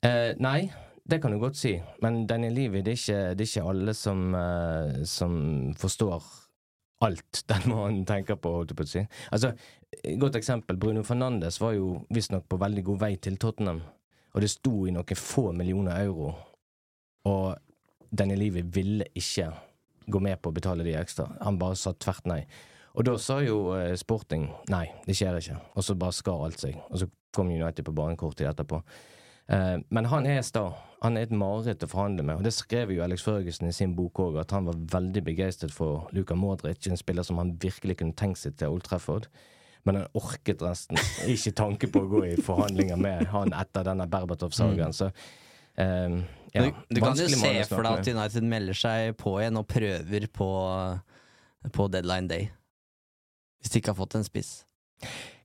Eh, 0.03 0.33
nei, 0.43 0.73
det 1.05 1.21
kan 1.23 1.33
du 1.33 1.39
godt 1.41 1.59
si. 1.59 1.75
Men 2.03 2.25
denne 2.29 2.51
livet, 2.55 2.85
det 2.85 2.95
er 2.95 3.01
ikke, 3.01 3.21
det 3.35 3.45
er 3.45 3.51
ikke 3.51 3.71
alle 3.73 3.95
som, 3.97 4.35
eh, 4.35 5.01
som 5.09 5.35
forstår 5.79 6.23
alt 7.01 7.45
den 7.53 7.71
mannen 7.73 8.05
tenker 8.07 8.37
på, 8.37 8.53
holdt 8.59 8.75
jeg 8.75 8.81
på 8.81 8.87
å 8.87 8.93
si. 8.93 9.07
Altså, 9.33 9.55
godt 10.21 10.39
eksempel. 10.41 10.79
Bruno 10.81 11.05
Fernandes 11.07 11.61
var 11.63 11.75
jo 11.77 12.01
visstnok 12.13 12.49
på 12.49 12.61
veldig 12.61 12.85
god 12.91 13.03
vei 13.07 13.15
til 13.17 13.41
Tottenham. 13.41 13.83
Og 14.35 14.45
det 14.45 14.53
sto 14.53 14.87
i 14.87 14.95
noen 14.95 15.19
få 15.19 15.51
millioner 15.57 16.05
euro. 16.05 16.35
Og 17.27 17.57
denne 18.11 18.37
livet 18.39 18.69
ville 18.75 19.07
ikke 19.17 19.51
gå 20.11 20.21
med 20.23 20.41
på 20.43 20.51
å 20.51 20.55
betale 20.55 20.87
de 20.87 20.95
ekstra. 20.99 21.29
Han 21.41 21.59
bare 21.59 21.79
sa 21.79 21.93
tvert 21.95 22.29
nei. 22.31 22.43
Og 22.99 23.07
da 23.07 23.15
sa 23.23 23.39
jo 23.43 23.71
eh, 23.77 23.95
Sporting 23.99 24.49
nei, 24.71 24.87
det 25.07 25.15
skjer 25.19 25.39
ikke. 25.39 25.59
Og 25.79 25.87
så 25.87 25.97
bare 25.99 26.17
skar 26.17 26.45
alt 26.47 26.63
seg. 26.63 26.79
Og 26.91 27.03
så 27.03 27.11
kom 27.35 27.51
United 27.51 27.87
på 27.87 27.95
banen 27.95 28.19
kort 28.19 28.39
tid 28.39 28.51
etterpå. 28.51 28.81
Eh, 29.51 29.77
men 29.89 30.05
han 30.05 30.27
er 30.31 30.43
sta. 30.47 30.69
Han 31.01 31.17
er 31.17 31.27
et 31.27 31.35
mareritt 31.35 31.83
å 31.83 31.89
forhandle 31.91 32.25
med. 32.27 32.39
Og 32.39 32.47
det 32.47 32.53
skrev 32.55 32.93
jo 32.95 33.03
Alex 33.05 33.25
Førgesen 33.27 33.71
i 33.71 33.75
sin 33.75 33.95
bok 33.97 34.21
òg, 34.23 34.39
at 34.43 34.53
han 34.55 34.69
var 34.69 34.79
veldig 34.93 35.23
begeistret 35.27 35.73
for 35.75 36.11
Luka 36.15 36.37
Modric, 36.39 36.87
en 36.87 37.01
spiller 37.01 37.27
som 37.27 37.41
han 37.41 37.55
virkelig 37.61 37.99
kunne 38.03 38.17
tenkt 38.19 38.43
seg 38.43 38.59
til 38.61 38.77
Old 38.77 38.85
Trafford. 38.87 39.31
Men 39.89 39.97
han 39.97 40.19
orket 40.19 40.63
resten. 40.63 41.01
Ikke 41.33 41.55
tanke 41.57 41.89
på 41.91 42.05
å 42.05 42.11
gå 42.11 42.25
i 42.29 42.35
forhandlinger 42.37 43.01
med 43.01 43.31
han 43.33 43.55
etter 43.57 43.89
denne 43.89 44.07
Berbatov-sagaen. 44.13 44.95
Så 44.95 45.09
eh, 45.09 46.21
ja, 46.53 46.67
du, 46.67 46.83
du 46.93 47.01
kan 47.03 47.17
jo 47.17 47.29
se 47.33 47.55
for 47.71 47.87
deg 47.87 48.05
at. 48.05 48.13
United 48.13 48.47
melder 48.47 48.77
seg 48.77 49.17
på 49.19 49.39
igjen 49.41 49.59
og 49.59 49.67
prøver 49.73 50.29
på, 50.37 50.51
på 51.73 51.91
deadline 51.97 52.31
day. 52.31 52.51
Hvis 53.61 53.73
de 53.73 53.81
ikke 53.81 53.95
har 53.95 54.03
fått 54.03 54.21
en 54.21 54.29
spiss. 54.29 54.61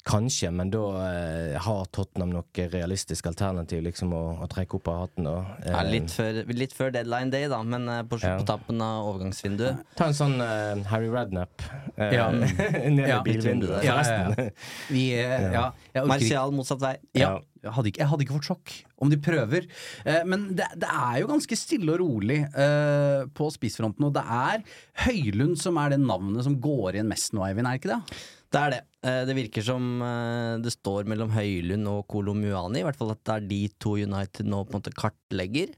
Kanskje, 0.06 0.52
men 0.54 0.70
da 0.70 0.82
eh, 1.02 1.56
har 1.66 1.88
Tottenham 1.96 2.30
noe 2.36 2.66
realistisk 2.70 3.26
alternativ 3.26 3.80
liksom 3.88 4.12
å, 4.14 4.20
å 4.46 4.48
trekke 4.52 4.78
opp 4.78 4.90
av 4.92 5.00
hatten. 5.08 5.26
Og, 5.32 5.48
eh, 5.64 5.72
Ja, 5.74 5.80
litt, 5.90 6.12
før, 6.14 6.44
litt 6.54 6.76
før 6.78 6.92
deadline 6.94 7.32
day, 7.34 7.48
da, 7.50 7.64
men 7.66 7.90
eh, 7.90 8.04
på, 8.06 8.20
Ja. 8.22 8.36
på 8.38 8.46
tappen 8.46 8.84
av 8.86 9.08
overgangsvinduet. 9.10 9.82
Ta 9.98 10.12
en 10.12 10.18
sånn 10.18 10.38
eh, 10.46 10.84
Harry 10.92 11.10
Radnap 11.10 11.66
eh, 11.98 12.14
Ja. 12.20 12.28
ned 12.36 13.02
i 13.02 13.10
Ja. 13.10 13.18
bilvinduet. 13.26 13.82
Ja, 13.88 13.98
ja, 14.06 14.30
ja. 14.30 14.48
Vi, 14.94 15.08
eh, 15.18 16.06
Martial 16.14 16.54
motsatt 16.54 16.86
vei. 16.86 16.94
Ja, 17.18 17.40
jeg 17.66 17.74
hadde, 17.74 17.90
ikke, 17.90 18.04
jeg 18.06 18.12
hadde 18.14 18.28
ikke 18.28 18.38
fått 18.38 18.50
sjokk 18.52 18.76
om 19.02 19.10
de 19.10 19.18
prøver. 19.26 19.66
Eh, 20.06 20.22
men 20.30 20.52
det, 20.54 20.70
det 20.86 20.92
er 20.94 21.24
jo 21.24 21.32
ganske 21.34 21.58
stille 21.58 21.98
og 21.98 22.04
rolig 22.06 22.44
eh, 22.46 23.26
på 23.34 23.50
spissfronten. 23.58 24.06
Og 24.06 24.14
det 24.14 24.22
er 24.22 24.62
Høylund 25.08 25.58
som 25.58 25.82
er 25.82 25.96
det 25.98 26.04
navnet 26.06 26.46
som 26.46 26.62
går 26.62 27.00
igjen 27.00 27.10
mest 27.10 27.34
nå, 27.34 27.42
Eivind, 27.50 27.66
er 27.74 27.82
ikke 27.82 27.96
det? 27.98 28.20
Det 28.56 28.62
er 28.64 28.72
det. 28.72 28.82
Eh, 29.04 29.22
Det 29.28 29.36
virker 29.36 29.66
som 29.68 29.84
eh, 30.06 30.56
det 30.64 30.72
står 30.78 31.08
mellom 31.12 31.34
Høylund 31.36 31.90
og 31.92 32.06
Kolomuani. 32.12 32.80
I 32.82 32.88
hvert 32.88 32.98
fall 33.00 33.12
at 33.12 33.22
det 33.28 33.36
er 33.36 33.48
de 33.50 33.62
to 33.84 33.98
United 34.00 34.48
nå 34.48 34.62
på 34.64 34.72
en 34.74 34.80
måte 34.80 34.94
kartlegger. 34.96 35.76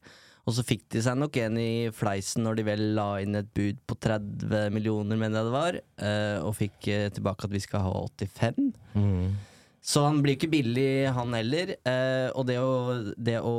Og 0.48 0.54
så 0.56 0.64
fikk 0.64 0.86
de 0.94 1.02
seg 1.04 1.18
nok 1.20 1.36
en 1.42 1.58
i 1.60 1.90
fleisen 1.92 2.46
når 2.46 2.60
de 2.62 2.64
vel 2.70 2.84
la 2.96 3.08
inn 3.20 3.36
et 3.36 3.50
bud 3.58 3.82
på 3.90 3.98
30 4.06 4.70
millioner, 4.72 5.18
mener 5.20 5.42
jeg 5.42 5.50
det 5.50 5.56
var. 5.58 5.80
eh, 6.00 6.38
Og 6.46 6.54
fikk 6.56 6.88
tilbake 7.18 7.50
at 7.50 7.52
vi 7.58 7.64
skal 7.66 7.84
ha 7.84 8.06
85. 8.22 8.70
Så 9.88 10.04
han 10.06 10.22
blir 10.24 10.38
ikke 10.38 10.52
billig, 10.52 11.08
han 11.16 11.34
heller. 11.36 11.76
Og 12.36 12.46
det 12.48 12.58
å, 12.60 12.72
det 13.18 13.38
å 13.42 13.56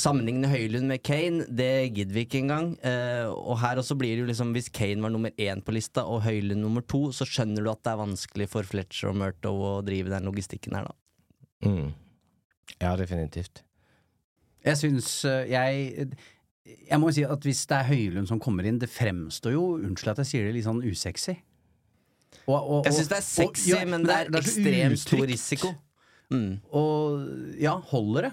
sammenligne 0.00 0.48
Høylund 0.50 0.88
med 0.90 1.02
Kane, 1.06 1.44
det 1.46 1.94
gidder 1.94 2.14
vi 2.16 2.24
ikke 2.26 2.40
engang. 2.42 2.72
Eh, 2.82 3.28
og 3.30 3.58
her 3.62 3.78
også 3.80 3.96
blir 3.98 4.16
det 4.16 4.24
jo 4.24 4.30
liksom 4.30 4.52
Hvis 4.56 4.70
Kane 4.74 5.02
var 5.04 5.12
nummer 5.14 5.30
én 5.38 5.62
på 5.64 5.74
lista 5.76 6.02
og 6.10 6.22
Høylund 6.26 6.60
nummer 6.64 6.82
to, 6.82 7.06
så 7.14 7.26
skjønner 7.28 7.62
du 7.62 7.70
at 7.70 7.82
det 7.86 7.92
er 7.92 8.00
vanskelig 8.02 8.48
for 8.50 8.66
Fletcher 8.66 9.12
og 9.12 9.18
Murto 9.22 9.52
å 9.54 9.74
drive 9.86 10.10
den 10.10 10.26
logistikken 10.26 10.74
her, 10.78 10.88
da. 10.90 11.70
Mm. 11.70 11.92
Ja, 12.82 12.94
definitivt. 12.98 13.62
Jeg 14.64 14.80
syns 14.80 15.08
eh, 15.28 15.46
jeg 15.52 16.10
Jeg 16.64 16.98
må 17.00 17.10
jo 17.10 17.16
si 17.18 17.24
at 17.28 17.44
hvis 17.44 17.64
det 17.68 17.76
er 17.78 17.90
Høylund 17.92 18.28
som 18.30 18.40
kommer 18.40 18.64
inn, 18.66 18.78
det 18.80 18.88
fremstår 18.92 19.52
jo, 19.52 19.64
unnskyld 19.84 20.14
at 20.14 20.22
jeg 20.24 20.30
sier 20.32 20.46
det, 20.48 20.54
litt 20.56 20.66
sånn 20.68 20.80
usexy. 20.84 21.36
Og, 22.48 22.56
og, 22.56 22.78
Jeg 22.88 22.96
syns 22.98 23.10
det 23.10 23.18
er 23.18 23.24
og- 23.24 23.30
sexy, 23.30 23.70
ja, 23.70 23.84
men 23.88 24.02
det 24.04 24.14
er, 24.14 24.30
så 24.32 24.40
ekstremt 24.40 24.98
stor 25.00 25.26
risiko. 25.28 25.74
Mm. 26.32 26.60
Og 26.72 27.60
ja, 27.60 27.76
holder 27.92 28.28
det? 28.28 28.32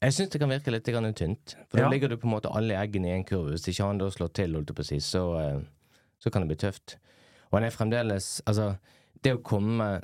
Jeg 0.00 0.16
syns 0.16 0.30
det 0.32 0.40
kan 0.40 0.48
virke 0.48 0.72
litt 0.72 0.84
tynt. 1.16 1.56
For 1.68 1.78
Ja. 1.78 1.84
da 1.84 1.90
ligger 1.90 2.08
du 2.08 2.16
på 2.16 2.26
en 2.26 2.32
måte 2.32 2.54
alle 2.54 2.74
eggene 2.74 3.08
i 3.08 3.16
en 3.18 3.24
kurv. 3.24 3.50
Hvis 3.50 3.68
ikke 3.68 3.84
han 3.86 3.98
da 3.98 4.06
slår 4.08 4.32
til, 4.32 4.84
si, 4.84 4.96
så, 4.96 5.38
eh, 5.38 5.60
så 6.18 6.30
kan 6.30 6.42
det 6.42 6.56
bli 6.56 6.68
tøft. 6.68 6.96
Og 7.50 7.58
han 7.60 7.64
er 7.64 7.70
fremdeles 7.70 8.40
Altså, 8.46 8.76
det 9.22 9.34
å 9.34 9.42
komme 9.42 10.02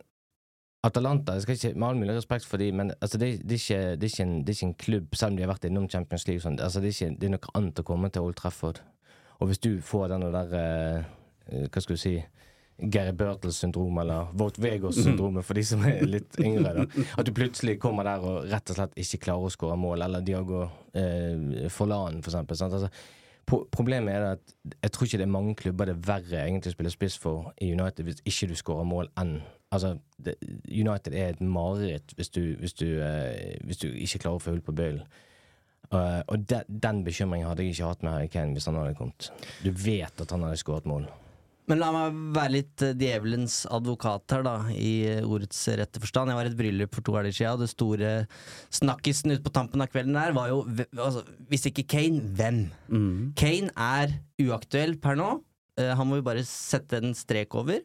Atalanta 0.85 1.33
jeg 1.33 1.43
skal 1.43 1.55
ikke, 1.55 1.79
Med 1.79 1.89
all 1.89 1.97
mulig 1.97 2.17
respekt 2.17 2.45
for 2.45 2.59
dem, 2.59 2.77
men 2.77 2.93
altså, 3.01 3.19
det, 3.19 3.41
det, 3.49 3.53
er 3.53 3.63
ikke, 3.63 3.97
det, 3.97 4.05
er 4.05 4.15
ikke 4.15 4.23
en, 4.23 4.45
det 4.45 4.49
er 4.49 4.57
ikke 4.57 4.67
en 4.67 4.75
klubb, 4.75 5.15
selv 5.15 5.31
om 5.31 5.37
de 5.37 5.43
har 5.43 5.53
vært 5.55 5.65
innom 5.65 5.89
Champions 5.89 6.27
League, 6.29 6.43
sånn, 6.45 6.61
altså, 6.61 6.81
det, 6.81 6.93
er 6.93 7.07
ikke, 7.07 7.21
det 7.21 7.27
er 7.29 7.35
noe 7.35 7.55
annet 7.55 7.81
å 7.81 7.87
komme 7.87 8.11
til 8.11 8.23
Old 8.23 8.37
Trafford. 8.37 8.81
Og 9.41 9.49
hvis 9.51 9.59
du 9.59 9.81
får 9.85 10.09
den 10.09 10.27
der 10.33 10.55
eh, 10.57 11.05
eh, 11.53 11.67
Hva 11.69 11.83
skal 11.83 11.97
du 11.97 12.01
si 12.01 12.15
Gary 12.79 13.13
Burtles-syndrom, 13.17 13.99
eller 13.99 14.33
Vought 14.37 14.59
Vegos-syndromet 14.61 15.45
for 15.45 15.57
de 15.57 15.65
som 15.65 15.85
er 15.89 16.03
litt 16.05 16.37
yngre. 16.43 16.73
da 16.77 17.05
At 17.17 17.27
du 17.27 17.33
plutselig 17.37 17.79
kommer 17.81 18.05
der 18.05 18.25
og 18.25 18.51
rett 18.51 18.73
og 18.73 18.79
slett 18.79 18.99
ikke 19.01 19.23
klarer 19.29 19.49
å 19.49 19.53
skåre 19.53 19.79
mål, 19.81 20.05
eller 20.05 20.25
Diago 20.25 20.67
eh, 20.93 21.69
Forlan, 21.73 22.21
for 22.25 22.35
eksempel. 22.35 22.61
Altså, 22.69 22.91
problemet 23.47 24.15
er 24.15 24.27
at 24.35 24.55
jeg 24.83 24.93
tror 24.93 25.07
ikke 25.07 25.21
det 25.23 25.27
er 25.27 25.37
mange 25.37 25.55
klubber 25.55 25.89
det 25.89 25.95
er 25.97 26.07
verre 26.09 26.45
egentlig 26.45 26.73
å 26.73 26.77
spille 26.77 26.93
spiss 26.93 27.19
for 27.23 27.53
i 27.63 27.71
United 27.73 28.09
hvis 28.09 28.25
ikke 28.27 28.51
du 28.51 28.59
skårer 28.59 28.89
mål 28.89 29.13
enn 29.21 29.39
Altså, 29.75 29.97
det, 30.23 30.37
United 30.71 31.11
er 31.11 31.33
et 31.33 31.41
mareritt 31.43 32.13
hvis 32.17 32.29
du, 32.31 32.55
hvis, 32.61 32.73
du, 32.79 32.87
eh, 33.03 33.57
hvis 33.67 33.81
du 33.83 33.89
ikke 33.91 34.21
klarer 34.23 34.39
å 34.39 34.43
få 34.45 34.53
hull 34.55 34.63
på 34.63 34.75
bøylen. 34.79 35.03
Uh, 35.91 36.23
og 36.27 36.45
de, 36.51 36.61
den 36.83 37.03
bekymringen 37.05 37.49
hadde 37.49 37.63
jeg 37.63 37.75
ikke 37.75 37.91
hatt 37.91 38.03
med 38.03 38.15
Harry 38.15 38.31
Kane 38.31 38.55
hvis 38.57 38.67
han 38.71 38.79
hadde 38.79 38.95
kommet. 38.99 39.29
Du 39.63 39.71
vet 39.71 40.23
at 40.23 40.33
han 40.35 40.47
hadde 40.47 40.59
skåret 40.63 40.87
mål. 40.87 41.09
Men 41.67 41.81
la 41.83 41.89
meg 41.91 42.19
være 42.37 42.53
litt 42.55 42.83
eh, 42.87 42.93
djevelens 42.99 43.65
advokat 43.75 44.37
her, 44.37 44.45
da, 44.47 44.53
i 44.71 44.93
eh, 45.11 45.25
ordets 45.27 45.59
rette 45.81 45.99
forstand. 46.03 46.31
Jeg 46.31 46.39
var 46.39 46.47
i 46.47 46.53
et 46.53 46.59
bryllup 46.59 46.95
for 46.95 47.07
to 47.07 47.17
helger 47.19 47.35
siden, 47.35 47.57
og 47.57 47.65
det 47.65 47.71
store 47.73 48.13
snakkisen 48.79 49.35
ute 49.35 49.43
på 49.43 49.55
tampen 49.55 49.83
av 49.83 49.91
kvelden 49.91 50.15
der 50.15 50.35
var 50.37 50.53
jo 50.53 50.61
altså, 50.95 51.25
Hvis 51.51 51.67
ikke 51.73 51.87
Kane, 51.97 52.23
hvem? 52.39 52.61
Kane 53.39 53.73
er 53.75 54.15
uaktuell 54.47 54.95
per 55.03 55.19
nå. 55.19 55.33
Eh, 55.81 55.91
han 55.99 56.07
må 56.09 56.21
vi 56.21 56.27
bare 56.29 56.47
sette 56.47 57.03
en 57.03 57.17
strek 57.19 57.59
over. 57.59 57.83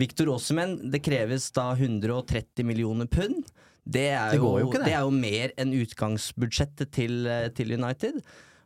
Victor 0.00 0.32
Aasemen, 0.32 0.78
det 0.90 1.02
kreves 1.04 1.50
da 1.54 1.70
130 1.76 2.66
millioner 2.66 3.06
pund. 3.12 3.44
Det 3.82 4.08
er, 4.14 4.34
Det 4.34 4.38
jo, 4.38 4.56
jo 4.62 4.70
det. 4.74 4.84
det 4.86 4.94
er 4.94 5.02
jo 5.06 5.14
mer 5.14 5.52
enn 5.58 5.74
utgangsbudsjettet 5.74 6.90
til, 6.94 7.26
til 7.54 7.74
United. 7.74 8.18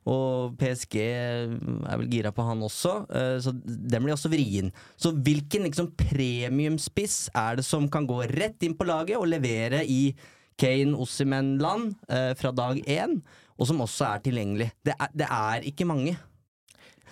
Og 0.06 0.54
PSG 0.60 0.96
er 1.02 1.98
vel 1.98 2.06
gira 2.12 2.30
på 2.34 2.44
han 2.46 2.62
også, 2.62 2.94
eh, 3.10 3.38
så 3.42 3.52
den 3.54 4.04
blir 4.04 4.14
også 4.14 4.30
vrien. 4.30 4.70
Så 4.94 5.10
hvilken 5.10 5.66
liksom 5.66 5.90
premiumspiss 5.98 7.26
er 7.34 7.58
det 7.58 7.66
som 7.66 7.88
kan 7.90 8.06
gå 8.06 8.20
rett 8.30 8.62
inn 8.62 8.76
på 8.78 8.86
laget 8.86 9.18
og 9.18 9.26
levere 9.32 9.82
i 9.82 10.14
Kane 10.56 10.94
Ossimen-land 10.94 11.96
eh, 12.08 12.32
fra 12.38 12.54
dag 12.54 12.78
én, 12.86 13.18
og 13.58 13.68
som 13.68 13.82
også 13.82 14.06
er 14.12 14.24
tilgjengelig? 14.24 14.70
Det 14.86 14.94
er, 14.94 15.12
det 15.12 15.28
er 15.28 15.68
ikke 15.72 15.88
mange. 15.88 16.14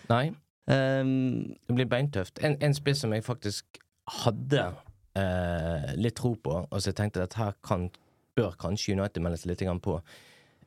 Nei, 0.09 0.29
Um, 0.67 1.57
det 1.69 1.75
blir 1.77 1.89
beintøft. 1.89 2.39
En, 2.45 2.57
en 2.61 2.75
spiss 2.75 3.03
som 3.05 3.13
jeg 3.13 3.25
faktisk 3.25 3.81
hadde 4.25 4.63
eh, 5.17 5.91
litt 6.01 6.17
tro 6.17 6.35
på, 6.41 6.57
og 6.65 6.81
så 6.81 6.91
jeg 6.91 6.99
tenkte 7.01 7.25
at 7.25 7.37
her 7.37 7.53
kan, 7.65 7.91
bør 8.37 8.57
kanskje 8.61 8.97
United 8.97 9.25
melde 9.25 9.41
seg 9.41 9.53
litt 9.53 9.65
på. 9.85 9.99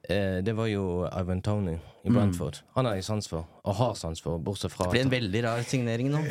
Eh, 0.09 0.39
det 0.43 0.53
var 0.55 0.69
jo 0.71 1.03
Ivan 1.11 1.41
Tony 1.41 1.75
i 2.07 2.09
Brentford. 2.09 2.57
Han 2.75 2.85
har 2.85 2.95
jeg 2.95 3.03
sans 3.03 3.27
for, 3.27 3.47
og 3.63 3.75
har 3.75 3.93
sans 3.99 4.21
for, 4.23 4.39
bortsett 4.39 4.71
fra 4.71 4.87
det 4.87 4.93
blir 4.93 5.03
en 5.03 5.11
veldig 5.11 5.41
rar 5.43 5.63
signering 5.67 6.09
nå. 6.13 6.21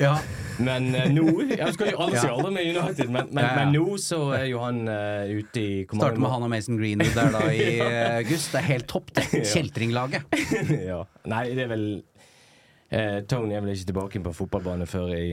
Men 0.64 0.88
eh, 0.96 1.10
nå 1.12 1.26
Jeg 1.50 1.74
skal 1.76 1.92
jo 1.92 2.00
aldri 2.06 2.22
si 2.22 2.30
aldri 2.32 2.52
med 2.56 2.70
United, 2.70 3.10
men, 3.10 3.28
men, 3.30 3.44
Ja, 3.44 3.50
ja. 3.50 3.58
men 3.60 3.74
nå 3.76 3.98
så 4.00 4.20
er 4.38 4.46
jo 4.48 4.62
han 4.64 4.82
eh, 4.88 5.36
ute 5.36 5.60
i 5.60 5.70
Starter 5.90 6.20
med 6.22 6.32
han 6.32 6.46
og 6.48 6.52
Mason 6.54 6.80
Greenwood 6.80 7.12
der 7.18 7.32
da 7.36 7.44
i 7.52 7.66
eh, 7.76 8.16
august. 8.22 8.52
Det 8.54 8.62
er 8.62 8.68
helt 8.72 8.88
topp, 8.88 9.12
det. 9.18 9.26
Kjeltringlaget. 9.52 10.38
ja. 10.90 11.02
Nei, 11.28 11.44
det 11.52 11.66
er 11.66 11.72
vel 11.74 11.88
eh, 12.88 13.18
Tony 13.28 13.58
er 13.58 13.66
vel 13.66 13.74
ikke 13.76 13.90
tilbake 13.92 14.24
på 14.24 14.36
fotballbane 14.40 14.88
før 14.88 15.12
i 15.18 15.26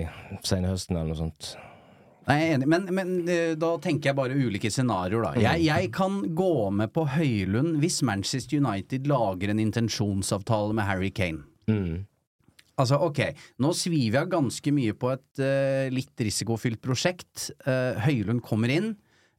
senhøsten 0.44 1.00
eller 1.00 1.14
noe 1.14 1.22
sånt. 1.24 1.54
Nei, 2.28 2.38
jeg 2.40 2.50
er 2.50 2.56
enig, 2.58 2.70
men, 2.72 2.88
men 2.96 3.14
eh, 3.28 3.54
da 3.60 3.74
tenker 3.84 4.12
jeg 4.12 4.18
bare 4.18 4.38
ulike 4.38 4.72
scenarioer, 4.72 5.26
da. 5.26 5.44
Jeg, 5.44 5.66
jeg 5.68 5.92
kan 5.96 6.22
gå 6.36 6.56
med 6.72 6.94
på 6.96 7.04
Høylund 7.18 7.78
hvis 7.84 8.00
Manchester 8.08 8.62
United 8.64 9.10
lager 9.12 9.52
en 9.52 9.62
intensjonsavtale 9.64 10.78
med 10.78 10.88
Harry 10.88 11.12
Kane. 11.16 11.44
Mm. 11.68 12.06
Altså, 12.80 12.98
ok, 13.06 13.22
nå 13.62 13.70
sviver 13.78 14.24
jeg 14.24 14.32
ganske 14.34 14.74
mye 14.74 14.96
på 14.98 15.12
et 15.14 15.44
uh, 15.44 15.92
litt 15.94 16.24
risikofylt 16.26 16.82
prosjekt. 16.82 17.52
Uh, 17.68 18.00
Høylund 18.08 18.42
kommer 18.46 18.72
inn. 18.74 18.94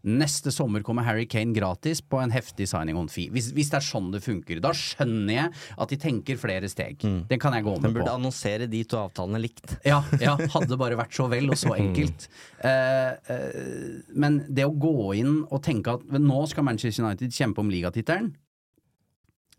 Neste 0.04 0.52
sommer 0.52 0.84
kommer 0.84 1.06
Harry 1.06 1.24
Kane 1.30 1.54
gratis 1.56 2.02
på 2.04 2.18
en 2.20 2.32
heftig 2.34 2.66
signing 2.68 2.98
on 3.00 3.08
fee. 3.08 3.30
Hvis, 3.32 3.50
hvis 3.56 3.70
det 3.72 3.78
er 3.80 3.86
sånn 3.86 4.10
det 4.12 4.20
funker. 4.24 4.60
Da 4.64 4.74
skjønner 4.76 5.32
jeg 5.32 5.52
at 5.80 5.94
de 5.94 5.98
tenker 6.00 6.40
flere 6.40 6.68
steg. 6.68 7.00
Den 7.00 7.40
kan 7.40 7.56
jeg 7.56 7.64
gå 7.64 7.76
Den 7.80 7.94
burde 7.96 8.10
på. 8.10 8.18
annonsere 8.18 8.68
de 8.70 8.82
to 8.88 9.00
avtalene 9.00 9.40
likt. 9.40 9.76
Ja, 9.86 10.02
ja, 10.20 10.36
hadde 10.54 10.78
bare 10.80 10.98
vært 11.00 11.16
så 11.16 11.28
vel 11.32 11.48
og 11.48 11.58
så 11.60 11.72
enkelt. 11.78 12.28
Eh, 12.60 13.10
eh, 13.32 14.00
men 14.14 14.42
det 14.48 14.68
å 14.68 14.76
gå 14.76 15.14
inn 15.20 15.42
og 15.48 15.62
tenke 15.64 15.96
at 15.96 16.16
nå 16.20 16.40
skal 16.52 16.68
Manchester 16.68 17.06
United 17.06 17.32
kjempe 17.32 17.64
om 17.64 17.72
ligatittelen 17.72 18.34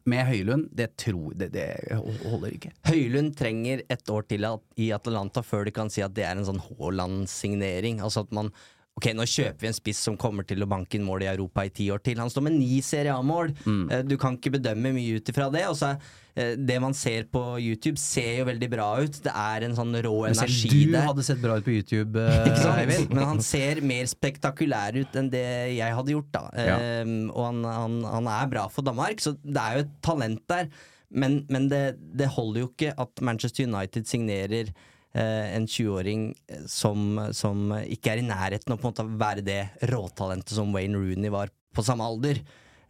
med 0.06 0.28
Høylund, 0.30 0.68
det 0.78 0.92
tror 1.02 1.34
det, 1.34 1.50
det 1.56 1.66
holder 1.98 2.54
ikke. 2.54 2.72
Høylund 2.86 3.34
trenger 3.38 3.82
et 3.90 4.12
år 4.14 4.28
til 4.30 4.46
at, 4.46 4.62
i 4.78 4.92
Atalanta 4.94 5.42
før 5.42 5.66
de 5.66 5.74
kan 5.74 5.90
si 5.90 6.04
at 6.06 6.14
det 6.14 6.28
er 6.28 6.38
en 6.38 6.46
sånn 6.46 6.62
Haaland-signering. 6.62 8.04
Altså 8.06 8.22
at 8.26 8.36
man 8.36 8.52
Ok, 8.96 9.10
nå 9.12 9.26
kjøper 9.28 9.60
vi 9.60 9.68
en 9.68 9.76
spiss 9.76 10.00
som 10.08 10.16
kommer 10.16 10.46
til 10.48 10.64
å 10.64 10.68
banke 10.72 10.96
inn 10.96 11.04
mål 11.04 11.26
i 11.26 11.28
Europa 11.28 11.66
i 11.68 11.72
ti 11.76 11.90
år 11.92 12.00
til. 12.00 12.16
Han 12.22 12.30
står 12.32 12.46
med 12.46 12.54
ni 12.56 12.78
Serie 12.80 13.12
A-mål. 13.12 13.52
Mm. 13.68 13.90
Du 14.08 14.16
kan 14.20 14.38
ikke 14.38 14.54
bedømme 14.54 14.94
mye 14.96 15.18
ut 15.18 15.32
ifra 15.34 15.50
det. 15.52 15.66
Og 15.68 15.76
så 15.76 15.90
eh, 16.32 16.54
det 16.56 16.78
man 16.80 16.96
ser 16.96 17.28
på 17.28 17.42
YouTube, 17.60 18.00
ser 18.00 18.40
jo 18.40 18.46
veldig 18.48 18.70
bra 18.72 18.88
ut. 19.04 19.20
Det 19.26 19.34
er 19.36 19.68
en 19.68 19.76
sånn 19.76 19.92
rå 20.00 20.14
Men 20.24 20.38
der. 20.40 20.48
energi 20.48 20.86
du 20.94 20.96
hadde 20.96 21.28
sett 21.28 21.44
bra 21.44 21.60
ut 21.60 21.68
på 21.68 21.76
YouTube, 21.76 22.24
eh. 22.24 22.64
Eivind. 22.72 23.12
Men 23.12 23.30
han 23.34 23.44
ser 23.44 23.84
mer 23.84 24.08
spektakulær 24.08 24.96
ut 25.02 25.20
enn 25.20 25.28
det 25.34 25.46
jeg 25.76 26.00
hadde 26.00 26.16
gjort, 26.16 26.32
da. 26.32 26.48
Ja. 26.56 26.80
Um, 27.04 27.18
og 27.34 27.50
han, 27.50 27.64
han, 27.68 28.02
han 28.16 28.34
er 28.40 28.52
bra 28.56 28.68
for 28.72 28.88
Danmark, 28.88 29.20
så 29.20 29.36
det 29.44 29.60
er 29.60 29.76
jo 29.76 29.88
et 29.90 29.96
talent 30.08 30.46
der. 30.56 30.72
Men, 31.12 31.42
men 31.52 31.68
det, 31.68 31.84
det 32.16 32.32
holder 32.32 32.64
jo 32.64 32.72
ikke 32.72 32.96
at 32.96 33.28
Manchester 33.28 33.68
United 33.68 34.08
signerer 34.08 34.72
eh, 34.72 34.94
en 35.16 35.64
20-åring 35.64 36.24
som, 36.68 37.20
som 37.32 37.70
ikke 37.80 38.12
er 38.12 38.20
i 38.20 38.26
nærheten 38.28 38.74
av 38.74 38.82
på 38.82 38.84
en 38.84 38.92
måte 38.92 39.06
å 39.06 39.20
være 39.22 39.46
det 39.48 39.62
råtalentet 39.88 40.52
som 40.58 40.74
Wayne 40.76 41.00
Rooney 41.00 41.32
var 41.32 41.54
på 41.76 41.84
samme 41.88 42.04
alder. 42.04 42.42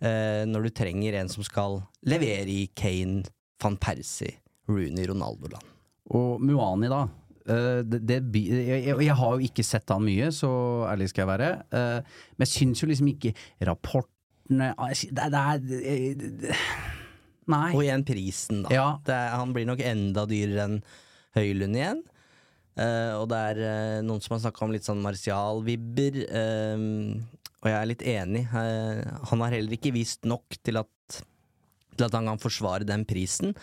Eh, 0.04 0.44
når 0.50 0.68
du 0.68 0.74
trenger 0.76 1.20
en 1.22 1.30
som 1.32 1.46
skal 1.46 1.80
levere 2.08 2.52
i 2.52 2.66
Kane, 2.76 3.24
van 3.64 3.78
Persie, 3.82 4.36
Rooney, 4.70 5.08
Ronaldo-land. 5.08 5.70
Og 6.16 6.42
Muani, 6.44 6.90
da. 6.92 7.06
Eh, 7.46 7.80
det, 7.88 8.02
det, 8.10 8.20
jeg, 8.34 8.84
jeg, 8.90 9.16
har 9.22 9.38
jo 9.38 9.48
ikke 9.48 9.66
sett 9.66 9.94
han 9.94 10.04
mye, 10.06 10.32
så 10.36 10.50
ærlig 10.92 11.10
skal 11.12 11.26
jeg 11.26 11.32
være. 11.32 11.52
Eh, 11.80 12.20
men 12.36 12.48
jeg 12.48 12.54
syns 12.54 12.84
jo 12.84 12.92
liksom 12.92 13.14
ikke 13.14 13.34
rapportene 13.70 14.74
ah, 14.78 14.92
Det, 14.92 15.26
er 15.26 16.76
Nei. 17.46 17.70
Og 17.78 17.84
igjen 17.86 18.04
prisen, 18.06 18.64
da. 18.66 18.74
Ja. 18.74 18.86
Det 19.06 19.16
han 19.38 19.54
blir 19.54 19.68
nok 19.70 19.82
enda 19.86 20.26
dyrere 20.30 20.66
enn 20.66 20.78
Høylund 21.38 21.78
igjen. 21.78 22.00
Eh, 22.76 23.14
og 23.16 23.30
det 23.32 23.40
er 23.40 23.62
uh, 23.64 24.04
noen 24.04 24.20
som 24.24 24.36
har 24.36 24.44
snakka 24.44 24.66
om 24.66 24.74
litt 24.76 24.88
sånn 24.88 25.04
Martial-vibber. 25.04 26.20
Uh, 26.28 27.24
og 27.64 27.72
jeg 27.72 27.78
er 27.80 27.90
litt 27.90 28.06
enig. 28.06 28.44
Han 28.52 29.42
har 29.42 29.56
heller 29.56 29.74
ikke 29.74 29.96
vist 29.96 30.28
nok 30.30 30.54
til 30.62 30.78
at, 30.78 31.16
til 31.96 32.06
at 32.06 32.14
han 32.14 32.30
kan 32.30 32.42
forsvare 32.42 32.86
den 32.86 33.08
prisen. 33.10 33.56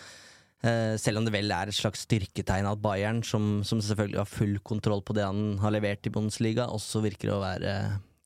Selv 0.99 1.19
om 1.19 1.25
det 1.27 1.31
vel 1.31 1.51
er 1.55 1.71
et 1.71 1.75
slags 1.75 2.03
styrketegn 2.03 2.67
at 2.67 2.81
Bayern, 2.83 3.21
som, 3.23 3.61
som 3.67 3.79
selvfølgelig 3.83 4.19
har 4.19 4.27
full 4.27 4.57
kontroll 4.67 5.05
på 5.07 5.15
det 5.15 5.23
han 5.23 5.55
har 5.63 5.71
levert 5.75 6.03
i 6.07 6.11
Bundesliga, 6.11 6.67
også 6.67 6.99
virker 7.03 7.31
å 7.31 7.39
være 7.45 7.73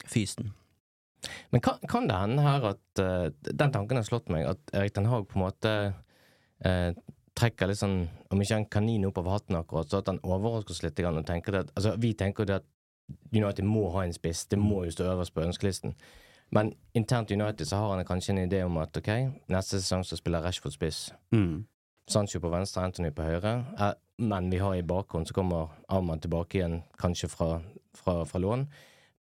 fysen. 0.09 0.49
Men 1.53 1.61
kan, 1.65 1.77
kan 1.89 2.09
det 2.09 2.17
hende 2.23 2.45
her 2.45 2.67
at 2.73 3.03
Den 3.61 3.73
tanken 3.73 4.01
har 4.01 4.09
slått 4.09 4.33
meg, 4.33 4.49
at 4.49 4.73
Erik 4.73 4.97
Den 4.97 5.09
Haag 5.13 5.29
på 5.29 5.37
en 5.37 5.45
måte 5.45 5.75
trekker 7.37 7.69
litt 7.69 7.79
sånn 7.79 8.07
Om 8.33 8.41
ikke 8.43 8.57
en 8.57 8.69
kanin 8.71 9.05
opp 9.07 9.19
av 9.21 9.29
hatten, 9.31 9.57
akkurat, 9.59 9.89
så 9.89 10.01
at 10.01 10.09
han 10.11 10.21
overrasker 10.25 10.73
oss 10.73 10.83
litt. 10.83 10.99
Og 10.99 11.25
tenker 11.25 11.55
det 11.55 11.65
at, 11.65 11.75
altså, 11.75 11.93
vi 12.01 12.13
tenker 12.17 12.43
jo 12.43 12.51
det 12.51 12.59
at 12.61 12.67
United 13.33 13.63
må 13.63 13.87
ha 13.93 14.03
en 14.03 14.15
spiss. 14.15 14.45
Det 14.51 14.59
må 14.59 14.83
jo 14.85 14.91
stå 14.91 15.11
øverst 15.13 15.35
på 15.35 15.45
ønskelisten. 15.45 15.95
Men 16.51 16.73
internt 16.95 17.31
i 17.31 17.35
United 17.35 17.67
så 17.67 17.79
har 17.79 17.95
han 17.95 18.07
kanskje 18.07 18.33
en 18.33 18.43
idé 18.45 18.61
om 18.63 18.77
at 18.79 18.97
ok, 18.97 19.09
neste 19.51 19.81
sesong 19.81 20.03
så 20.07 20.19
spiller 20.19 20.43
Rashford 20.43 20.75
spiss. 20.75 21.13
Mm. 21.31 21.65
Sancho 22.07 22.39
på 22.39 22.51
venstre, 22.51 22.83
Anthony 22.83 23.11
på 23.11 23.23
høyre. 23.23 23.53
Eh, 23.79 23.93
men 24.23 24.51
vi 24.51 24.61
har 24.63 24.75
i 24.75 24.85
bakhånd 24.87 25.27
så 25.27 25.35
kommer 25.35 25.73
Arman 25.91 26.23
tilbake 26.23 26.59
igjen, 26.59 26.81
kanskje 26.99 27.29
fra, 27.29 27.49
fra, 27.95 28.21
fra 28.25 28.39
lån. 28.39 28.67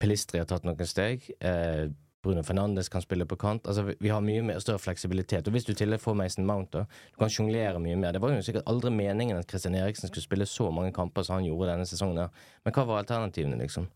Pelistri 0.00 0.40
har 0.40 0.48
tatt 0.50 0.66
noen 0.68 0.88
steg. 0.88 1.24
Eh, 1.40 1.88
Bruno 2.24 2.42
Fernandes 2.46 2.88
kan 2.92 3.04
spille 3.04 3.26
på 3.28 3.36
kant. 3.40 3.68
Altså, 3.70 3.84
vi, 3.92 4.10
har 4.10 4.24
mye 4.24 4.42
mer, 4.46 4.62
større 4.64 4.80
fleksibilitet. 4.82 5.46
Og 5.46 5.54
hvis 5.56 5.68
du 5.68 5.74
i 5.74 5.78
tillegg 5.78 6.02
får 6.02 6.16
Mason 6.18 6.48
Mount, 6.48 6.72
da, 6.74 6.86
du 7.12 7.20
kan 7.20 7.32
sjonglere 7.32 7.82
mye 7.82 7.98
mer. 8.00 8.16
Det 8.16 8.24
var 8.24 8.34
jo 8.34 8.42
sikkert 8.44 8.66
aldri 8.70 8.92
meningen 8.94 9.38
at 9.40 9.50
Christian 9.50 9.76
Eriksen 9.78 10.10
skulle 10.10 10.24
spille 10.24 10.48
så 10.48 10.70
mange 10.74 10.94
kamper 10.96 11.26
som 11.26 11.38
han 11.38 11.46
gjorde 11.48 11.70
denne 11.74 11.86
sesongen. 11.88 12.24
der. 12.24 12.50
Men 12.64 12.76
hva 12.76 12.88
var 12.88 13.04
alternativene, 13.04 13.60
liksom? 13.60 13.88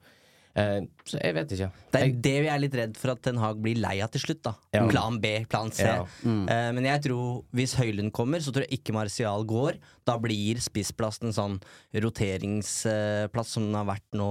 Eh, 0.59 0.81
så 1.07 1.21
jeg 1.21 1.35
vet 1.37 1.53
ikke. 1.55 1.69
Det 1.93 2.01
er 2.01 2.15
det 2.25 2.35
vi 2.45 2.49
er 2.51 2.63
litt 2.63 2.77
redd 2.79 2.97
for 2.99 3.13
at 3.13 3.21
Ten 3.23 3.39
Hag 3.39 3.61
blir 3.63 3.79
lei 3.79 3.99
av 4.03 4.11
til 4.15 4.25
slutt. 4.25 4.43
da 4.43 4.55
Ja. 4.75 4.87
Plan 4.89 5.21
B, 5.23 5.45
plan 5.49 5.71
C. 5.71 5.85
Ja. 5.85 6.07
Eh, 6.25 6.71
men 6.75 6.85
jeg 6.85 7.05
tror 7.07 7.45
hvis 7.55 7.77
Høylund 7.79 8.13
kommer, 8.13 8.43
så 8.43 8.53
tror 8.53 8.67
jeg 8.67 8.81
ikke 8.81 8.97
Martial 8.97 9.45
går. 9.45 9.79
Da 10.09 10.19
blir 10.19 10.59
spissplassen 10.63 11.31
en 11.31 11.37
sånn 11.37 11.61
roteringsplass 11.95 13.55
som 13.55 13.69
den 13.69 13.79
har 13.79 13.87
vært 13.89 14.19
nå 14.19 14.31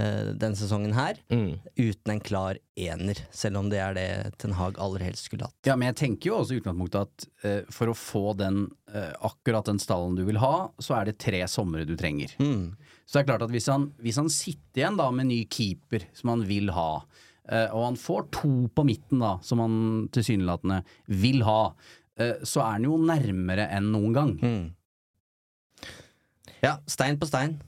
eh, 0.00 0.32
denne 0.40 0.56
sesongen 0.58 0.96
her. 0.96 1.20
mm, 1.30 1.52
Uten 1.76 2.14
en 2.14 2.22
klar 2.24 2.58
ener, 2.80 3.20
selv 3.30 3.60
om 3.60 3.70
det 3.72 3.82
er 3.84 3.96
det 3.98 4.08
Ten 4.40 4.56
Hag 4.56 4.80
aller 4.80 5.04
helst 5.04 5.28
skulle 5.28 5.46
hatt. 5.46 5.58
Ja, 5.68 5.76
men 5.76 5.90
jeg 5.90 6.00
tenker 6.00 6.32
jo 6.32 6.38
også 6.40 6.56
i 6.56 6.62
utgangspunktet 6.62 7.04
at 7.04 7.28
uh, 7.44 7.72
for 7.72 7.92
å 7.92 7.96
få 7.98 8.24
den, 8.40 8.64
uh, 8.94 9.12
akkurat 9.28 9.68
den 9.68 9.80
stallen 9.82 10.16
du 10.16 10.24
vil 10.28 10.40
ha, 10.40 10.70
så 10.80 10.96
er 10.98 11.10
det 11.10 11.20
tre 11.20 11.44
somre 11.50 11.84
du 11.88 11.92
trenger. 12.00 12.32
Mm. 12.40 12.72
Så 13.10 13.18
det 13.18 13.24
er 13.24 13.30
klart 13.32 13.42
at 13.42 13.50
hvis 13.50 13.66
han, 13.66 13.88
hvis 13.98 14.18
han 14.20 14.28
sitter 14.30 14.84
igjen 14.84 14.98
da 15.00 15.08
med 15.10 15.26
ny 15.26 15.40
keeper 15.50 16.04
som 16.14 16.30
han 16.30 16.44
vil 16.46 16.70
ha, 16.76 17.02
eh, 17.50 17.66
og 17.74 17.88
han 17.88 17.96
får 17.98 18.28
to 18.36 18.52
på 18.70 18.84
midten 18.86 19.18
da, 19.18 19.32
som 19.42 19.58
han 19.64 19.78
tilsynelatende 20.14 20.76
vil 21.20 21.42
ha, 21.42 21.72
eh, 22.20 22.36
så 22.46 22.62
er 22.62 22.76
han 22.76 22.86
jo 22.86 23.00
nærmere 23.02 23.66
enn 23.74 23.90
noen 23.90 24.14
gang. 24.14 24.30
Mm. 24.38 25.90
Ja, 26.62 26.76
stein 26.86 27.18
på 27.18 27.26
stein. 27.26 27.58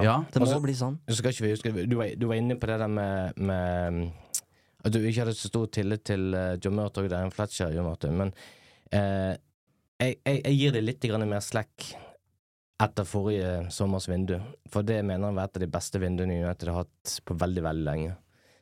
Ja. 0.00 0.16
Det 0.32 0.40
må 0.40 0.46
Altså, 0.46 0.60
bli 0.64 0.74
sånn. 0.78 0.98
Skal 1.10 1.34
ikke 1.34 1.46
vi 1.46 1.52
huske 1.54 1.72
du 1.86 1.96
var, 1.98 2.12
du 2.16 2.26
var 2.30 2.40
inne 2.40 2.56
på 2.60 2.68
det 2.70 2.78
der 2.82 2.92
med, 2.92 3.40
med 3.40 4.12
At 4.82 4.94
du 4.94 5.00
ikke 5.00 5.24
hadde 5.24 5.36
så 5.38 5.50
stor 5.50 5.68
tillit 5.74 6.04
til 6.08 6.32
uh, 6.34 6.54
John 6.62 6.78
Murtog 6.78 7.06
og 7.06 7.12
Darren 7.12 7.34
Fletcher, 7.34 7.74
Jon 7.74 7.86
Martin, 7.86 8.16
men 8.18 8.32
uh, 8.94 9.34
jeg, 10.02 10.16
jeg, 10.26 10.40
jeg 10.40 10.56
gir 10.58 10.74
det 10.74 10.82
litt 10.82 11.04
grann 11.06 11.28
mer 11.30 11.44
slack 11.44 11.92
etter 12.82 13.06
forrige 13.06 13.70
sommers 13.70 14.08
vindu. 14.10 14.40
For 14.72 14.82
det 14.82 14.98
mener 15.06 15.30
jeg 15.30 15.38
var 15.38 15.46
et 15.46 15.60
av 15.60 15.62
de 15.62 15.70
beste 15.70 16.00
vinduene 16.02 16.40
United 16.40 16.72
har 16.72 16.80
hatt 16.82 17.12
på 17.28 17.36
veldig, 17.38 17.62
veldig 17.62 17.86
lenge. 17.86 18.16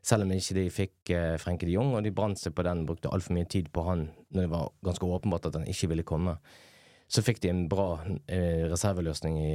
Selv 0.05 0.25
om 0.25 0.33
ikke 0.33 0.57
de 0.57 0.67
fikk 0.73 1.13
uh, 1.15 1.37
Frenkie 1.41 1.71
de 1.71 1.77
Jong, 1.77 1.95
og 1.97 2.05
de 2.05 2.13
brant 2.13 2.41
seg 2.41 2.53
på 2.57 2.65
den, 2.67 2.85
brukte 2.89 3.13
altfor 3.13 3.37
mye 3.37 3.49
tid 3.49 3.71
på 3.73 3.85
han 3.89 4.11
når 4.29 4.45
det 4.45 4.51
var 4.53 4.69
ganske 4.87 5.09
åpenbart 5.17 5.49
at 5.49 5.57
han 5.61 5.69
ikke 5.69 5.91
ville 5.95 6.07
komme. 6.09 6.37
Så 7.11 7.25
fikk 7.27 7.41
de 7.43 7.51
en 7.51 7.65
bra 7.67 7.89
eh, 8.31 8.69
reserveløsning 8.71 9.39
i, 9.43 9.55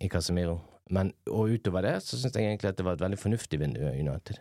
i 0.00 0.08
Casemiro. 0.08 0.56
Men 0.94 1.12
og 1.26 1.52
utover 1.56 1.84
det 1.88 1.94
så 2.06 2.18
syns 2.20 2.34
jeg 2.38 2.46
egentlig 2.48 2.70
at 2.72 2.78
det 2.80 2.86
var 2.86 2.96
et 2.98 3.02
veldig 3.04 3.18
fornuftig 3.20 3.60
United. 3.64 4.38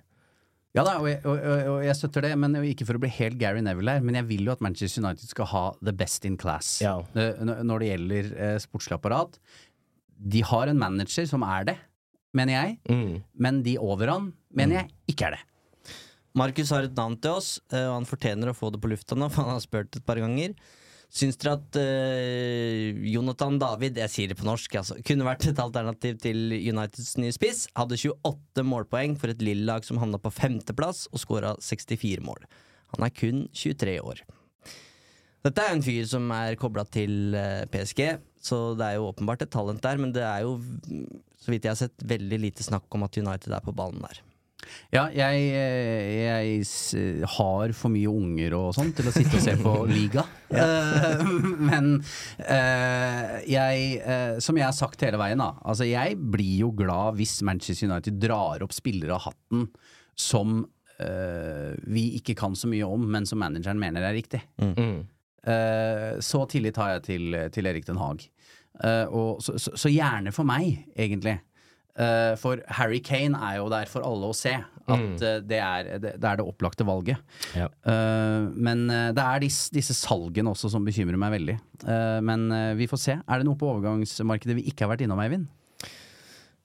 Ja 0.74 0.82
da, 0.88 0.96
og 0.98 1.06
jeg, 1.06 1.20
og, 1.30 1.38
og, 1.38 1.84
jeg 1.86 1.94
støtter 2.00 2.26
det, 2.26 2.32
men 2.42 2.56
ikke 2.66 2.86
for 2.90 2.98
å 2.98 3.02
bli 3.04 3.12
helt 3.14 3.38
Gary 3.38 3.62
Neville 3.62 3.94
her, 3.94 4.02
men 4.06 4.18
jeg 4.18 4.26
vil 4.32 4.48
jo 4.48 4.56
at 4.56 4.64
Manchester 4.66 5.04
United 5.04 5.30
skal 5.30 5.46
ha 5.52 5.64
the 5.86 5.94
best 5.94 6.26
in 6.26 6.38
class 6.42 6.80
Ja. 6.82 6.96
når 7.14 7.84
det 7.84 7.90
gjelder 7.92 8.32
eh, 8.34 8.56
sportslig 8.64 8.98
apparat. 8.98 9.38
De 10.18 10.42
har 10.50 10.72
en 10.72 10.82
manager 10.82 11.28
som 11.30 11.46
er 11.46 11.70
det, 11.70 11.78
mener 12.34 12.58
jeg, 12.58 12.78
Mm. 12.90 13.22
men 13.38 13.62
de 13.66 13.76
over 13.78 14.10
han 14.10 14.32
mener 14.50 14.82
jeg 14.82 15.14
ikke 15.14 15.28
er 15.30 15.38
det. 15.38 15.44
Markus 16.34 16.72
har 16.74 16.88
et 16.88 16.96
navn 16.98 17.20
til 17.22 17.38
oss, 17.38 17.60
eh, 17.70 17.86
og 17.86 18.00
han 18.00 18.10
fortjener 18.10 18.50
å 18.50 18.58
få 18.58 18.72
det 18.74 18.82
på 18.82 18.90
lufta 18.90 19.14
nå, 19.16 19.30
for 19.30 19.46
han 19.46 19.60
har 19.60 19.62
spurt 19.62 19.94
et 20.00 20.06
par 20.08 20.18
ganger. 20.18 20.56
Syns 21.14 21.38
dere 21.38 21.60
at 21.60 21.78
uh, 21.78 23.02
Jonathan 23.06 23.60
David, 23.62 24.00
jeg 24.02 24.10
sier 24.10 24.32
det 24.32 24.38
på 24.40 24.48
norsk, 24.48 24.80
altså, 24.80 24.98
kunne 25.06 25.28
vært 25.28 25.46
et 25.52 25.60
alternativ 25.62 26.18
til 26.24 26.56
Uniteds 26.56 27.12
nye 27.22 27.36
spiss? 27.36 27.68
Hadde 27.78 28.00
28 28.02 28.66
målpoeng 28.66 29.14
for 29.22 29.30
et 29.30 29.44
lille 29.46 29.68
lag 29.70 29.86
som 29.86 30.02
havna 30.02 30.18
på 30.18 30.34
femteplass, 30.34 31.06
og 31.14 31.22
skåra 31.22 31.54
64 31.62 32.24
mål. 32.26 32.48
Han 32.96 33.06
er 33.06 33.14
kun 33.14 33.46
23 33.54 34.00
år. 34.02 34.24
Dette 35.44 35.62
er 35.62 35.76
en 35.76 35.86
fyr 35.86 36.06
som 36.08 36.30
er 36.34 36.58
kobla 36.58 36.86
til 36.88 37.36
eh, 37.36 37.66
PSG, 37.70 38.04
så 38.42 38.64
det 38.80 38.88
er 38.88 38.98
jo 38.98 39.10
åpenbart 39.12 39.44
et 39.46 39.54
talent 39.54 39.84
der, 39.84 40.00
men 40.02 40.14
det 40.16 40.24
er 40.26 40.48
jo, 40.48 40.56
så 41.38 41.52
vidt 41.52 41.68
jeg 41.68 41.76
har 41.76 41.82
sett, 41.84 42.06
veldig 42.10 42.40
lite 42.46 42.66
snakk 42.66 42.88
om 42.96 43.06
at 43.06 43.20
United 43.20 43.54
er 43.54 43.66
på 43.66 43.76
ballen 43.76 44.02
der. 44.02 44.24
Ja, 44.94 45.08
jeg, 45.14 45.46
eh, 45.58 46.12
jeg 46.28 47.26
har 47.36 47.74
for 47.78 47.94
mye 47.94 48.12
unger 48.12 48.56
og 48.58 48.68
sånn 48.78 48.94
til 48.96 49.10
å 49.10 49.14
sitte 49.16 49.40
og 49.40 49.46
se 49.46 49.56
på 49.62 49.74
liga. 49.92 50.26
Eh, 50.54 51.24
men 51.70 51.96
eh, 52.40 53.40
jeg, 53.50 54.38
som 54.44 54.60
jeg 54.60 54.68
har 54.68 54.78
sagt 54.78 55.06
hele 55.06 55.22
veien, 55.22 55.42
da. 55.42 55.54
Altså 55.66 55.88
jeg 55.90 56.18
blir 56.18 56.66
jo 56.66 56.72
glad 56.78 57.20
hvis 57.20 57.40
Manchester 57.46 57.90
United 57.90 58.22
drar 58.22 58.64
opp 58.66 58.76
spillere 58.76 59.18
av 59.18 59.28
hatten 59.30 59.68
som 60.20 60.62
eh, 61.02 61.74
vi 61.90 62.10
ikke 62.20 62.38
kan 62.38 62.56
så 62.58 62.70
mye 62.72 62.88
om, 62.88 63.08
men 63.12 63.28
som 63.30 63.42
manageren 63.42 63.82
mener 63.82 64.06
er 64.06 64.16
riktig. 64.18 64.44
Mm. 64.62 65.04
Eh, 65.44 66.12
så 66.24 66.46
tillit 66.50 66.78
har 66.80 66.96
jeg 66.96 67.08
til, 67.10 67.40
til 67.56 67.68
Erik 67.70 67.88
Den 67.90 68.00
Haag. 68.02 68.28
Eh, 68.84 69.06
og 69.10 69.42
så, 69.44 69.58
så, 69.62 69.76
så 69.78 69.92
gjerne 69.92 70.34
for 70.36 70.48
meg, 70.48 70.86
egentlig. 70.96 71.38
Eh, 71.94 72.34
for 72.42 72.62
Harry 72.80 73.02
Kane 73.06 73.38
er 73.38 73.60
jo 73.60 73.68
der 73.74 73.90
for 73.92 74.06
alle 74.08 74.32
å 74.32 74.38
se. 74.38 74.54
At 74.84 75.24
eh, 75.24 75.40
det, 75.46 75.60
er, 75.62 75.92
det, 76.02 76.16
det 76.20 76.30
er 76.30 76.40
det 76.40 76.46
opplagte 76.48 76.88
valget. 76.88 77.22
Ja. 77.58 77.70
Eh, 77.70 78.50
men 78.54 78.88
det 78.90 79.24
er 79.24 79.44
disse, 79.44 79.70
disse 79.74 79.96
salgene 79.98 80.54
også 80.54 80.72
som 80.74 80.86
bekymrer 80.88 81.20
meg 81.22 81.36
veldig. 81.38 81.58
Eh, 81.86 82.22
men 82.26 82.48
vi 82.80 82.90
får 82.92 83.04
se. 83.08 83.20
Er 83.22 83.42
det 83.42 83.50
noe 83.50 83.60
på 83.60 83.70
overgangsmarkedet 83.76 84.58
vi 84.62 84.70
ikke 84.72 84.88
har 84.88 84.96
vært 84.96 85.06
innom, 85.08 85.22
Eivind? 85.24 85.52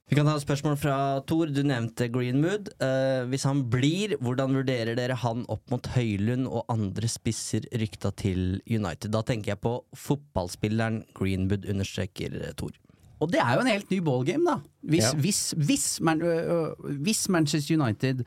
Vi 0.08 0.16
kan 0.16 0.24
ta 0.24 0.38
et 0.38 0.40
spørsmål 0.40 0.78
fra 0.80 0.94
Thor. 1.28 1.50
Du 1.52 1.60
nevnte 1.68 2.06
Greenwood. 2.08 2.70
Eh, 2.80 3.26
hvis 3.28 3.44
han 3.44 3.66
blir, 3.68 4.14
hvordan 4.24 4.54
vurderer 4.56 4.96
dere 4.96 5.18
han 5.20 5.42
opp 5.52 5.68
mot 5.68 5.84
Høylund 5.92 6.48
og 6.48 6.64
andre 6.72 7.10
spisser 7.12 7.66
rykta 7.76 8.14
til 8.16 8.62
United? 8.64 9.12
Da 9.12 9.20
tenker 9.28 9.52
jeg 9.52 9.60
på 9.60 9.74
fotballspilleren 9.92 11.02
Greenwood, 11.18 11.68
understreker 11.68 12.40
Tor. 12.56 12.72
Og 13.20 13.32
det 13.32 13.40
er 13.42 13.54
jo 13.56 13.60
en 13.64 13.70
helt 13.72 13.90
ny 13.90 13.98
ballgame, 14.04 14.44
da. 14.46 14.58
Hvis, 14.86 15.04
Ja. 15.08 15.18
hvis, 15.18 15.40
hvis, 15.58 15.86
Man, 16.00 16.20
hvis 17.02 17.28
Manchester 17.28 17.74
United 17.74 18.22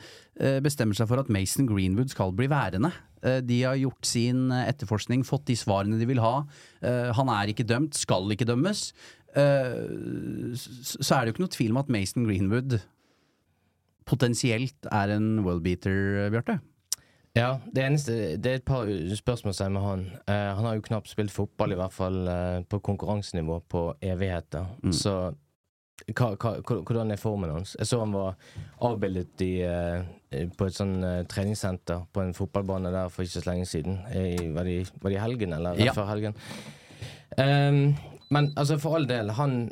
bestemmer 0.62 0.96
seg 0.98 1.08
for 1.08 1.20
at 1.22 1.30
Mason 1.30 1.66
Greenwood 1.70 2.10
skal 2.12 2.34
bli 2.36 2.48
værende 2.52 2.92
De 3.48 3.62
har 3.64 3.78
gjort 3.78 4.04
sin 4.10 4.50
etterforskning, 4.52 5.22
fått 5.24 5.46
de 5.46 5.56
svarene 5.56 6.00
de 6.00 6.08
vil 6.10 6.20
ha. 6.20 6.42
Han 7.14 7.30
er 7.30 7.52
ikke 7.54 7.64
dømt, 7.70 7.94
skal 7.96 8.32
ikke 8.34 8.48
dømmes. 8.50 8.92
Så 9.36 11.14
er 11.16 11.22
det 11.22 11.30
jo 11.30 11.36
ikke 11.36 11.44
noe 11.46 11.54
tvil 11.56 11.72
om 11.76 11.78
at 11.84 11.90
Mason 11.94 12.26
Greenwood 12.26 12.80
potensielt 14.10 14.90
er 14.92 15.14
en 15.16 15.40
worldbeater, 15.46 16.30
Bjarte. 16.34 16.58
Ja, 17.34 17.60
det 17.72 17.84
eneste 17.86 18.16
Det 18.44 18.50
er 18.52 18.58
et 18.60 18.66
par 18.68 18.90
spørsmålstegn 19.16 19.72
med 19.72 19.82
han. 19.86 20.02
Eh, 20.28 20.50
han 20.58 20.66
har 20.68 20.76
jo 20.76 20.82
knapt 20.90 21.08
spilt 21.08 21.32
fotball, 21.32 21.72
i 21.72 21.78
hvert 21.80 21.94
fall 21.96 22.28
eh, 22.28 22.58
på 22.68 22.80
konkurransenivå, 22.84 23.62
på 23.72 23.86
evigheter. 24.04 24.66
Så 24.92 25.14
hva, 26.18 26.32
hva, 26.36 26.52
hvordan 26.66 27.14
er 27.14 27.22
formen 27.22 27.54
hans? 27.54 27.76
Jeg 27.80 27.88
så 27.88 28.00
han 28.02 28.12
var 28.16 28.36
avbildet 28.84 29.44
i, 29.46 29.52
eh, 29.64 30.48
på 30.58 30.68
et 30.68 30.76
sånn 30.76 30.98
eh, 31.08 31.22
treningssenter 31.30 32.04
på 32.12 32.24
en 32.26 32.34
fotballbane 32.36 32.92
der 32.92 33.08
for 33.14 33.24
ikke 33.24 33.40
så 33.40 33.48
lenge 33.52 33.68
siden. 33.70 34.00
I, 34.12 34.50
var, 34.52 34.68
det, 34.68 34.80
i- 34.82 35.00
var 35.00 35.14
det 35.14 35.20
i 35.20 35.24
helgen, 35.24 35.54
eller 35.54 35.78
rett 35.78 35.86
Ja. 35.92 35.94
før 35.96 36.10
helgen? 36.12 36.36
Um, 37.38 37.96
men 38.30 38.52
altså, 38.60 38.76
for 38.82 38.98
all 38.98 39.06
del, 39.08 39.30
han 39.38 39.70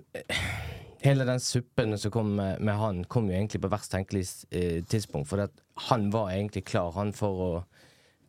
Hele 1.02 1.24
den 1.24 1.40
suppen 1.40 1.98
som 1.98 2.12
kom 2.12 2.34
med, 2.36 2.60
med 2.60 2.76
han, 2.76 3.04
kom 3.08 3.30
jo 3.30 3.38
egentlig 3.38 3.62
på 3.64 3.72
verst 3.72 3.92
tenkelig 3.94 4.26
eh, 4.52 4.84
tidspunkt. 4.84 5.30
For 5.30 5.48
han 5.90 6.10
var 6.12 6.34
egentlig 6.34 6.66
klar 6.68 6.92
han 6.98 7.14
for 7.16 7.46
å 7.46 7.52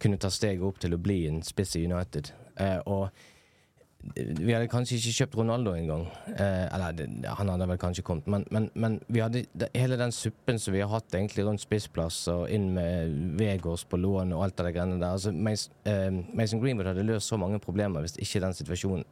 kunne 0.00 0.20
ta 0.20 0.30
steget 0.32 0.62
opp 0.64 0.78
til 0.80 0.94
å 0.94 1.02
bli 1.02 1.24
en 1.28 1.42
spiss 1.44 1.74
i 1.76 1.84
United. 1.84 2.30
Eh, 2.60 2.78
og 2.86 3.10
vi 4.14 4.52
hadde 4.54 4.68
kanskje 4.70 4.96
ikke 4.96 5.12
kjøpt 5.18 5.36
Ronaldo 5.36 5.74
engang. 5.76 6.06
Eh, 6.30 6.66
eller 6.72 6.94
det, 6.96 7.08
han 7.36 7.50
hadde 7.52 7.68
vel 7.68 7.80
kanskje 7.80 8.04
kommet, 8.06 8.30
men, 8.30 8.46
men, 8.54 8.70
men 8.74 8.96
vi 9.12 9.20
hadde 9.20 9.44
det, 9.52 9.68
hele 9.76 9.98
den 10.00 10.14
suppen 10.14 10.58
som 10.58 10.74
vi 10.74 10.80
har 10.80 10.88
hatt 10.92 11.14
egentlig 11.14 11.44
rundt 11.46 11.62
spissplass 11.62 12.22
og 12.32 12.46
inn 12.54 12.70
med 12.76 13.12
Vegårs 13.40 13.84
på 13.90 14.00
lån 14.00 14.32
og 14.36 14.46
alt 14.46 14.62
det 14.62 14.72
greiene 14.78 15.00
der. 15.02 15.18
Altså, 15.18 15.34
eh, 15.34 16.08
Mason 16.32 16.62
Greenwood 16.62 16.92
hadde 16.92 17.06
løst 17.06 17.28
så 17.28 17.38
mange 17.40 17.60
problemer 17.60 18.06
hvis 18.06 18.16
ikke 18.22 18.44
den 18.46 18.56
situasjonen 18.56 19.04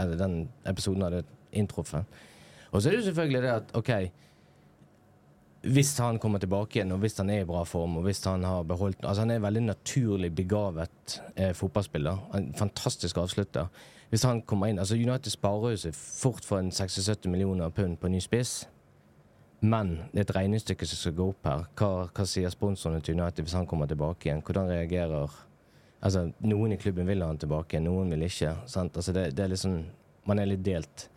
eller 0.00 0.18
den 0.18 0.36
episoden 0.66 1.06
hadde 1.06 1.24
inntruffet. 1.52 2.22
Og 2.72 2.80
så 2.82 2.88
er 2.88 2.96
det 2.96 3.02
jo 3.02 3.08
selvfølgelig 3.10 3.42
det 3.44 3.52
at 3.52 3.72
OK 3.76 3.90
Hvis 5.62 5.98
han 5.98 6.18
kommer 6.18 6.38
tilbake 6.42 6.78
igjen, 6.78 6.92
og 6.92 6.98
hvis 6.98 7.16
han 7.20 7.30
er 7.30 7.44
i 7.44 7.46
bra 7.46 7.62
form, 7.64 7.96
og 7.96 8.02
hvis 8.02 8.24
han 8.24 8.44
har 8.44 8.62
beholdt 8.62 9.04
Altså, 9.04 9.22
han 9.22 9.30
er 9.30 9.38
veldig 9.38 9.62
naturlig 9.62 10.34
begavet 10.34 11.22
eh, 11.36 11.52
fotballspiller. 11.54 12.18
En 12.34 12.54
fantastisk 12.54 13.16
avslutter. 13.16 13.66
Hvis 14.10 14.22
han 14.22 14.42
kommer 14.42 14.66
inn 14.66 14.78
Altså, 14.78 14.94
United 14.94 15.30
sparer 15.30 15.76
seg 15.76 15.94
fort 15.94 16.44
for 16.44 16.58
en 16.58 16.72
76 16.72 17.28
millioner 17.30 17.70
pund 17.70 17.96
på 17.96 18.10
en 18.10 18.12
ny 18.12 18.20
spiss. 18.20 18.66
Men 19.62 19.94
det 20.10 20.18
er 20.18 20.26
et 20.26 20.34
regnestykke 20.34 20.86
som 20.86 20.98
skal 20.98 21.14
gå 21.14 21.28
opp 21.30 21.46
her. 21.46 21.64
Hva, 21.78 22.08
hva 22.10 22.26
sier 22.26 22.50
sponsorene 22.50 23.00
til 23.00 23.14
United 23.20 23.46
hvis 23.46 23.54
han 23.54 23.66
kommer 23.70 23.86
tilbake 23.86 24.26
igjen? 24.28 24.42
Hvordan 24.42 24.70
reagerer 24.72 25.30
Altså, 26.02 26.32
noen 26.42 26.72
i 26.74 26.76
klubben 26.82 27.06
vil 27.06 27.22
ha 27.22 27.28
han 27.30 27.38
tilbake, 27.38 27.78
noen 27.78 28.08
vil 28.10 28.24
ikke. 28.26 28.56
Sant? 28.66 28.96
Altså, 28.98 29.12
det, 29.14 29.36
det 29.38 29.44
er 29.44 29.52
liksom 29.52 29.84
Man 30.26 30.38
er 30.38 30.46
litt 30.50 30.64
delt. 30.66 31.08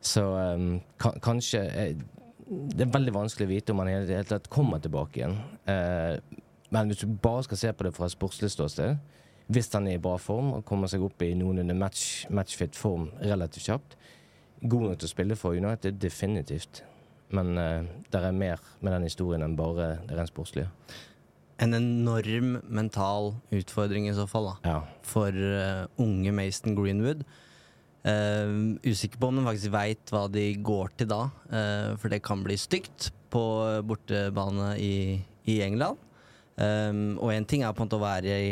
Så 0.00 0.22
um, 0.24 0.80
ka- 0.98 1.18
kanskje 1.20 1.60
eh, 1.68 1.96
Det 2.72 2.86
er 2.86 2.92
veldig 2.94 3.12
vanskelig 3.14 3.46
å 3.46 3.50
vite 3.50 3.72
om 3.74 3.82
han 3.82 3.90
i 3.92 3.96
det 4.08 4.16
hele 4.16 4.26
tatt 4.30 4.48
kommer 4.50 4.80
tilbake 4.82 5.20
igjen. 5.20 5.36
Uh, 5.68 6.16
men 6.72 6.88
hvis 6.90 7.02
du 7.04 7.10
bare 7.22 7.44
skal 7.46 7.58
se 7.60 7.72
på 7.74 7.84
det 7.86 7.92
fra 7.94 8.06
et 8.08 8.14
sportslig 8.14 8.50
ståsted, 8.54 8.96
hvis 9.50 9.68
han 9.74 9.86
er 9.90 9.98
i 9.98 10.02
bra 10.02 10.16
form 10.22 10.52
og 10.56 10.64
kommer 10.66 10.90
seg 10.90 11.02
opp 11.02 11.22
i 11.26 11.32
noenlunde 11.34 11.74
match, 11.78 12.24
matchfit 12.30 12.78
form 12.78 13.08
relativt 13.20 13.66
kjapt, 13.68 13.96
god 14.62 14.84
nok 14.88 14.98
til 15.02 15.08
å 15.08 15.12
spille 15.12 15.36
for 15.38 15.58
United, 15.58 15.98
definitivt. 16.02 16.82
Men 17.34 17.52
uh, 17.58 17.84
det 18.10 18.22
er 18.24 18.34
mer 18.34 18.62
med 18.80 18.94
den 18.96 19.06
historien 19.06 19.42
enn 19.46 19.54
bare 19.58 19.92
det 20.08 20.18
rent 20.18 20.30
sportslige. 20.32 20.70
En 21.60 21.74
enorm 21.76 22.56
mental 22.72 23.34
utfordring 23.52 24.08
i 24.08 24.14
så 24.16 24.24
fall, 24.30 24.48
da. 24.48 24.56
Ja. 24.64 24.78
For 25.06 25.28
uh, 25.34 25.84
unge 26.02 26.32
Mason 26.34 26.74
Greenwood. 26.78 27.22
Eh, 28.00 28.50
usikker 28.88 29.20
på 29.20 29.28
om 29.28 29.36
de 29.36 29.44
faktisk 29.44 29.72
veit 29.74 30.12
hva 30.12 30.24
de 30.32 30.44
går 30.64 30.92
til 30.96 31.10
da, 31.10 31.26
uh, 31.52 31.96
for 32.00 32.08
det 32.12 32.22
kan 32.24 32.40
bli 32.40 32.56
stygt 32.56 33.10
på 33.30 33.42
bortebane 33.86 34.72
i, 34.80 34.94
i 35.44 35.58
England. 35.66 36.00
Um, 36.56 37.18
og 37.20 37.34
én 37.34 37.44
ting 37.48 37.64
er 37.64 37.74
på 37.76 37.82
en 37.82 37.88
måte 37.88 37.96
å 37.96 38.02
være 38.02 38.36
i 38.36 38.48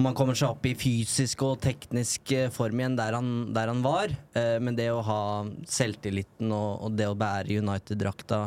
Om 0.00 0.08
han 0.08 0.16
kommer 0.16 0.34
seg 0.34 0.54
opp 0.54 0.64
i 0.66 0.72
fysisk 0.74 1.44
og 1.46 1.60
teknisk 1.62 2.32
form 2.50 2.80
igjen 2.80 2.96
der 2.98 3.14
han, 3.14 3.28
der 3.54 3.70
han 3.70 3.82
var, 3.84 4.14
uh, 4.38 4.56
men 4.62 4.78
det 4.78 4.88
å 4.94 5.02
ha 5.04 5.20
selvtilliten 5.68 6.54
og, 6.54 6.86
og 6.86 6.96
det 6.98 7.10
å 7.10 7.18
bære 7.18 7.60
United-drakta 7.60 8.40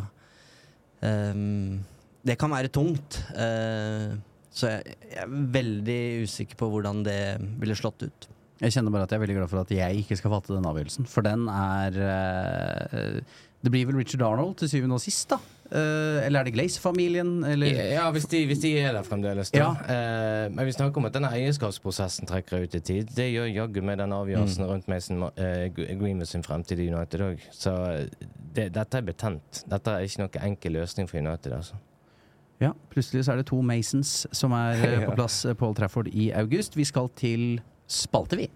um, 1.04 1.84
Det 2.24 2.40
kan 2.40 2.56
være 2.56 2.72
tungt. 2.72 3.20
så 4.54 4.70
jeg, 4.70 4.96
jeg 5.12 5.20
er 5.20 5.40
veldig 5.60 6.04
usikker 6.24 6.56
på 6.56 6.70
hvordan 6.72 7.04
det 7.04 7.22
ville 7.60 7.76
slått 7.76 8.08
ut. 8.08 8.33
Jeg 8.62 8.72
kjenner 8.76 8.92
bare 8.94 9.04
at 9.08 9.12
jeg 9.12 9.18
er 9.18 9.24
veldig 9.26 9.36
glad 9.40 9.50
for 9.52 9.64
at 9.64 9.72
jeg 9.74 10.04
ikke 10.04 10.16
skal 10.20 10.32
fatte 10.36 10.54
den 10.54 10.66
avgjørelsen, 10.70 11.08
for 11.10 11.26
den 11.26 11.48
er 11.50 11.98
uh, 11.98 13.20
Det 13.64 13.72
blir 13.74 13.88
vel 13.90 13.98
Richard 13.98 14.22
Arnold 14.28 14.56
til 14.62 14.70
syvende 14.70 14.96
og 15.00 15.02
sist, 15.02 15.30
da? 15.34 15.40
Eh, 15.74 16.26
eller 16.28 16.40
er 16.42 16.44
det 16.46 16.52
Glaze-familien? 16.54 17.44
Eller 17.50 17.68
Ja, 17.96 18.12
hvis 18.12 18.26
de, 18.30 18.46
hvis 18.46 18.60
de 18.62 18.74
er 18.78 18.92
der 18.94 19.02
fremdeles. 19.08 19.50
Da. 19.50 19.58
Ja. 19.58 19.70
Eh, 20.46 20.52
men 20.54 20.68
vi 20.68 20.72
snakker 20.76 21.00
om 21.02 21.08
at 21.08 21.16
denne 21.16 21.32
eierskapsprosessen 21.34 22.28
trekker 22.30 22.62
ut 22.68 22.76
i 22.76 22.82
tid. 22.84 23.10
Det 23.16 23.26
gjør 23.32 23.48
jaggu 23.50 23.82
med 23.82 23.98
den 24.04 24.14
avgjørelsen 24.14 24.68
rundt 24.70 24.88
Mason 24.92 25.18
Ma- 25.24 25.32
eh, 25.40 25.72
Greenwood 25.74 26.28
sin 26.30 26.44
fremtid 26.46 26.80
i 26.84 26.92
United 26.94 27.24
òg. 27.26 27.42
Så 27.56 27.74
eh, 27.90 28.28
det, 28.54 28.68
dette 28.76 29.00
er 29.00 29.08
betent. 29.08 29.64
Dette 29.72 29.96
er 29.96 30.06
ikke 30.06 30.26
noen 30.28 30.38
enkel 30.52 30.78
løsning 30.78 31.10
for 31.10 31.18
United. 31.24 31.56
altså. 31.58 31.80
Ja, 32.62 32.70
plutselig 32.94 33.26
så 33.26 33.34
er 33.34 33.42
det 33.42 33.48
to 33.50 33.62
Masons 33.66 34.28
som 34.32 34.54
er 34.54 34.78
ja. 34.84 35.06
på 35.08 35.16
plass 35.18 35.42
Paul 35.58 35.74
Trafford 35.80 36.12
i 36.14 36.30
august. 36.38 36.78
Vi 36.78 36.86
skal 36.86 37.10
til 37.18 37.62
spalte, 37.94 38.36
vi. 38.36 38.50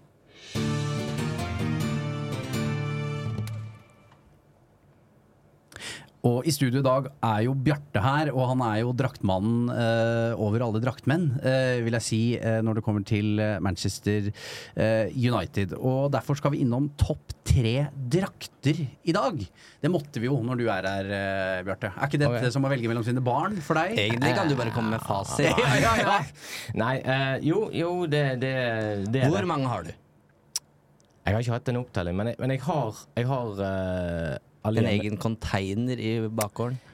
Og 6.26 6.46
i 6.48 6.52
studio 6.54 6.80
i 6.80 6.86
dag 6.86 7.06
er 7.22 7.42
jo 7.46 7.52
Bjarte 7.54 8.00
her, 8.02 8.30
og 8.32 8.48
han 8.50 8.62
er 8.66 8.80
jo 8.80 8.94
draktmannen 8.96 9.68
eh, 9.70 10.32
over 10.34 10.64
alle 10.66 10.80
draktmenn, 10.82 11.28
eh, 11.46 11.78
vil 11.84 11.94
jeg 11.94 12.04
si, 12.04 12.20
eh, 12.34 12.58
når 12.64 12.80
det 12.80 12.84
kommer 12.86 13.04
til 13.06 13.38
eh, 13.42 13.58
Manchester 13.62 14.26
eh, 14.26 15.14
United. 15.14 15.76
Og 15.78 16.08
derfor 16.14 16.40
skal 16.40 16.56
vi 16.56 16.64
innom 16.64 16.88
topp 16.98 17.36
tre 17.46 17.86
drakter 17.94 18.82
i 18.82 19.14
dag. 19.14 19.38
Det 19.78 19.92
måtte 19.92 20.18
vi 20.18 20.26
jo 20.26 20.40
når 20.42 20.58
du 20.58 20.64
er 20.66 20.90
her, 20.90 21.12
eh, 21.20 21.60
Bjarte. 21.68 21.92
Er 21.94 22.10
ikke 22.10 22.22
dette 22.24 22.42
okay. 22.42 22.54
som 22.56 22.66
å 22.66 22.72
velge 22.74 22.90
mellom 22.90 23.06
sine 23.06 23.22
barn 23.22 23.54
for 23.62 23.78
deg? 23.78 23.94
Egentlig 24.08 24.34
kan 24.40 24.50
du 24.50 24.58
bare 24.58 24.74
komme 24.74 24.96
med 24.96 25.06
fasit. 25.06 25.46
Ja, 25.58 25.74
ja, 25.80 25.94
ja. 26.00 26.18
Nei, 26.78 26.94
eh, 26.98 27.38
jo, 27.46 27.66
jo, 27.74 27.92
det, 28.10 28.24
det, 28.42 28.52
det 29.12 29.26
Hvor 29.30 29.46
mange 29.48 29.70
har 29.70 29.86
du? 29.86 29.94
Jeg 31.28 31.36
har 31.36 31.44
ikke 31.44 31.56
hatt 31.58 31.70
en 31.70 31.80
opptelling, 31.82 32.16
men 32.16 32.30
jeg, 32.32 32.38
men 32.40 32.54
jeg 32.54 32.62
har, 32.64 33.00
jeg 33.18 33.28
har 33.28 33.58
eh, 34.64 34.82
En 34.82 34.90
egen 34.92 35.16
container 35.16 35.98
i 35.98 36.12
bakgården? 36.28 36.78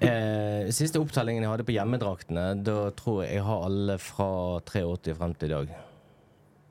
Eh, 0.00 0.70
siste 0.72 1.00
opptellingen 1.02 1.42
jeg 1.42 1.50
hadde 1.50 1.64
på 1.66 1.74
hjemmedraktene, 1.74 2.44
da 2.64 2.88
tror 2.96 3.24
jeg 3.24 3.34
jeg 3.36 3.44
har 3.44 3.64
alle 3.66 3.96
fra 4.00 4.28
83 4.64 5.16
frem 5.18 5.34
til 5.36 5.50
i 5.50 5.52
dag. 5.52 5.72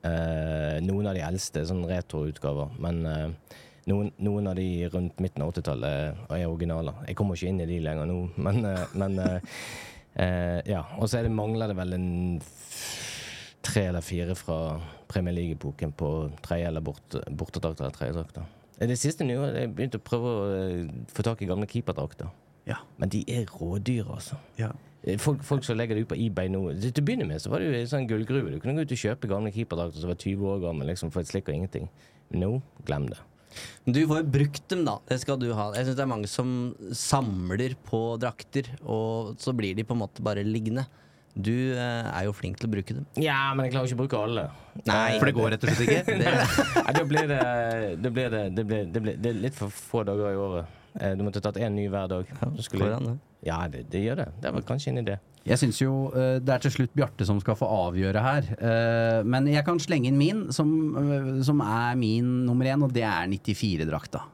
Eh, 0.08 0.78
noen 0.86 1.08
av 1.10 1.16
de 1.18 1.22
eldste, 1.26 1.62
sånn 1.68 1.84
retroutgaver, 1.86 2.72
men 2.82 3.00
eh, 3.06 3.56
noen, 3.90 4.10
noen 4.24 4.50
av 4.50 4.58
de 4.58 4.66
rundt 4.92 5.20
midten 5.22 5.44
av 5.44 5.52
80-tallet 5.52 6.24
er 6.36 6.46
originaler. 6.48 7.04
Jeg 7.08 7.18
kommer 7.18 7.38
ikke 7.38 7.52
inn 7.52 7.62
i 7.64 7.68
de 7.70 7.78
lenger 7.84 8.08
nå, 8.10 8.18
men, 8.48 8.60
eh, 8.68 8.84
men 8.98 9.18
eh, 9.24 9.56
eh, 10.24 10.58
Ja. 10.68 10.84
Og 10.98 11.08
så 11.10 11.20
er 11.20 11.30
mangler 11.32 11.70
det 11.70 11.78
vel 11.78 11.96
en 11.98 12.08
tre 13.68 13.88
eller 13.90 14.04
fire 14.04 14.36
fra 14.38 14.78
Premier 15.10 15.34
League-epoken 15.34 15.92
på 15.92 16.12
tredje- 16.44 16.68
eller 16.70 16.84
bort, 16.84 17.18
bortedrakter 17.28 17.84
eller 17.84 17.96
tredjedrakter. 17.96 18.46
Det 18.78 18.98
siste 18.98 19.26
nye, 19.26 19.38
jeg 19.56 19.72
begynte 19.74 19.98
å 19.98 20.04
prøve 20.06 20.34
å 20.34 20.42
eh, 20.54 20.90
få 21.10 21.24
tak 21.26 21.40
i 21.42 21.48
gamle 21.50 21.66
keeperdrakter. 21.70 22.30
Ja. 22.68 22.76
Men 23.00 23.10
de 23.10 23.24
er 23.30 23.48
rådyre, 23.50 24.18
altså. 24.18 24.38
Ja. 24.60 24.70
Eh, 25.02 25.18
Folk, 25.18 25.42
folk 25.46 25.64
som 25.66 25.78
legger 25.78 25.98
det 25.98 26.04
ut 26.06 26.12
på 26.12 26.18
eBay 26.18 26.50
nå 26.52 26.60
til 26.82 27.02
å 27.02 27.06
begynne 27.06 27.26
med 27.28 27.42
så 27.42 27.50
var 27.50 27.62
det 27.62 27.70
jo 27.70 27.78
en 27.78 27.90
sånn 27.90 28.06
gullgruve. 28.10 28.52
Du 28.52 28.60
kunne 28.62 28.76
gå 28.78 28.86
ut 28.86 28.94
og 28.94 29.02
kjøpe 29.02 29.30
gamle 29.30 29.54
keeperdrakter 29.54 30.02
som 30.02 30.12
var 30.12 30.20
20 30.20 30.52
år 30.52 30.62
gamle 30.66 30.90
liksom, 30.90 31.10
for 31.14 31.24
et 31.24 31.30
slikk 31.30 31.50
og 31.50 31.58
ingenting. 31.58 31.90
Nå 32.34 32.52
no, 32.58 32.62
glem 32.86 33.08
det. 33.10 33.18
Du 33.88 34.00
får 34.06 34.20
jo 34.20 34.30
brukt 34.36 34.64
dem, 34.70 34.84
da. 34.86 34.98
Det 35.08 35.20
skal 35.22 35.38
du 35.40 35.48
ha. 35.56 35.70
Jeg 35.74 35.88
syns 35.88 35.98
det 35.98 36.04
er 36.04 36.10
mange 36.10 36.28
som 36.30 36.50
samler 36.94 37.74
på 37.88 38.02
drakter, 38.20 38.68
og 38.84 39.38
så 39.40 39.54
blir 39.56 39.78
de 39.78 39.86
på 39.88 39.96
en 39.96 40.02
måte 40.02 40.24
bare 40.24 40.44
liggende. 40.46 40.84
Du 41.38 41.52
eh, 41.54 42.08
er 42.10 42.24
jo 42.26 42.32
flink 42.34 42.58
til 42.58 42.66
å 42.66 42.72
bruke 42.72 42.94
dem. 42.96 43.04
Ja, 43.22 43.52
men 43.54 43.68
jeg 43.68 43.74
klarer 43.76 43.86
ikke 43.86 43.98
å 43.98 44.02
bruke 44.02 44.22
alle. 44.26 44.44
Nei, 44.88 45.18
For 45.20 45.30
det 45.30 45.34
går 45.36 45.52
rett 45.54 45.64
og 45.68 45.70
slett 45.70 45.84
ikke? 45.86 46.16
Det, 46.18 46.32
Nei, 46.82 46.92
da 46.96 47.04
blir 47.06 47.30
det, 47.30 47.38
det, 48.02 48.10
blir 48.16 48.32
det, 48.34 48.42
det, 48.56 48.64
blir, 48.66 48.84
det, 48.90 49.02
blir, 49.04 49.16
det 49.22 49.30
er 49.30 49.40
litt 49.46 49.54
for 49.58 49.70
få 49.70 50.02
dager 50.08 50.32
i 50.34 50.40
året. 50.42 50.76
Eh, 50.98 51.14
Du 51.18 51.22
måtte 51.26 51.42
tatt 51.44 51.60
én 51.62 51.76
ny 51.78 51.86
hver 51.92 52.10
dag. 52.10 52.26
Ja, 52.34 52.50
skulle- 52.66 52.90
det. 53.06 53.16
Ja, 53.46 53.60
det, 53.70 53.84
det 53.92 54.00
gjør 54.02 54.16
det. 54.24 54.28
Det 54.42 54.50
var 54.56 54.64
kanskje 54.66 54.90
en 54.90 54.98
idé. 55.04 55.14
Jeg 55.48 55.60
syns 55.62 55.78
jo 55.80 55.92
eh, 56.10 56.40
det 56.42 56.56
er 56.56 56.64
til 56.64 56.72
slutt 56.74 56.96
Bjarte 56.98 57.24
som 57.28 57.38
skal 57.40 57.54
få 57.56 57.68
avgjøre 57.70 58.24
her. 58.24 58.48
Eh, 58.58 59.20
men 59.22 59.46
jeg 59.48 59.62
kan 59.64 59.78
slenge 59.80 60.10
inn 60.10 60.18
min, 60.18 60.40
som, 60.52 60.66
som 61.46 61.62
er 61.64 61.94
min 62.00 62.32
nummer 62.48 62.66
én, 62.74 62.82
og 62.84 62.90
det 62.92 63.06
er 63.06 63.30
94-drakta. 63.30 64.24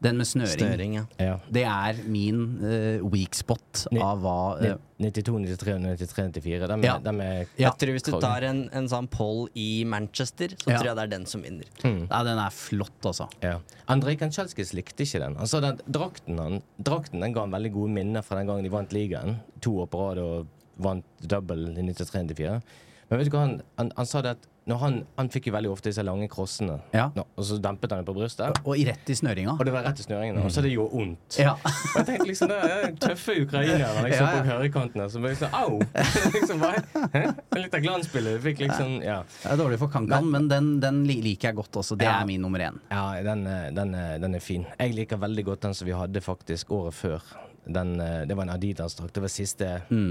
Den 0.00 0.16
med 0.16 0.26
snøring. 0.30 0.60
Snøring, 0.60 0.92
ja. 0.94 1.02
Ja. 1.18 1.32
Det 1.50 1.64
er 1.66 1.96
min 2.06 2.42
uh, 2.62 3.06
weak 3.10 3.34
spot 3.34 3.86
Ni- 3.90 3.98
av 4.00 4.20
hva 4.22 4.34
uh, 4.60 4.76
92, 5.02 5.40
93 5.58 5.72
og 5.74 5.80
93, 5.82 6.28
94. 6.38 6.68
De, 6.70 6.76
Ja. 6.86 6.98
dem 7.02 7.20
er 7.20 7.40
Ja. 7.58 7.70
Jeg 7.70 7.78
tror 7.80 7.92
Hvis 7.96 8.06
du 8.06 8.12
tar 8.22 8.42
en, 8.46 8.60
en 8.72 8.86
sånn 8.86 9.08
poll 9.10 9.48
i 9.58 9.82
Manchester, 9.84 10.54
så 10.54 10.70
Ja. 10.70 10.78
tror 10.78 10.90
jeg 10.92 10.96
det 11.00 11.02
er 11.08 11.12
den 11.16 11.26
som 11.26 11.42
vinner. 11.42 11.66
Ja, 11.82 12.22
den 12.22 12.38
er 12.38 12.50
flott, 12.54 13.00
altså. 13.02 13.26
Ja. 13.42 13.58
Andrej 13.88 14.18
Kanchelskis 14.20 14.72
likte 14.72 15.02
ikke 15.02 15.18
den. 15.24 15.34
Altså, 15.36 15.60
den 15.60 15.80
drakten, 15.90 16.38
han, 16.38 16.62
drakten 16.80 17.20
den 17.20 17.32
ga 17.34 17.40
han 17.40 17.50
veldig 17.58 17.72
gode 17.74 17.90
minner 17.90 18.22
fra 18.22 18.36
den 18.38 18.46
gangen 18.46 18.62
de 18.62 18.70
vant 18.70 18.92
ligaen. 18.94 19.40
To 19.66 19.80
år 19.82 19.88
på 19.90 19.98
rad 20.04 20.18
og 20.22 20.46
vant 20.78 21.04
double 21.26 21.72
i 21.74 21.82
93-94. 21.90 22.62
Men 23.10 23.18
vet 23.18 23.30
du 23.30 23.34
hva, 23.34 23.40
han, 23.46 23.62
han, 23.78 23.90
han 23.96 24.06
sa 24.06 24.20
det 24.22 24.36
at 24.36 24.46
han, 24.76 25.06
han 25.16 25.28
fikk 25.32 25.46
jo 25.46 25.52
veldig 25.54 25.70
ofte 25.72 25.88
disse 25.88 26.02
lange 26.04 26.28
krossene, 26.28 26.80
Ja. 26.92 27.06
Nå, 27.16 27.24
og 27.36 27.44
så 27.44 27.56
dempet 27.58 27.90
han 27.90 28.02
det 28.02 28.06
på 28.06 28.14
brystet. 28.14 28.58
Og 28.66 28.76
i 28.76 28.84
rett 28.84 29.08
i 29.08 29.14
snøringa. 29.14 29.54
Og 29.58 29.64
det 29.64 29.72
var 29.72 29.82
rett 29.86 29.98
i 29.98 30.02
snøringen, 30.04 30.42
og 30.44 30.50
så 30.52 30.60
det 30.60 30.72
gjorde 30.74 30.92
vondt. 30.92 31.38
Ja. 31.40 31.54
Og 31.54 31.96
jeg 31.96 32.06
tenkte 32.06 32.26
liksom, 32.28 32.48
det 32.48 32.58
er 32.58 32.92
tøffe 33.00 33.38
ukrainere 33.46 34.02
liksom, 34.04 34.26
Ja, 34.26 34.34
ja. 34.34 34.42
på 34.42 34.48
høyrekantene 34.50 35.08
som 35.10 35.22
liksom 35.24 35.48
Au! 35.54 35.78
liksom 36.36 36.60
bare, 36.60 36.84
Hæ? 37.14 37.24
Litt 37.56 37.74
av 37.74 37.80
glansbildet. 37.80 38.42
Fikk 38.44 38.58
liksom 38.66 38.98
Ja. 39.02 39.22
Det 39.42 39.52
er 39.52 39.56
dårlig 39.56 39.78
for 39.78 39.88
Kankan, 39.88 40.28
men 40.30 40.48
den, 40.52 40.80
den 40.80 41.04
liker 41.08 41.48
jeg 41.48 41.56
godt 41.56 41.76
også. 41.80 41.96
Det 41.96 42.06
er 42.06 42.26
min 42.28 42.40
nummer 42.44 42.58
én. 42.60 42.76
Ja, 42.90 43.22
den, 43.22 43.46
er- 43.46 43.70
den, 43.72 43.94
er- 43.94 44.18
den 44.18 44.34
er 44.34 44.40
fin. 44.44 44.66
Jeg 44.78 44.94
liker 44.94 45.16
veldig 45.16 45.44
godt 45.44 45.60
den 45.62 45.74
som 45.74 45.86
vi 45.88 45.92
hadde 45.96 46.20
faktisk 46.20 46.70
året 46.76 46.94
før. 46.94 47.22
Den, 47.68 48.00
eh, 48.00 48.22
det 48.24 48.32
var 48.36 48.46
en 48.46 48.50
Adidas-drakt. 48.54 49.12
Det 49.12 49.20
var 49.20 49.28
siste, 49.28 49.66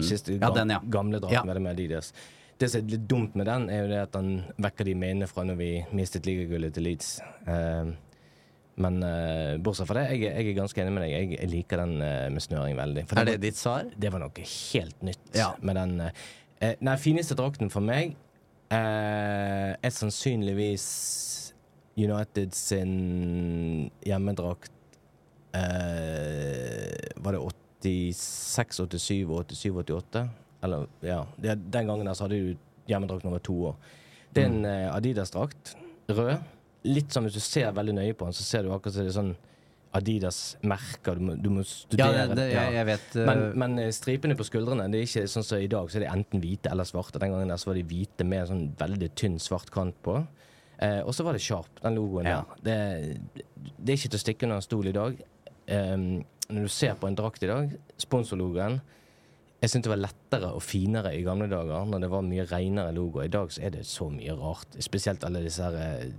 siste 0.05 0.31
Mm. 0.37 0.41
Ja, 0.41 0.49
den, 0.53 0.69
ja. 0.69 0.79
gamle 0.93 1.19
drakten 1.19 1.47
Ja. 1.49 1.59
med 1.59 1.71
Adidas. 1.73 2.13
Det 2.57 2.69
som 2.73 2.81
er 2.81 2.89
litt 2.95 3.03
dumt 3.09 3.35
med 3.37 3.45
den, 3.45 3.67
er 3.69 3.83
jo 3.83 3.89
det 3.91 3.97
at 4.01 4.13
den 4.17 4.29
vekker 4.65 4.87
de 4.87 4.93
minnene 4.97 5.27
fra 5.29 5.43
når 5.45 5.57
vi 5.59 5.67
mistet 5.93 6.25
ligagullet 6.25 6.73
til 6.73 6.87
Leeds. 6.87 7.09
Uh, 7.45 7.91
men 8.81 8.97
uh, 9.05 9.57
bortsett 9.61 9.87
fra 9.89 9.99
det, 10.01 10.07
jeg, 10.15 10.23
jeg 10.25 10.47
er 10.51 10.57
ganske 10.57 10.81
enig 10.81 10.93
med 10.95 11.03
deg. 11.05 11.11
Jeg, 11.13 11.29
jeg 11.37 11.49
liker 11.53 11.81
den 11.83 11.93
uh, 12.01 12.27
med 12.33 12.41
snøring 12.45 12.75
veldig. 12.77 13.03
For 13.09 13.21
Er 13.21 13.25
det 13.29 13.35
var- 13.37 13.43
ditt 13.45 13.57
svar? 13.61 13.91
det 13.97 14.11
var 14.13 14.23
noe 14.25 14.47
helt 14.47 15.05
nytt 15.05 15.37
Ja. 15.37 15.51
med 15.61 15.77
den 15.77 15.93
eh, 16.07 16.75
Nei, 16.81 16.95
fineste 16.97 17.37
drakten 17.37 17.69
for 17.73 17.85
meg 17.85 18.15
er 18.73 19.77
sannsynligvis 19.95 20.87
United 21.97 22.51
sin 22.57 23.91
hjemmedrakt 24.05 24.73
Var 25.53 27.31
det 27.37 27.39
86, 27.87 28.81
87 28.89 29.23
og 29.29 29.45
87, 29.53 29.71
88? 29.85 30.25
Eller, 30.63 30.87
ja. 31.05 31.21
Den 31.37 31.89
gangen 31.89 32.05
der 32.07 32.17
så 32.17 32.25
hadde 32.25 32.39
du 32.39 32.89
hjemmedrakt 32.89 33.27
over 33.29 33.43
to 33.43 33.57
år. 33.71 33.75
Det 34.33 34.43
er 34.43 34.49
en 34.49 34.61
mm. 34.63 34.95
Adidas-drakt. 34.95 35.75
Rød. 36.09 36.37
Litt 36.87 37.13
sånn 37.13 37.27
hvis 37.27 37.37
du 37.37 37.43
ser 37.43 37.75
veldig 37.75 37.97
nøye 37.97 38.15
på 38.17 38.27
den, 38.27 38.35
så 38.37 38.45
ser 38.45 38.65
du 38.65 38.71
akkurat 38.73 38.95
som 38.95 39.05
det 39.05 39.11
er 39.11 39.17
sånn 39.17 39.35
Adidas-merker. 39.97 41.19
Du, 41.19 41.29
du 41.41 41.49
må 41.51 41.63
Ja, 41.63 41.69
studere 41.69 42.25
det, 42.31 42.37
det, 42.39 42.47
jeg, 42.51 42.73
jeg 42.75 42.87
vet 42.89 43.15
uh... 43.17 43.21
men, 43.29 43.43
men 43.63 43.77
eh, 43.85 43.93
stripene 43.95 44.35
på 44.37 44.45
skuldrene 44.45 44.87
Det 44.91 44.99
er 44.99 45.07
ikke 45.07 45.29
sånn 45.31 45.45
som 45.47 45.63
i 45.63 45.69
dag, 45.71 45.87
så 45.89 45.99
er 45.99 46.05
de 46.05 46.09
enten 46.11 46.43
hvite 46.43 46.71
eller 46.73 46.87
svarte. 46.87 47.21
Den 47.23 47.33
gangen 47.35 47.53
der 47.53 47.61
så 47.61 47.71
var 47.71 47.79
de 47.79 47.85
hvite 47.87 48.27
med 48.27 48.49
sånn 48.51 48.65
veldig 48.79 49.09
tynn 49.19 49.39
svart 49.41 49.71
kant 49.73 49.97
på. 50.05 50.19
Eh, 50.83 50.99
og 51.01 51.15
så 51.15 51.25
var 51.25 51.37
det 51.37 51.41
Sharp, 51.45 51.81
den 51.81 51.97
logoen 51.97 52.29
Ja. 52.29 52.41
der. 52.61 52.67
Det, 52.67 53.63
det 53.77 53.93
er 53.93 53.97
ikke 53.97 54.13
til 54.13 54.19
å 54.19 54.25
stikke 54.25 54.47
under 54.47 54.59
en 54.61 54.67
stol 54.67 54.91
i 54.91 54.95
dag. 54.95 55.23
Um, 55.67 56.03
når 56.47 56.67
du 56.67 56.71
ser 56.71 56.93
på 56.95 57.09
en 57.09 57.17
drakt 57.17 57.43
i 57.43 57.49
dag, 57.49 57.73
sponsorlogoen 57.99 58.77
Jeg 59.61 59.71
syntes 59.71 59.87
det 59.87 59.93
var 59.95 60.03
lettere 60.03 60.49
og 60.53 60.61
finere 60.61 61.15
i 61.17 61.23
gamle 61.25 61.47
dager, 61.49 61.85
når 61.89 62.03
det 62.03 62.09
var 62.13 62.21
mye 62.27 62.43
renere 62.45 62.91
logo. 62.93 63.23
I 63.23 63.31
dag 63.33 63.49
så 63.51 63.63
er 63.65 63.71
det 63.73 63.85
så 63.89 64.05
mye 64.13 64.35
rart. 64.37 64.77
Spesielt 64.85 65.23
alle 65.25 65.41
disse 65.41 65.65
her 65.65 65.77
eh, 65.81 66.11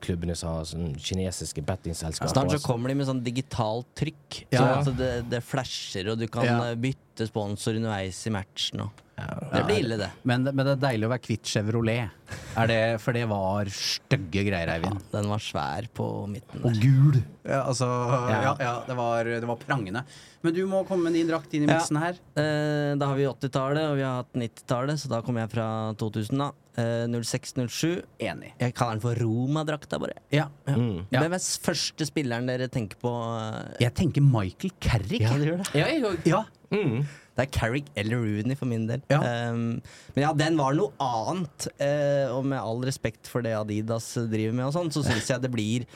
klubbene 0.00 0.34
som 0.38 0.56
har 0.56 0.66
sånn 0.66 0.94
kinesiske 0.98 1.62
bettingselskaper. 1.66 2.32
Snart 2.32 2.54
så 2.56 2.60
kommer 2.64 2.90
de 2.90 2.96
med 2.98 3.06
sånn 3.06 3.22
digitalt 3.22 3.86
trykk. 4.00 4.40
Ja. 4.54 4.80
Sånn 4.82 4.94
at 4.94 4.98
det, 4.98 5.10
det 5.30 5.42
flasher, 5.46 6.10
og 6.10 6.18
du 6.18 6.26
kan 6.32 6.48
Ja. 6.48 6.56
eh, 6.70 6.74
bytte 6.80 7.28
sponsor 7.30 7.78
underveis 7.78 8.18
i 8.26 8.34
matchen. 8.34 8.80
Og. 8.86 9.06
Det 9.52 9.62
blir 9.68 9.80
ille, 9.84 9.96
det. 10.00 10.10
men, 10.28 10.44
men 10.50 10.64
det 10.66 10.72
er 10.76 10.82
deilig 10.88 11.06
å 11.08 11.12
være 11.12 11.24
kvitt 11.24 11.50
Chevrolet. 11.50 12.16
Er 12.60 12.66
det, 12.70 12.78
for 13.02 13.16
det 13.16 13.24
var 13.30 13.66
stygge 13.74 14.44
greier, 14.46 14.70
Eivind. 14.70 15.00
Den 15.10 15.26
var 15.30 15.42
svær 15.42 15.86
på 15.96 16.06
midten 16.30 16.62
Og 16.66 16.76
gul. 16.78 17.18
Ja, 17.42 17.64
altså, 17.66 17.86
ja. 18.30 18.52
Ja, 18.60 18.74
det, 18.86 18.94
var, 18.98 19.24
det 19.26 19.48
var 19.48 19.58
prangende. 19.62 20.04
Men 20.44 20.54
du 20.56 20.60
må 20.70 20.84
komme 20.88 21.08
med 21.10 21.18
din 21.18 21.28
drakt 21.30 21.52
inn 21.56 21.64
i 21.64 21.70
Ja. 21.70 21.78
miksen 21.80 21.98
her. 21.98 22.18
Eh, 22.38 22.92
da 23.00 23.08
har 23.10 23.18
vi 23.18 23.26
80-tallet, 23.26 23.88
og 23.90 23.96
vi 23.98 24.04
har 24.06 24.20
hatt 24.22 24.32
90-tallet, 24.38 25.00
så 25.02 25.10
da 25.10 25.20
kommer 25.26 25.42
jeg 25.44 25.52
fra 25.56 25.66
2000, 26.00 26.38
da. 26.44 26.50
Eh, 26.80 27.06
06-07. 27.10 28.04
Enig. 28.22 28.52
Jeg 28.62 28.74
kaller 28.78 28.98
den 29.00 29.02
for 29.04 29.18
Roma-drakta, 29.24 29.98
bare. 30.02 30.14
Ja. 30.32 30.46
Ja. 30.70 30.76
Mm. 30.78 31.02
Hvem 31.10 31.34
er 31.36 31.42
første 31.66 32.06
spilleren 32.08 32.46
dere 32.48 32.70
tenker 32.72 33.00
på? 33.02 33.10
eh? 33.40 33.74
Jeg 33.86 33.94
tenker 33.98 34.22
Michael 34.24 34.72
Carrick. 34.80 35.24
Ja, 35.26 35.34
det 35.40 35.50
gjør 35.50 35.64
det. 35.64 35.72
Ja, 35.82 35.90
jeg 35.90 36.06
òg. 36.06 36.30
Ja. 36.30 36.44
Mm. 36.70 37.00
Det 37.40 37.46
er 37.46 37.52
Carrick 37.56 37.90
eller 37.96 38.20
Rooney 38.20 38.56
for 38.58 38.68
min 38.68 38.84
del. 38.90 39.00
Ja. 39.08 39.20
Um, 39.50 39.80
men 40.14 40.24
ja, 40.26 40.32
den 40.36 40.60
var 40.60 40.76
noe 40.76 40.92
annet. 41.00 41.70
Uh, 41.80 42.28
og 42.36 42.44
med 42.52 42.60
all 42.60 42.84
respekt 42.84 43.30
for 43.32 43.44
det 43.46 43.56
Adidas 43.56 44.12
driver 44.28 44.52
med, 44.58 44.66
og 44.68 44.76
sånn, 44.76 44.92
så 44.92 45.04
syns 45.06 45.30
jeg 45.32 45.40
det 45.40 45.50
blir 45.54 45.86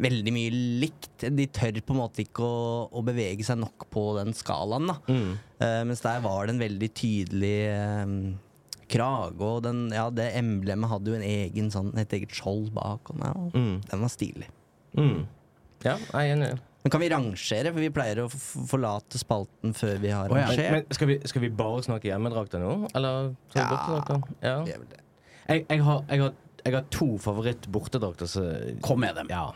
veldig 0.00 0.32
mye 0.34 0.54
likt. 0.82 1.26
De 1.34 1.46
tør 1.54 1.76
på 1.86 1.94
en 1.94 2.00
måte 2.00 2.24
ikke 2.24 2.46
å, 2.46 2.62
å 2.90 3.02
bevege 3.06 3.44
seg 3.46 3.60
nok 3.60 3.86
på 3.94 4.08
den 4.20 4.34
skalaen. 4.34 4.88
da 4.90 4.96
Mm. 5.10 5.34
Uh, 5.60 5.82
mens 5.88 6.02
der 6.04 6.22
var 6.24 6.46
det 6.46 6.54
en 6.54 6.62
veldig 6.64 6.88
tydelig 6.98 7.56
um, 8.04 8.16
krage, 8.90 9.40
og 9.40 9.62
den, 9.64 9.86
ja, 9.94 10.08
det 10.12 10.26
emblemet 10.38 10.90
hadde 10.90 11.10
jo 11.12 11.18
en 11.18 11.26
egen 11.26 11.70
sånn, 11.72 11.92
et 11.98 12.12
eget 12.14 12.34
skjold 12.36 12.70
bak. 12.76 13.10
Og, 13.14 13.22
ja, 13.22 13.34
Mm. 13.54 13.74
Den 13.90 14.06
var 14.06 14.12
stilig. 14.12 14.50
Mm. 14.98 15.24
Ja, 15.84 15.98
jeg 15.98 16.30
er 16.30 16.34
enig. 16.36 16.52
Men 16.84 16.90
kan 16.90 17.00
vi 17.00 17.08
rangere? 17.08 17.70
For 17.72 17.80
vi 17.80 17.88
pleier 17.96 18.18
å 18.20 18.28
forlate 18.28 19.16
spalten 19.16 19.72
før 19.72 19.94
vi 20.02 20.10
har 20.12 20.28
oh, 20.28 20.36
ja. 20.36 20.50
rangert. 20.50 20.72
Men 20.74 20.96
skal 20.98 21.08
vi, 21.08 21.14
skal 21.24 21.44
vi 21.46 21.48
bare 21.56 21.84
snakke 21.86 22.10
hjemmedrakter 22.10 22.60
nå, 22.60 22.74
eller 22.92 23.30
Ja. 23.56 23.68
Ja. 24.44 24.56
Jeg, 25.48 25.64
jeg, 25.68 25.80
har, 25.84 26.02
jeg, 26.10 26.20
har, 26.20 26.34
jeg 26.60 26.74
har 26.76 26.84
to 26.92 27.08
favoritt-bortedrakter. 27.24 28.28
Kom 28.84 29.00
med 29.00 29.16
dem. 29.16 29.32
Ja. 29.32 29.46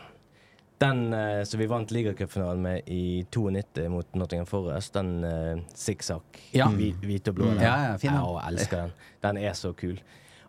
Den 0.81 1.13
eh, 1.13 1.43
som 1.45 1.61
vi 1.61 1.67
vant 1.69 1.93
ligacupfinalen 1.93 2.65
med 2.65 2.89
i 2.89 3.21
92 3.29 3.85
mot 3.93 4.17
Nottingham 4.17 4.49
Forest, 4.49 4.93
den 4.97 5.13
uh, 5.21 5.61
sikksakk, 5.77 6.41
Ja. 6.55 6.69
hvi- 6.73 6.95
hvite 7.03 7.29
og 7.29 7.35
blå. 7.35 7.51
Mm. 7.51 7.57
den. 7.59 7.65
Ja, 7.67 7.75
ja, 7.91 7.97
fin, 8.01 8.15
den. 8.15 8.25
Jeg 8.25 8.53
elsker 8.53 8.81
den. 8.81 8.93
Den 9.27 9.41
er 9.43 9.53
så 9.59 9.73
kul. 9.77 10.01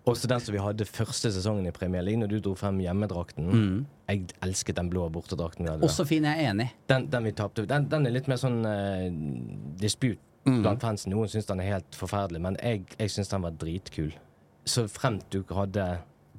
Også 0.09 0.29
den 0.31 0.41
som 0.41 0.55
vi 0.55 0.61
hadde 0.63 0.87
første 0.89 1.29
sesongen 1.33 1.67
i 1.69 1.73
Premier 1.77 2.03
League, 2.03 2.21
når 2.21 2.31
du 2.33 2.39
dro 2.41 2.55
frem 2.57 2.79
hjemmedrakten. 2.81 3.51
Jeg 4.09 4.31
elsket 4.43 4.79
den 4.79 4.89
blå 4.91 5.09
bortedrakten. 5.13 5.69
Også 5.85 6.07
fin, 6.09 6.25
jeg 6.25 6.45
er 6.45 6.55
enig. 6.55 6.71
Den, 6.89 7.07
den 7.13 7.29
vi 7.29 7.35
tapte 7.37 7.67
den, 7.69 7.89
den 7.93 8.09
er 8.09 8.15
litt 8.15 8.31
mer 8.31 8.41
sånn 8.41 8.63
uh, 8.65 9.07
disput 9.81 10.23
blant 10.45 10.83
fansen. 10.83 11.13
Noen 11.13 11.29
syns 11.29 11.49
den 11.51 11.61
er 11.61 11.75
helt 11.77 11.97
forferdelig, 11.97 12.41
men 12.43 12.57
jeg, 12.63 12.87
jeg 12.97 13.13
syns 13.13 13.33
den 13.33 13.45
var 13.45 13.57
dritkul. 13.61 14.15
Så 14.69 14.87
fremt 14.93 15.29
du 15.33 15.43
hadde 15.57 15.85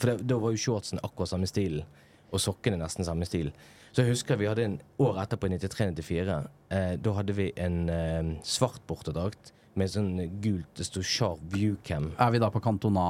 For 0.01 0.17
da 0.17 0.37
var 0.41 0.53
jo 0.53 0.61
shortsen 0.61 1.01
akkurat 1.03 1.29
samme 1.29 1.49
stilen, 1.49 1.85
og 2.31 2.41
sokkene 2.41 2.79
nesten 2.81 3.05
samme 3.05 3.27
stil. 3.29 3.51
Så 3.91 4.01
jeg 4.01 4.15
husker 4.15 4.39
vi 4.39 4.47
hadde 4.49 4.65
en 4.65 4.77
år 5.03 5.19
etterpå, 5.21 5.49
i 5.51 5.57
93-94, 5.59 6.37
eh, 6.71 6.93
da 6.97 7.13
hadde 7.17 7.35
vi 7.37 7.49
en 7.59 7.81
eh, 7.91 8.29
svart 8.47 8.81
bortedrakt 8.89 9.51
med 9.79 9.87
sånn 9.87 10.09
gult 10.43 10.67
Det 10.75 10.83
sto 10.87 11.01
Sharp 11.05 11.39
Viewcam. 11.53 12.09
Er 12.19 12.31
vi 12.33 12.39
da 12.43 12.49
på 12.51 12.59
Cantona? 12.63 13.05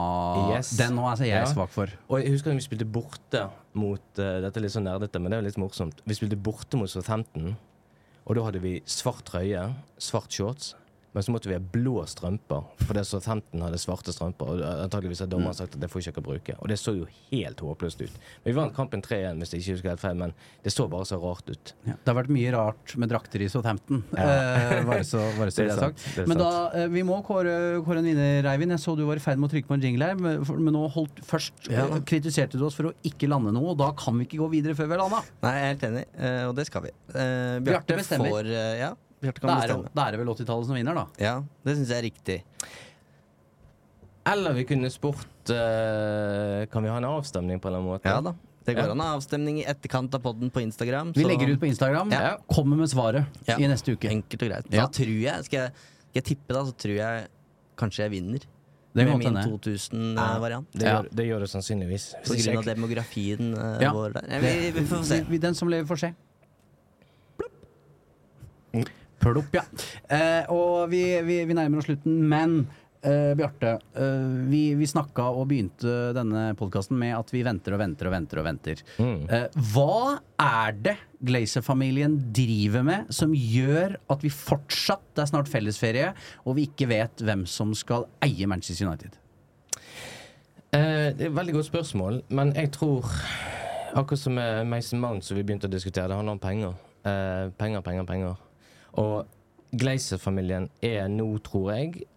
Yes. 0.55 0.73
Den 0.77 0.93
nå 0.95 1.05
er 1.07 1.11
altså 1.15 1.25
jeg 1.25 1.39
Ja. 1.41 1.45
svak 1.49 1.69
for. 1.73 1.89
Og 2.09 2.21
jeg 2.21 2.31
husker 2.35 2.51
at 2.51 2.57
vi 2.59 2.65
spilte 2.67 2.85
borte 2.85 3.49
mot 3.73 4.01
uh, 4.19 4.41
Dette 4.43 4.57
er 4.59 4.61
litt 4.67 4.75
sånn 4.75 4.85
nerdete, 4.85 5.19
men 5.19 5.31
det 5.31 5.37
er 5.37 5.41
jo 5.41 5.47
litt 5.49 5.57
morsomt. 5.57 6.01
Vi 6.05 6.13
spilte 6.17 6.37
borte 6.37 6.77
mot 6.77 6.89
Southampton, 6.91 7.55
og 8.25 8.35
da 8.35 8.43
hadde 8.45 8.61
vi 8.61 8.75
svart 8.85 9.23
trøye, 9.25 9.73
svart 9.97 10.29
shorts. 10.31 10.75
Men 11.13 11.23
så 11.23 11.33
måtte 11.33 11.49
vi 11.49 11.55
ha 11.57 11.59
blå 11.59 12.05
strømper, 12.07 12.61
for 12.85 12.95
det 12.95 13.01
Southampton 13.05 13.59
hadde 13.65 13.75
svarte 13.83 14.13
strømper. 14.15 14.47
Og 14.53 14.61
antageligvis 14.85 15.19
har 15.19 15.27
dommeren 15.27 15.53
sagt 15.57 15.73
at 15.75 15.81
det 15.83 15.89
får 15.91 16.05
ikke 16.05 16.13
dere 16.21 16.23
bruke. 16.23 16.53
Og 16.63 16.69
det 16.71 16.77
så 16.79 16.93
jo 16.95 17.07
helt 17.31 17.59
håpløst 17.59 17.99
ut. 18.05 18.13
Men 18.45 18.47
vi 18.47 18.53
vant 18.55 18.73
kampen 18.77 19.01
3-1, 19.03 19.41
hvis 19.43 19.51
jeg 19.51 19.59
ikke 19.65 19.75
husker 19.75 19.89
helt 19.91 20.03
feil, 20.05 20.15
men 20.21 20.31
det 20.63 20.71
så 20.71 20.85
bare 20.87 21.03
så 21.09 21.19
rart 21.19 21.51
ut. 21.51 21.73
Ja. 21.83 21.97
Det 21.99 22.13
har 22.13 22.17
vært 22.21 22.31
mye 22.31 22.53
rart 22.55 22.95
med 23.03 23.11
drakter 23.11 23.43
i 23.43 23.49
Southampton. 23.51 24.03
Eh, 24.21 24.85
bare 24.87 25.03
så, 25.03 25.19
bare 25.35 25.51
så 25.51 25.61
Det 25.65 25.67
er 25.67 25.67
det 25.67 25.75
er 25.75 25.83
sagt. 25.83 26.05
det 26.15 26.23
er 26.23 26.27
Men 26.31 26.39
da, 26.39 26.49
eh, 26.79 26.87
vi 26.95 27.03
må 27.03 27.19
kåre, 27.27 27.57
kåre 27.83 27.99
en 27.99 28.07
vinner, 28.07 28.47
Eivind. 28.53 28.71
Jeg 28.77 28.83
så 28.85 28.95
du 28.95 29.03
var 29.09 29.19
i 29.19 29.23
ferd 29.23 29.39
med 29.41 29.49
å 29.49 29.53
trykke 29.55 29.67
på 29.67 29.75
en 29.75 29.83
jingle 29.83 30.07
her, 30.13 30.15
men, 30.15 30.45
for- 30.47 30.63
men 30.63 30.73
nå 30.79 30.85
holdt 30.95 31.19
først 31.27 31.67
Ja. 31.71 31.89
eh, 31.91 31.99
kritiserte 32.07 32.55
du 32.57 32.63
oss 32.69 32.75
for 32.79 32.87
å 32.91 32.95
ikke 33.03 33.27
lande 33.27 33.51
noe, 33.51 33.73
og 33.75 33.77
da 33.83 33.91
kan 33.99 34.15
vi 34.17 34.25
ikke 34.29 34.39
gå 34.45 34.49
videre 34.55 34.75
før 34.79 34.87
vi 34.87 34.95
har 34.95 35.03
landa. 35.03 35.21
Nei, 35.43 35.53
jeg 35.59 35.63
er 35.67 35.71
helt 35.75 35.87
enig, 35.91 36.05
eh, 36.23 36.43
og 36.47 36.55
det 36.55 36.67
skal 36.71 36.87
vi. 36.87 36.95
Eh, 37.11 37.59
Bjarte 37.59 37.67
Bjarte 37.67 37.99
bestemmer. 37.99 38.31
får 38.37 38.51
eh, 38.55 38.75
Ja, 38.85 38.93
Kan 39.21 39.33
Da 39.33 39.55
er, 39.63 39.67
det- 39.67 39.75
bestemme. 39.77 39.89
da 39.93 40.07
er 40.07 40.11
det 40.11 40.19
vel 40.19 40.27
80-tallet 40.33 40.65
som 40.65 40.75
vinner, 40.75 40.95
da. 40.95 41.05
Ja, 41.19 41.43
det 41.63 41.77
syns 41.77 41.89
jeg 41.89 41.97
er 41.99 42.07
riktig. 42.09 42.43
Eller 44.25 44.53
vi 44.53 44.63
kunne 44.69 44.89
spurt 44.93 45.49
eh, 45.49 46.65
Kan 46.71 46.83
vi 46.85 46.89
ha 46.89 46.97
en 46.97 47.07
avstemning 47.09 47.59
på 47.61 47.67
en 47.69 47.73
eller 47.73 47.81
annen 47.81 47.93
måte? 47.95 48.05
Ja 48.09 48.21
da. 48.21 48.35
Det 48.63 48.75
går 48.77 48.85
Ja. 48.85 48.91
an 48.91 48.99
å 49.01 49.05
ha 49.07 49.15
avstemning 49.17 49.57
i 49.59 49.65
etterkant 49.65 50.13
av 50.13 50.21
podden 50.21 50.51
på 50.53 50.61
Instagram. 50.61 51.13
Vi 51.15 51.23
så- 51.23 51.27
legger 51.27 51.49
ut 51.49 51.59
på 51.59 51.65
Instagram. 51.65 52.11
Ja. 52.11 52.37
Kommer 52.47 52.75
med 52.77 52.87
svaret 52.89 53.25
Ja. 53.47 53.55
i 53.57 53.65
neste 53.67 53.91
uke. 53.97 54.07
Enkelt 54.09 54.43
og 54.43 54.49
greit. 54.49 54.65
Ja. 54.69 54.81
Da 54.81 54.87
tror 54.87 55.07
jeg 55.21 55.43
Skal 55.45 55.57
jeg, 55.59 55.71
skal 55.71 56.13
jeg 56.13 56.23
tippe, 56.23 56.53
da, 56.53 56.61
så 56.63 56.73
tror 56.77 56.95
jeg 56.95 57.27
kanskje 57.75 57.97
jeg 58.05 58.11
vinner. 58.11 58.39
Det 58.93 59.07
kan 59.07 59.17
med 59.17 59.17
min 59.19 59.35
hende. 59.35 59.59
2000-variant. 59.59 60.67
Det, 60.73 60.83
Ja. 60.83 61.01
gjør, 61.01 61.09
det 61.15 61.25
gjør 61.25 61.39
det 61.39 61.49
sannsynligvis. 61.49 62.13
På 62.23 62.33
Hvis 62.35 62.45
grunn 62.45 62.57
ikke 62.57 62.69
av 62.69 62.75
demografien 62.75 63.53
eh, 63.57 63.81
Ja. 63.81 63.91
vår 63.93 64.13
der. 64.13 64.23
Ja, 64.29 64.39
vi, 64.39 64.71
vi 64.71 64.85
får 64.85 65.03
se. 65.05 65.23
Vi, 65.23 65.37
den 65.39 65.53
som 65.55 65.67
lever, 65.69 65.87
får 65.87 65.97
se. 65.99 66.15
Plopp, 69.21 69.55
ja. 69.55 69.65
Eh, 70.09 70.51
og 70.51 70.89
vi, 70.91 71.03
vi, 71.25 71.43
vi 71.47 71.57
nærmer 71.57 71.81
oss 71.81 71.87
slutten, 71.89 72.17
men 72.31 72.63
eh, 73.05 73.31
Bjarte, 73.37 73.75
eh, 73.93 74.25
vi, 74.49 74.61
vi 74.79 74.89
snakka 74.89 75.27
og 75.35 75.47
begynte 75.51 76.11
denne 76.17 76.51
podkasten 76.59 76.97
med 76.99 77.15
at 77.17 77.31
vi 77.33 77.43
venter 77.45 77.75
og 77.75 77.81
venter 77.83 78.09
og 78.09 78.15
venter 78.15 78.41
og 78.41 78.47
venter. 78.47 78.83
Mm. 78.97 79.23
Eh, 79.29 79.47
hva 79.73 80.17
er 80.41 80.77
det 80.89 80.97
Glazer-familien 81.21 82.17
driver 82.33 82.85
med 82.87 83.13
som 83.13 83.33
gjør 83.37 83.97
at 84.11 84.25
vi 84.25 84.33
fortsatt, 84.33 85.05
det 85.15 85.25
er 85.25 85.33
snart 85.33 85.51
fellesferie, 85.51 86.13
og 86.45 86.57
vi 86.57 86.67
ikke 86.69 86.89
vet 86.91 87.25
hvem 87.25 87.45
som 87.49 87.75
skal 87.77 88.09
eie 88.25 88.49
Manchester 88.49 88.89
United? 88.89 89.17
Eh, 90.71 91.11
det 91.13 91.27
er 91.27 91.31
et 91.31 91.35
veldig 91.35 91.59
godt 91.59 91.71
spørsmål, 91.71 92.23
men 92.31 92.55
jeg 92.55 92.73
tror 92.77 93.09
Akkurat 93.91 94.21
som 94.21 94.37
med 94.37 94.67
Mason 94.71 95.01
Mount 95.03 95.25
som 95.27 95.35
vi 95.35 95.43
begynte 95.43 95.67
å 95.67 95.71
diskutere, 95.71 96.07
det 96.07 96.15
handler 96.15 96.37
om 96.37 96.39
penger. 96.39 96.77
Eh, 97.03 97.49
penger, 97.59 97.81
penger, 97.83 98.05
penger. 98.07 98.37
Og 98.99 99.27
Gleiser-familien 99.71 100.67
er 100.83 101.07
nå, 101.11 101.27
tror 101.45 101.71
jeg, 101.75 102.07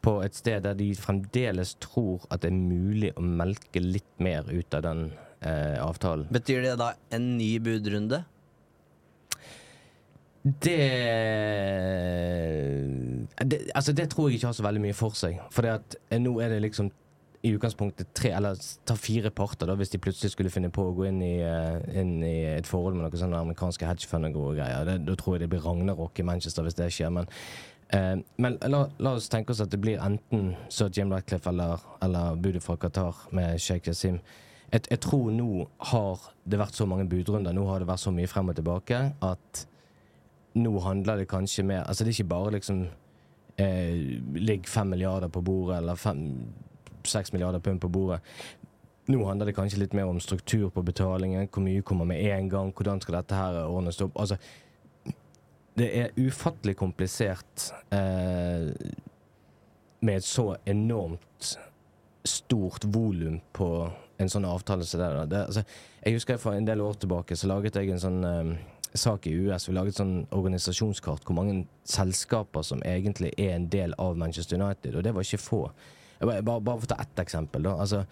på 0.00 0.20
et 0.24 0.36
sted 0.36 0.62
der 0.64 0.76
de 0.78 0.92
fremdeles 0.96 1.74
tror 1.82 2.24
at 2.30 2.44
det 2.44 2.52
er 2.52 2.60
mulig 2.60 3.10
å 3.18 3.24
melke 3.24 3.82
litt 3.82 4.22
mer 4.22 4.46
ut 4.48 4.76
av 4.76 4.84
den 4.86 5.08
eh, 5.40 5.76
avtalen. 5.82 6.28
Betyr 6.32 6.62
det 6.64 6.76
da 6.80 6.92
en 7.12 7.34
ny 7.36 7.50
budrunde? 7.62 8.22
Det, 10.40 10.78
det 13.44 13.58
Altså, 13.76 13.92
det 13.92 14.08
tror 14.08 14.30
jeg 14.30 14.38
ikke 14.38 14.48
har 14.48 14.56
så 14.56 14.64
veldig 14.64 14.84
mye 14.86 14.96
for 14.96 15.18
seg. 15.18 15.36
For 15.52 15.68
eh, 15.68 16.16
nå 16.22 16.38
er 16.40 16.54
det 16.54 16.62
liksom 16.64 16.88
i 17.42 17.54
utgangspunktet 17.56 18.12
tre, 18.14 18.34
eller 18.36 18.58
ta 18.84 18.94
fire 19.00 19.30
parter, 19.32 19.68
da, 19.70 19.76
hvis 19.80 19.92
de 19.94 20.00
plutselig 20.02 20.34
skulle 20.34 20.52
finne 20.52 20.68
på 20.72 20.84
å 20.84 20.92
gå 20.96 21.06
inn 21.08 21.22
i, 21.24 21.38
eh, 21.40 22.00
inn 22.00 22.18
i 22.22 22.36
et 22.52 22.68
forhold 22.68 22.98
med 22.98 23.06
noen 23.06 23.22
sånne 23.22 23.40
amerikanske 23.40 23.88
hedgefund 23.88 24.28
og 24.34 24.58
greier. 24.58 24.84
Det, 24.84 24.98
da 25.06 25.16
tror 25.16 25.36
jeg 25.36 25.46
det 25.46 25.50
blir 25.54 25.64
ragnarok 25.64 26.20
i 26.20 26.26
Manchester 26.28 26.66
hvis 26.66 26.78
det 26.80 26.92
skjer. 26.92 27.12
Men, 27.16 27.30
Uh, 27.90 28.20
men 28.38 28.54
la, 28.70 28.84
la 29.02 29.16
oss 29.18 29.24
tenke 29.26 29.50
oss 29.50 29.60
at 29.64 29.72
det 29.72 29.80
blir 29.82 29.98
enten 29.98 30.52
Sir 30.70 30.92
Jim 30.94 31.10
Ratcliffe 31.10 31.50
eller, 31.50 31.80
eller 31.98 32.36
budet 32.38 32.62
fra 32.62 32.76
Qatar 32.78 33.24
med 33.34 33.58
Sheikh 33.58 33.88
Yasim. 33.90 34.20
Jeg, 34.70 34.84
jeg 34.92 35.00
tror 35.02 35.32
nå 35.34 35.64
har 35.90 36.28
det 36.46 36.60
vært 36.60 36.78
så 36.78 36.86
mange 36.86 37.08
budrunder, 37.10 37.50
nå 37.50 37.64
har 37.66 37.82
det 37.82 37.88
vært 37.90 38.04
så 38.04 38.12
mye 38.14 38.30
frem 38.30 38.52
og 38.52 38.60
tilbake, 38.60 39.00
at 39.26 39.64
nå 40.54 40.74
handler 40.86 41.18
det 41.18 41.28
kanskje 41.30 41.66
mer 41.66 41.82
Altså 41.82 42.06
det 42.06 42.12
er 42.12 42.20
ikke 42.20 42.30
bare 42.30 42.54
liksom 42.56 42.80
eh, 43.58 43.98
Ligg 44.38 44.70
fem 44.70 44.94
milliarder 44.94 45.30
på 45.30 45.42
bordet, 45.46 45.80
eller 45.80 45.98
fem, 45.98 46.22
seks 47.08 47.32
milliarder 47.32 47.62
pund 47.64 47.80
på 47.80 47.88
bordet. 47.88 48.20
Nå 49.10 49.24
handler 49.26 49.46
det 49.46 49.56
kanskje 49.56 49.80
litt 49.80 49.94
mer 49.96 50.10
om 50.10 50.20
struktur 50.20 50.68
på 50.70 50.82
betalingen. 50.86 51.48
Hvor 51.48 51.64
mye 51.64 51.82
kommer 51.82 52.04
med 52.06 52.22
en 52.22 52.48
gang? 52.48 52.72
Hvordan 52.76 53.00
skal 53.00 53.18
dette 53.18 53.34
her 53.38 53.62
ordnes 53.64 54.00
opp? 54.04 54.18
Altså, 54.20 54.36
det 55.78 55.88
er 55.98 56.18
ufattelig 56.18 56.76
komplisert 56.76 57.70
eh, 57.94 58.70
med 60.00 60.16
et 60.16 60.26
så 60.26 60.54
enormt 60.66 61.54
stort 62.24 62.84
volum 62.84 63.40
på 63.56 63.70
en 64.20 64.28
sånn 64.28 64.44
avtale 64.44 64.84
som 64.84 65.00
det. 65.00 65.30
der. 65.30 65.46
altså, 65.46 65.62
jeg 66.04 66.18
husker 66.18 66.36
for 66.36 66.52
en 66.52 66.68
del 66.68 66.80
år 66.84 67.00
tilbake 67.00 67.36
så 67.36 67.48
laget 67.48 67.76
jeg 67.80 67.90
en 67.90 68.02
sånn 68.02 68.24
eh, 68.24 68.52
sak 68.94 69.26
i 69.26 69.32
US. 69.46 69.68
Vi 69.68 69.74
laget 69.74 69.98
sånn 70.00 70.26
organisasjonskart 70.34 71.24
hvor 71.24 71.38
mange 71.38 71.64
selskaper 71.88 72.66
som 72.66 72.82
egentlig 72.86 73.32
er 73.38 73.54
en 73.56 73.68
del 73.72 73.94
av 73.98 74.18
Manchester 74.18 74.60
United, 74.60 74.96
og 74.96 75.06
det 75.06 75.14
var 75.14 75.26
ikke 75.26 75.42
få. 75.42 75.62
Bare, 76.20 76.42
bare, 76.42 76.76
for 76.76 76.84
å 76.84 76.90
ta 76.90 77.00
ett 77.00 77.22
eksempel, 77.22 77.64
da. 77.64 77.76
Altså, 77.80 78.04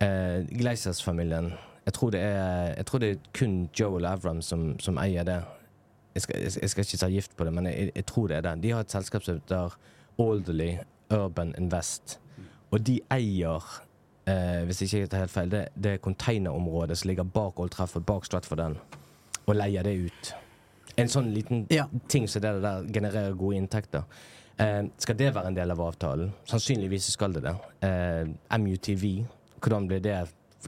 eh, 0.00 0.46
Glazers-familien 0.60 1.50
jeg, 1.84 1.94
tror 1.96 2.12
det 2.14 2.20
jeg 2.20 2.86
tror 2.86 3.02
det 3.02 3.10
er 3.10 3.22
kun 3.34 3.54
Joel 3.74 4.06
Avram 4.06 4.42
som, 4.42 4.74
som 4.78 4.98
eier 5.02 5.26
det. 5.26 5.40
Jeg 6.14 6.22
skal, 6.22 6.40
jeg, 6.42 6.52
jeg 6.62 6.70
skal 6.70 6.84
ikke 6.86 7.00
ta 7.00 7.08
gift 7.10 7.36
på 7.36 7.46
det, 7.46 7.52
men 7.54 7.66
jeg, 7.70 8.04
tror 8.06 8.28
det 8.28 8.36
er 8.36 8.46
det. 8.46 8.56
De 8.62 8.72
har 8.74 8.84
et 8.84 8.90
selskap 8.92 9.24
som 9.24 9.38
heter 9.38 9.76
Alderly 10.20 10.72
Urban 11.10 11.54
Invest. 11.58 12.18
Og 12.70 12.82
de 12.86 13.00
eier, 13.10 13.66
eh, 14.30 14.62
hvis 14.68 14.82
jeg 14.92 15.10
tar 15.10 15.24
helt 15.24 15.34
feil, 15.34 15.50
det, 15.50 15.64
det 15.74 16.00
containerområdet 16.04 16.98
som 16.98 17.10
ligger 17.10 17.26
bak 17.26 17.58
Old 17.60 17.74
Trafford, 17.74 18.06
bak 18.06 18.26
Stratford 18.28 18.62
End, 18.66 18.76
og 19.46 19.56
leier 19.56 19.86
det 19.86 19.96
ut. 20.06 20.34
En 20.98 21.08
sånn 21.08 21.32
liten 21.34 21.66
Ja. 21.70 21.86
ting 22.08 22.28
som 22.28 22.42
det 22.42 22.60
der 22.62 22.86
genererer 22.92 23.34
gode 23.34 23.56
inntekter. 23.56 24.02
Eh, 24.60 24.82
skal 25.00 25.16
det 25.16 25.30
være 25.34 25.50
en 25.50 25.56
del 25.56 25.72
av 25.72 25.80
avtalen? 25.80 26.32
Sannsynligvis 26.48 27.10
skal 27.14 27.32
det 27.36 27.46
det. 27.46 27.54
Eh, 27.86 28.58
MUTV, 28.60 29.06
hvordan 29.60 29.86
blir 29.88 30.02
det 30.04 30.18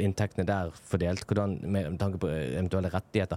inntektene 0.00 0.46
der 0.48 0.72
fordelt? 0.72 1.26
Hvordan, 1.28 1.58
med 1.68 1.98
tanke 2.00 2.20
på 2.22 2.30
eventuelle 2.32 2.92
rettigheter? 2.92 3.36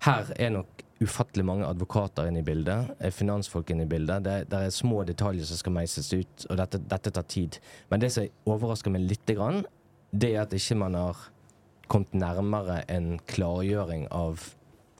Her 0.00 0.32
er 0.40 0.54
nok 0.54 0.86
ufattelig 1.00 1.44
mange 1.44 1.66
advokater 1.68 2.28
inne 2.28 2.40
i 2.40 2.44
bildet, 2.44 2.94
eh, 2.98 3.12
finansfolk 3.12 3.70
inne 3.70 3.84
i 3.84 3.90
bildet. 3.90 4.24
Det, 4.24 4.36
det 4.48 4.62
er 4.66 4.72
små 4.72 5.02
detaljer 5.04 5.44
som 5.44 5.60
skal 5.60 5.76
meises 5.76 6.08
ut, 6.12 6.46
og 6.48 6.56
dette, 6.56 6.80
dette 6.88 7.12
tar 7.12 7.28
tid. 7.28 7.60
Men 7.90 8.00
det 8.00 8.12
som 8.14 8.28
overrasker 8.48 8.92
meg 8.92 9.04
lite 9.04 9.36
grann, 9.36 9.64
det 10.12 10.32
er 10.34 10.46
at 10.46 10.56
ikke 10.56 10.80
man 10.80 10.96
har 10.96 11.28
kommet 11.90 12.16
nærmere 12.16 12.84
en 12.88 13.18
klargjøring 13.28 14.08
av 14.14 14.54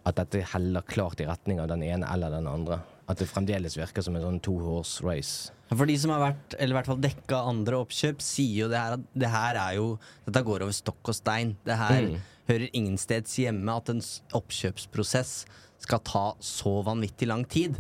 at 0.04 0.16
dette 0.16 0.44
heller 0.52 0.84
klart 0.88 1.20
i 1.20 1.28
retning 1.28 1.60
av 1.60 1.68
den 1.72 1.84
ene 1.86 2.08
eller 2.12 2.32
den 2.32 2.48
andre. 2.50 2.80
At 3.10 3.18
det 3.18 3.26
fremdeles 3.30 3.74
virker 3.78 4.04
som 4.06 4.14
en 4.16 4.22
sånn 4.22 4.40
two 4.44 4.58
horse 4.62 5.02
race. 5.02 5.50
For 5.70 5.86
de 5.86 5.96
som 5.98 6.10
har 6.14 6.20
vært, 6.22 6.54
eller 6.58 6.74
i 6.74 6.78
hvert 6.78 6.88
fall 6.90 7.00
dekka 7.02 7.40
andre 7.50 7.78
oppkjøp, 7.82 8.22
sier 8.22 8.64
jo 8.64 8.68
det 8.70 8.78
her 8.78 8.96
at 8.98 9.04
det 9.18 9.30
her 9.30 9.58
er 9.58 9.76
jo 9.78 9.86
Dette 10.26 10.42
går 10.46 10.64
over 10.66 10.74
stokk 10.76 11.10
og 11.12 11.16
stein. 11.18 11.56
Det 11.66 11.76
her 11.78 12.06
Mm. 12.08 12.20
hører 12.50 12.70
ingensteds 12.74 13.36
hjemme 13.38 13.74
at 13.76 13.90
en 13.92 14.00
oppkjøpsprosess 14.34 15.44
skal 15.80 16.00
ta 16.06 16.24
så 16.42 16.72
vanvittig 16.86 17.28
lang 17.30 17.44
tid. 17.48 17.78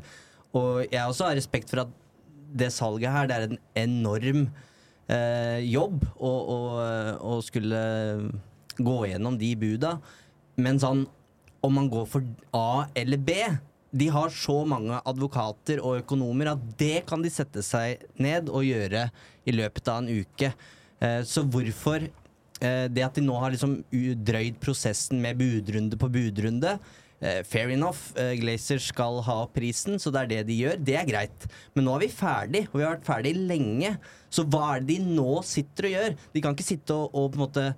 Og 0.54 0.86
jeg 0.90 1.02
også 1.02 1.26
har 1.30 1.36
respekt 1.38 1.70
for 1.70 1.82
at 1.84 1.90
det 2.54 2.72
salget 2.74 3.10
her, 3.14 3.26
det 3.30 3.36
er 3.36 3.46
en 3.50 3.58
enorm 3.78 4.48
eh, 5.10 5.60
jobb 5.66 6.02
å, 6.18 6.30
å, 6.30 6.58
å 7.22 7.36
skulle 7.46 7.82
gå 8.80 8.96
gjennom 9.10 9.36
de 9.38 9.52
buda. 9.60 9.96
Men 10.58 10.78
sånn 10.82 11.04
om 11.62 11.74
man 11.76 11.90
går 11.92 12.06
for 12.08 12.24
A 12.56 12.86
eller 12.96 13.18
B. 13.20 13.34
De 13.90 14.06
har 14.14 14.30
så 14.30 14.60
mange 14.68 15.00
advokater 15.02 15.80
og 15.82 15.98
økonomer 16.04 16.52
at 16.52 16.62
det 16.78 17.02
kan 17.08 17.22
de 17.24 17.32
sette 17.32 17.62
seg 17.66 18.04
ned 18.22 18.50
og 18.52 18.62
gjøre 18.66 19.08
i 19.50 19.54
løpet 19.56 19.90
av 19.90 20.02
en 20.04 20.10
uke. 20.22 20.52
Eh, 21.00 21.20
Så 21.26 21.42
hvorfor 21.42 22.06
eh, 22.06 22.86
det 22.92 23.02
at 23.06 23.18
de 23.18 23.24
nå 23.26 23.36
har 23.42 23.50
liksom 23.50 23.80
drøyd 23.90 24.60
prosessen 24.62 25.20
med 25.22 25.40
budrunde 25.40 25.98
på 25.98 26.10
budrunde 26.12 26.76
eh, 27.20 27.42
Fair 27.42 27.74
enough, 27.74 28.14
Glazer 28.14 28.78
skal 28.78 29.20
ha 29.26 29.42
prisen, 29.50 29.98
så 29.98 30.14
det 30.14 30.22
er 30.22 30.32
det 30.34 30.42
de 30.52 30.62
gjør. 30.62 30.82
Det 30.86 30.96
er 30.96 31.08
greit. 31.08 31.48
Men 31.74 31.88
nå 31.88 31.96
er 31.96 32.06
vi 32.06 32.12
ferdig, 32.14 32.66
og 32.70 32.78
vi 32.78 32.86
har 32.86 32.94
vært 32.98 33.08
ferdig 33.10 33.34
lenge. 33.36 33.96
Så 34.30 34.46
hva 34.46 34.76
er 34.76 34.84
det 34.84 35.00
de 35.00 35.16
nå 35.18 35.40
sitter 35.42 35.90
og 35.90 35.96
gjør? 35.96 36.20
De 36.34 36.44
kan 36.44 36.54
ikke 36.54 36.70
sitte 36.70 36.94
og, 36.94 37.10
og 37.10 37.32
på 37.32 37.40
en 37.40 37.48
måte 37.48 37.70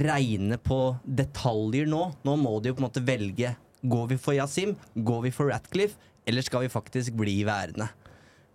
regne 0.00 0.56
på 0.62 0.78
detaljer 1.04 1.88
nå. 1.90 2.06
Nå 2.24 2.36
må 2.38 2.60
de 2.60 2.70
jo 2.70 2.78
på 2.78 2.82
en 2.82 2.88
måte 2.88 3.04
velge. 3.04 3.52
Går 3.82 4.06
vi 4.12 4.18
for 4.20 4.36
Yasim? 4.36 4.74
Går 4.94 5.22
vi 5.28 5.32
for 5.34 5.50
Ratcliffe? 5.52 5.96
Eller 6.28 6.44
skal 6.44 6.66
vi 6.66 6.72
faktisk 6.72 7.16
bli 7.16 7.40
værende? 7.48 7.88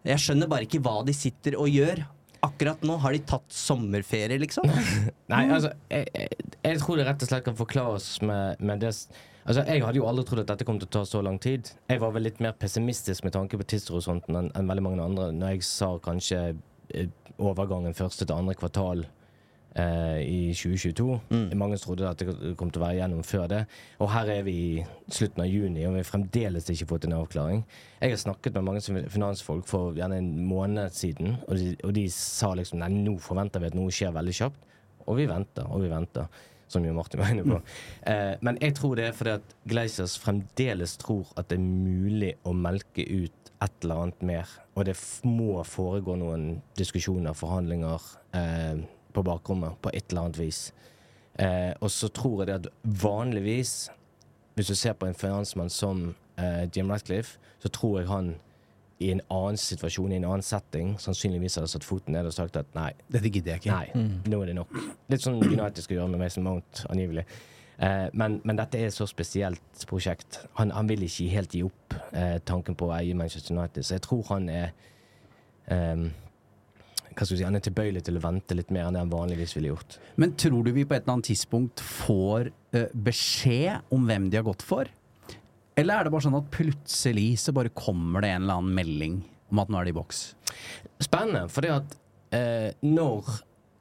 Jeg 0.05 0.21
skjønner 0.21 0.49
bare 0.49 0.67
ikke 0.67 0.83
hva 0.85 0.99
de 1.05 1.15
sitter 1.17 1.57
og 1.57 1.69
gjør. 1.71 2.03
Akkurat 2.45 2.83
nå 2.85 2.97
har 3.01 3.15
de 3.15 3.23
tatt 3.25 3.47
sommerferie, 3.49 4.37
liksom. 4.41 4.67
Nei, 5.33 5.45
altså, 5.49 5.71
jeg, 5.89 6.11
jeg, 6.13 6.51
jeg 6.61 6.81
tror 6.83 6.99
det 6.99 7.07
rett 7.07 7.25
og 7.25 7.31
slett 7.31 7.47
kan 7.47 7.57
forklares 7.57 8.09
med, 8.21 8.61
med 8.61 8.85
det 8.85 8.93
Altså, 9.45 9.61
Jeg 9.69 9.83
hadde 9.85 9.99
jo 9.99 10.07
aldri 10.09 10.23
trodd 10.25 10.41
at 10.41 10.49
dette 10.49 10.65
kom 10.65 10.79
til 10.81 10.87
å 10.89 10.93
ta 10.95 11.03
så 11.05 11.19
lang 11.21 11.35
tid. 11.41 11.69
Jeg 11.91 12.01
var 12.01 12.13
vel 12.15 12.25
litt 12.25 12.39
mer 12.41 12.55
pessimistisk 12.57 13.25
med 13.27 13.35
tanke 13.35 13.59
på 13.61 13.67
tidshorisonten 13.69 14.39
enn 14.39 14.47
enn 14.57 14.71
veldig 14.71 14.85
mange 14.87 15.05
andre 15.05 15.27
når 15.37 15.53
jeg 15.53 15.67
sa 15.67 15.91
kanskje 16.01 16.39
eh, 16.89 17.11
overgangen 17.37 17.93
første 17.97 18.25
til 18.25 18.33
andre 18.33 18.55
kvartal 18.57 19.03
eh, 19.79 20.21
i 20.23 20.39
2022. 20.55 21.07
Mange 21.59 21.79
trodde 21.81 22.07
at 22.09 22.21
det 22.21 22.55
kom 22.59 22.71
til 22.71 22.81
å 22.81 22.85
være 22.85 22.99
igjennom 22.99 23.25
før 23.27 23.47
det. 23.51 23.61
Og 24.03 24.11
her 24.13 24.31
er 24.37 24.47
vi 24.47 24.55
i 24.55 24.85
slutten 25.11 25.43
av 25.45 25.51
juni, 25.51 25.85
og 25.85 25.95
vi 25.95 26.03
har 26.03 26.09
fremdeles 26.09 26.71
ikke 26.73 26.89
fått 26.93 27.07
en 27.09 27.17
avklaring. 27.19 27.61
Jeg 28.01 28.15
har 28.15 28.23
snakket 28.23 28.57
med 28.57 28.67
mange 28.69 29.05
finansfolk 29.13 29.67
for 29.69 29.95
gjerne 29.97 30.19
en 30.21 30.33
måned 30.47 30.95
siden, 30.95 31.37
og 31.47 31.55
de, 31.59 31.71
og 31.83 31.95
de 31.97 32.07
sa 32.13 32.53
liksom 32.57 32.81
nei, 32.81 32.91
nå 32.95 33.17
forventer 33.23 33.63
vi 33.63 33.71
at 33.71 33.77
noe 33.77 33.93
skjer 33.93 34.15
veldig 34.15 34.35
kjapt. 34.41 34.75
Og 35.05 35.19
vi 35.19 35.29
venter, 35.29 35.67
og 35.69 35.83
vi 35.83 35.91
venter. 35.91 36.43
Som 36.67 36.81
jo 36.81 36.95
Martin 36.97 37.21
var 37.21 37.29
inne 37.29 37.43
på. 37.45 37.59
Eh, 38.09 38.35
men 38.41 38.57
jeg 38.57 38.73
tror 38.79 38.95
det 38.97 39.03
er 39.05 39.13
fordi 39.13 39.35
at 39.37 39.51
Gleisers 39.69 40.15
fremdeles 40.17 40.95
tror 40.97 41.29
at 41.37 41.51
det 41.51 41.59
er 41.59 41.65
mulig 41.65 42.31
å 42.41 42.55
melke 42.57 43.05
ut 43.05 43.51
et 43.61 43.85
eller 43.85 44.01
annet 44.01 44.25
mer. 44.25 44.55
Og 44.73 44.87
det 44.89 44.95
må 45.29 45.61
foregå 45.67 46.17
noen 46.19 46.47
diskusjoner, 46.79 47.37
forhandlinger, 47.37 48.09
eh, 48.33 48.81
på 49.15 49.23
bakrommet 49.25 49.79
på 49.81 49.91
et 49.93 50.09
eller 50.09 50.27
annet 50.27 50.39
vis. 50.41 50.61
Eh, 51.39 51.73
og 51.81 51.91
så 51.91 52.09
tror 52.15 52.43
jeg 52.43 52.47
det 52.47 52.57
at 52.61 53.01
vanligvis, 53.03 53.89
hvis 54.55 54.71
du 54.71 54.75
ser 54.75 54.95
på 54.99 55.07
en 55.09 55.17
finansmann 55.17 55.71
som 55.71 56.09
eh, 56.39 56.65
Jim 56.75 56.91
Ratcliffe, 56.91 57.39
så 57.59 57.71
tror 57.71 57.99
jeg 57.99 58.11
han 58.11 58.35
i 58.99 59.09
en 59.11 59.21
annen 59.31 59.57
situasjon, 59.59 60.13
i 60.13 60.19
en 60.21 60.27
annen 60.29 60.45
setting, 60.45 60.93
sannsynligvis 61.03 61.57
hadde 61.59 61.67
satt 61.67 61.83
foten 61.83 62.15
ned 62.15 62.29
og 62.29 62.35
sagt 62.35 62.55
at 62.59 62.69
nei, 62.77 62.93
Dette 63.11 63.27
gidder 63.27 63.55
jeg 63.55 63.65
ikke. 63.65 63.75
Nei, 63.75 64.05
nå 64.31 64.39
er 64.41 64.51
det 64.51 64.55
nok. 64.55 64.71
Litt 65.11 65.25
sånn 65.25 65.41
United 65.43 65.83
skal 65.83 65.99
gjøre 65.99 66.13
med 66.13 66.23
Mason 66.23 66.45
Mount, 66.47 66.85
angivelig. 66.87 67.25
Eh, 67.77 68.07
men, 68.15 68.39
men 68.47 68.59
dette 68.59 68.79
er 68.79 68.87
et 68.87 68.95
så 68.95 69.07
spesielt 69.09 69.85
prosjekt. 69.89 70.39
Han, 70.59 70.71
han 70.71 70.87
vil 70.87 71.03
ikke 71.03 71.27
helt 71.33 71.55
gi 71.57 71.65
opp 71.67 71.97
eh, 72.15 72.37
tanken 72.47 72.77
på 72.79 72.87
å 72.87 72.93
eie 72.95 73.17
Manchester 73.17 73.57
United, 73.57 73.83
så 73.83 73.97
jeg 73.97 74.05
tror 74.07 74.23
han 74.31 74.47
er 74.53 74.69
eh, 75.67 76.07
hva 77.15 77.25
skal 77.25 77.35
vi 77.35 77.39
si, 77.39 77.47
Han 77.47 77.57
er 77.57 77.63
tilbøyelig 77.63 78.03
til 78.05 78.19
å 78.19 78.23
vente 78.23 78.57
litt 78.57 78.73
mer 78.75 78.89
enn 78.89 78.97
det 78.97 79.03
han 79.05 79.13
vanligvis 79.13 79.55
ville 79.57 79.71
gjort. 79.71 79.97
Men 80.21 80.35
tror 80.39 80.65
du 80.65 80.71
vi 80.75 80.85
på 80.85 80.95
et 80.97 81.05
eller 81.05 81.17
annet 81.17 81.29
tidspunkt 81.31 81.83
får 81.83 82.51
uh, 82.75 82.85
beskjed 83.07 83.95
om 83.95 84.05
hvem 84.09 84.29
de 84.29 84.41
har 84.41 84.47
gått 84.47 84.65
for? 84.65 84.91
Eller 85.75 85.95
er 85.95 86.07
det 86.07 86.13
bare 86.13 86.27
sånn 86.27 86.37
at 86.37 86.51
plutselig 86.53 87.29
så 87.43 87.55
bare 87.55 87.73
kommer 87.75 88.23
det 88.23 88.31
en 88.35 88.45
eller 88.45 88.61
annen 88.61 88.77
melding 88.77 89.17
om 89.51 89.61
at 89.63 89.71
nå 89.71 89.79
er 89.79 89.87
de 89.87 89.95
i 89.95 89.97
boks? 89.97 90.21
Spennende, 91.03 91.47
fordi 91.51 91.73
at 91.75 91.97
uh, 92.35 92.69
når 92.83 93.35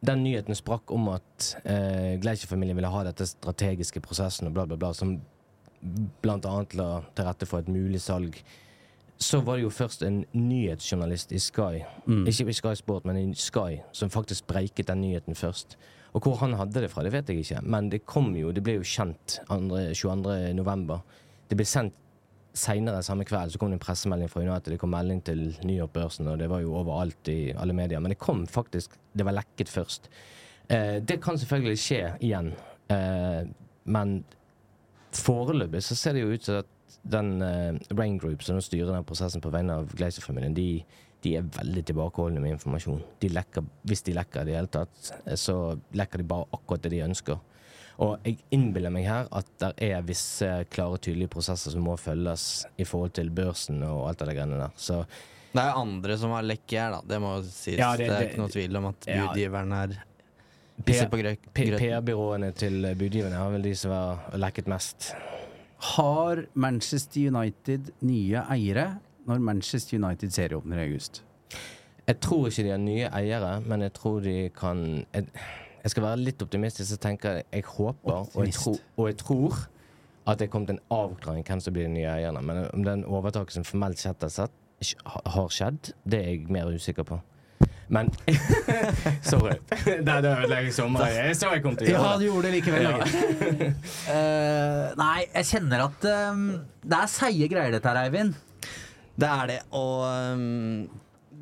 den 0.05 0.25
nyheten 0.25 0.57
sprakk 0.57 0.93
om 0.93 1.09
at 1.15 1.55
eh, 1.65 2.17
Gleicher-familien 2.21 2.77
ville 2.77 2.91
ha 2.93 3.05
dette 3.07 3.27
strategiske 3.29 4.03
prosessen 4.05 4.51
og 4.51 4.57
bla, 4.57 4.67
bla, 4.69 4.77
bla, 4.77 4.91
som 4.97 5.17
annet 6.25 6.77
la 6.79 6.89
til 7.15 7.29
rette 7.29 7.49
for 7.49 7.63
et 7.63 7.71
mulig 7.73 8.01
salg, 8.05 8.37
så 9.19 9.41
var 9.41 9.57
det 9.57 9.63
jo 9.63 9.71
først 9.71 10.03
en 10.03 10.25
nyhetsjournalist 10.35 11.33
i 11.33 11.39
Sky, 11.39 11.83
ikke 12.27 12.49
i 12.51 12.57
Sky 12.57 12.75
Sport, 12.77 13.05
men 13.05 13.17
i 13.17 13.27
Sky, 13.39 13.81
som 13.93 14.11
faktisk 14.11 14.47
breiket 14.51 14.89
den 14.91 15.01
nyheten 15.01 15.39
først. 15.39 15.77
Og 16.15 16.23
hvor 16.23 16.39
han 16.43 16.55
hadde 16.55 16.83
det 16.83 16.91
fra, 16.91 17.03
det 17.03 17.13
vet 17.15 17.31
jeg 17.31 17.43
ikke, 17.43 17.61
men 17.63 17.91
det 17.91 18.05
kom 18.07 18.35
jo, 18.37 18.53
det 18.55 18.63
ble 18.63 18.79
jo 18.79 18.87
kjent 18.87 19.41
2. 19.49 19.95
22. 19.95 20.55
november. 20.55 21.03
Det 21.51 21.59
ble 21.59 21.67
sendt 21.69 22.01
Seinere 22.55 23.01
samme 23.03 23.25
kveld 23.27 23.51
så 23.51 23.59
kom 23.59 23.73
det 23.73 23.81
en 23.81 23.83
pressemelding 23.83 24.29
fra 24.31 24.45
United. 24.45 24.71
Det 24.71 24.79
kom 24.79 24.93
melding 24.95 25.25
til 25.27 25.41
New 25.67 25.75
York-børsen, 25.75 26.29
og 26.31 26.39
det 26.39 26.47
var 26.47 26.61
jo 26.63 26.77
overalt 26.79 27.27
i 27.33 27.51
alle 27.51 27.75
medier. 27.75 27.99
Men 27.99 28.15
det 28.15 28.21
kom 28.23 28.45
faktisk 28.47 28.95
Det 29.11 29.25
var 29.27 29.35
lekket 29.35 29.69
først. 29.69 30.07
Eh, 30.69 31.03
det 31.03 31.21
kan 31.23 31.39
selvfølgelig 31.39 31.79
skje 31.83 31.99
igjen. 32.21 32.53
Eh, 32.91 33.43
men 33.85 34.25
foreløpig 35.11 35.83
så 35.83 35.97
ser 35.99 36.15
det 36.15 36.23
jo 36.23 36.31
ut 36.31 36.47
til 36.47 36.61
at 36.63 36.71
den 37.05 37.43
uh, 37.43 37.77
Rain 37.99 38.19
Group 38.19 38.43
som 38.47 38.61
styrer 38.65 38.93
den 38.95 39.05
prosessen 39.05 39.43
på 39.45 39.51
vegne 39.53 39.77
av 39.81 39.91
Gleiser-familien, 39.97 40.55
de, 40.57 40.85
de 41.25 41.35
er 41.39 41.49
veldig 41.57 41.83
tilbakeholdne 41.91 42.41
med 42.41 42.57
informasjon. 42.57 43.03
De 43.21 43.29
lekker, 43.33 43.65
hvis 43.89 44.03
de 44.07 44.15
lekker 44.17 44.43
i 44.45 44.49
det 44.51 44.57
hele 44.59 44.73
tatt, 44.73 45.11
eh, 45.27 45.37
så 45.41 45.57
lekker 45.97 46.23
de 46.23 46.27
bare 46.33 46.49
akkurat 46.57 46.87
det 46.87 46.95
de 46.97 47.03
ønsker. 47.05 47.39
Og 48.03 48.17
jeg 48.27 48.41
innbiller 48.57 48.91
meg 48.91 49.05
her 49.07 49.29
at 49.31 49.53
det 49.63 49.71
er 49.87 50.03
visse 50.03 50.49
klare, 50.75 50.99
tydelige 50.99 51.31
prosesser 51.37 51.71
som 51.77 51.85
må 51.87 51.95
følges 52.01 52.65
i 52.81 52.87
forhold 52.89 53.15
til 53.21 53.31
børsen 53.31 53.85
og 53.87 54.09
alt 54.09 54.25
av 54.25 54.33
det 54.33 54.35
greiene 54.41 54.59
der. 54.65 54.75
Så 54.75 55.05
Det 55.55 55.63
er 55.63 55.77
andre 55.79 56.17
som 56.19 56.33
har 56.35 56.43
lekket 56.43 56.81
her, 56.81 56.97
da. 56.97 57.01
Det 57.07 57.21
må 57.23 57.37
sies. 57.47 57.79
Ja, 57.79 57.93
det, 57.97 58.09
det- 58.09 58.17
er 58.17 58.27
ikke 58.33 58.43
noe 58.43 58.51
tvil 58.57 58.81
om 58.81 58.89
at 58.91 59.07
budgiveren 59.07 59.77
er 59.79 59.95
pisser 60.85 61.07
på 61.13 61.21
grøten. 61.21 61.53
PR-byråene 61.55 62.51
til 62.59 62.81
budgiverne 62.99 63.39
har 63.39 63.53
vel 63.55 63.63
de 63.63 63.75
som 63.79 63.95
har 63.95 64.41
lekket 64.43 64.67
mest. 64.73 65.13
Har 65.85 66.47
Manchester 66.55 67.29
United 67.29 67.91
nye 68.01 68.41
eiere 68.51 68.87
når 69.29 69.43
Manchester 69.45 69.99
United 70.01 70.33
serieåpner 70.33 70.81
i 70.81 70.87
august? 70.89 71.23
Jeg 72.07 72.21
tror 72.21 72.49
ikke 72.49 72.65
de 72.65 72.73
har 72.73 72.81
nye 72.81 73.11
eiere, 73.13 73.61
men 73.65 73.85
jeg 73.85 73.93
tror 73.97 74.21
de 74.25 74.51
kan 74.57 75.05
Jeg, 75.15 75.29
jeg 75.85 75.93
skal 75.93 76.03
være 76.03 76.21
litt 76.21 76.43
optimistisk 76.43 76.97
og 76.97 77.01
tenke 77.01 77.35
jeg 77.53 77.65
håper 77.69 78.13
og 78.35 78.41
jeg, 78.45 78.55
tro, 78.57 78.75
og 78.97 79.09
jeg 79.09 79.19
tror 79.21 79.59
at 80.27 80.39
det 80.41 80.47
er 80.47 80.53
kommet 80.53 80.71
en 80.73 80.81
avklaring 80.91 81.45
hvem 81.45 81.61
som 81.61 81.75
blir 81.77 81.85
de 81.85 81.93
nye 81.99 82.09
eierne. 82.09 82.41
Men 82.41 82.65
om 82.73 82.85
den 82.85 83.05
overtakelsen 83.05 83.67
formelt 83.69 84.01
sett 84.01 84.25
har 84.25 85.53
skjedd, 85.53 85.93
det 86.09 86.21
er 86.21 86.31
jeg 86.31 86.49
mer 86.53 86.73
usikker 86.73 87.05
på. 87.05 87.21
Men 87.95 88.09
Sorry. 89.31 89.59
det 89.85 90.09
ødela 90.09 90.63
jeg 90.65 90.73
sommeren. 90.75 91.13
Jeg 91.13 91.37
så 91.37 91.51
jeg 91.53 91.63
kom 91.67 91.75
til 91.77 91.91
å 91.91 91.93
gjøre 91.93 92.15
det. 92.19 92.27
gjorde 92.31 92.49
det 92.49 92.53
likevel. 92.57 92.85
Eh, 94.15 94.87
nei, 94.99 95.21
jeg 95.35 95.47
kjenner 95.53 95.85
at 95.87 96.07
um, 96.33 96.43
det 96.85 96.99
er 96.99 97.11
seige 97.13 97.49
greier 97.53 97.75
dette 97.77 97.89
her, 97.93 98.01
Eivind. 98.07 98.35
Det 99.21 99.29
er 99.31 99.51
det, 99.53 99.59
og 99.77 100.01
um, 100.35 100.87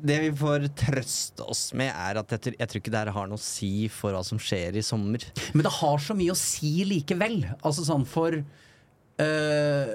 det 0.03 0.17
vi 0.25 0.31
får 0.37 0.67
trøste 0.77 1.45
oss 1.49 1.63
med, 1.79 1.89
er 1.95 2.19
at 2.21 2.35
jeg, 2.35 2.41
tror- 2.45 2.57
jeg 2.59 2.69
tror 2.71 2.81
ikke 2.83 2.93
det 2.93 3.01
her 3.05 3.11
har 3.15 3.29
noe 3.31 3.39
å 3.39 3.43
si 3.43 3.71
for 3.93 4.13
hva 4.15 4.21
som 4.27 4.39
skjer 4.41 4.75
i 4.79 4.83
sommer. 4.85 5.23
Men 5.55 5.63
det 5.65 5.73
har 5.79 6.03
så 6.03 6.15
mye 6.19 6.35
å 6.35 6.39
si 6.39 6.73
likevel. 6.91 7.39
Altså 7.63 7.85
sånn 7.87 8.03
for 8.09 8.35
uh, 8.35 9.87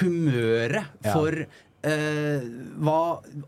humøret, 0.00 0.84
Ja. 1.04 1.12
Øh, 1.86 2.48
hva 2.80 3.00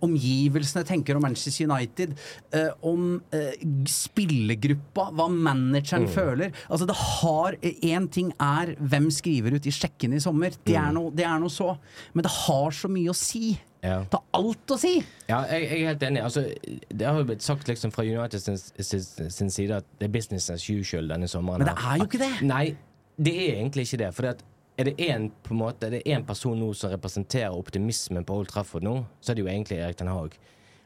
omgivelsene 0.05 0.85
tenker 0.89 1.19
om 1.19 1.27
Manchester 1.27 1.67
United, 1.69 2.15
øh, 2.55 2.71
om 2.83 3.09
øh, 3.35 3.51
spillergruppa, 3.89 5.09
hva 5.17 5.29
manageren 5.33 6.09
føler. 6.09 6.55
Altså 6.69 6.89
det 6.89 6.97
har 6.97 7.59
Én 7.63 8.09
ting 8.13 8.33
er 8.41 8.75
hvem 8.79 9.11
skriver 9.11 9.57
ut 9.57 9.67
i 9.67 9.75
sjekkene 9.75 10.17
i 10.17 10.23
sommer, 10.23 10.55
det 10.67 10.77
er 10.79 10.93
noe, 10.95 11.13
det 11.15 11.27
er 11.27 11.43
noe 11.43 11.53
så. 11.53 11.75
Men 12.15 12.27
det 12.27 12.33
har 12.45 12.75
så 12.77 12.91
mye 12.93 13.13
å 13.13 13.17
si. 13.17 13.53
Ja. 13.83 13.99
Det 14.07 14.15
har 14.15 14.39
alt 14.39 14.71
å 14.71 14.79
si! 14.79 14.93
Ja, 15.27 15.41
jeg, 15.51 15.65
jeg 15.67 15.81
er 15.81 15.89
helt 15.91 16.05
enig. 16.07 16.23
Altså, 16.23 16.45
det 16.87 17.07
har 17.09 17.19
jo 17.19 17.27
blitt 17.27 17.43
sagt 17.43 17.71
liksom 17.71 17.91
fra 17.95 18.05
United 18.07 18.45
sin, 18.45 18.59
sin, 18.59 19.31
sin 19.35 19.51
side 19.51 19.81
at 19.83 19.89
det 19.99 20.07
er 20.07 20.15
business 20.15 20.47
as 20.55 20.69
usual 20.71 21.11
denne 21.11 21.29
sommeren. 21.31 21.65
Men 21.65 21.73
det 21.73 21.79
er 21.83 21.99
jo 21.99 22.07
ikke 22.07 22.23
det. 22.23 22.33
Nei, 22.47 22.65
det 23.19 23.35
er 23.35 23.59
egentlig 23.59 23.89
ikke 23.89 24.05
det. 24.05 24.13
For 24.15 24.31
er 24.83 24.91
det 24.91 25.11
én 25.11 25.29
på 25.45 25.55
en 25.55 25.61
måte, 25.63 25.89
er 25.89 25.97
det 25.97 26.07
én 26.11 26.25
person 26.27 26.59
nå 26.59 26.73
som 26.77 26.93
representerer 26.93 27.55
optimismen 27.57 28.25
på 28.27 28.41
Old 28.41 28.51
Trafford 28.53 28.85
nå, 28.87 28.99
så 29.21 29.33
er 29.33 29.39
det 29.39 29.45
jo 29.45 29.51
egentlig 29.53 29.79
Erik 29.81 30.01
Den 30.01 30.11
Haag. 30.13 30.37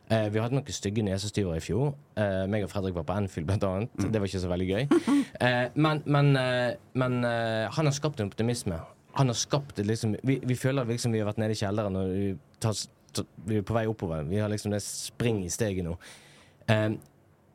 Eh, 0.07 0.29
vi 0.31 0.39
hadde 0.39 0.55
noen 0.55 0.75
stygge 0.75 1.03
nesestyver 1.03 1.57
i 1.59 1.63
fjor. 1.63 1.95
Eh, 2.15 2.45
meg 2.51 2.63
og 2.63 2.71
Fredrik 2.71 2.95
var 2.95 3.07
på 3.09 3.15
Anfield, 3.17 3.49
blant 3.49 3.65
annet. 3.67 3.97
Det 3.99 4.21
var 4.21 4.29
ikke 4.29 4.43
så 4.45 4.53
veldig 4.53 4.69
gøy. 4.71 4.85
Eh, 5.37 5.67
men 5.75 5.99
men, 6.07 6.31
eh, 6.41 6.77
men 6.97 7.19
eh, 7.25 7.67
han 7.69 7.85
har 7.85 7.93
skapt 7.93 8.21
en 8.23 8.31
optimisme. 8.31 8.79
Han 9.19 9.29
har 9.29 9.37
skapt 9.37 9.77
det 9.77 9.85
liksom 9.85 10.15
Vi, 10.25 10.39
vi 10.41 10.55
føler 10.57 10.87
liksom 10.89 11.13
vi 11.13 11.21
har 11.21 11.29
vært 11.29 11.43
nede 11.43 11.53
i 11.53 11.59
kjelleren 11.61 11.99
og 12.01 12.09
vi, 12.09 12.31
tar, 12.63 12.79
tar, 13.13 13.27
vi 13.45 13.59
er 13.59 13.67
på 13.67 13.77
vei 13.77 13.85
oppover. 13.91 14.25
Vi 14.31 14.41
har 14.41 14.49
liksom 14.49 14.73
det 14.73 14.81
spring 14.85 15.43
i 15.45 15.53
steget 15.53 15.85
nå. 15.85 15.99
Eh, 16.73 16.89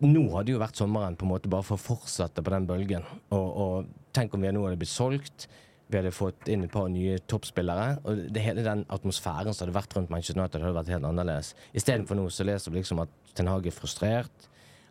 nå 0.05 0.23
hadde 0.35 0.53
jo 0.53 0.61
vært 0.61 0.77
sommeren 0.77 1.17
på 1.17 1.25
en 1.25 1.33
måte 1.33 1.49
bare 1.49 1.65
for 1.65 1.79
å 1.79 1.81
fortsette 1.81 2.43
på 2.45 2.53
den 2.53 2.69
bølgen. 2.69 3.07
Og, 3.33 3.49
og 3.65 3.89
tenk 4.13 4.35
om 4.35 4.45
vi 4.45 4.53
nå 4.53 4.67
hadde 4.67 4.79
blitt 4.81 4.93
solgt. 4.93 5.47
Vi 5.91 5.99
hadde 5.99 6.13
fått 6.15 6.47
inn 6.47 6.63
et 6.63 6.71
par 6.71 6.87
nye 6.91 7.17
toppspillere. 7.27 7.97
Og 8.07 8.27
det 8.31 8.43
hele 8.45 8.63
den 8.63 8.85
atmosfæren 8.89 9.51
som 9.51 9.65
hadde 9.65 9.75
vært 9.75 9.97
rundt 9.97 10.13
Manchester 10.13 10.39
United, 10.39 10.63
hadde 10.63 10.77
vært 10.77 10.93
helt 10.93 11.09
annerledes. 11.09 11.51
Istedenfor 11.75 12.15
nå 12.15 12.29
så 12.31 12.47
leser 12.47 12.71
vi 12.71 12.79
liksom 12.79 13.03
at 13.03 13.11
Ten 13.35 13.51
Hag 13.51 13.67
er 13.67 13.75
frustrert. 13.75 14.47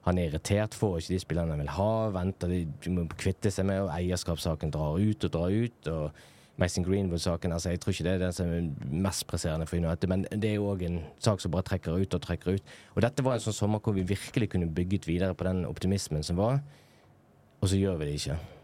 Han 0.07 0.19
er 0.19 0.31
irritert, 0.31 0.77
får 0.77 0.99
ikke 1.01 1.15
de 1.15 1.23
spillerne 1.23 1.57
han 1.57 1.63
vil 1.63 1.73
ha. 1.77 1.95
Venter 2.13 2.53
de 2.53 2.93
må 2.93 3.07
kvitte 3.21 3.53
seg 3.53 3.69
med, 3.69 3.83
og 3.85 3.95
eierskapssaken 3.97 4.73
drar 4.77 5.01
ut 5.01 5.27
og 5.29 5.33
drar 5.35 5.57
ut. 5.57 5.91
og 5.93 6.21
Mason 6.61 6.85
Greenwood-saken 6.85 7.53
altså 7.53 7.71
Jeg 7.71 7.81
tror 7.81 7.95
ikke 7.95 8.05
det 8.05 8.13
er 8.13 8.19
den 8.19 8.37
som 8.37 8.53
er 8.53 8.69
mest 8.93 9.27
presserende 9.27 9.67
for 9.67 9.81
United, 9.81 10.09
men 10.13 10.27
det 10.29 10.51
er 10.51 10.59
jo 10.59 10.69
òg 10.75 10.85
en 10.85 11.01
sak 11.19 11.41
som 11.41 11.53
bare 11.55 11.65
trekker 11.71 11.97
ut 11.97 12.15
og 12.15 12.23
trekker 12.23 12.59
ut. 12.59 12.73
Og 12.95 13.03
dette 13.05 13.25
var 13.25 13.39
en 13.39 13.45
sånn 13.45 13.57
sommer 13.57 13.81
hvor 13.81 13.97
vi 13.97 14.05
virkelig 14.05 14.51
kunne 14.53 14.69
bygget 14.69 15.09
videre 15.09 15.35
på 15.35 15.49
den 15.49 15.65
optimismen 15.65 16.25
som 16.27 16.37
var, 16.37 16.61
og 17.61 17.69
så 17.69 17.81
gjør 17.81 17.97
vi 18.01 18.11
det 18.11 18.19
ikke. 18.21 18.60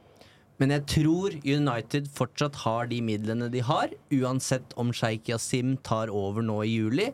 Men 0.60 0.72
jeg 0.72 0.84
tror 0.88 1.34
United 1.44 2.08
fortsatt 2.16 2.62
har 2.62 2.88
de 2.88 3.02
midlene 3.04 3.50
de 3.52 3.60
har, 3.64 3.92
uansett 4.14 4.72
om 4.80 4.92
Sheikh 4.94 5.28
Yasim 5.28 5.76
tar 5.84 6.12
over 6.12 6.44
nå 6.44 6.62
i 6.64 6.76
juli. 6.78 7.10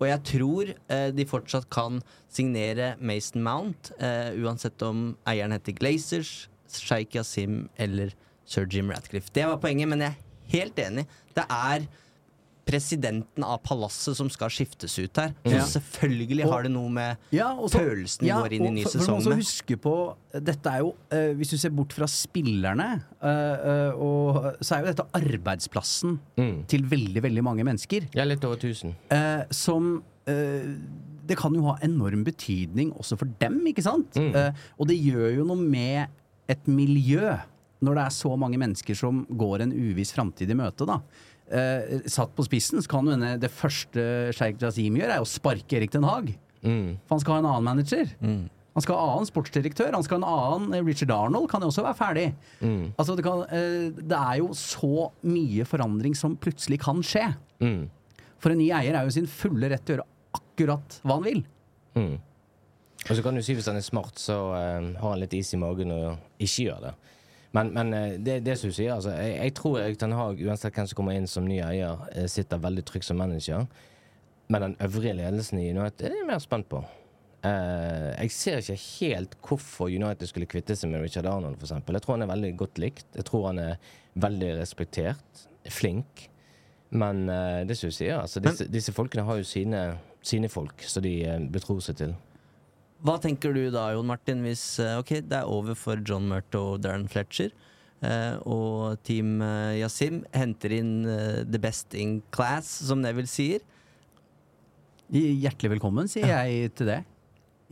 Og 0.00 0.06
jeg 0.08 0.22
tror 0.30 0.70
eh, 0.92 1.08
de 1.14 1.26
fortsatt 1.26 1.66
kan 1.74 2.00
signere 2.32 2.94
Mason 3.00 3.42
Mount, 3.42 3.92
eh, 3.98 4.34
uansett 4.42 4.82
om 4.86 5.12
eieren 5.30 5.54
heter 5.54 5.74
Glazers, 5.78 6.48
Sheikh 6.70 7.18
Yasim 7.18 7.68
eller 7.78 8.14
sir 8.46 8.66
Jim 8.70 8.90
Ratcliffe. 8.90 9.32
Det 9.34 9.46
var 9.48 9.60
poenget, 9.62 9.88
men 9.90 10.02
jeg 10.02 10.14
er 10.14 10.54
helt 10.54 10.80
enig. 10.82 11.06
Det 11.34 11.46
er 11.50 11.86
presidenten 12.64 13.44
av 13.44 13.58
palasset 13.62 14.16
som 14.16 14.28
skal 14.32 14.48
skiftes 14.52 14.98
ut 14.98 15.16
her. 15.20 15.34
Så 15.44 15.52
Ja. 15.52 15.64
selvfølgelig 15.64 16.44
har 16.50 16.62
det 16.62 16.70
noe 16.72 16.88
med 16.90 17.16
Ja, 17.30 17.52
og 17.52 17.68
så- 17.70 17.78
følelsen 17.80 18.26
ja, 18.26 18.40
går 18.40 18.52
inn 18.52 18.66
i 18.66 18.70
ny 18.70 18.84
sesong 18.84 19.22
med. 19.24 19.38
huske 19.38 19.76
på 19.80 20.16
Dette 20.34 20.66
er 20.66 20.78
jo, 20.80 20.88
uh, 21.12 21.32
hvis 21.38 21.50
du 21.50 21.56
ser 21.58 21.70
bort 21.70 21.92
fra 21.92 22.06
spillerne, 22.06 23.04
uh, 23.22 23.28
uh, 23.28 23.92
og, 23.94 24.56
så 24.60 24.76
er 24.76 24.80
jo 24.86 24.92
dette 24.92 25.06
arbeidsplassen 25.14 26.18
Mm. 26.36 26.66
til 26.66 26.82
veldig, 26.82 27.22
veldig 27.22 27.42
mange 27.42 27.62
mennesker. 27.64 28.08
Ja, 28.14 28.24
litt 28.24 28.44
over 28.44 28.56
1000. 28.56 28.94
eh, 29.10 29.44
som 29.50 30.02
eh, 30.26 30.74
Det 31.26 31.38
kan 31.38 31.54
jo 31.54 31.62
ha 31.70 31.78
enorm 31.82 32.22
betydning 32.24 32.92
også 32.98 33.16
for 33.18 33.24
dem, 33.38 33.60
ikke 33.66 33.82
sant? 33.82 34.10
Mm. 34.14 34.34
Eh, 34.34 34.52
og 34.78 34.88
det 34.88 34.98
gjør 35.02 35.36
jo 35.36 35.44
noe 35.44 35.56
med 35.56 36.08
et 36.48 36.66
miljø 36.66 37.38
når 37.82 37.94
det 37.94 38.04
er 38.04 38.10
så 38.10 38.36
mange 38.38 38.56
mennesker 38.58 38.94
som 38.96 39.24
går 39.26 39.60
en 39.62 39.72
uviss 39.72 40.12
framtid 40.12 40.50
i 40.50 40.54
møte, 40.54 40.86
da. 40.86 41.00
Eh, 41.52 42.00
satt 42.08 42.32
på 42.32 42.46
spissen 42.46 42.80
så 42.80 42.88
kan 42.88 43.08
hende 43.10 43.34
det 43.42 43.50
første 43.52 44.32
Sheikh 44.32 44.62
Jazim 44.62 44.96
gjør, 44.96 45.12
er 45.12 45.24
å 45.24 45.28
sparke 45.28 45.76
Erik 45.76 45.92
Den 45.92 46.06
Haag. 46.08 46.32
Mm. 46.64 46.96
For 47.04 47.16
han 47.16 47.24
skal 47.24 47.36
ha 47.36 47.42
en 47.42 47.50
annen 47.50 47.66
manager. 47.68 48.12
Han 48.74 48.82
skal 48.82 48.98
ha 48.98 49.10
annen 49.14 49.28
sportsdirektør. 49.28 49.92
Han 49.94 50.02
skal 50.06 50.24
ha 50.24 50.24
en 50.24 50.62
annen 50.64 50.78
eh, 50.78 50.86
Richard 50.86 51.12
Arnold 51.14 51.50
kan 51.52 51.62
jo 51.62 51.70
også 51.70 51.84
være 51.84 51.98
ferdig. 51.98 52.26
Mm. 52.64 52.94
Altså 52.96 53.14
det, 53.18 53.26
kan, 53.26 53.44
eh, 53.54 53.90
det 54.00 54.18
er 54.18 54.40
jo 54.40 54.50
så 54.58 55.10
mye 55.26 55.66
forandring 55.68 56.16
som 56.18 56.38
plutselig 56.40 56.80
kan 56.82 57.02
skje. 57.06 57.28
Mm. 57.62 57.84
For 58.42 58.52
en 58.52 58.60
ny 58.60 58.70
eier 58.74 58.96
er 58.96 59.06
jo 59.06 59.14
sin 59.14 59.30
fulle 59.30 59.70
rett 59.70 59.84
til 59.86 59.98
å 59.98 60.00
gjøre 60.00 60.10
akkurat 60.40 60.98
hva 61.04 61.18
han 61.18 61.28
vil. 61.28 61.44
Mm. 61.94 62.14
Og 63.04 63.12
så 63.12 63.22
kan 63.22 63.36
du 63.36 63.44
si 63.44 63.54
hvis 63.54 63.68
han 63.68 63.78
er 63.78 63.84
smart, 63.84 64.16
så 64.18 64.36
uh, 64.56 64.90
har 64.96 65.10
han 65.10 65.20
litt 65.20 65.34
is 65.36 65.52
i 65.54 65.60
magen 65.60 65.92
og 65.92 66.42
ikke 66.42 66.66
gjør 66.70 66.86
det. 66.86 66.92
Men, 67.54 67.70
men 67.74 67.94
eh, 67.94 68.16
det, 68.18 68.40
det 68.46 68.56
som 68.58 68.70
du 68.70 68.74
sier, 68.74 68.96
altså, 68.96 69.14
jeg, 69.14 69.36
jeg 69.38 69.54
tror 69.60 69.78
Erik 69.80 70.00
Ten 70.00 70.16
Hag, 70.16 70.42
uansett 70.42 70.74
hvem 70.74 70.90
som 70.90 70.98
kommer 70.98 71.18
inn 71.18 71.30
som 71.30 71.46
ny 71.46 71.60
eier, 71.62 72.02
eh, 72.14 72.26
sitter 72.30 72.62
veldig 72.62 72.84
trygt 72.88 73.06
som 73.06 73.20
manager. 73.20 73.68
Men 74.50 74.68
den 74.68 74.76
øvrige 74.84 75.16
ledelsen 75.16 75.62
i 75.62 75.70
United 75.70 76.04
det 76.04 76.10
er 76.10 76.20
jeg 76.20 76.28
mer 76.28 76.42
spent 76.42 76.68
på. 76.68 76.82
Eh, 77.44 78.10
jeg 78.24 78.32
ser 78.32 78.60
ikke 78.60 78.80
helt 78.80 79.34
hvorfor 79.44 79.92
United 79.92 80.28
skulle 80.30 80.48
kvitte 80.48 80.76
seg 80.76 80.92
med 80.92 81.04
Richard 81.04 81.28
Arnold, 81.28 81.58
f.eks. 81.60 81.76
Jeg 81.76 82.04
tror 82.04 82.16
han 82.16 82.24
er 82.26 82.32
veldig 82.32 82.52
godt 82.60 82.80
likt. 82.80 83.08
Jeg 83.16 83.28
tror 83.28 83.50
han 83.50 83.60
er 83.60 83.90
veldig 84.20 84.54
respektert. 84.60 85.44
Flink. 85.72 86.28
Men 86.94 87.28
eh, 87.28 87.62
det 87.68 87.76
som 87.78 87.90
du 87.90 87.96
sier, 87.96 88.18
altså, 88.20 88.40
disse, 88.44 88.68
disse 88.70 88.92
folkene 88.96 89.26
har 89.26 89.40
jo 89.40 89.48
sine, 89.48 89.82
sine 90.24 90.48
folk 90.52 90.84
som 90.88 91.04
de 91.04 91.16
eh, 91.26 91.42
betror 91.52 91.82
seg 91.84 91.98
til. 92.00 92.14
Hva 93.02 93.18
tenker 93.20 93.52
du 93.56 93.66
da, 93.74 93.88
Jon 93.92 94.06
Martin, 94.08 94.44
hvis 94.46 94.78
okay, 95.00 95.20
det 95.24 95.40
er 95.40 95.50
over 95.50 95.74
for 95.76 96.00
John 96.06 96.28
Murto 96.30 96.74
og 96.74 96.84
Darren 96.84 97.08
Fletcher, 97.10 97.50
eh, 98.04 98.36
og 98.46 99.00
Team 99.04 99.40
eh, 99.44 99.80
Yasim 99.80 100.22
henter 100.32 100.72
inn 100.78 100.92
eh, 101.08 101.42
the 101.44 101.60
best 101.60 101.96
in 101.98 102.20
class, 102.34 102.70
som 102.88 103.02
Neville 103.02 103.28
sier? 103.30 103.64
Hjertelig 105.12 105.74
velkommen, 105.74 106.08
sier 106.08 106.30
jeg 106.30 106.70
til 106.78 106.88
det. 106.88 107.02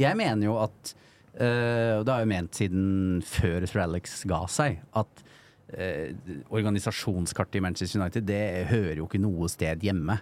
Jeg 0.01 0.19
mener 0.19 0.47
jo 0.47 0.59
at 0.61 0.93
eh, 1.37 1.99
Og 1.99 2.05
det 2.05 2.13
har 2.13 2.23
jeg 2.23 2.31
ment 2.33 2.59
siden 2.59 2.85
før 3.25 3.65
Sir 3.69 3.83
Alex 3.87 4.19
ga 4.29 4.43
seg, 4.53 4.83
at 4.99 5.25
eh, 5.73 6.13
organisasjonskartet 6.53 7.61
i 7.61 7.65
Manchester 7.65 8.01
United 8.03 8.29
det 8.29 8.43
hører 8.73 9.01
jo 9.01 9.09
ikke 9.09 9.23
noe 9.23 9.49
sted 9.53 9.85
hjemme 9.85 10.19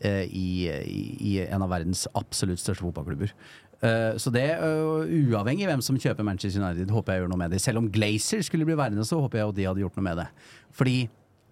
eh, 0.00 0.24
i, 0.24 0.48
i, 0.72 1.02
i 1.20 1.36
en 1.44 1.64
av 1.64 1.72
verdens 1.72 2.06
absolutt 2.16 2.62
største 2.62 2.86
fotballklubber. 2.86 3.36
Eh, 3.84 4.16
så 4.16 4.32
det, 4.32 4.46
eh, 4.56 5.28
uavhengig 5.28 5.68
hvem 5.68 5.82
som 5.84 5.98
kjøper 6.00 6.24
Manchester 6.24 6.62
United, 6.62 6.92
håper 6.94 7.12
jeg 7.12 7.24
gjør 7.24 7.34
noe 7.34 7.42
med 7.42 7.52
det. 7.52 7.60
Selv 7.60 7.82
om 7.82 7.90
Glazer 7.92 8.40
skulle 8.46 8.64
bli 8.64 8.78
værende, 8.78 9.04
så 9.04 9.20
håper 9.20 9.42
jeg 9.42 9.48
at 9.48 9.58
de 9.58 9.68
hadde 9.68 9.84
gjort 9.84 9.98
noe 10.00 10.08
med 10.08 10.22
det. 10.22 10.26
Fordi 10.72 10.96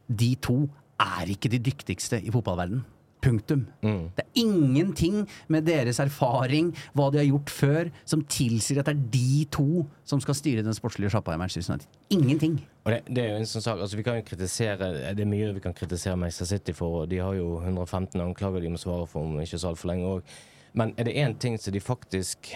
de 0.09 0.35
to 0.41 0.59
er 1.03 1.33
ikke 1.35 1.51
de 1.53 1.61
dyktigste 1.61 2.23
i 2.23 2.33
fotballverden. 2.33 2.85
Punktum. 3.23 3.69
Det 4.17 4.25
er 4.25 4.41
ingenting 4.41 5.29
med 5.47 5.63
deres 5.63 6.01
erfaring, 6.03 6.73
hva 6.93 7.05
de 7.13 7.21
har 7.21 7.29
gjort 7.29 7.53
før, 7.55 7.91
som 8.05 8.25
tilsier 8.27 8.81
at 8.81 8.89
det 8.89 8.97
er 8.97 9.05
de 9.13 9.45
to 9.55 9.85
som 10.05 10.19
skal 10.21 10.35
styre 10.35 10.65
den 10.67 10.75
sportslige 10.75 11.13
sjappa 11.15 11.37
i 11.37 11.39
Manchester 11.39 11.77
United. 11.77 12.01
Ingenting. 12.11 12.57
Og 12.83 12.91
det, 12.91 13.01
det 13.07 13.23
er 13.23 13.31
jo 13.31 13.45
en 13.45 13.47
sånn 13.47 13.63
sak, 13.63 13.79
altså 13.79 14.01
vi 14.01 14.03
kan 14.03 14.19
jo 14.19 14.25
kritisere 14.27 14.89
Det 15.15 15.23
er 15.23 15.31
mye 15.31 15.53
vi 15.55 15.63
kan 15.63 15.77
kritisere 15.77 16.19
Manchester 16.19 16.51
City 16.51 16.75
for, 16.75 17.07
de 17.07 17.21
har 17.23 17.37
jo 17.39 17.61
115 17.61 18.19
anklager 18.25 18.65
de 18.65 18.73
må 18.75 18.83
svare 18.83 19.07
for 19.07 19.23
om 19.23 19.39
ikke 19.39 19.61
så 19.61 19.71
altfor 19.71 19.93
lenge 19.93 20.17
òg. 20.17 20.35
Men 20.73 20.95
er 20.97 21.09
det 21.09 21.17
én 21.21 21.35
ting 21.39 21.59
som 21.59 21.73
de 21.73 21.81
faktisk 21.81 22.53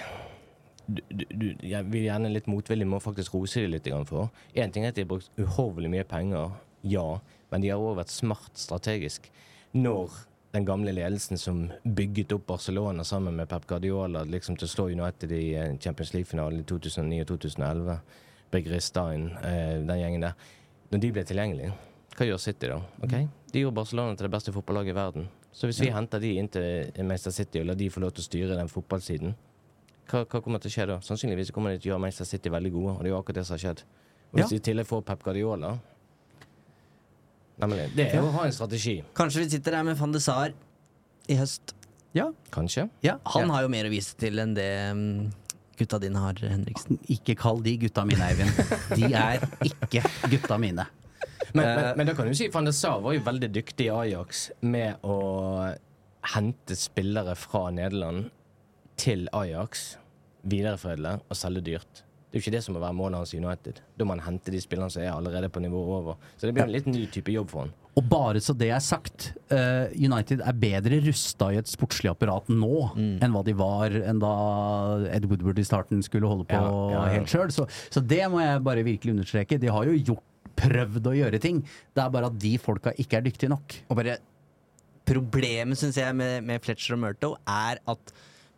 du, 0.86 1.00
du, 1.10 1.46
Jeg 1.62 1.84
vil 1.90 2.06
gjerne 2.06 2.30
litt 2.30 2.46
motvillig 2.46 2.86
må 2.86 3.00
faktisk 3.02 3.34
rose 3.34 3.64
dem 3.64 3.74
litt 3.74 3.88
for. 4.08 4.30
Én 4.54 4.72
ting 4.72 4.84
er 4.84 4.94
at 4.94 4.98
de 4.98 5.02
har 5.02 5.10
brukt 5.10 5.30
uhorvelig 5.40 5.90
mye 5.90 6.06
penger, 6.06 6.54
ja, 6.86 7.18
men 7.50 7.62
de 7.62 7.72
har 7.72 7.82
òg 7.82 7.98
vært 7.98 8.14
smart 8.14 8.54
strategisk. 8.54 9.26
Når 9.74 10.14
den 10.54 10.64
gamle 10.64 10.94
ledelsen 10.94 11.38
som 11.38 11.66
bygget 11.82 12.32
opp 12.32 12.46
Barcelona 12.46 13.04
sammen 13.04 13.34
med 13.36 13.48
Pep 13.50 13.66
Guardiola 13.66 14.22
liksom 14.24 14.56
til 14.56 14.68
å 14.68 14.70
slå 14.70 14.86
United 14.94 15.32
i 15.34 15.42
eh, 15.58 15.74
Champions 15.82 16.14
League-finalen 16.14 16.62
i 16.62 16.68
2009 16.70 17.18
og 17.24 17.32
2011, 17.34 17.98
Begri 18.54 18.78
Stein, 18.80 19.32
den 19.42 19.98
gjengen 19.98 20.22
der 20.22 20.36
Når 20.94 21.00
de 21.02 21.08
ble 21.10 21.24
tilgjengelige, 21.26 21.72
hva 22.16 22.28
gjør 22.28 22.38
City 22.40 22.70
da? 22.70 22.78
Okay? 23.02 23.26
De 23.52 23.64
gjorde 23.64 23.76
Barcelona 23.80 24.14
til 24.14 24.28
det 24.28 24.32
beste 24.32 24.54
fotballaget 24.54 24.94
i 24.94 24.96
verden. 24.96 25.26
Så 25.56 25.68
hvis 25.70 25.78
vi 25.80 25.88
henter 25.94 26.20
de 26.20 26.34
inn 26.36 26.48
til 26.52 26.90
Manchester 27.08 27.32
City 27.32 27.62
og 27.62 27.70
lar 27.70 27.78
de 27.80 27.86
få 27.92 28.02
lov 28.02 28.10
til 28.16 28.20
å 28.24 28.26
styre 28.26 28.56
den 28.58 28.68
fotballsiden, 28.68 29.32
hva, 30.10 30.20
hva 30.28 30.40
kommer 30.44 30.60
til 30.62 30.68
å 30.68 30.74
skje 30.74 30.84
da? 30.90 30.96
Sannsynligvis 31.02 31.48
kommer 31.56 31.72
de 31.72 31.80
til 31.80 31.88
å 31.88 31.94
gjøre 31.94 32.02
Manchester 32.04 32.28
City 32.28 32.52
veldig 32.52 32.72
gode, 32.74 32.92
og 32.92 33.00
det 33.02 33.08
er 33.08 33.14
jo 33.14 33.20
akkurat 33.22 33.38
det 33.40 33.46
som 33.48 33.56
har 33.56 33.62
skjedd. 33.64 33.80
Og 34.32 34.36
hvis 34.36 34.44
Ja. 34.44 34.48
de 34.52 34.58
i 34.60 34.64
tillegg 34.68 34.86
får 34.90 35.04
Pep 35.08 35.22
Guardiola 35.24 35.72
Nemlig. 37.56 37.86
Det 37.96 38.10
er 38.12 38.18
jo 38.20 38.26
å 38.28 38.34
ha 38.36 38.44
en 38.44 38.52
strategi. 38.52 38.98
Kanskje 39.16 39.40
vi 39.46 39.48
sitter 39.54 39.78
her 39.78 39.86
med 39.88 39.96
van 39.96 40.12
de 40.12 40.20
Saar 40.20 40.52
i 41.32 41.38
høst. 41.38 41.72
Ja. 42.16 42.26
Kanskje. 42.52 42.88
ja. 43.04 43.16
Han 43.32 43.48
har 43.52 43.62
jo 43.64 43.70
mer 43.72 43.88
å 43.88 43.92
vise 43.92 44.12
til 44.20 44.38
enn 44.42 44.52
det 44.56 44.68
mm, 44.92 45.32
gutta 45.80 45.98
dine 46.02 46.20
har, 46.20 46.36
Henriksen. 46.40 46.98
Ikke 47.12 47.34
kall 47.36 47.62
de 47.64 47.74
gutta 47.80 48.04
mine, 48.08 48.28
Eivind. 48.28 48.52
De 48.92 49.08
er 49.08 49.40
ikke 49.64 50.04
gutta 50.32 50.58
mine. 50.60 50.84
Men, 51.56 51.72
men, 51.78 51.90
men 52.00 52.10
da 52.10 52.14
kan 52.18 52.28
du 52.28 52.36
si 52.36 52.48
Van 52.52 52.68
der 52.68 52.76
Sar 52.76 53.02
var 53.04 53.16
jo 53.16 53.24
veldig 53.26 53.50
dyktig 53.54 53.88
i 53.88 53.92
Ajax 53.94 54.48
med 54.66 55.04
å 55.06 55.18
hente 56.34 56.76
spillere 56.78 57.36
fra 57.38 57.68
Nederland 57.74 58.30
til 59.00 59.28
Ajax, 59.36 59.94
videreforedle 60.46 61.20
og 61.26 61.38
selge 61.38 61.62
dyrt. 61.66 62.02
Det 62.26 62.38
er 62.38 62.42
jo 62.42 62.44
ikke 62.44 62.56
det 62.56 62.62
som 62.66 62.74
må 62.76 62.80
være 62.82 62.96
målet 62.98 63.20
hans 63.22 63.32
i 63.32 63.38
United. 63.40 63.78
Da 63.96 64.04
må 64.04 64.16
han 64.16 64.24
hente 64.26 64.52
de 64.52 64.58
spillerne 64.60 64.92
som 64.92 65.00
er 65.04 65.12
allerede 65.14 65.48
på 65.52 65.62
nivået 65.62 65.92
over. 66.00 66.16
Så 66.36 66.48
det 66.48 66.56
blir 66.56 66.66
en 66.66 66.72
litt 66.74 66.88
ny 66.90 67.04
type 67.12 67.32
jobb 67.32 67.52
for 67.52 67.64
han. 67.64 67.74
Og 67.96 68.04
bare 68.10 68.42
så 68.44 68.52
det 68.52 68.68
er 68.76 68.82
sagt, 68.84 69.30
uh, 69.48 69.88
United 69.96 70.42
er 70.44 70.58
bedre 70.60 70.98
rusta 71.06 71.48
i 71.54 71.60
et 71.62 71.70
sportslig 71.70 72.10
apparat 72.10 72.50
nå 72.52 72.90
enn 72.98 73.32
hva 73.32 73.40
de 73.46 73.54
var 73.56 73.94
enn 74.02 74.20
da 74.20 74.32
Ed 75.16 75.24
Woodward 75.30 75.62
i 75.62 75.64
starten 75.64 76.04
skulle 76.04 76.28
holde 76.28 76.44
på 76.50 76.58
Ja, 76.60 76.74
ja, 76.92 76.98
ja. 76.98 77.06
helt 77.14 77.32
sjøl. 77.32 77.54
Så, 77.54 77.64
så 77.88 78.02
det 78.04 78.20
må 78.32 78.42
jeg 78.44 78.60
bare 78.66 78.84
virkelig 78.84 79.16
understreke. 79.16 79.56
De 79.62 79.72
har 79.72 79.88
jo 79.88 79.96
gjort, 79.96 80.26
prøvd 80.58 81.10
å 81.10 81.16
gjøre 81.18 81.42
ting. 81.42 81.60
Det 81.94 82.02
er 82.04 82.14
bare 82.14 82.30
at 82.30 82.40
de 82.40 82.54
folka 82.62 82.94
ikke 82.96 83.20
er 83.20 83.28
dyktige 83.28 83.52
nok. 83.52 83.80
Og 83.90 84.00
bare 84.00 84.18
Problemet, 85.06 85.78
syns 85.78 86.00
jeg, 86.00 86.14
med, 86.18 86.40
med 86.42 86.58
Fletcher 86.64 86.96
og 86.96 87.04
Murto, 87.04 87.28
er 87.46 87.78
at 87.86 88.08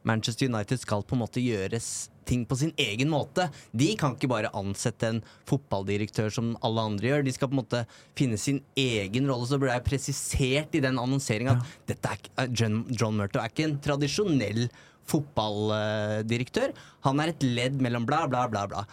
Manchester 0.08 0.48
United 0.48 0.80
skal 0.80 1.02
på 1.04 1.12
en 1.12 1.20
måte 1.20 1.42
gjøres 1.44 2.08
ting 2.28 2.44
på 2.48 2.56
sin 2.60 2.72
egen 2.80 3.10
måte. 3.12 3.48
De 3.76 3.90
kan 4.00 4.14
ikke 4.16 4.30
bare 4.30 4.52
ansette 4.56 5.08
en 5.08 5.20
fotballdirektør 5.48 6.32
som 6.32 6.54
alle 6.64 6.84
andre 6.90 7.10
gjør. 7.10 7.24
De 7.26 7.34
skal 7.36 7.50
på 7.50 7.56
en 7.56 7.62
måte 7.62 7.82
finne 8.18 8.40
sin 8.40 8.60
egen 8.78 9.28
rolle. 9.28 9.48
Så 9.48 9.56
det 9.56 9.66
ble 9.66 9.78
presisert 9.86 10.76
i 10.76 10.84
den 10.84 11.00
annonseringa 11.00 11.56
at 11.58 12.10
er, 12.12 12.52
John, 12.52 12.82
John 12.92 13.16
Murto 13.20 13.40
er 13.42 13.52
ikke 13.52 13.68
en 13.68 13.78
tradisjonell 13.84 14.66
fotballdirektør. 15.08 16.74
Han 17.08 17.24
er 17.24 17.32
et 17.32 17.44
ledd 17.44 17.80
mellom 17.84 18.08
bla, 18.08 18.26
bla, 18.28 18.44
bla, 18.52 18.66
bla. 18.68 18.84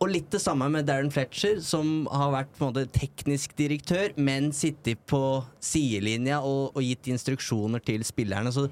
Og 0.00 0.08
litt 0.08 0.30
det 0.32 0.40
samme 0.40 0.64
med 0.72 0.86
Darren 0.88 1.10
Fletcher, 1.12 1.58
som 1.60 2.06
har 2.08 2.30
vært 2.32 2.54
på 2.56 2.64
en 2.64 2.70
måte 2.70 2.86
teknisk 2.94 3.52
direktør, 3.58 4.14
men 4.16 4.48
sittet 4.56 5.02
på 5.10 5.20
sidelinja 5.60 6.38
og, 6.40 6.70
og 6.72 6.86
gitt 6.86 7.10
instruksjoner 7.12 7.84
til 7.84 8.06
spillerne. 8.08 8.48
Så 8.54 8.70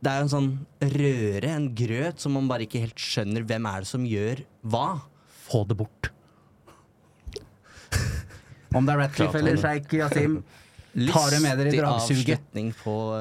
det 0.00 0.08
er 0.08 0.22
jo 0.22 0.28
en 0.28 0.32
sånn 0.32 0.48
røre, 0.94 1.50
en 1.52 1.68
grøt, 1.76 2.22
som 2.24 2.32
man 2.38 2.48
bare 2.48 2.64
ikke 2.64 2.80
helt 2.80 3.02
skjønner 3.02 3.44
hvem 3.44 3.68
er 3.68 3.84
det 3.84 3.90
som 3.90 4.08
gjør 4.08 4.40
hva. 4.72 4.86
Få 5.48 5.66
det 5.68 5.76
bort. 5.82 6.10
Om 8.72 8.88
det 8.88 8.94
er 8.94 9.00
Ratcliffe 9.02 9.40
eller 9.42 9.60
Sheikh 9.60 10.00
Yasim, 10.00 10.40
ta 11.12 11.22
det 11.30 11.38
med 11.44 11.58
dere 11.60 11.72
i 11.72 11.78
dragsuget. 11.78 12.40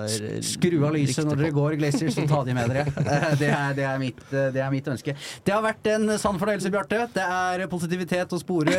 eh, 0.08 0.40
Skru 0.46 0.78
av 0.88 0.94
lyset 0.96 1.26
når 1.28 1.42
dere 1.42 1.52
går, 1.56 1.76
Glaciers, 1.82 2.18
og 2.22 2.30
ta 2.32 2.44
de 2.48 2.56
med 2.58 2.72
dere. 2.72 2.86
Eh, 3.08 3.36
Det 3.40 3.50
er, 3.52 3.74
det, 3.78 3.84
er 3.88 4.00
mitt, 4.02 4.22
eh, 4.34 4.50
det 4.56 4.62
er 4.64 4.72
mitt 4.74 4.88
ønske. 4.92 5.14
Det 5.46 5.54
har 5.54 5.62
vært 5.66 5.88
en 5.94 6.10
sann 6.20 6.40
fornøyelse, 6.42 6.72
Bjarte. 6.74 7.04
Det 7.14 7.24
er 7.24 7.66
positivitet 7.72 8.34
å 8.34 8.40
spore 8.42 8.74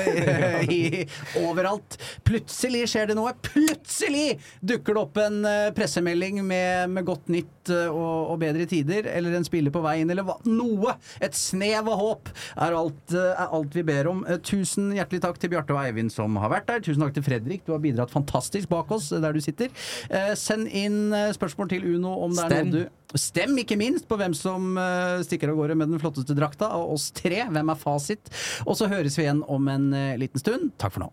i, 0.68 1.04
overalt. 1.44 1.98
Plutselig 2.26 2.86
skjer 2.92 3.10
det 3.12 3.16
noe. 3.18 3.32
Plutselig 3.46 4.38
dukker 4.60 4.96
det 4.98 5.02
opp 5.04 5.20
en 5.22 5.38
pressemelding 5.76 6.40
med, 6.46 6.90
med 6.92 7.06
godt 7.08 7.28
nytt 7.32 7.72
og, 7.88 8.32
og 8.32 8.38
bedre 8.40 8.64
tider, 8.70 9.06
eller 9.12 9.34
en 9.36 9.44
spiller 9.46 9.72
på 9.74 9.82
vei 9.84 9.98
inn, 10.02 10.10
eller 10.12 10.24
hva. 10.26 10.38
Noe! 10.48 10.94
Et 11.24 11.34
snev 11.36 11.88
av 11.92 11.98
håp 12.00 12.30
er 12.56 12.76
alt, 12.78 13.14
er 13.14 13.44
alt 13.52 13.76
vi 13.76 13.84
ber 13.88 14.08
om. 14.10 14.24
Tusen 14.46 14.90
hjertelig 14.96 15.22
takk 15.24 15.40
til 15.42 15.52
Bjarte 15.52 15.74
og 15.76 15.82
Eivind 15.82 16.12
som 16.14 16.36
har 16.40 16.52
vært 16.52 16.68
der. 16.70 16.84
Tusen 16.86 17.04
takk 17.04 17.16
til 17.18 17.26
Fredrik, 17.26 17.64
du 17.66 17.74
har 17.74 17.82
bidratt 17.84 18.12
fantastisk 18.14 18.70
bak 18.78 18.94
oss 18.96 19.10
der 19.12 19.34
du 19.36 19.42
sitter. 19.44 19.74
Eh, 20.08 20.32
Send 20.38 20.70
inn 20.70 21.12
eh, 21.12 21.32
spørsmål 21.36 21.74
til 21.74 21.84
Uno 21.96 22.14
om 22.24 22.38
det 22.38 22.48
er 22.48 22.64
noe 22.70 22.78
du 22.78 22.94
Stem 23.16 23.54
ikke 23.56 23.78
minst 23.80 24.04
på 24.04 24.18
hvem 24.20 24.34
som 24.36 24.74
eh, 24.76 25.22
stikker 25.24 25.48
av 25.54 25.56
gårde 25.56 25.78
med 25.80 25.88
den 25.94 26.00
flotteste 26.02 26.36
drakta 26.36 26.68
av 26.76 26.90
oss 26.92 27.06
tre. 27.16 27.40
Hvem 27.48 27.72
er 27.72 27.80
fasit? 27.80 28.28
Og 28.68 28.76
så 28.76 28.90
høres 28.90 29.16
vi 29.16 29.24
igjen 29.24 29.40
om 29.48 29.70
en 29.72 29.88
eh, 29.96 30.18
liten 30.20 30.42
stund. 30.42 30.74
Takk 30.76 30.98
for 30.98 31.06
nå. 31.06 31.12